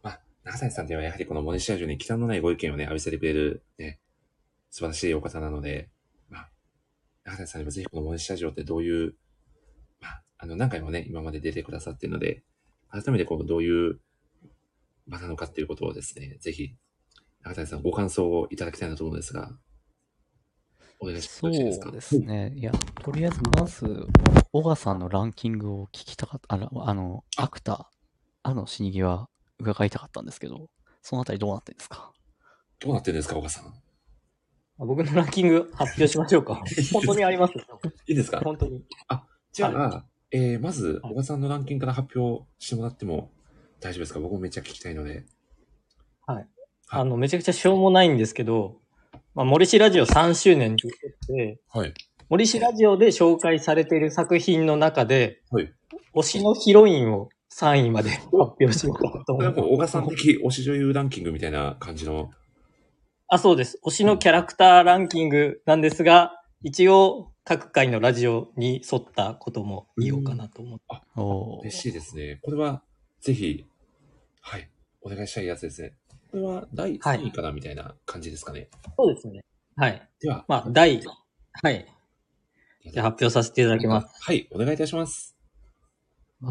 [0.03, 3.99] まあ、長谷さんではやはりこのモネシア城に忌憚のないご意見をね、浴びせてくれる、ね、
[4.71, 5.91] 素晴らしいお方なので、
[6.29, 6.51] まあ、
[7.25, 9.15] 長谷さんにもぜひこのモネシア城ってどういう、
[10.01, 12.45] まあ、あの、何回もね、今まで出てくださっているので、
[12.91, 14.01] 改めてこう、どういう
[15.07, 16.75] 場なのかっていうことをですね、ぜひ、
[17.45, 19.57] 長谷さんご感想をいただきたいなと思うんですが、
[20.99, 21.61] お願いしそます。
[21.61, 21.89] よろしいですか？
[21.91, 22.53] うですね。
[22.57, 22.73] いや、
[23.03, 24.07] とりあえずまず、
[24.53, 27.91] 小川さんのランキングを聞きたかった、あの、あのアクタ、
[28.43, 29.29] あの死に際
[29.59, 30.71] 伺いたかったんですけど、
[31.03, 32.13] そのあたりどうなってんですか？
[32.81, 33.75] どうなってるんですか、小川さん？
[34.79, 36.63] あ僕のランキング発表しましょうか。
[36.93, 37.55] 本当にあります。
[38.07, 38.41] いいですか？
[38.41, 38.85] 本当に。
[39.09, 43.31] あ、じゃあ、はえー、まず、小川さんのランキングから発表してもらっても
[43.81, 44.21] 大丈夫ですか？
[44.21, 45.25] 僕もめっちゃ聞きたいので。
[46.27, 46.47] はい。
[46.89, 48.81] あの、めちゃくちゃしょうもないんですけど、
[49.35, 50.99] まあ、森氏ラジオ3周年というこ
[51.29, 51.95] とで、はい。
[52.29, 55.73] 森氏ラジオで紹介されている作品の中で、はい。
[56.15, 59.33] 推しのヒロインを3位まで発表しようと思って。
[59.33, 62.31] これはもう小川さん的推し女優ランキングみたいな感じの。
[63.29, 63.81] あ、そうです。
[63.85, 70.85] 推しのキャラクターランキングなんですが、一応、各回のラジオに沿ったことも言おうかなと思って。
[71.17, 72.39] お嬉しいですね。
[72.43, 72.83] これは、
[73.21, 73.67] ぜひ、
[74.41, 75.95] はい、お願いしたいやつですね。
[76.31, 78.69] これは第3位かなみたいな感じですかね。
[78.97, 79.45] そうですね。
[79.75, 80.09] はい。
[80.21, 81.03] では、まあ、第、
[81.63, 81.87] はい。
[82.93, 84.09] じゃあ発表させていただきます。
[84.21, 85.37] はい、お願いいたします。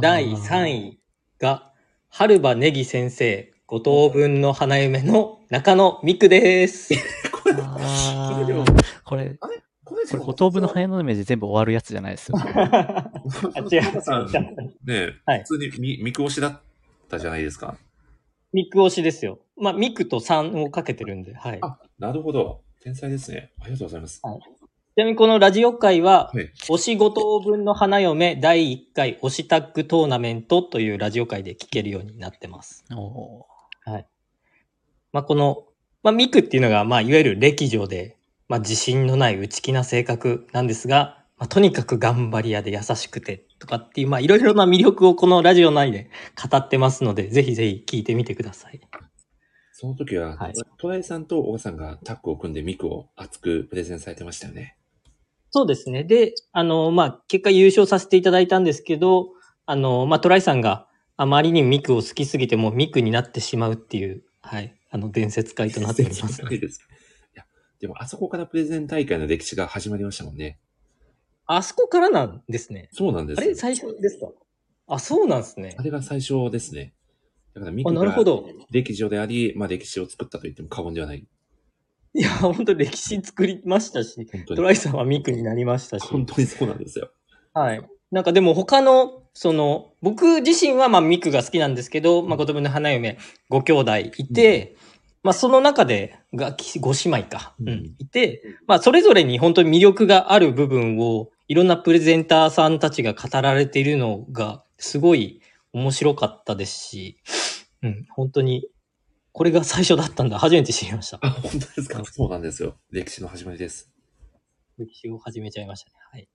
[0.01, 0.99] 第3位
[1.39, 1.71] が、
[2.09, 6.93] 春場ネギ先生、五等分の花嫁の中野美久です。
[7.63, 9.39] あーこれ、
[9.83, 12.37] これ、五等分の早の目で全部終わるやつじゃないですよ。
[12.37, 13.11] あ、
[13.71, 14.01] 違う。
[14.01, 14.27] さん、
[14.85, 16.61] ねはい普通にみ、ミク推しだっ
[17.09, 17.75] たじゃないですか。
[18.53, 19.39] ミク推しですよ。
[19.57, 21.59] まあ、ミクと3をかけてるんで、はい。
[21.97, 22.61] なるほど。
[22.83, 23.51] 天才ですね。
[23.61, 24.21] ありがとうございます。
[24.21, 32.85] ちなみにこのラジオ会は、はい推し5等分の花嫁第1回推しタッグトーナメントというラジオ会で聞けるようになってます。
[32.95, 33.47] お
[33.85, 34.07] はい。
[35.13, 35.65] まあ、この、
[36.03, 46.09] まあ、ミクっていうのが、まあ、いわゆる歴女で、まあ、自信のない内気な性格なんですが、まあ、とにかく頑張り屋で優しくてとかっていう、まあ、いろいろな魅力をこのラジオ内で
[46.49, 48.81] 語ってますので、ぜひぜひ聞いてみてください。
[49.73, 50.37] その時は、
[50.77, 54.77] トライさんと小川さんがタッグを組んでミクを熱くプレゼンされてましたよね。
[55.51, 56.03] そうですね。
[56.03, 59.29] で、あの、まあ、結果優勝させていただいたんですけど、
[59.65, 66.41] あの、まあ、トライさんがあまりにミクを好きすぎてもうミクになってしまうっていう、はい、あの、伝説会となっております。
[66.41, 66.81] いいです。
[67.33, 67.45] いや、
[67.79, 70.59] でもあそこからプレゼン大会の歴史が始まりましたもんね。
[71.47, 72.89] あそこからなんですね。
[72.91, 73.39] そうなんです。
[73.39, 74.27] あれ最初ですか？
[74.87, 75.83] あ、そうなんですねあ。
[75.83, 76.93] れが最初ですね。
[77.53, 78.49] だからミあクがなるほど。
[78.71, 81.25] 歴史上であり、まあ歴史を作ったと言っても過言ではない。
[82.13, 86.07] いや、本当歴史作りましたし、トライさんはミクになりましたし。
[86.07, 87.09] 本当にそうなんですよ。
[87.53, 87.89] はい。
[88.11, 93.17] なんかでも他の、その、僕自身はまあミクが好きなんですけど、まあ子供の花嫁
[93.49, 94.75] ご兄弟いて、
[95.23, 105.41] まあその中でがご姉妹か、うん、いて、まあそれぞれに本当に魅力がある部分をいろんなプレゼンターさんたちが語られているのがすごい
[105.73, 107.17] 面白かったですし、
[107.81, 108.67] うん、本当に
[109.31, 110.39] これが最初だったんだ。
[110.39, 111.19] 初めて知りました。
[111.21, 112.05] あ、本当ですか？
[112.05, 112.77] そうなんですよ。
[112.91, 113.91] 歴史の始まりです。
[114.77, 115.95] 歴史を始めちゃいましたね。
[116.11, 116.21] はい。
[116.21, 116.27] っ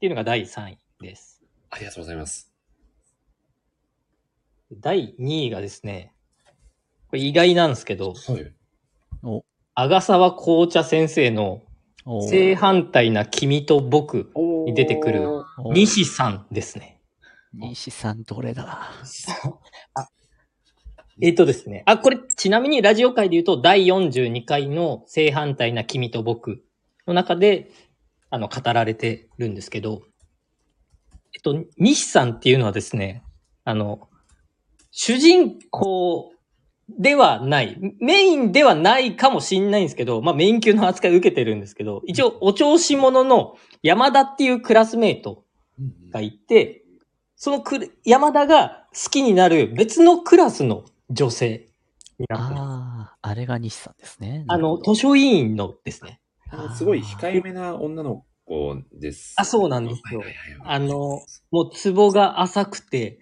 [0.00, 1.42] ていうのが第3位です。
[1.70, 2.50] ありがとうございます。
[4.72, 6.12] 第2位がですね、
[7.08, 8.52] これ意外なんですけど、はい。
[9.22, 11.62] お、阿賀沢紅茶先生の
[12.06, 14.30] お正反対な君と僕
[14.66, 17.00] に出てくるお西さんですね。
[17.52, 18.90] 西さんどれだ？
[21.20, 21.82] えっとですね。
[21.86, 26.64] あ、これちなみにラジオ界で言うと第42回の正反対な君と僕
[27.06, 27.70] の中で、
[28.30, 30.02] あの、語られてるんですけど、
[31.34, 33.22] えっと、西さんっていうのはですね、
[33.64, 34.08] あの、
[34.90, 36.32] 主人公
[36.88, 45.44] ではない、メインではないかもしんないんですけど、まあメイン級の扱いを受けてるんですけど、一応お調子者の山田っていうクラスメイト
[46.12, 46.84] がいて、
[47.36, 51.68] そのクル山田が好きになる別のクラスの女性
[52.18, 52.60] になってます。
[52.60, 54.44] ああ、あれが西さんですね。
[54.48, 56.20] あの、図書委員のですね。
[56.50, 59.34] あのすごい控えめな女の子です。
[59.38, 60.22] あ、そうなんですよ。
[60.64, 63.18] あの、もうツボが浅くて、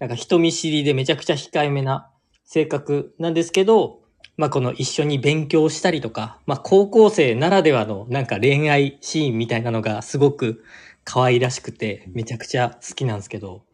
[0.00, 2.10] なんか人見知りでめちゃくちゃ控えめな
[2.44, 4.00] 性格なんですけど、
[4.36, 10.64] まあこの一緒に勉強したりとか、まあ高校生ならではのなんか恋愛シーンみたいなのがすごく
[11.04, 13.64] 可愛らしくて、めちゃくちゃ好きなんですけど、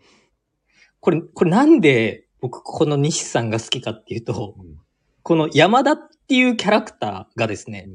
[1.00, 4.56] これ、これなんで僕この西さんが好きかっていうと、
[5.22, 7.88] この山田っていうキャラクターがですね、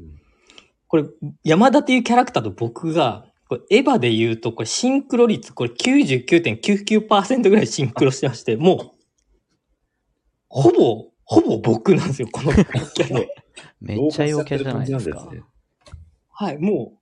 [0.94, 1.06] これ、
[1.42, 9.04] 山田っていうキャラクターと僕が、これエヴァで言うと、これシンクロ率、これ99.99%ぐらいシンクロしてまして、もう、
[10.48, 13.26] ほぼ、ほぼ僕なんですよ、このキャラ。
[13.82, 15.28] めっちゃ陽キャじゃないですか。
[16.30, 16.92] はい、も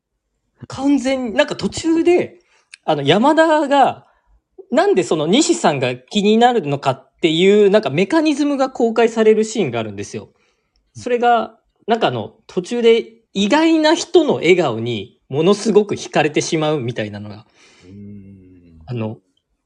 [0.62, 2.38] う、完全に、なんか途中で、
[2.86, 4.06] あの、山田が、
[4.70, 10.32] なんでその西さんが気になるのかっていう、なんかメカニズムが公開されるシーンがあるんですよ。
[10.94, 17.46] それが、なんかあの、途中で意外な人の笑顔にものすごく惹かれてしまうみたいなのが、
[18.86, 19.18] あの、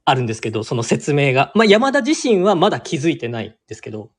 [0.05, 1.51] あるんですけど、その説明が。
[1.57, 4.11] まあ、山田自身はまだ気づいてないんですけど、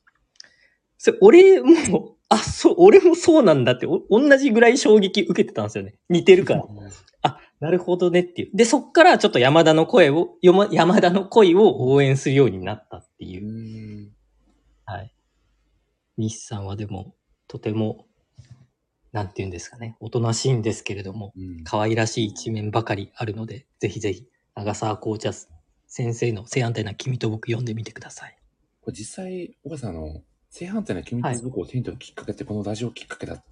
[0.98, 5.96] それ俺も、 あ、そう、俺もそうなんだって、お同じぐらい衝撃受けてたんですよね。
[6.10, 6.66] 似てるから。
[7.22, 8.52] あ、なるほどねっていう。
[8.54, 14.12] で、そっからちょっと山田の声を、よま山田の恋を応援するようになったっていう。
[14.84, 15.14] はい。
[16.18, 17.16] 西さんはでも、
[17.48, 18.07] とても、
[19.12, 25.32] なんて言うんですかね、おとなしいんですけれども、可愛らしい一面ばかりあるので、ぜひぜひ、長沢紅茶
[25.88, 28.38] 先生の正反対な君と僕読んでみてください。
[28.82, 33.44] これ実際、岡さんあの、正反対な君と僕を手に取るきっかけってこのラジオきっかけだっ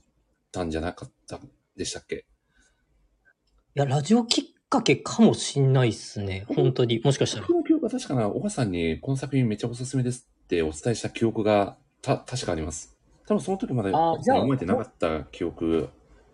[0.51, 1.39] たんじゃなかった
[1.75, 2.15] でしたっけ？
[2.15, 6.45] いや、ラジオきっかけかもしんないっすね。
[6.47, 7.01] 本当に。
[7.03, 7.47] もしかしたら。
[7.47, 12.94] 僕の記憶は確かな、岡さんにこの作品めっちゃおすすめですってお伝えした記憶が、た、確かあります。
[13.27, 15.89] 多分その時まであじゃあ覚えてなかった記憶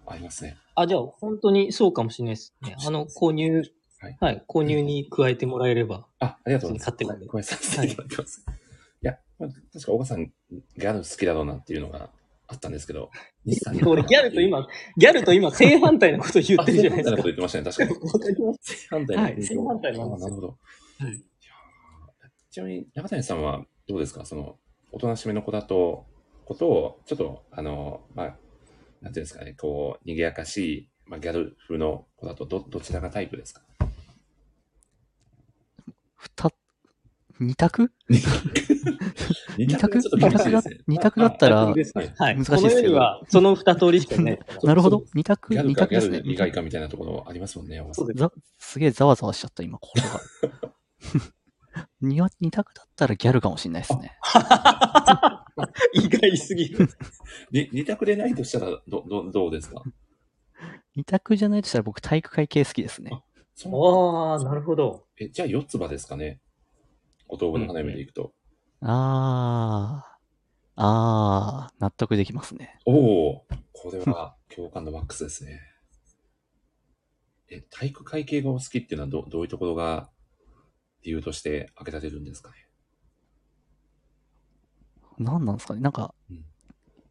[0.06, 0.58] ありますね。
[0.76, 2.76] あ、じゃあ、本当にそうかもしれないですね。
[2.86, 3.64] あの、購入、
[4.20, 6.08] はい、購入に加えてもらえれば。
[6.20, 6.86] あ、ありがとうございます。
[6.86, 7.88] 買ってもらえればごめんなさい。
[7.92, 8.45] いただきます。
[9.03, 12.10] いや、まあ確か岡さん、ギャル好きだろうなっていうのが
[12.48, 13.10] あったんですけど、
[13.45, 17.14] 西さんに俺、ギャルと今、ギャルと今、 正反対のこと言ってるじゃないですか。
[17.14, 18.11] あ正反対のこと言ってましたね、確かに。
[18.11, 18.60] わかります。
[18.64, 20.18] 正反対のはい、正反対なんですよ。
[20.18, 20.48] あなるほど。
[20.48, 21.11] はい。
[21.11, 24.26] いやーちなみに、中谷さんはどうですか？
[24.26, 24.58] その、
[24.92, 26.06] おとなしめの子だと、
[26.54, 28.38] ことを、ちょっと、あの、まあ、
[29.02, 33.62] なんていうんですかね、こう、賑やかしい、まあ、ギャル風の子だと、ど、どちらがタイプですか？
[37.40, 37.92] 二、二択？
[38.10, 38.20] 二
[39.58, 40.00] 二択？
[40.00, 41.76] 択ちょっと厳しいですね二択だったら、はい。
[41.76, 42.88] 難しいです。
[42.90, 44.40] は、その二通りしかね。
[44.64, 45.04] なるほど。
[45.16, 46.22] 二択、二択ですね。
[46.22, 50.74] ル以外かみたいなところありますもんね、山さんざすげえざわざわしちゃった、今、これが。
[52.02, 54.18] 二択だったらギャルかもしれないですね。
[55.94, 56.88] 意外すぎる。
[57.52, 59.84] に二択でないとしたら、ど、ど、どうですか？
[60.96, 63.12] 二択じゃないとしたら僕体育会系好きですね。
[63.14, 65.08] ああ、なるほど。
[65.18, 66.42] え、じゃあ四つ葉ですかね？
[67.28, 68.34] 五等分の花嫁でいくと。
[68.82, 70.22] あー、
[70.76, 72.80] あー、納得できますね。
[72.86, 75.60] おお、これは共感のマックスですね。
[77.50, 80.10] え、体育会系がお好きっていうのはどどういうところが
[81.04, 82.56] 理由として挙げられるんですかね？
[85.17, 85.81] なんなんですかね？
[85.81, 86.45] なんかうん、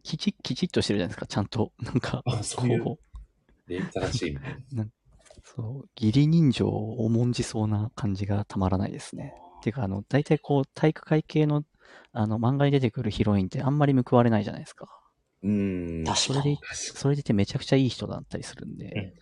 [0.02, 1.26] きち、きちっとしてるじゃないですか？
[1.26, 2.98] ちゃんと、なんか、あそういうこ
[3.66, 4.84] 礼儀正しいみたいな。
[4.84, 4.90] う、
[5.44, 9.34] そう、義理人情を重んじそうな感じがたまらないですね。
[9.62, 11.62] ていうか、あの、大体こう、体育会系の、
[12.12, 14.88] あの、漫画に出てくるヒロインってあんまり報われないじゃないですか。
[15.42, 16.04] うん。
[16.16, 19.14] それで、それでいてめちゃくちゃいい人だったりするんで、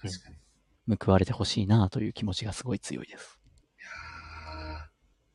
[1.00, 3.39] 報われてほしいなという気持ちがすごい強いです。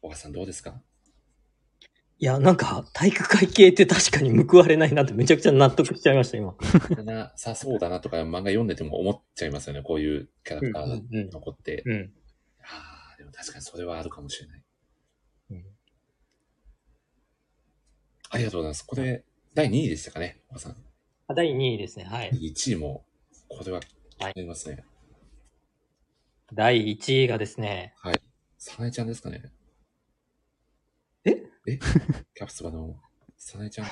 [0.01, 0.81] 小川さんどうですか？
[2.19, 6.55] いや、なんか、体育会系って確かに報われないなってめちゃくちゃ納得しちゃいました、今。
[7.03, 9.81] なさそうだなとか漫画読んでても思っちゃいますよね。
[9.81, 11.83] こういうキャラクターうんうんうんが残って。
[11.85, 12.13] うん。
[12.61, 14.63] ああ、でも確かにそれはあるかもしれない。
[18.33, 18.83] ありがとうございます。
[18.83, 20.75] これ、第2位でしたかね、小川さん。
[21.27, 22.31] あ第2位ですね、はい。
[22.31, 23.05] 1位も、
[23.47, 24.83] これは気になりますね。
[26.51, 28.19] 第1位がですね、はい。
[28.57, 29.51] さなえちゃんですかね。
[31.67, 31.73] え？
[31.73, 31.79] え
[32.35, 32.95] キャプツバの
[33.37, 33.87] さなえちゃん？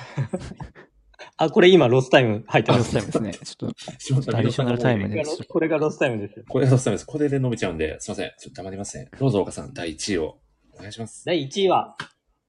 [1.36, 2.94] あ、これ今ロスタイム入ってます。
[2.94, 3.46] ロスタイムですね。
[3.46, 6.44] ちょっと、しまったアディショナルタイムでこれがこれがロスタイムですよ。
[6.48, 7.06] これがロスタイムです。
[7.06, 8.32] これで伸びちゃうんで、すいません。
[8.38, 9.08] ちょっと黙りますね。
[9.18, 10.38] どうぞ、岡さん、第1位を
[10.74, 11.24] お願いします。
[11.24, 11.96] 第1位は、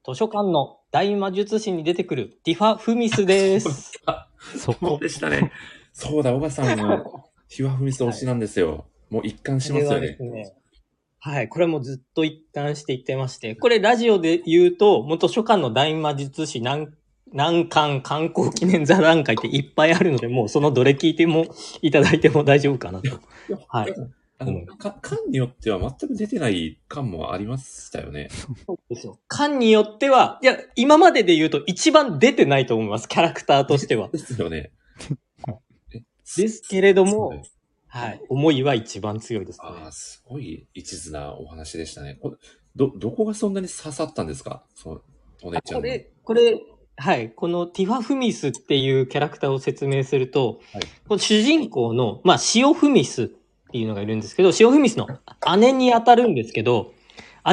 [0.06, 3.94] 図書館の大魔術師に出てくるティファ・フミスです。
[4.58, 5.52] そこでしたね。
[5.94, 8.88] そうだ、岡さんのヒワフミス推しなんですよ。
[9.10, 10.54] もう一貫しますよねこれはです。
[10.54, 10.63] ね
[11.26, 16.90] はい、これもずっと一貫していってまして、これラジオで言うと、もう図書館の大魔術師南
[17.32, 21.46] 南館観光記念座談会っていっぱいあるので、もうそのどれ聞いても
[21.82, 23.22] いただいても大丈夫かなと。
[23.70, 23.96] はい。
[24.38, 28.28] あの、か、館によっては全く出てない館もありましたよね。
[28.66, 29.18] そうですよ。
[29.30, 34.10] 館によっては、いや、今までで言うと一番出てないと思います、キャラクターとしては。
[34.10, 34.72] ですよね。
[36.36, 37.44] ですけれども、
[37.96, 38.22] はい。
[38.28, 39.68] 思いは一番強いですね。
[39.68, 42.20] ああ、すごい一途なお話でしたね。
[42.76, 44.64] ど、どこがそんなに刺さったんですか？
[44.74, 45.02] その、
[45.44, 45.82] お姉ちゃんの。
[45.82, 46.60] これ、これ、
[46.98, 47.30] はい。
[47.30, 50.60] このティファ・フミスっていうキャラクターを説明すると、
[51.08, 53.28] この主人公の、まあ、シオ・フミスっ
[53.72, 55.08] ていうのがいるんですけど、シオ・フミスの
[55.60, 56.94] 姉に当たるんですけど、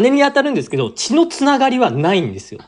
[0.01, 2.61] 姉に当たるんですけど、血のつながりはないんですよ。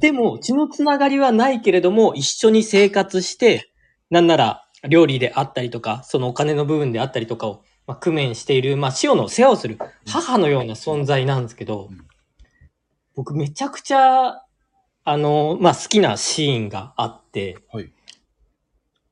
[0.00, 3.70] でも、血のつながりはないけれども、一緒に生活して、
[4.10, 11.90] なんなら、料理であったりとか、そのお金の部分であったりとかを、まあ、工面している、まあ、シオの世話をする母のような存在なんですけど、
[13.14, 14.42] 僕めちゃくちゃ、
[15.04, 17.92] あの、まあ、好きなシーンがあって、はい。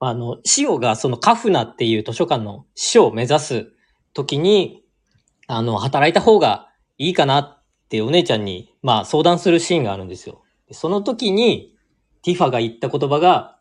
[0.01, 3.73] あの、シオがそのカフナっていう図書館の師匠を目指す
[4.15, 4.85] 時に、
[5.49, 10.43] あの、働いた方がいいかなってお姉ちゃんに、まあ、相談するシーンがあるんですよ。
[10.69, 11.75] でその時に、
[12.23, 13.58] ティファが言った言葉が、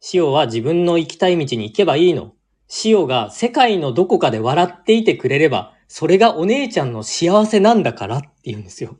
[0.00, 2.34] シオは自分の行きたい道に行けばいいの。
[2.68, 8.98] シオが世界のどこかで笑っていてくれれば、それがお姉ちゃんの幸せなんだからって言うんですよ。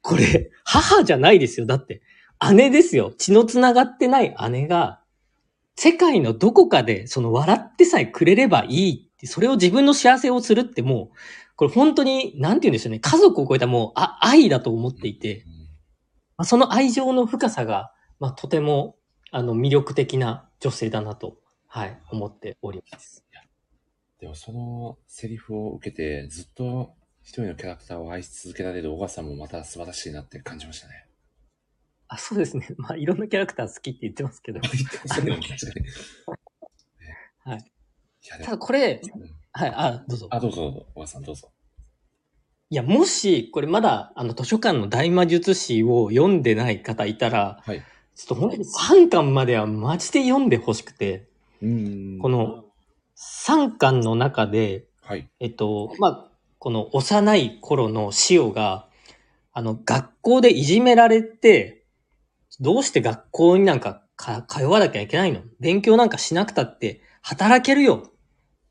[0.00, 1.66] これ、母じゃないですよ。
[1.66, 2.02] だって、
[2.54, 3.12] 姉ですよ。
[3.16, 5.00] 血の繋がってない姉が、
[5.76, 11.16] 世界のどこかで、その笑ってさえくれればいいって、それを自分の幸せをするってもう、
[11.56, 12.98] これ本当に、なんて言うんでしょうね。
[12.98, 15.44] 家族を超えたもう、あ、愛だと思っていて、
[16.36, 18.96] まあ、その愛情の深さが、まあ、とても、
[19.34, 23.24] あの、魅力的な女性だなと、はい、思っております。
[24.20, 31.06] でもそのセリフを受けて、ずっと一人のキャラクターを愛し続けられる小川さんもまた素晴らしいなって感じましたね。
[32.08, 32.68] あ、そうですね。
[32.76, 34.60] まあ、いろんなキャラクター好きって言ってますけど。
[37.44, 37.72] はい。
[38.44, 39.00] ただこれ、
[39.52, 40.28] はい、あ、どうぞ。
[40.30, 40.86] あ、どうぞどうぞ。
[40.94, 41.50] 小川さんどうぞ。
[42.68, 47.82] いや、もし、これまだ、あの、図書館の大魔術師を読んでない方いたら、はい。
[48.14, 51.28] ちょっと本当に3巻まではマジで読んでほしくて、
[51.62, 52.18] うん。
[52.20, 52.64] この
[53.16, 55.30] 3巻の中で、はい。
[55.40, 58.88] えっと、まあ、この幼い頃のシオが、
[59.52, 61.84] あの、学校でいじめられて、
[62.60, 65.40] どうして学校になんかか通わなきゃいけないの？
[65.58, 68.10] 勉強なんかしなくたって働けるよっ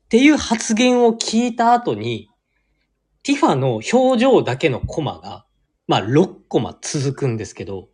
[0.08, 2.30] ていう発言を聞いた後に、
[3.22, 5.44] ティファの表情だけのコマが、
[5.86, 7.88] まあ6コマ続くんですけど、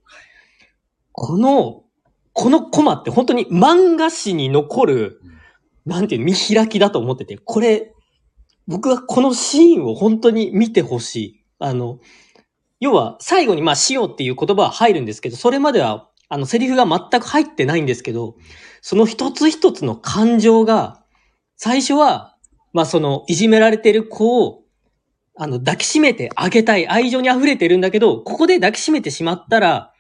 [1.21, 1.83] この、
[2.33, 5.21] このコマって本当に漫画史に残る、
[5.85, 7.93] なんていうの見開きだと思ってて、これ、
[8.69, 11.45] 僕はこのシーンを本当に見てほしい。
[11.59, 11.99] あの、
[12.79, 18.37] 要は最後にまあしようっていう言葉は入るんですけど、それまではあのセリフが全く入ってないんですけど、
[18.81, 21.03] その一つ一つの感情が、
[21.57, 22.37] 最初は、
[22.73, 24.63] まあそのいじめられてる子を、
[25.35, 29.93] あの抱きしめてあげたい愛情に溢れてるんだけど、ここで抱きしめてしまったら、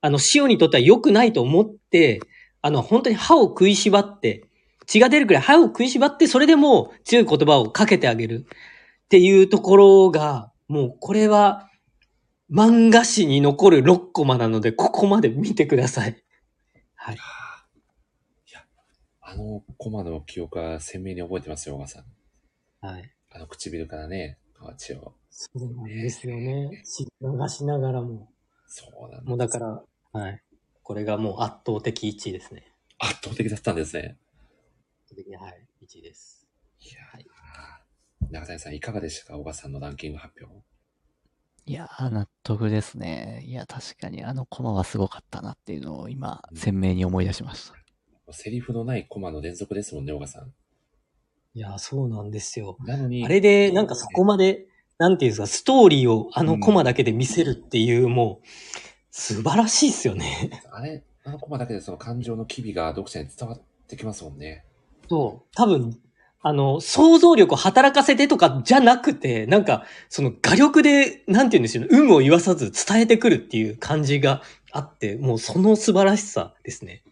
[0.00, 2.20] あの、シオにとっては良くないと思って、
[2.62, 4.44] あの、本当に歯を食いしばって、
[4.86, 8.46] 血が出るくらい歯を食いしばって、それでもう強い言葉をかけてあげる
[9.04, 11.68] っていうところが、もうこれは、
[12.50, 16.22] 漫画史に残る6コマなので、ここまで見てください。
[16.94, 17.18] はい。
[19.30, 22.86] あのコマの記憶は鮮明に覚えてますよ、小川さん。
[22.86, 23.12] はい。
[23.30, 25.12] あの唇からね、河内を。
[25.28, 26.82] そうなんですよね。
[27.20, 28.30] 流しながらも。
[28.66, 30.42] そうなんもうだから、はい。
[30.82, 32.72] これがもう圧倒的1位ですね。
[32.98, 34.16] 圧倒的だったんですね。
[35.06, 35.66] 圧倒的に、はい。
[35.82, 36.46] 1位です。
[38.30, 39.38] 中谷さん、いかがでしたか？
[39.38, 40.62] 小川さんのランキング発表。
[41.66, 43.42] いやー、納得ですね。
[43.46, 47.70] いや、確かにあのコマはすごかったなっていうのを今、鮮明に思い出しまし
[48.26, 48.32] た。
[48.32, 50.52] セリフのないコマの連続ですもんね、小川さん。
[51.54, 52.76] いや、そうなんですよ。
[52.80, 54.66] なのに、あれで、なんかそこまで、
[54.98, 58.46] なんていうんですか、ストーリーをあのコマだけで見せるっていう、もう、
[59.18, 60.62] 素晴らしいですよね。
[60.70, 64.64] あれ、あのコマだけでその感情の機微が読者に伝わってきますもんね。
[65.10, 65.48] そう。
[65.56, 65.98] 多分、
[66.40, 74.40] あの、想像力を働かせてとかじゃなくて、なんか、その画力で、なんて言うんですよね、有無を言わさず伝えてくるっていう感じが
[74.70, 77.02] あって、もうその素晴らしさですね。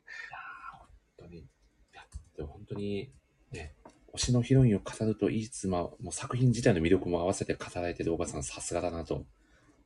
[2.37, 3.11] でも本当に、
[3.51, 3.75] ね、
[4.15, 9.25] 推しのヒロインを語ると言いつつ、まあ、もう作品自体の魅力も合わせて語られてる小川さん、さすがだなと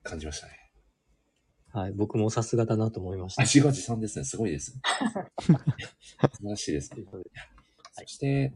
[0.03, 0.60] 感じましたね。
[1.73, 3.43] はい、僕もさすがだなと思いました。
[3.43, 4.25] あ、自画自賛ですね。
[4.25, 4.81] すごいです。
[5.39, 7.05] 素晴らしいですね。
[7.93, 8.55] そして、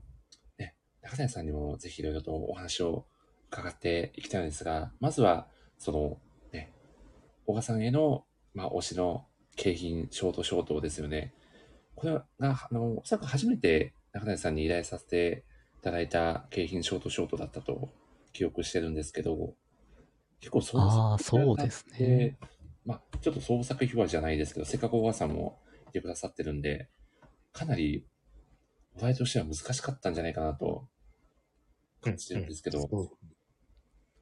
[0.58, 3.06] ね、中谷さんにもぜひいろいろとお話を
[3.52, 5.46] 伺っていきたいんですが、まずは、
[5.78, 6.18] その、
[6.52, 6.72] ね、
[7.46, 11.32] 小川さんへの、まあ、推しの景品、ショートショートですよね。
[11.94, 15.44] これが、あの、おそらく初めて中谷さんに依頼させて
[15.78, 17.90] いただいた景品ショートショートだったと
[18.32, 19.54] 記憶してるんですけど、
[20.40, 22.36] 結構創ああ、そうですね。
[22.84, 26.88] まあ、ちょっと創作秘話じゃないですけど、せっかく小川さんもいてくださってるんで、
[27.52, 28.06] かなり、
[28.96, 30.86] お題としては難しかったんじゃないかなと
[32.00, 32.88] 感じてるんですけど、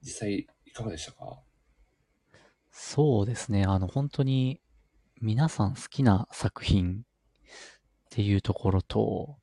[0.01, 1.41] 実際いかがでしたか？
[2.71, 3.65] そうですね。
[3.65, 4.61] あの、本当に、
[5.21, 7.05] 皆さん好きな作品っ
[8.11, 9.37] ていうところと、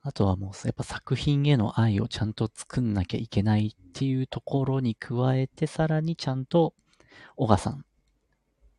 [0.00, 6.74] あとはもう、やっぱ作品への愛をちゃんと作んなきゃいけないっていうところに加えて、さらにちゃんと、
[7.36, 7.84] 小川さん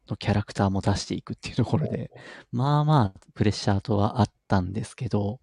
[0.09, 2.11] のキャラクターも出していくっていうところで、
[2.51, 5.39] まあまあ、プレッシャーとはあったんですけど、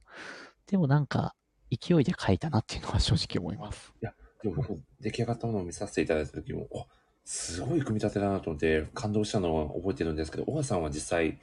[0.67, 1.35] でもなんか、
[1.71, 3.93] 勢いで書いたなっていうのは正直思います。
[4.01, 6.87] いや、でも僕、出来上がったものを見させていただいた時も、お
[7.25, 11.41] すごい組み立てだなと思って感動したのは覚えてるんですけど、小川さんは実際、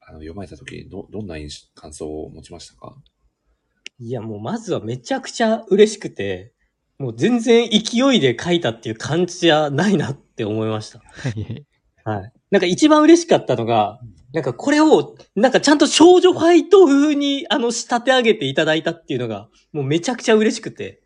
[0.00, 2.96] あの、読まれた時ど、どんな印感想を持ちましたか？
[3.98, 6.54] いや、もうまずはめちゃくちゃ嬉しくて、
[6.98, 11.02] もう全然勢いで書いたっていう感じじゃないなって思いました。
[12.06, 12.32] はい。
[12.52, 13.98] なんか一番嬉しかったのが、
[14.32, 21.02] なんかこれを、なんかちゃんと少女ファイト風に、あの、仕立て上げていただいたっていうのが、もうめちゃくちゃ嬉しくて。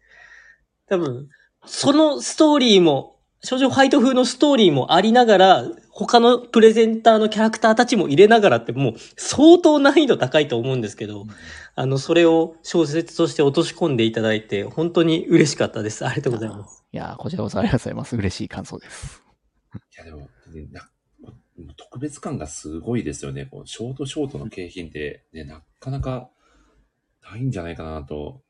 [0.88, 1.28] 多分、
[1.64, 11.24] そのストーリーも、少女ファイト風のストーリーもありながら、他のプレゼンターのキャラクターたちも入れながらって、もう相当難易度高いと思うんですけど、
[11.76, 16.04] あの、それを小説として落とし込んでいただいて、本当に嬉しかったです。
[16.04, 16.84] ありがとうございます。
[16.92, 18.16] いやー、こちらこそありがとうございます。
[18.16, 19.22] 嬉しい感想です。
[19.74, 20.89] いや、でも、ねな
[21.90, 23.46] 特別感がすごいですよね。
[23.46, 26.30] こうショートショートの景品って、ね、なかなか
[27.28, 28.42] ないんじゃないかなと。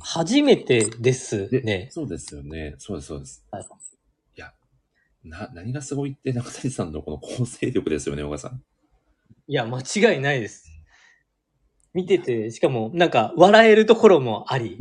[0.00, 1.88] 初めてですね。
[1.90, 2.74] そうですよね。
[2.78, 3.44] そうです、そうです。
[4.34, 4.54] いや、
[5.22, 8.62] な、何がすごいって中谷さんのこの構成力ですよね、小川さん。
[9.46, 10.72] いや、間違いないです。
[11.92, 14.78] 見てて、しかも、なんか、笑えるところもあり。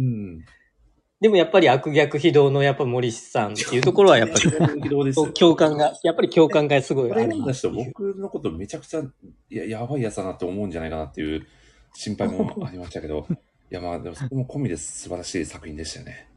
[1.19, 4.41] でもやっぱり悪逆非道のやっぱ森さんっていうところはやっぱり
[5.33, 7.33] 共感が、やっぱり共感がすごいある
[7.73, 9.01] 僕のことめちゃくちゃ、
[9.49, 11.47] いや、やばいやつだなって思うんじゃないかなっていう
[11.95, 13.25] 心配もありましたけど、
[13.71, 16.27] いや、まあ、でもそこも込みで素晴らしい作品でしたよね。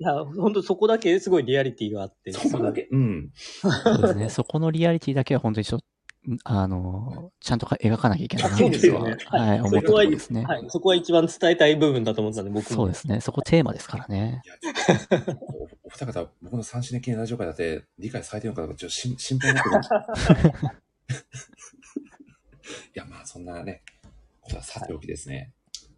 [0.00, 2.32] いや、本当そこだけすごいリアリティがあって。
[2.32, 2.88] そこだけ？
[2.90, 3.30] うん。
[3.34, 4.28] そうですね。
[4.30, 5.86] そこのリアリティだけは本当にちょっと、
[6.44, 10.44] あの、ちゃんとか描かなきゃいけないなっていうのは、はい、思ったところですね。
[10.44, 12.76] はい、そこは一番伝えたい部分だと思ったんで、僕も。
[12.76, 13.20] そうですね。
[13.20, 14.42] そこテーマですからね。
[15.40, 20.06] おお二方、僕の三種の記念ラジオ会だって理解されてるのかどうか、ちょっとし心配になってきました。
[22.94, 23.82] いや、まあ、そんなね、
[24.40, 25.52] ことはさておきですね。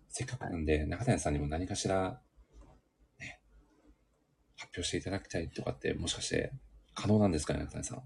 [0.09, 2.21] せっかくなんで、中谷さんにも何かしら、
[3.19, 3.41] ね、
[4.57, 6.53] 発表していただきたいとかって、もしかして
[6.95, 8.03] 可能なんですかね、中谷さん。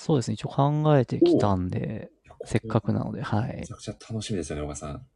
[0.00, 0.34] そうですね。
[0.34, 2.08] 一応考えてきたんで、
[2.44, 3.72] せっかくなので、はいめち。
[3.72, 5.06] ゃくちゃ楽しみですよね、小川さん。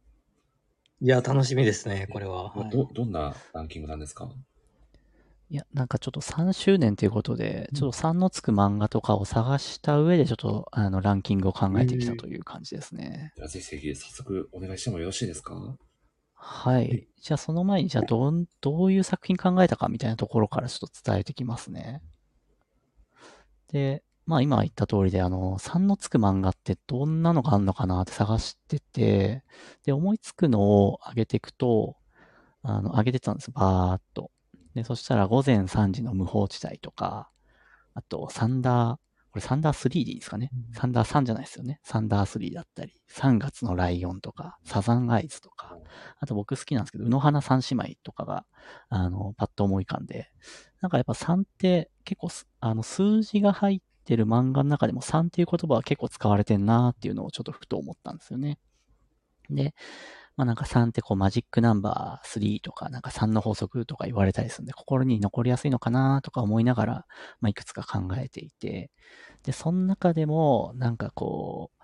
[0.99, 2.53] いや、楽しみですね、これは。
[2.69, 4.29] ど、どんなランキングなんですか？
[5.49, 13.31] いや、なんかちょっと3周年ということで、ちょっと3のつく漫画とかを探した上で、ちょっと、あの、ランキングを考えてきたという感じですね。
[13.37, 15.77] では、ぜひぜひ、早速お願いしてもよろしいですか？
[16.33, 17.07] はい。
[17.21, 22.01] じゃあ、その前に、じゃあ、どん、どういう作品考えたかみたいなところからちょっと伝えてきますね。
[23.71, 29.43] で、まあ今言った通りで、あの、3のつく漫画ってどんなのがあるのかなって探してて、
[29.85, 31.97] で、思いつくのを上げていくと、
[32.61, 34.31] あの、上げてたんです、バーっと。
[34.73, 37.29] で、そしたら午前3時の無法地帯とか、
[37.93, 38.97] あと、サンダー、
[39.31, 40.51] これサンダー3でいいですかね？
[40.73, 41.79] サンダー3じゃないですよね。
[41.83, 45.75] サンダー3だったり、3月のライオンとか、サザンアイズとか、
[46.19, 48.45] あと僕好きなんですけど、宇野花三姉妹とかが、
[48.89, 50.29] あの、パッと思い浮かんで、
[50.81, 58.59] なんかやっぱ3って結構す、あの、数字が入ってる漫画の中でも3っていう言葉は結構使われてんなっていうのをちょっとふと思ったんですよね。
[59.49, 59.73] で、
[60.35, 66.93] まあなんか3ってこうマジックナンバー3とかなんか3の法則とか言われたりするんで心に残りやすいのかなとか思いながら、
[67.39, 68.91] まあいくつか考えていて、
[69.43, 71.83] で、その中でもなんかこう、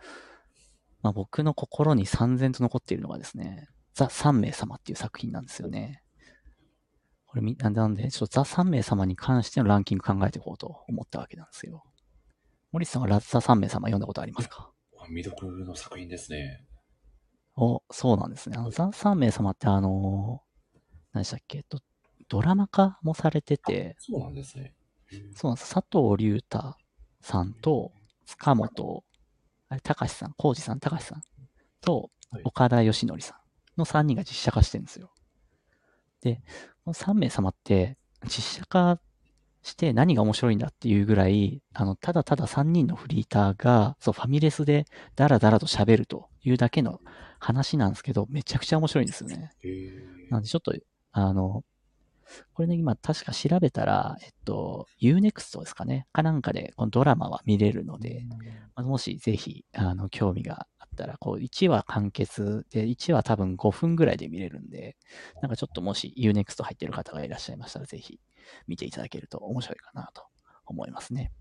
[1.02, 6.02] まあ僕の心に三然と残っているのがですね、ザ・三名様っていう作品なんですよね。
[7.26, 11.84] これみ、なんで、ちょっとザ・三名様に関してのランキング考えていこうと思ったわけなんですよ。
[12.72, 14.72] 森さんはラザ・三名様読んだことありますか？
[15.08, 16.66] 未読の作品ですね。
[17.56, 18.58] お、そうなんですね。
[18.58, 20.80] あの、ザ・三名様ってあのー、
[21.14, 21.66] 何でしたっけ？
[21.68, 21.80] ド
[22.28, 24.76] ドラマ化もされてて、そうなんですね。
[25.36, 25.74] そうなんです。
[25.74, 26.76] 佐藤隆太
[27.22, 27.92] さんと、
[28.28, 29.04] 塚本、
[29.70, 31.22] あれ、高橋さん、浩二さん、高橋さん？
[31.82, 32.12] と、
[32.44, 33.34] 岡田義則さ
[33.78, 35.12] んの3人が実写化してるんですよ。
[36.22, 36.36] で、
[36.86, 39.00] この3名様って、実写化
[39.62, 47.02] して何が面白いんだっていうぐらい、あの、ただただ3人のフリーターが、そう、ファミレスでダラダラと喋るというだけの
[47.40, 49.52] 話なんですけど、めちゃくちゃ面白いんですよね。
[50.30, 50.74] なんでちょっと、
[51.12, 51.64] あの、
[52.54, 56.06] これね、今確か調べたら、えっと、Unext ですかね。
[56.14, 58.26] かなんかで、このドラマは見れるので、
[58.76, 64.96] まあもしぜひ、あの、興味があったら、こう、1話完結で、1話多分5分ぐらいで見れるんで、
[65.42, 68.20] なんかちょっともし Unext 入ってる方がいらっしゃいましたら、ぜひ
[68.68, 70.24] 見ていただけると面白いかなと
[70.66, 71.32] 思いますね。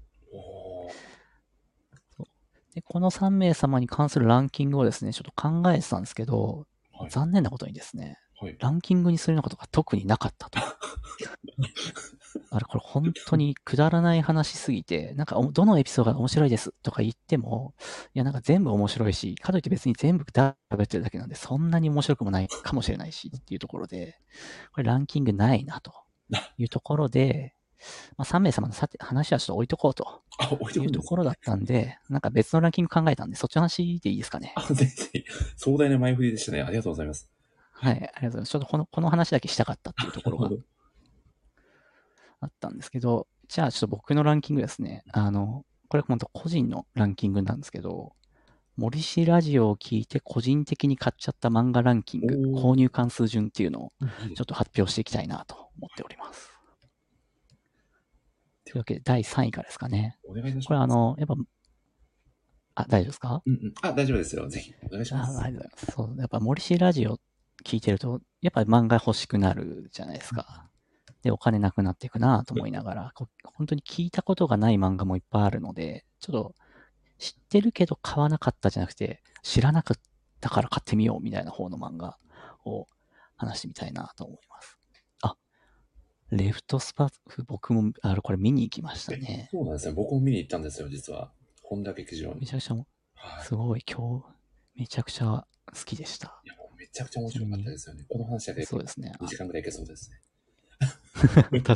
[2.74, 6.66] で、この3名様に関するランキングをですね、ちょっと考えてたんですけど、
[7.10, 8.18] 残念なことにですね、
[8.58, 10.60] ランキングにするようなことが特になかったと。
[12.50, 17.74] あれ、これ本当にくだらない話すぎて、なんかおどのエピソードが面白いですとか言っても、
[18.14, 24.20] いやなんか全部面白いし、かといって別に全部だ喋ってるだけなんで、そんなに面白くもないかもしれないしっていうところで、
[24.72, 25.92] これランキングないなと
[26.56, 27.54] いうところで、
[28.16, 30.22] まあ3名様のさて話はちょっと置いとこうと
[30.80, 34.54] いうところだったんで、なんか別のランキング考えたんで、そっちの話でいいですかね。
[34.72, 35.24] ぜひぜひ、
[35.56, 36.62] 壮大な前振りでしたね。
[36.62, 37.28] ありがとうございます。
[37.72, 38.50] はい、ありがとうございます。
[38.50, 40.50] ちょっとこの、この話だけしたかったっていうところが
[42.40, 45.04] あったんですけど、じゃあちょっと僕のランキングですね。
[45.12, 48.12] あの、これ本当個人のランキングなんですけど、
[48.78, 53.92] 森氏ラジオを聞いて個人的に買っちゃった漫画ランキング、購入関数順っていうのを
[54.36, 56.48] ちょっと発表していきたいなと思っております。
[58.64, 60.16] というわけで、第3位からですかね。
[60.28, 61.34] お願いいたしますこれあの、やっぱ、
[62.76, 63.42] あ、大丈夫ですか？
[63.44, 63.74] うんうん。
[63.82, 64.48] あ、大丈夫ですよ。
[64.48, 65.36] ぜひ、お願いします。
[65.38, 65.92] あありがとうございます。
[65.96, 67.18] そう、やっぱ森氏ラジオ
[67.64, 70.70] 聞いてると、やっぱ漫画欲しくなるじゃないですか。
[71.22, 76.54] で、お金なくなっていくなと思いながら、こ本当に聞いたことがない漫画もいっぱいあるので、ちょっと
[77.18, 80.00] 知ってるけど買わなかったじゃなくて、知らなかっ
[80.40, 82.18] たから買ってみようみたいな方の漫画
[82.64, 82.86] を
[83.36, 84.78] 話してみたいなと思います。
[85.22, 85.36] あ、
[86.30, 89.48] レフトスパフ、僕も、あれ、これ見に行きましたね。
[89.50, 89.94] そうなんですね。
[89.94, 91.32] 僕も見に行ったんですよ、実は。
[91.62, 92.40] 本田劇場に。
[92.40, 92.86] めちゃくちゃも、
[93.42, 94.26] すごい、今日、
[94.76, 96.40] めちゃくちゃ好きでした。
[96.76, 98.04] めちゃくちゃ面白かったですよね。
[98.08, 99.12] この話だけでそうですね。
[99.20, 100.20] 2時間ぐらいいけそうですね。
[101.18, 101.74] 確かに。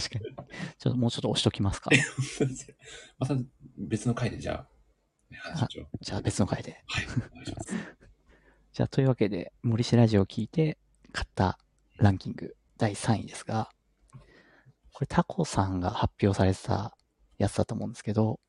[0.79, 1.91] ちょっともうちょっと押しときますか。
[3.19, 3.37] また
[3.77, 4.69] 別の回でじゃあ、
[6.01, 6.83] じゃあ別の回で。
[6.87, 7.75] はい、お願いします。
[8.73, 10.79] じゃあというわけで、森氏ラジオを聞いて
[11.13, 11.59] 買った
[11.97, 13.71] ランキング第3位ですが、
[14.93, 16.97] これタコさんが発表されてた
[17.39, 18.41] やつだと思うんですけど、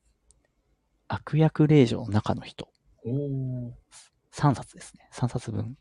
[1.08, 2.68] 悪役令嬢の中の人。
[3.04, 3.72] おー
[4.32, 5.08] 3冊ですね。
[5.12, 5.76] 3冊分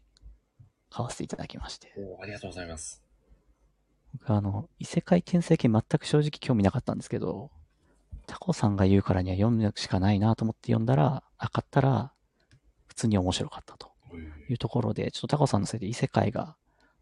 [0.90, 1.93] 買わせていただきまして。
[2.22, 3.03] ありがとうございます。
[4.14, 7.49] 僕あの、異世界転生系全く正直興味なかったんですけど、
[8.26, 12.14] タコさんが言うからには読むしかないなと思って読んだら、あ、買ったら、
[12.88, 13.92] 普通に面白かったと
[14.50, 16.56] いうところで、ちょっとタコさんのせいで異世界が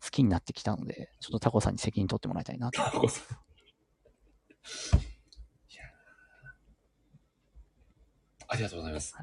[0.03, 2.82] 好きになってきたので、ちょっとタコさんに責任取ってもらいたいなと。
[2.82, 3.38] タコさん。
[8.48, 9.16] ありがとうございます。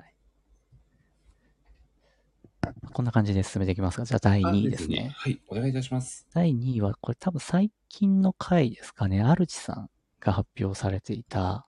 [2.93, 5.13] こんな感じで進めていきますが、じゃあ第2位ですあね。
[5.15, 6.27] はい、お願いいたします。
[6.33, 9.23] 第2位は、これ多分最近の回ですかね。
[9.23, 9.91] アルチさん
[10.21, 11.67] が発表されていた、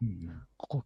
[0.57, 0.85] ここ、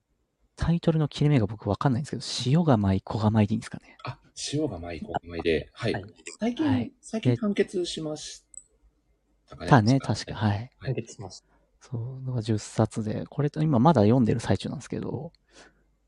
[0.57, 3.97] タイトルの切れ目が僕わかんないんですけど、塩が舞、小が舞でいいんですかね。
[4.05, 4.19] あ、
[4.53, 6.05] 塩が舞、小が舞で、はい。
[6.41, 8.45] 最近、はい最近完結しまし
[9.49, 9.71] たかね。
[9.71, 10.71] たね、確か、はい。
[10.81, 11.47] 完結しました。
[11.81, 15.33] そう、のが10冊で、これと今まだ読んでる最中なんですけど、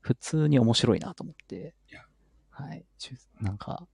[0.01, 1.75] 普通に面白いなと思って、
[2.49, 2.85] はい。
[3.39, 3.87] なんか、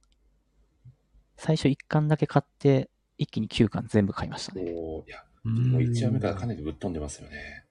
[1.35, 4.73] 最初1巻だけ買って、一気に9巻全部買いましたね。
[4.75, 7.65] おーいや、もう1話目からかなりぶっ飛んでますよね。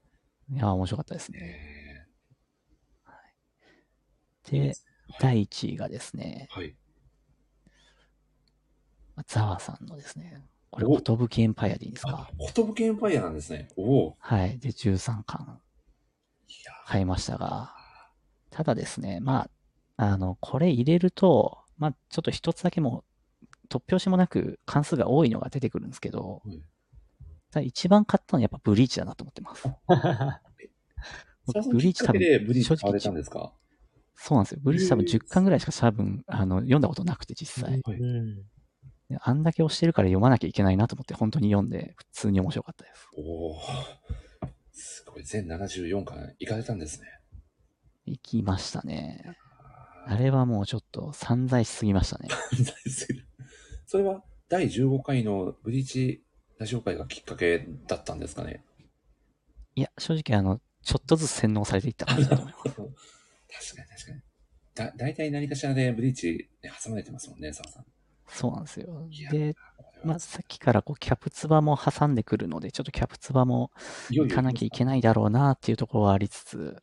[0.50, 2.06] いや、面白かったですね。
[4.50, 4.74] で、
[5.20, 6.74] 第1位がですね、はい。
[9.26, 12.30] ザワさんのですね、これ、寿エンパイアでいいんですか？
[12.54, 13.68] 寿エンパイアなんですね。
[13.76, 14.16] おお。
[14.18, 14.58] はい。
[14.58, 15.60] で、13巻
[16.86, 17.74] 買いましたが、
[18.50, 19.48] ただですね、ま
[19.96, 23.04] あ、あの、これ入れると、まあ、ちょっと一つだけも
[23.44, 26.56] う、突拍子もなく関数が多いのが出てくるんですけど、ただ
[27.60, 29.68] 一番買ったのはやっぱブリーチだなと思ってます。
[31.46, 32.98] 僕ブリーチ多分、でブリーチ正直
[34.14, 34.60] そうなんですよ。
[34.62, 37.82] ブリーチ多分へー10巻ぐらいしか多分、あの、読んだことなくて実際。
[39.08, 43.08] であんだけ押してるから読まなきゃいけないなと思って本当に読んで、普通に面白かったです。
[43.16, 43.60] おお。
[44.70, 45.24] すごい。
[45.24, 47.08] 全74巻行かれたんですね。
[48.06, 49.36] 行きましたね。
[50.06, 52.28] あれはもうちょっと散財しすぎましたね。
[53.86, 56.24] それは第15回のブリーチ
[56.62, 58.62] ラジオ会がきっかけだったんですかね。
[59.74, 62.62] いや、正直あの、ちょっとずつ洗脳されていった感じだと思います。
[62.62, 64.20] 確かに確かに。
[64.76, 67.84] だ、大体何かしらでブリーチ、ね、挟まれてますもんね、澤さん。
[68.28, 69.08] そうなんですよ。
[69.32, 69.56] で、
[70.04, 73.72] まあ、さっきからこうキャプツバも挟んでくるので、ちょっとキャプツバも
[74.10, 76.76] 行かなきゃいけないだろうなっていうところはありつつ、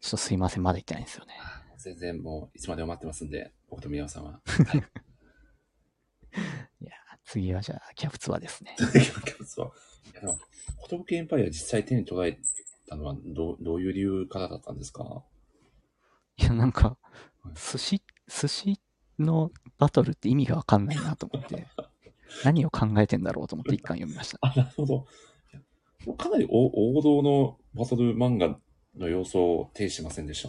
[0.00, 1.32] ちょっとすいません、まだ行ってないんですよね。
[1.78, 4.40] 全然もういつまでも待ってますんで、僕と宮尾さんは。
[7.30, 8.74] 次はじゃあ、キャプツバですね。
[8.80, 9.66] キャプツバ。
[9.66, 9.68] い
[10.14, 10.38] やでも、
[10.88, 12.38] 寿エンパイア実際手に捉え
[12.88, 15.22] たのはどうどういう理由からだったんですか？
[16.38, 16.96] いや、なんか、
[17.54, 18.80] 寿司、寿司
[19.18, 21.66] のバトルって意味がわかんないなと思って、
[22.44, 24.38] 何を考えてんだろうと思って一巻読みました。
[24.40, 25.06] あ、なるほど。
[26.16, 28.58] かなりお王道のバトル漫画
[28.96, 30.42] の要素を呈しませんでし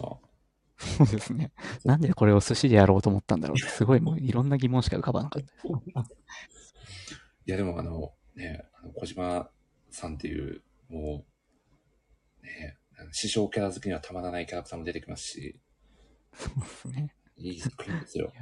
[0.96, 1.52] そうですね。
[1.84, 5.66] なんでこれを寿司でやろうと思ったんだろうって、すごいもういろんな疑問しか浮かばなかったです。
[7.46, 9.50] いや、でもあの、ね、あの小島
[9.90, 11.24] さんっていう、も
[12.42, 12.78] う、ね、
[13.12, 15.60] 師匠キャラ好きにはたまらないキャラクターも出てきますし、
[16.34, 17.14] そうですね。
[17.36, 18.32] いい作品ですよ。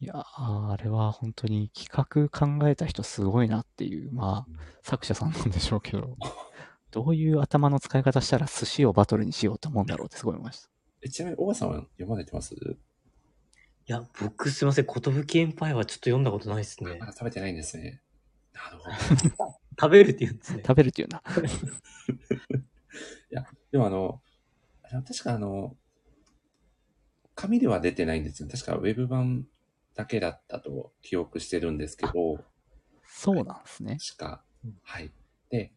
[0.00, 4.52] いやーあれは本当に企画考えた人すごいなっていう、まあ、
[4.84, 6.16] 作者さんなんでしょうけど、
[6.92, 10.68] どういう頭の使い方したら寿司をバトルにしようと思うんだろうってすごい思いました。
[11.02, 12.54] えちなみに、小川さんは読まれてます？
[13.88, 17.06] いや、僕すいません、寿エンパイアはちょっと読んだことないですねま。
[17.06, 18.02] だ食べてないんですね。
[18.52, 19.58] なるほど。
[19.80, 20.62] 食べるって言うんですね。
[20.66, 21.22] 食べるっていうな。
[23.32, 24.20] いや、でもあの、
[24.82, 25.74] あの確かあの、
[27.34, 28.48] 紙では出てないんですよ。
[28.50, 29.46] 確かウェブ版
[29.94, 32.44] だけだったと記憶してるんですけど、
[33.06, 33.96] そうなんですね。
[34.06, 34.44] 確か。
[34.82, 35.10] はい。
[35.48, 35.72] で、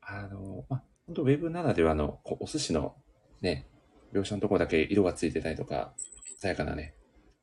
[0.00, 2.96] あの、まあ、本当ウェブならではのこお寿司の
[3.42, 3.68] ね、
[4.14, 5.94] 描写のところだけ色がついてたりとか、
[6.40, 6.94] 鮮やかなね、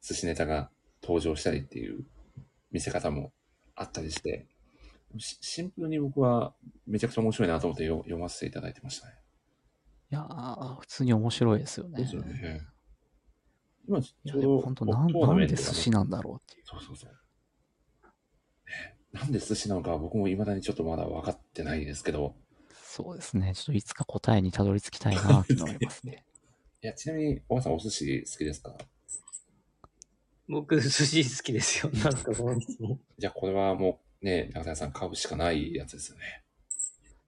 [0.01, 0.69] 寿司ネタが
[1.01, 2.05] 登場したりっていう
[2.71, 3.31] 見せ方も
[3.75, 4.47] あったりして、
[5.17, 6.53] しシンプルに僕は
[6.88, 9.13] めちゃくちゃ面白いなと思ってよ読ませていただいてましたね。
[10.11, 11.97] いやー普通に面白いですよね。
[12.01, 12.61] ですよね。
[13.88, 16.65] 今ちょうど本当なんなんで寿司なんだろうっていう。
[16.65, 17.09] そうそうそう。
[17.09, 17.15] ね
[19.11, 22.35] なんで寿司なのか僕も未だにちょっとまだ分かってないですけど、
[22.83, 23.53] そうですね。
[23.55, 26.25] ちょっといつか答えにたどり着きたいなっていうのがありますね。
[26.83, 28.75] いや、ちなみに、おばさんお寿司好きですか？
[30.51, 31.91] 僕、寿司好きですよ。
[32.03, 32.99] なんか本当に。
[33.17, 36.43] じゃあこれはもうね、中谷さん買うしかないやつですよね。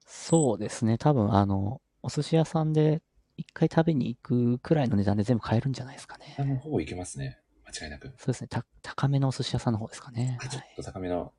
[0.06, 0.98] そうですね。
[0.98, 3.02] 多分、あの、お寿司屋さんで
[3.36, 6.36] 一回食べに行くくらいの値段で全部買えるんじゃないですかね。
[6.38, 7.38] あの、ほぼいけますね。
[7.66, 8.08] 間違いなく。
[8.18, 8.48] そうですね。
[8.48, 10.38] た高めのお寿司屋さんの方ですかね。
[10.50, 11.32] ちょっと高めの。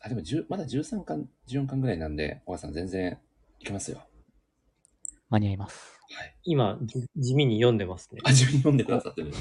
[0.00, 3.18] あ、でも10まだ13巻、14巻ぐらいなんで、おばさん全然
[3.60, 4.02] いけますよ。
[5.28, 6.00] 間に合います。
[6.42, 8.20] 今、じ地味に読んでますね。
[8.24, 9.32] あ、地味に読んでくださってる。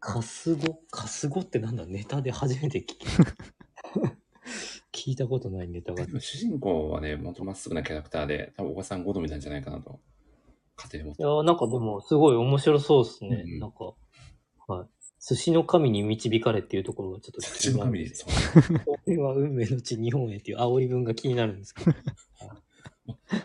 [0.00, 1.84] カスゴカスゴってなんだ？
[1.86, 3.06] ネタで初めて聞き、
[4.92, 6.06] 聞いたことないネタが。
[6.20, 10.00] 主人公はね、もっとまっすぐなキャラクターで、多分おばさん好みなんじゃないかなと、
[10.76, 13.44] 勝手に思っていや、なんかでも、すごい面白そうですね。
[13.58, 13.94] なんか、
[14.68, 14.88] はい。
[15.20, 18.08] 寿司の神に導かれっていうところがちょっと寿司の神？
[18.08, 21.92] これは運命の地日本へっていう煽り文が気になるんですけど。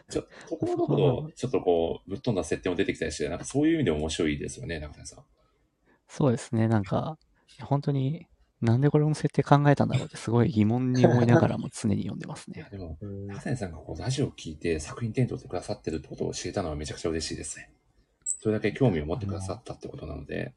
[0.09, 5.23] ちょ、ところどころ、ちょっとこう、ぶっ飛んだ設定も出てきたりして、なんかそういう意味で面白いですよね、中谷さん。
[6.16, 6.67] そうですね。
[6.67, 7.17] なんか、
[7.64, 8.27] 本当に、
[8.61, 12.67] なんでこれの設定考えたんだろうってすごい疑問に思いながらも常に読んでますね。
[12.69, 17.72] でも、中谷さんがこうラジオを聞いて作品点灯してくださってるってことを知れたのはめちゃくちゃ嬉しいですね。
[18.25, 20.53] それだけ興味を持ってくださったってことなので、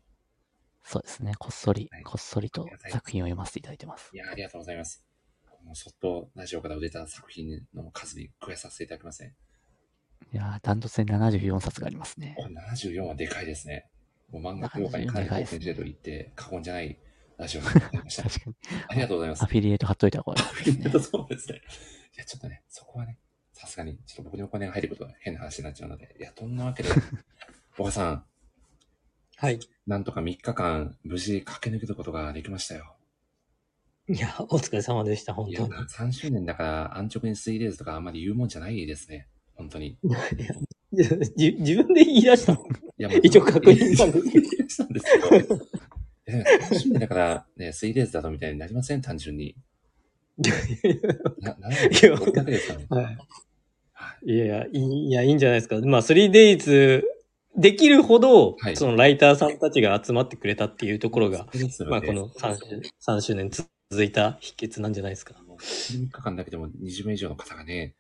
[0.85, 1.33] そうですね。
[1.39, 4.11] こっそり、こっそりと作品を読ませていただいてます。
[4.13, 5.03] いや、ありがとうございます。
[5.65, 9.35] もうそっとラジオから売れた作品の数に加えさせていただきますね。
[10.33, 12.35] いやー、ダントツで74冊がありますね。
[12.37, 13.89] これ74はでかいですね。
[14.31, 16.99] もう漫画業界にかなり貢献してると言って過言じゃない
[17.39, 18.23] ラジオになりました。
[18.29, 18.57] 確かに。
[18.89, 19.43] ありがとうございます。
[19.43, 21.01] アフィリエイト貼っといた方がいいですね。
[21.01, 21.61] そうですね。
[22.17, 23.19] いや、ちょっとね、そこはね、
[23.53, 26.89] さすがに、ちょっと僕にお金が入ることは変な話になっちゃうので、いや、そんなわけで、
[27.77, 28.25] 小川さん。
[29.37, 29.61] はい。
[29.87, 32.97] なんとか3日間、無事駆け抜けることができましたよ。
[34.09, 35.73] いや、お疲れ様でした、本いや、当に。
[35.89, 39.29] 3周年だから、安直に 3days とかあんまり言うもんじゃないですね。
[39.55, 39.89] 本当に。
[39.89, 40.19] いや
[41.37, 42.61] じ自分で言い出したの？
[42.99, 44.69] いや、一応確認したんですけど。
[44.69, 45.19] したんですけ
[45.49, 45.55] ど。
[45.57, 45.59] い
[46.27, 49.03] や、3周年だから、ね、3days だとみたいになりません？
[49.03, 49.57] 単純に。
[51.41, 52.87] な、ならないいや僕だけですかね。
[52.91, 54.33] はい。
[54.33, 55.79] いやいや、いいいや、いいんじゃないですか。
[55.81, 57.03] まあ、3days
[57.57, 61.47] できるほど、そのライターさんたちが集まってくれたっていうところが、
[61.89, 65.35] まあ、この 3, 3周年続いた秘訣なんじゃないですか。
[65.59, 67.95] 3日間だけでも20名以上の方がね、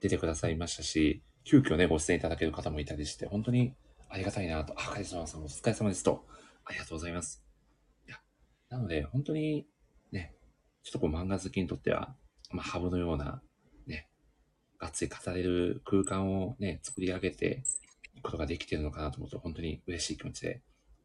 [0.00, 3.74] 出てくださいましたし、急遽ね、ご出演いただける方もいたりして、本当に
[4.08, 6.26] ありがたいなと、あ、カリスマさんお疲れ様ですと、
[6.64, 7.44] ありがとうございます。
[8.06, 8.20] いや、
[8.68, 9.66] なので、本当に
[10.10, 10.34] ね、
[10.82, 12.14] ちょっとこう漫画好きにとっては、
[12.50, 13.42] まあ、ハブのような、
[13.86, 14.08] ね、
[14.78, 17.62] がっつり語れる空間をね、作り上げて
[18.14, 20.62] いくことができているのかなと思うと、本当に嬉しい気持ちで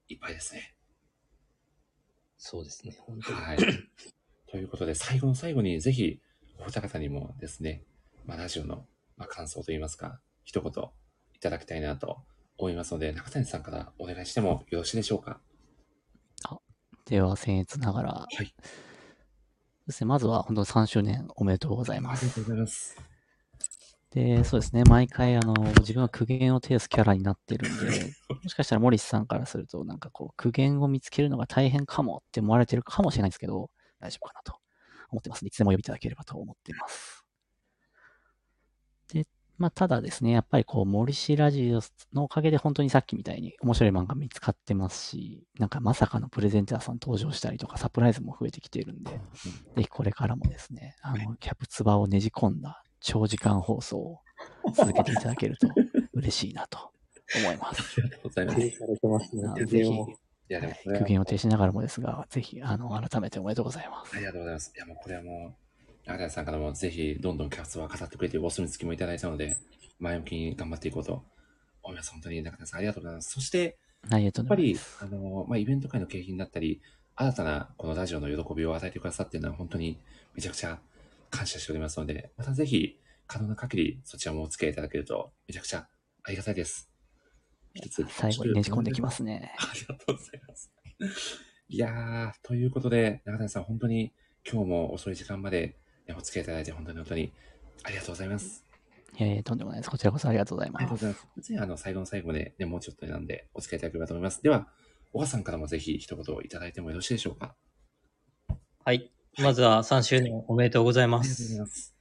[0.09, 0.75] いっぱいですね。
[2.37, 3.39] そうですね、本当に。
[3.39, 3.57] はい。
[4.49, 6.21] ということで、最後の最後に、ぜひ、
[6.59, 7.83] お二方にもですね、
[8.25, 8.85] まあ、ラジオの、
[9.15, 10.71] まあ、感想といいますか、一言
[11.33, 12.23] いただきたいなと
[12.57, 15.41] 思いますので、中谷さんからお願いしてもよろしいでしょうか？
[17.05, 18.11] では、僭越ながら。
[18.11, 18.55] はい。
[19.85, 22.21] ですね、まずは本当に3周年おめでとうございます。
[22.21, 22.97] ありがとうございます。
[24.11, 33.69] で、そうですね、毎回、あの、自分は苦言を呈すキャラになってるんで、もしかしたらモリスさんからすると、なんかこう、苦言を見つけるのが大変かもって思われてるかもしれないんですけど、
[33.99, 34.55] 大丈夫かなと
[35.09, 35.45] 思ってます。
[35.45, 37.25] いつでも呼びいただければと思っています。
[39.13, 39.25] で、
[39.57, 41.81] まあ、ただですね、やっぱりこう、森氏ラジオ
[42.13, 49.11] のおかげで本当にさっきみたいに面白い漫画見つかってますし、なんかまさかのプレゼンターさん登場したりとかサプライズも増えてきているんで、
[49.75, 54.21] ぜひこれからもですね、あの、キャプツバをねじ込んだ長時間放送を
[54.73, 55.67] 続けていただけると
[56.13, 56.91] 嬉しいなと
[57.35, 57.99] 思います。
[57.99, 58.57] ありがとうございます。
[58.57, 64.15] されてますねなのでぜひ、いや、でも苦言を呈しながらもですが、ぜひ、あの、改めておめでとうございます。
[64.15, 64.71] ありがとうございます。
[64.75, 65.66] いや、もうこれはもう、
[66.07, 69.57] 中谷さんからもぜひ、どんどんキャプツバー語ってくれて、お墨付きもいただいたので、
[69.99, 71.25] 前向きに頑張っていこうと
[71.83, 72.11] 思います。
[72.11, 73.31] 本当に中谷さんありがとうございます。
[73.31, 73.77] そして、
[74.09, 76.81] やっぱり、あの、まあ、イベント会の景品だったり、
[77.15, 79.97] 新たなこのラジオの喜びを与えてくださっているのは本当に
[80.33, 80.79] めちゃくちゃ
[81.29, 85.89] 感謝しておりますので、またぜひ、可能な限りそちらもお付き合いいただけるとめちゃくちゃ
[86.23, 86.89] ありがたいです。
[88.07, 89.53] 最後にねじ込んできますね。
[89.57, 90.71] ありがとうございます。
[91.67, 94.13] いやー、ということで、中谷さん、本当に
[94.49, 95.75] 今日も遅い時間までね
[96.15, 97.33] お付き合いいただいて、本当に本当に
[97.83, 98.63] ありがとうございます。
[99.17, 99.89] いやいや、とんでもないです。
[99.89, 101.05] こちらこそありがとうございありがとうます。
[101.05, 101.27] ございます。
[101.37, 104.41] 別にあの、最後の最後まで、ね、もうちょっとなんで、お付き合いいただければと思います。
[104.43, 104.67] では、
[105.13, 107.55] 小川さんからもぜひ一言いただいてもよろしいでしょうか？
[108.83, 109.11] はい。
[109.39, 111.59] まずは3周年おめでとうございまありがとうございす。
[111.61, 111.95] ます。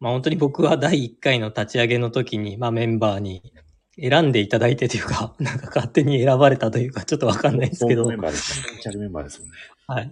[0.00, 3.52] まあ本当に僕は第1回の立ち上げの時に、まあメンバーに
[3.98, 8.06] 選んでいただいてというか、 なんか勝手に選ばれたというか、ちょっとわかんないですけど。
[8.08, 8.78] メンバーですね。
[8.80, 9.56] チャルメンバーですもんね。
[9.86, 10.10] はい。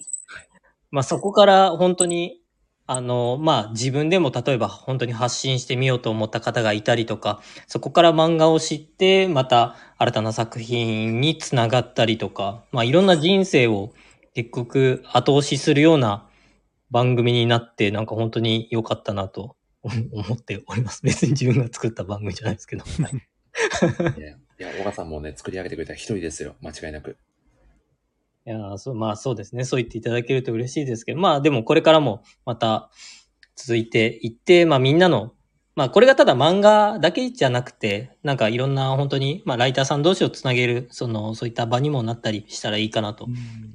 [0.90, 2.41] まあそこから本当に、
[2.86, 13.92] あの、まあ自分でも例えば本当に発信してみようと思った方がいたりとか、そこから漫画を知って、また新たな作品につながったりとか、まあいろんな人生を
[14.34, 16.26] 結局後押しするような
[16.90, 21.02] 番組になって、なんか本当に良かったなと思っております。
[21.02, 22.84] 別に自分が作った番組じゃないですけど。
[24.18, 26.56] いや、いや小川さんもね、作り上げてくれた一人ですよ。
[26.60, 27.16] 間違いなく。
[28.44, 29.64] いやーそう、まあそうですね。
[29.64, 32.90] そう言っていただけると嬉しいですけど、まあでもこれからもまた
[33.54, 35.34] 続いていって、まあみんなの、
[35.76, 43.28] まあこれがただ漫画だけじゃなくて、なんかいろんな本当に、まあライターさん同士をつなげる、その、そういった場にもなったりしたらいいかなと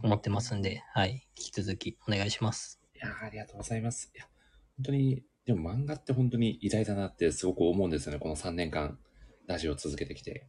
[0.03, 1.27] 思ってますんで、はい。
[1.37, 2.81] 引き続きお願いします。
[2.95, 4.11] いやありがとうございます。
[4.13, 4.25] いや、
[4.77, 8.19] 本当に、でも漫画って本当に偉大だなってすごく思うんですよね。
[8.19, 8.99] この3年間、
[9.45, 10.45] ラジオを続けてきて。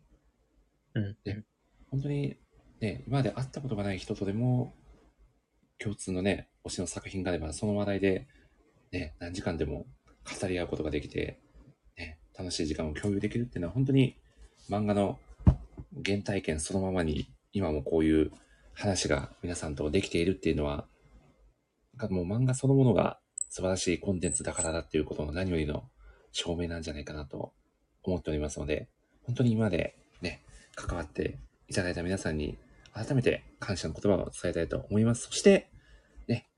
[0.94, 1.16] うん。
[1.22, 1.44] で、
[1.90, 2.36] 本当に、
[2.80, 4.74] ね、今まで会ったことがない人とでも、
[5.78, 8.26] 共通のね、推しの作品があれば、その話題で、
[8.92, 9.86] ね、何時間でも
[10.40, 11.40] 語り合うことができて、
[11.96, 14.16] ね、楽しい時間を共有できるっていうのは、本当に
[14.68, 15.18] 漫画の
[16.04, 18.30] 原体験そのままに、今もこういう
[18.74, 20.86] 話が皆さんとできているっていうのは、
[21.96, 23.18] なんかもう漫画そのものが
[23.50, 25.84] 素晴らしいコンテンツだからだっていうことの何よりの
[26.32, 27.52] 証明なんじゃないかなと
[28.02, 28.88] 思っておりますので、
[29.24, 30.42] 本当に今までね、
[30.76, 32.56] 関わっていただいた皆さんに
[32.98, 35.28] 改めて感謝の言葉を伝えたいと思います。
[35.28, 35.70] そして、
[36.26, 36.48] ね、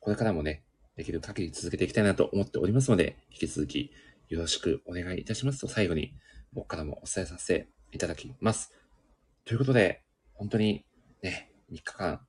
[0.00, 0.64] これからもね、
[0.96, 3.92] できる限り続けていきたいなと思っておりますので、引き続き
[4.28, 6.12] よろしくお願いいたしますと最後に
[6.52, 8.72] 僕からもお伝えさせていただきます。
[9.44, 10.84] ということで、本当に
[11.22, 12.20] ね、3日間、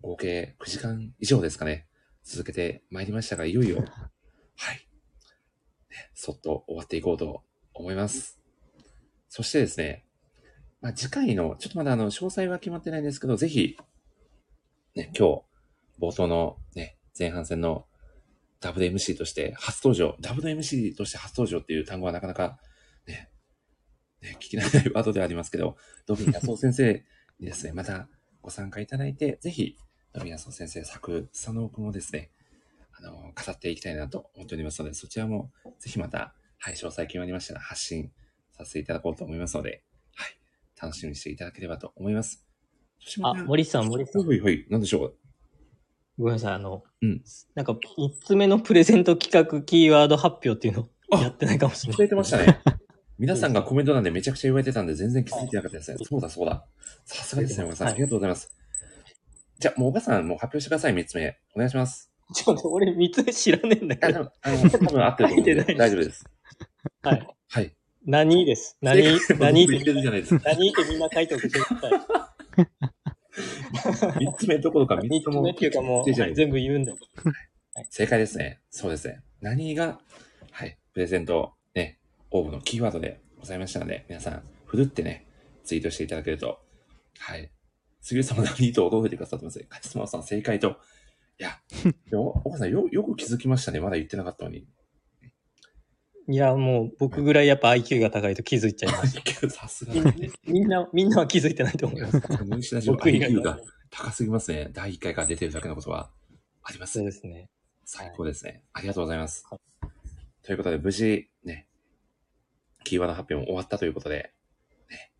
[0.00, 1.86] 合計9時間以上ですかね、
[2.24, 3.84] 続けてまいりましたが、いよいよ、
[4.56, 4.88] はい、
[5.90, 8.40] ね、そっと終わっていこうと思います。
[9.28, 10.07] そしてですね、
[10.80, 13.76] まあ、次回の、ちょっとまだあの、詳細は決まってないんですけど、ぜひ、
[14.94, 15.42] ね、今日、
[16.00, 17.86] 冒頭のね、前半戦の
[18.60, 22.58] WMC として初登場、WMC として初登場っていう単語はなかなか
[23.06, 23.30] ね、
[24.20, 25.76] ね聞き慣れないワードではありますけど、
[26.06, 27.04] ドビン安夫先生
[27.40, 28.08] にですね、また
[28.42, 29.76] ご参加いただいて、ぜひ、
[30.12, 32.30] ドビン安夫先生作、佐野くんをですね、
[32.92, 38.10] あの、語っていきたいなと思っておりますので、そちらもぜひまた、はい、詳細決まりましたら発信
[38.52, 39.82] させていただこうと思いますので、
[40.80, 42.44] 楽しみにしていただければと思います。
[43.22, 44.26] あ、森さん、森さん。
[44.26, 45.14] はいはい、なんでしょう
[46.18, 47.22] ごめんなさい、あの、うん
[47.54, 51.98] なんか、三つ目のプレゼント企画キーワード発表っていうのあやってないかもしれない。
[51.98, 52.60] 忘れてましたね。
[53.18, 55.98] 皆さんがコメント欄でめちゃくちゃ言われてたんで全然気づいてなかったですね。
[56.02, 56.64] そうだそうだ。
[57.04, 57.86] さすがですね、小川さん。
[57.86, 58.54] はいありがとうございます。
[59.58, 61.36] じゃあ、もう小川さん、もう発表してください、三つ目。
[61.54, 62.12] お願いします。
[62.34, 64.32] ちょっと俺三つ目知らねえんだあ、けど。
[64.42, 66.24] あの、多分合ってると思う大丈夫です。
[67.02, 67.28] はい。
[67.48, 67.77] はい。
[68.10, 68.78] 何です。
[68.80, 69.02] 何
[69.38, 69.64] 何？
[69.64, 70.42] ってるじゃないですか。
[70.46, 70.70] 何？
[70.70, 71.60] ってみんな書いておくだ
[73.94, 74.24] さい。
[74.24, 76.96] 三つ目どころか三つ目っていうかもう、全部言うんだよ。
[77.90, 78.60] 正解ですね。
[78.70, 79.20] そうですね。
[79.42, 80.00] 何が、
[80.52, 81.98] はい、プレゼント、ね、
[82.30, 85.26] 応募のキーワードでございましたので、皆さん、ふるってね、
[85.64, 86.60] ツイートしていただけると、
[87.18, 87.50] はい。
[88.00, 89.66] 杉浦さんも何と驚いてくださってますね。
[89.68, 90.78] カチスマさん正解と。
[91.38, 91.58] いや、
[92.42, 93.80] 岡さんよ、よく気づきましたね。
[93.80, 94.66] まだ言ってなかったのに。
[96.30, 99.18] いや、もう僕ぐらいやっぱ IQ が高いと気づいちゃいます。
[99.48, 100.12] さすがみんな
[100.46, 102.20] みんな、みんなは気づいてないと思います。
[102.86, 104.68] 僕以外 IQ はが高すぎますね。
[104.72, 106.10] 第1回から出てるだけのことは
[106.62, 106.98] あります。
[106.98, 107.48] そうですね。
[107.86, 108.62] 最高ですね。
[108.74, 109.46] ありがとうございます。
[110.42, 111.66] ということで、無事、ね、
[112.84, 114.34] キーワード発表も終わったということで、
[114.90, 115.12] ね、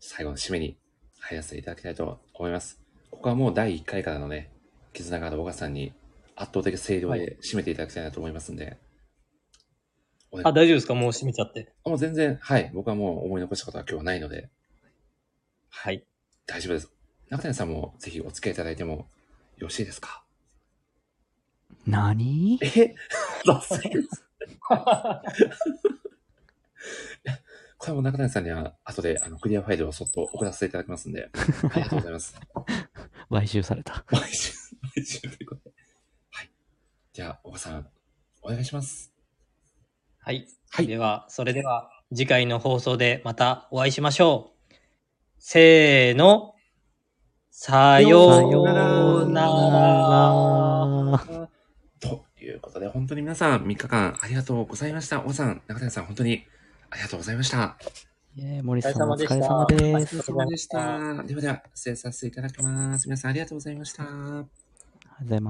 [0.00, 0.76] 最後の締めに
[1.18, 2.78] 入らせていただきたいと思います。
[3.10, 4.52] ここはもう第1回からのね、
[4.92, 5.94] 絆がある小川さんに
[6.34, 8.64] 圧倒的声量で締めていただきたいなと思いますんで。
[8.66, 8.85] お願い
[10.44, 10.94] あ、大丈夫ですか？
[10.94, 11.72] もう閉めちゃって。
[11.84, 12.70] もう全然、はい。
[12.74, 14.48] 僕はもう思い残したことは今日はないので、
[15.70, 16.04] はい。
[16.46, 16.90] 大丈夫です。
[17.30, 19.08] 中谷さんもぜひお付き合いいただいても
[19.56, 20.22] よろしいですか？
[21.86, 22.58] 何？
[22.62, 22.94] え？
[23.44, 24.24] さすがです。
[27.78, 31.30] これも中谷さんには後であのクリアファイルをそっと送らせていただきますんで、
[31.72, 32.34] ありがとうございます。
[33.30, 34.04] 買収された。
[34.10, 34.52] 毎週、
[34.96, 35.74] 毎週ということで。
[36.30, 36.50] はい。
[37.12, 37.88] じゃあ、おばさん、
[38.42, 39.12] お願いします。
[40.26, 40.48] はい。
[40.88, 44.74] では、それでは次回の放送でまたお会いしましょう。
[45.38, 46.56] せーの。
[47.52, 48.64] さよ
[49.24, 49.42] うな
[51.30, 51.46] ら。
[52.00, 55.20] ということで、本当に皆さん3日間ありがとうございました。
[55.20, 56.44] おばさん、中谷さん、本当に
[56.90, 57.78] ありがとうございました。
[58.36, 60.18] えー、森さんお疲れ様です。
[60.18, 61.22] お疲れ様でした。
[61.22, 63.06] ではでは、失礼させていただきます。
[63.06, 64.02] 皆さんありがとうございました。
[64.02, 64.44] ありがとう
[65.22, 65.44] ございます。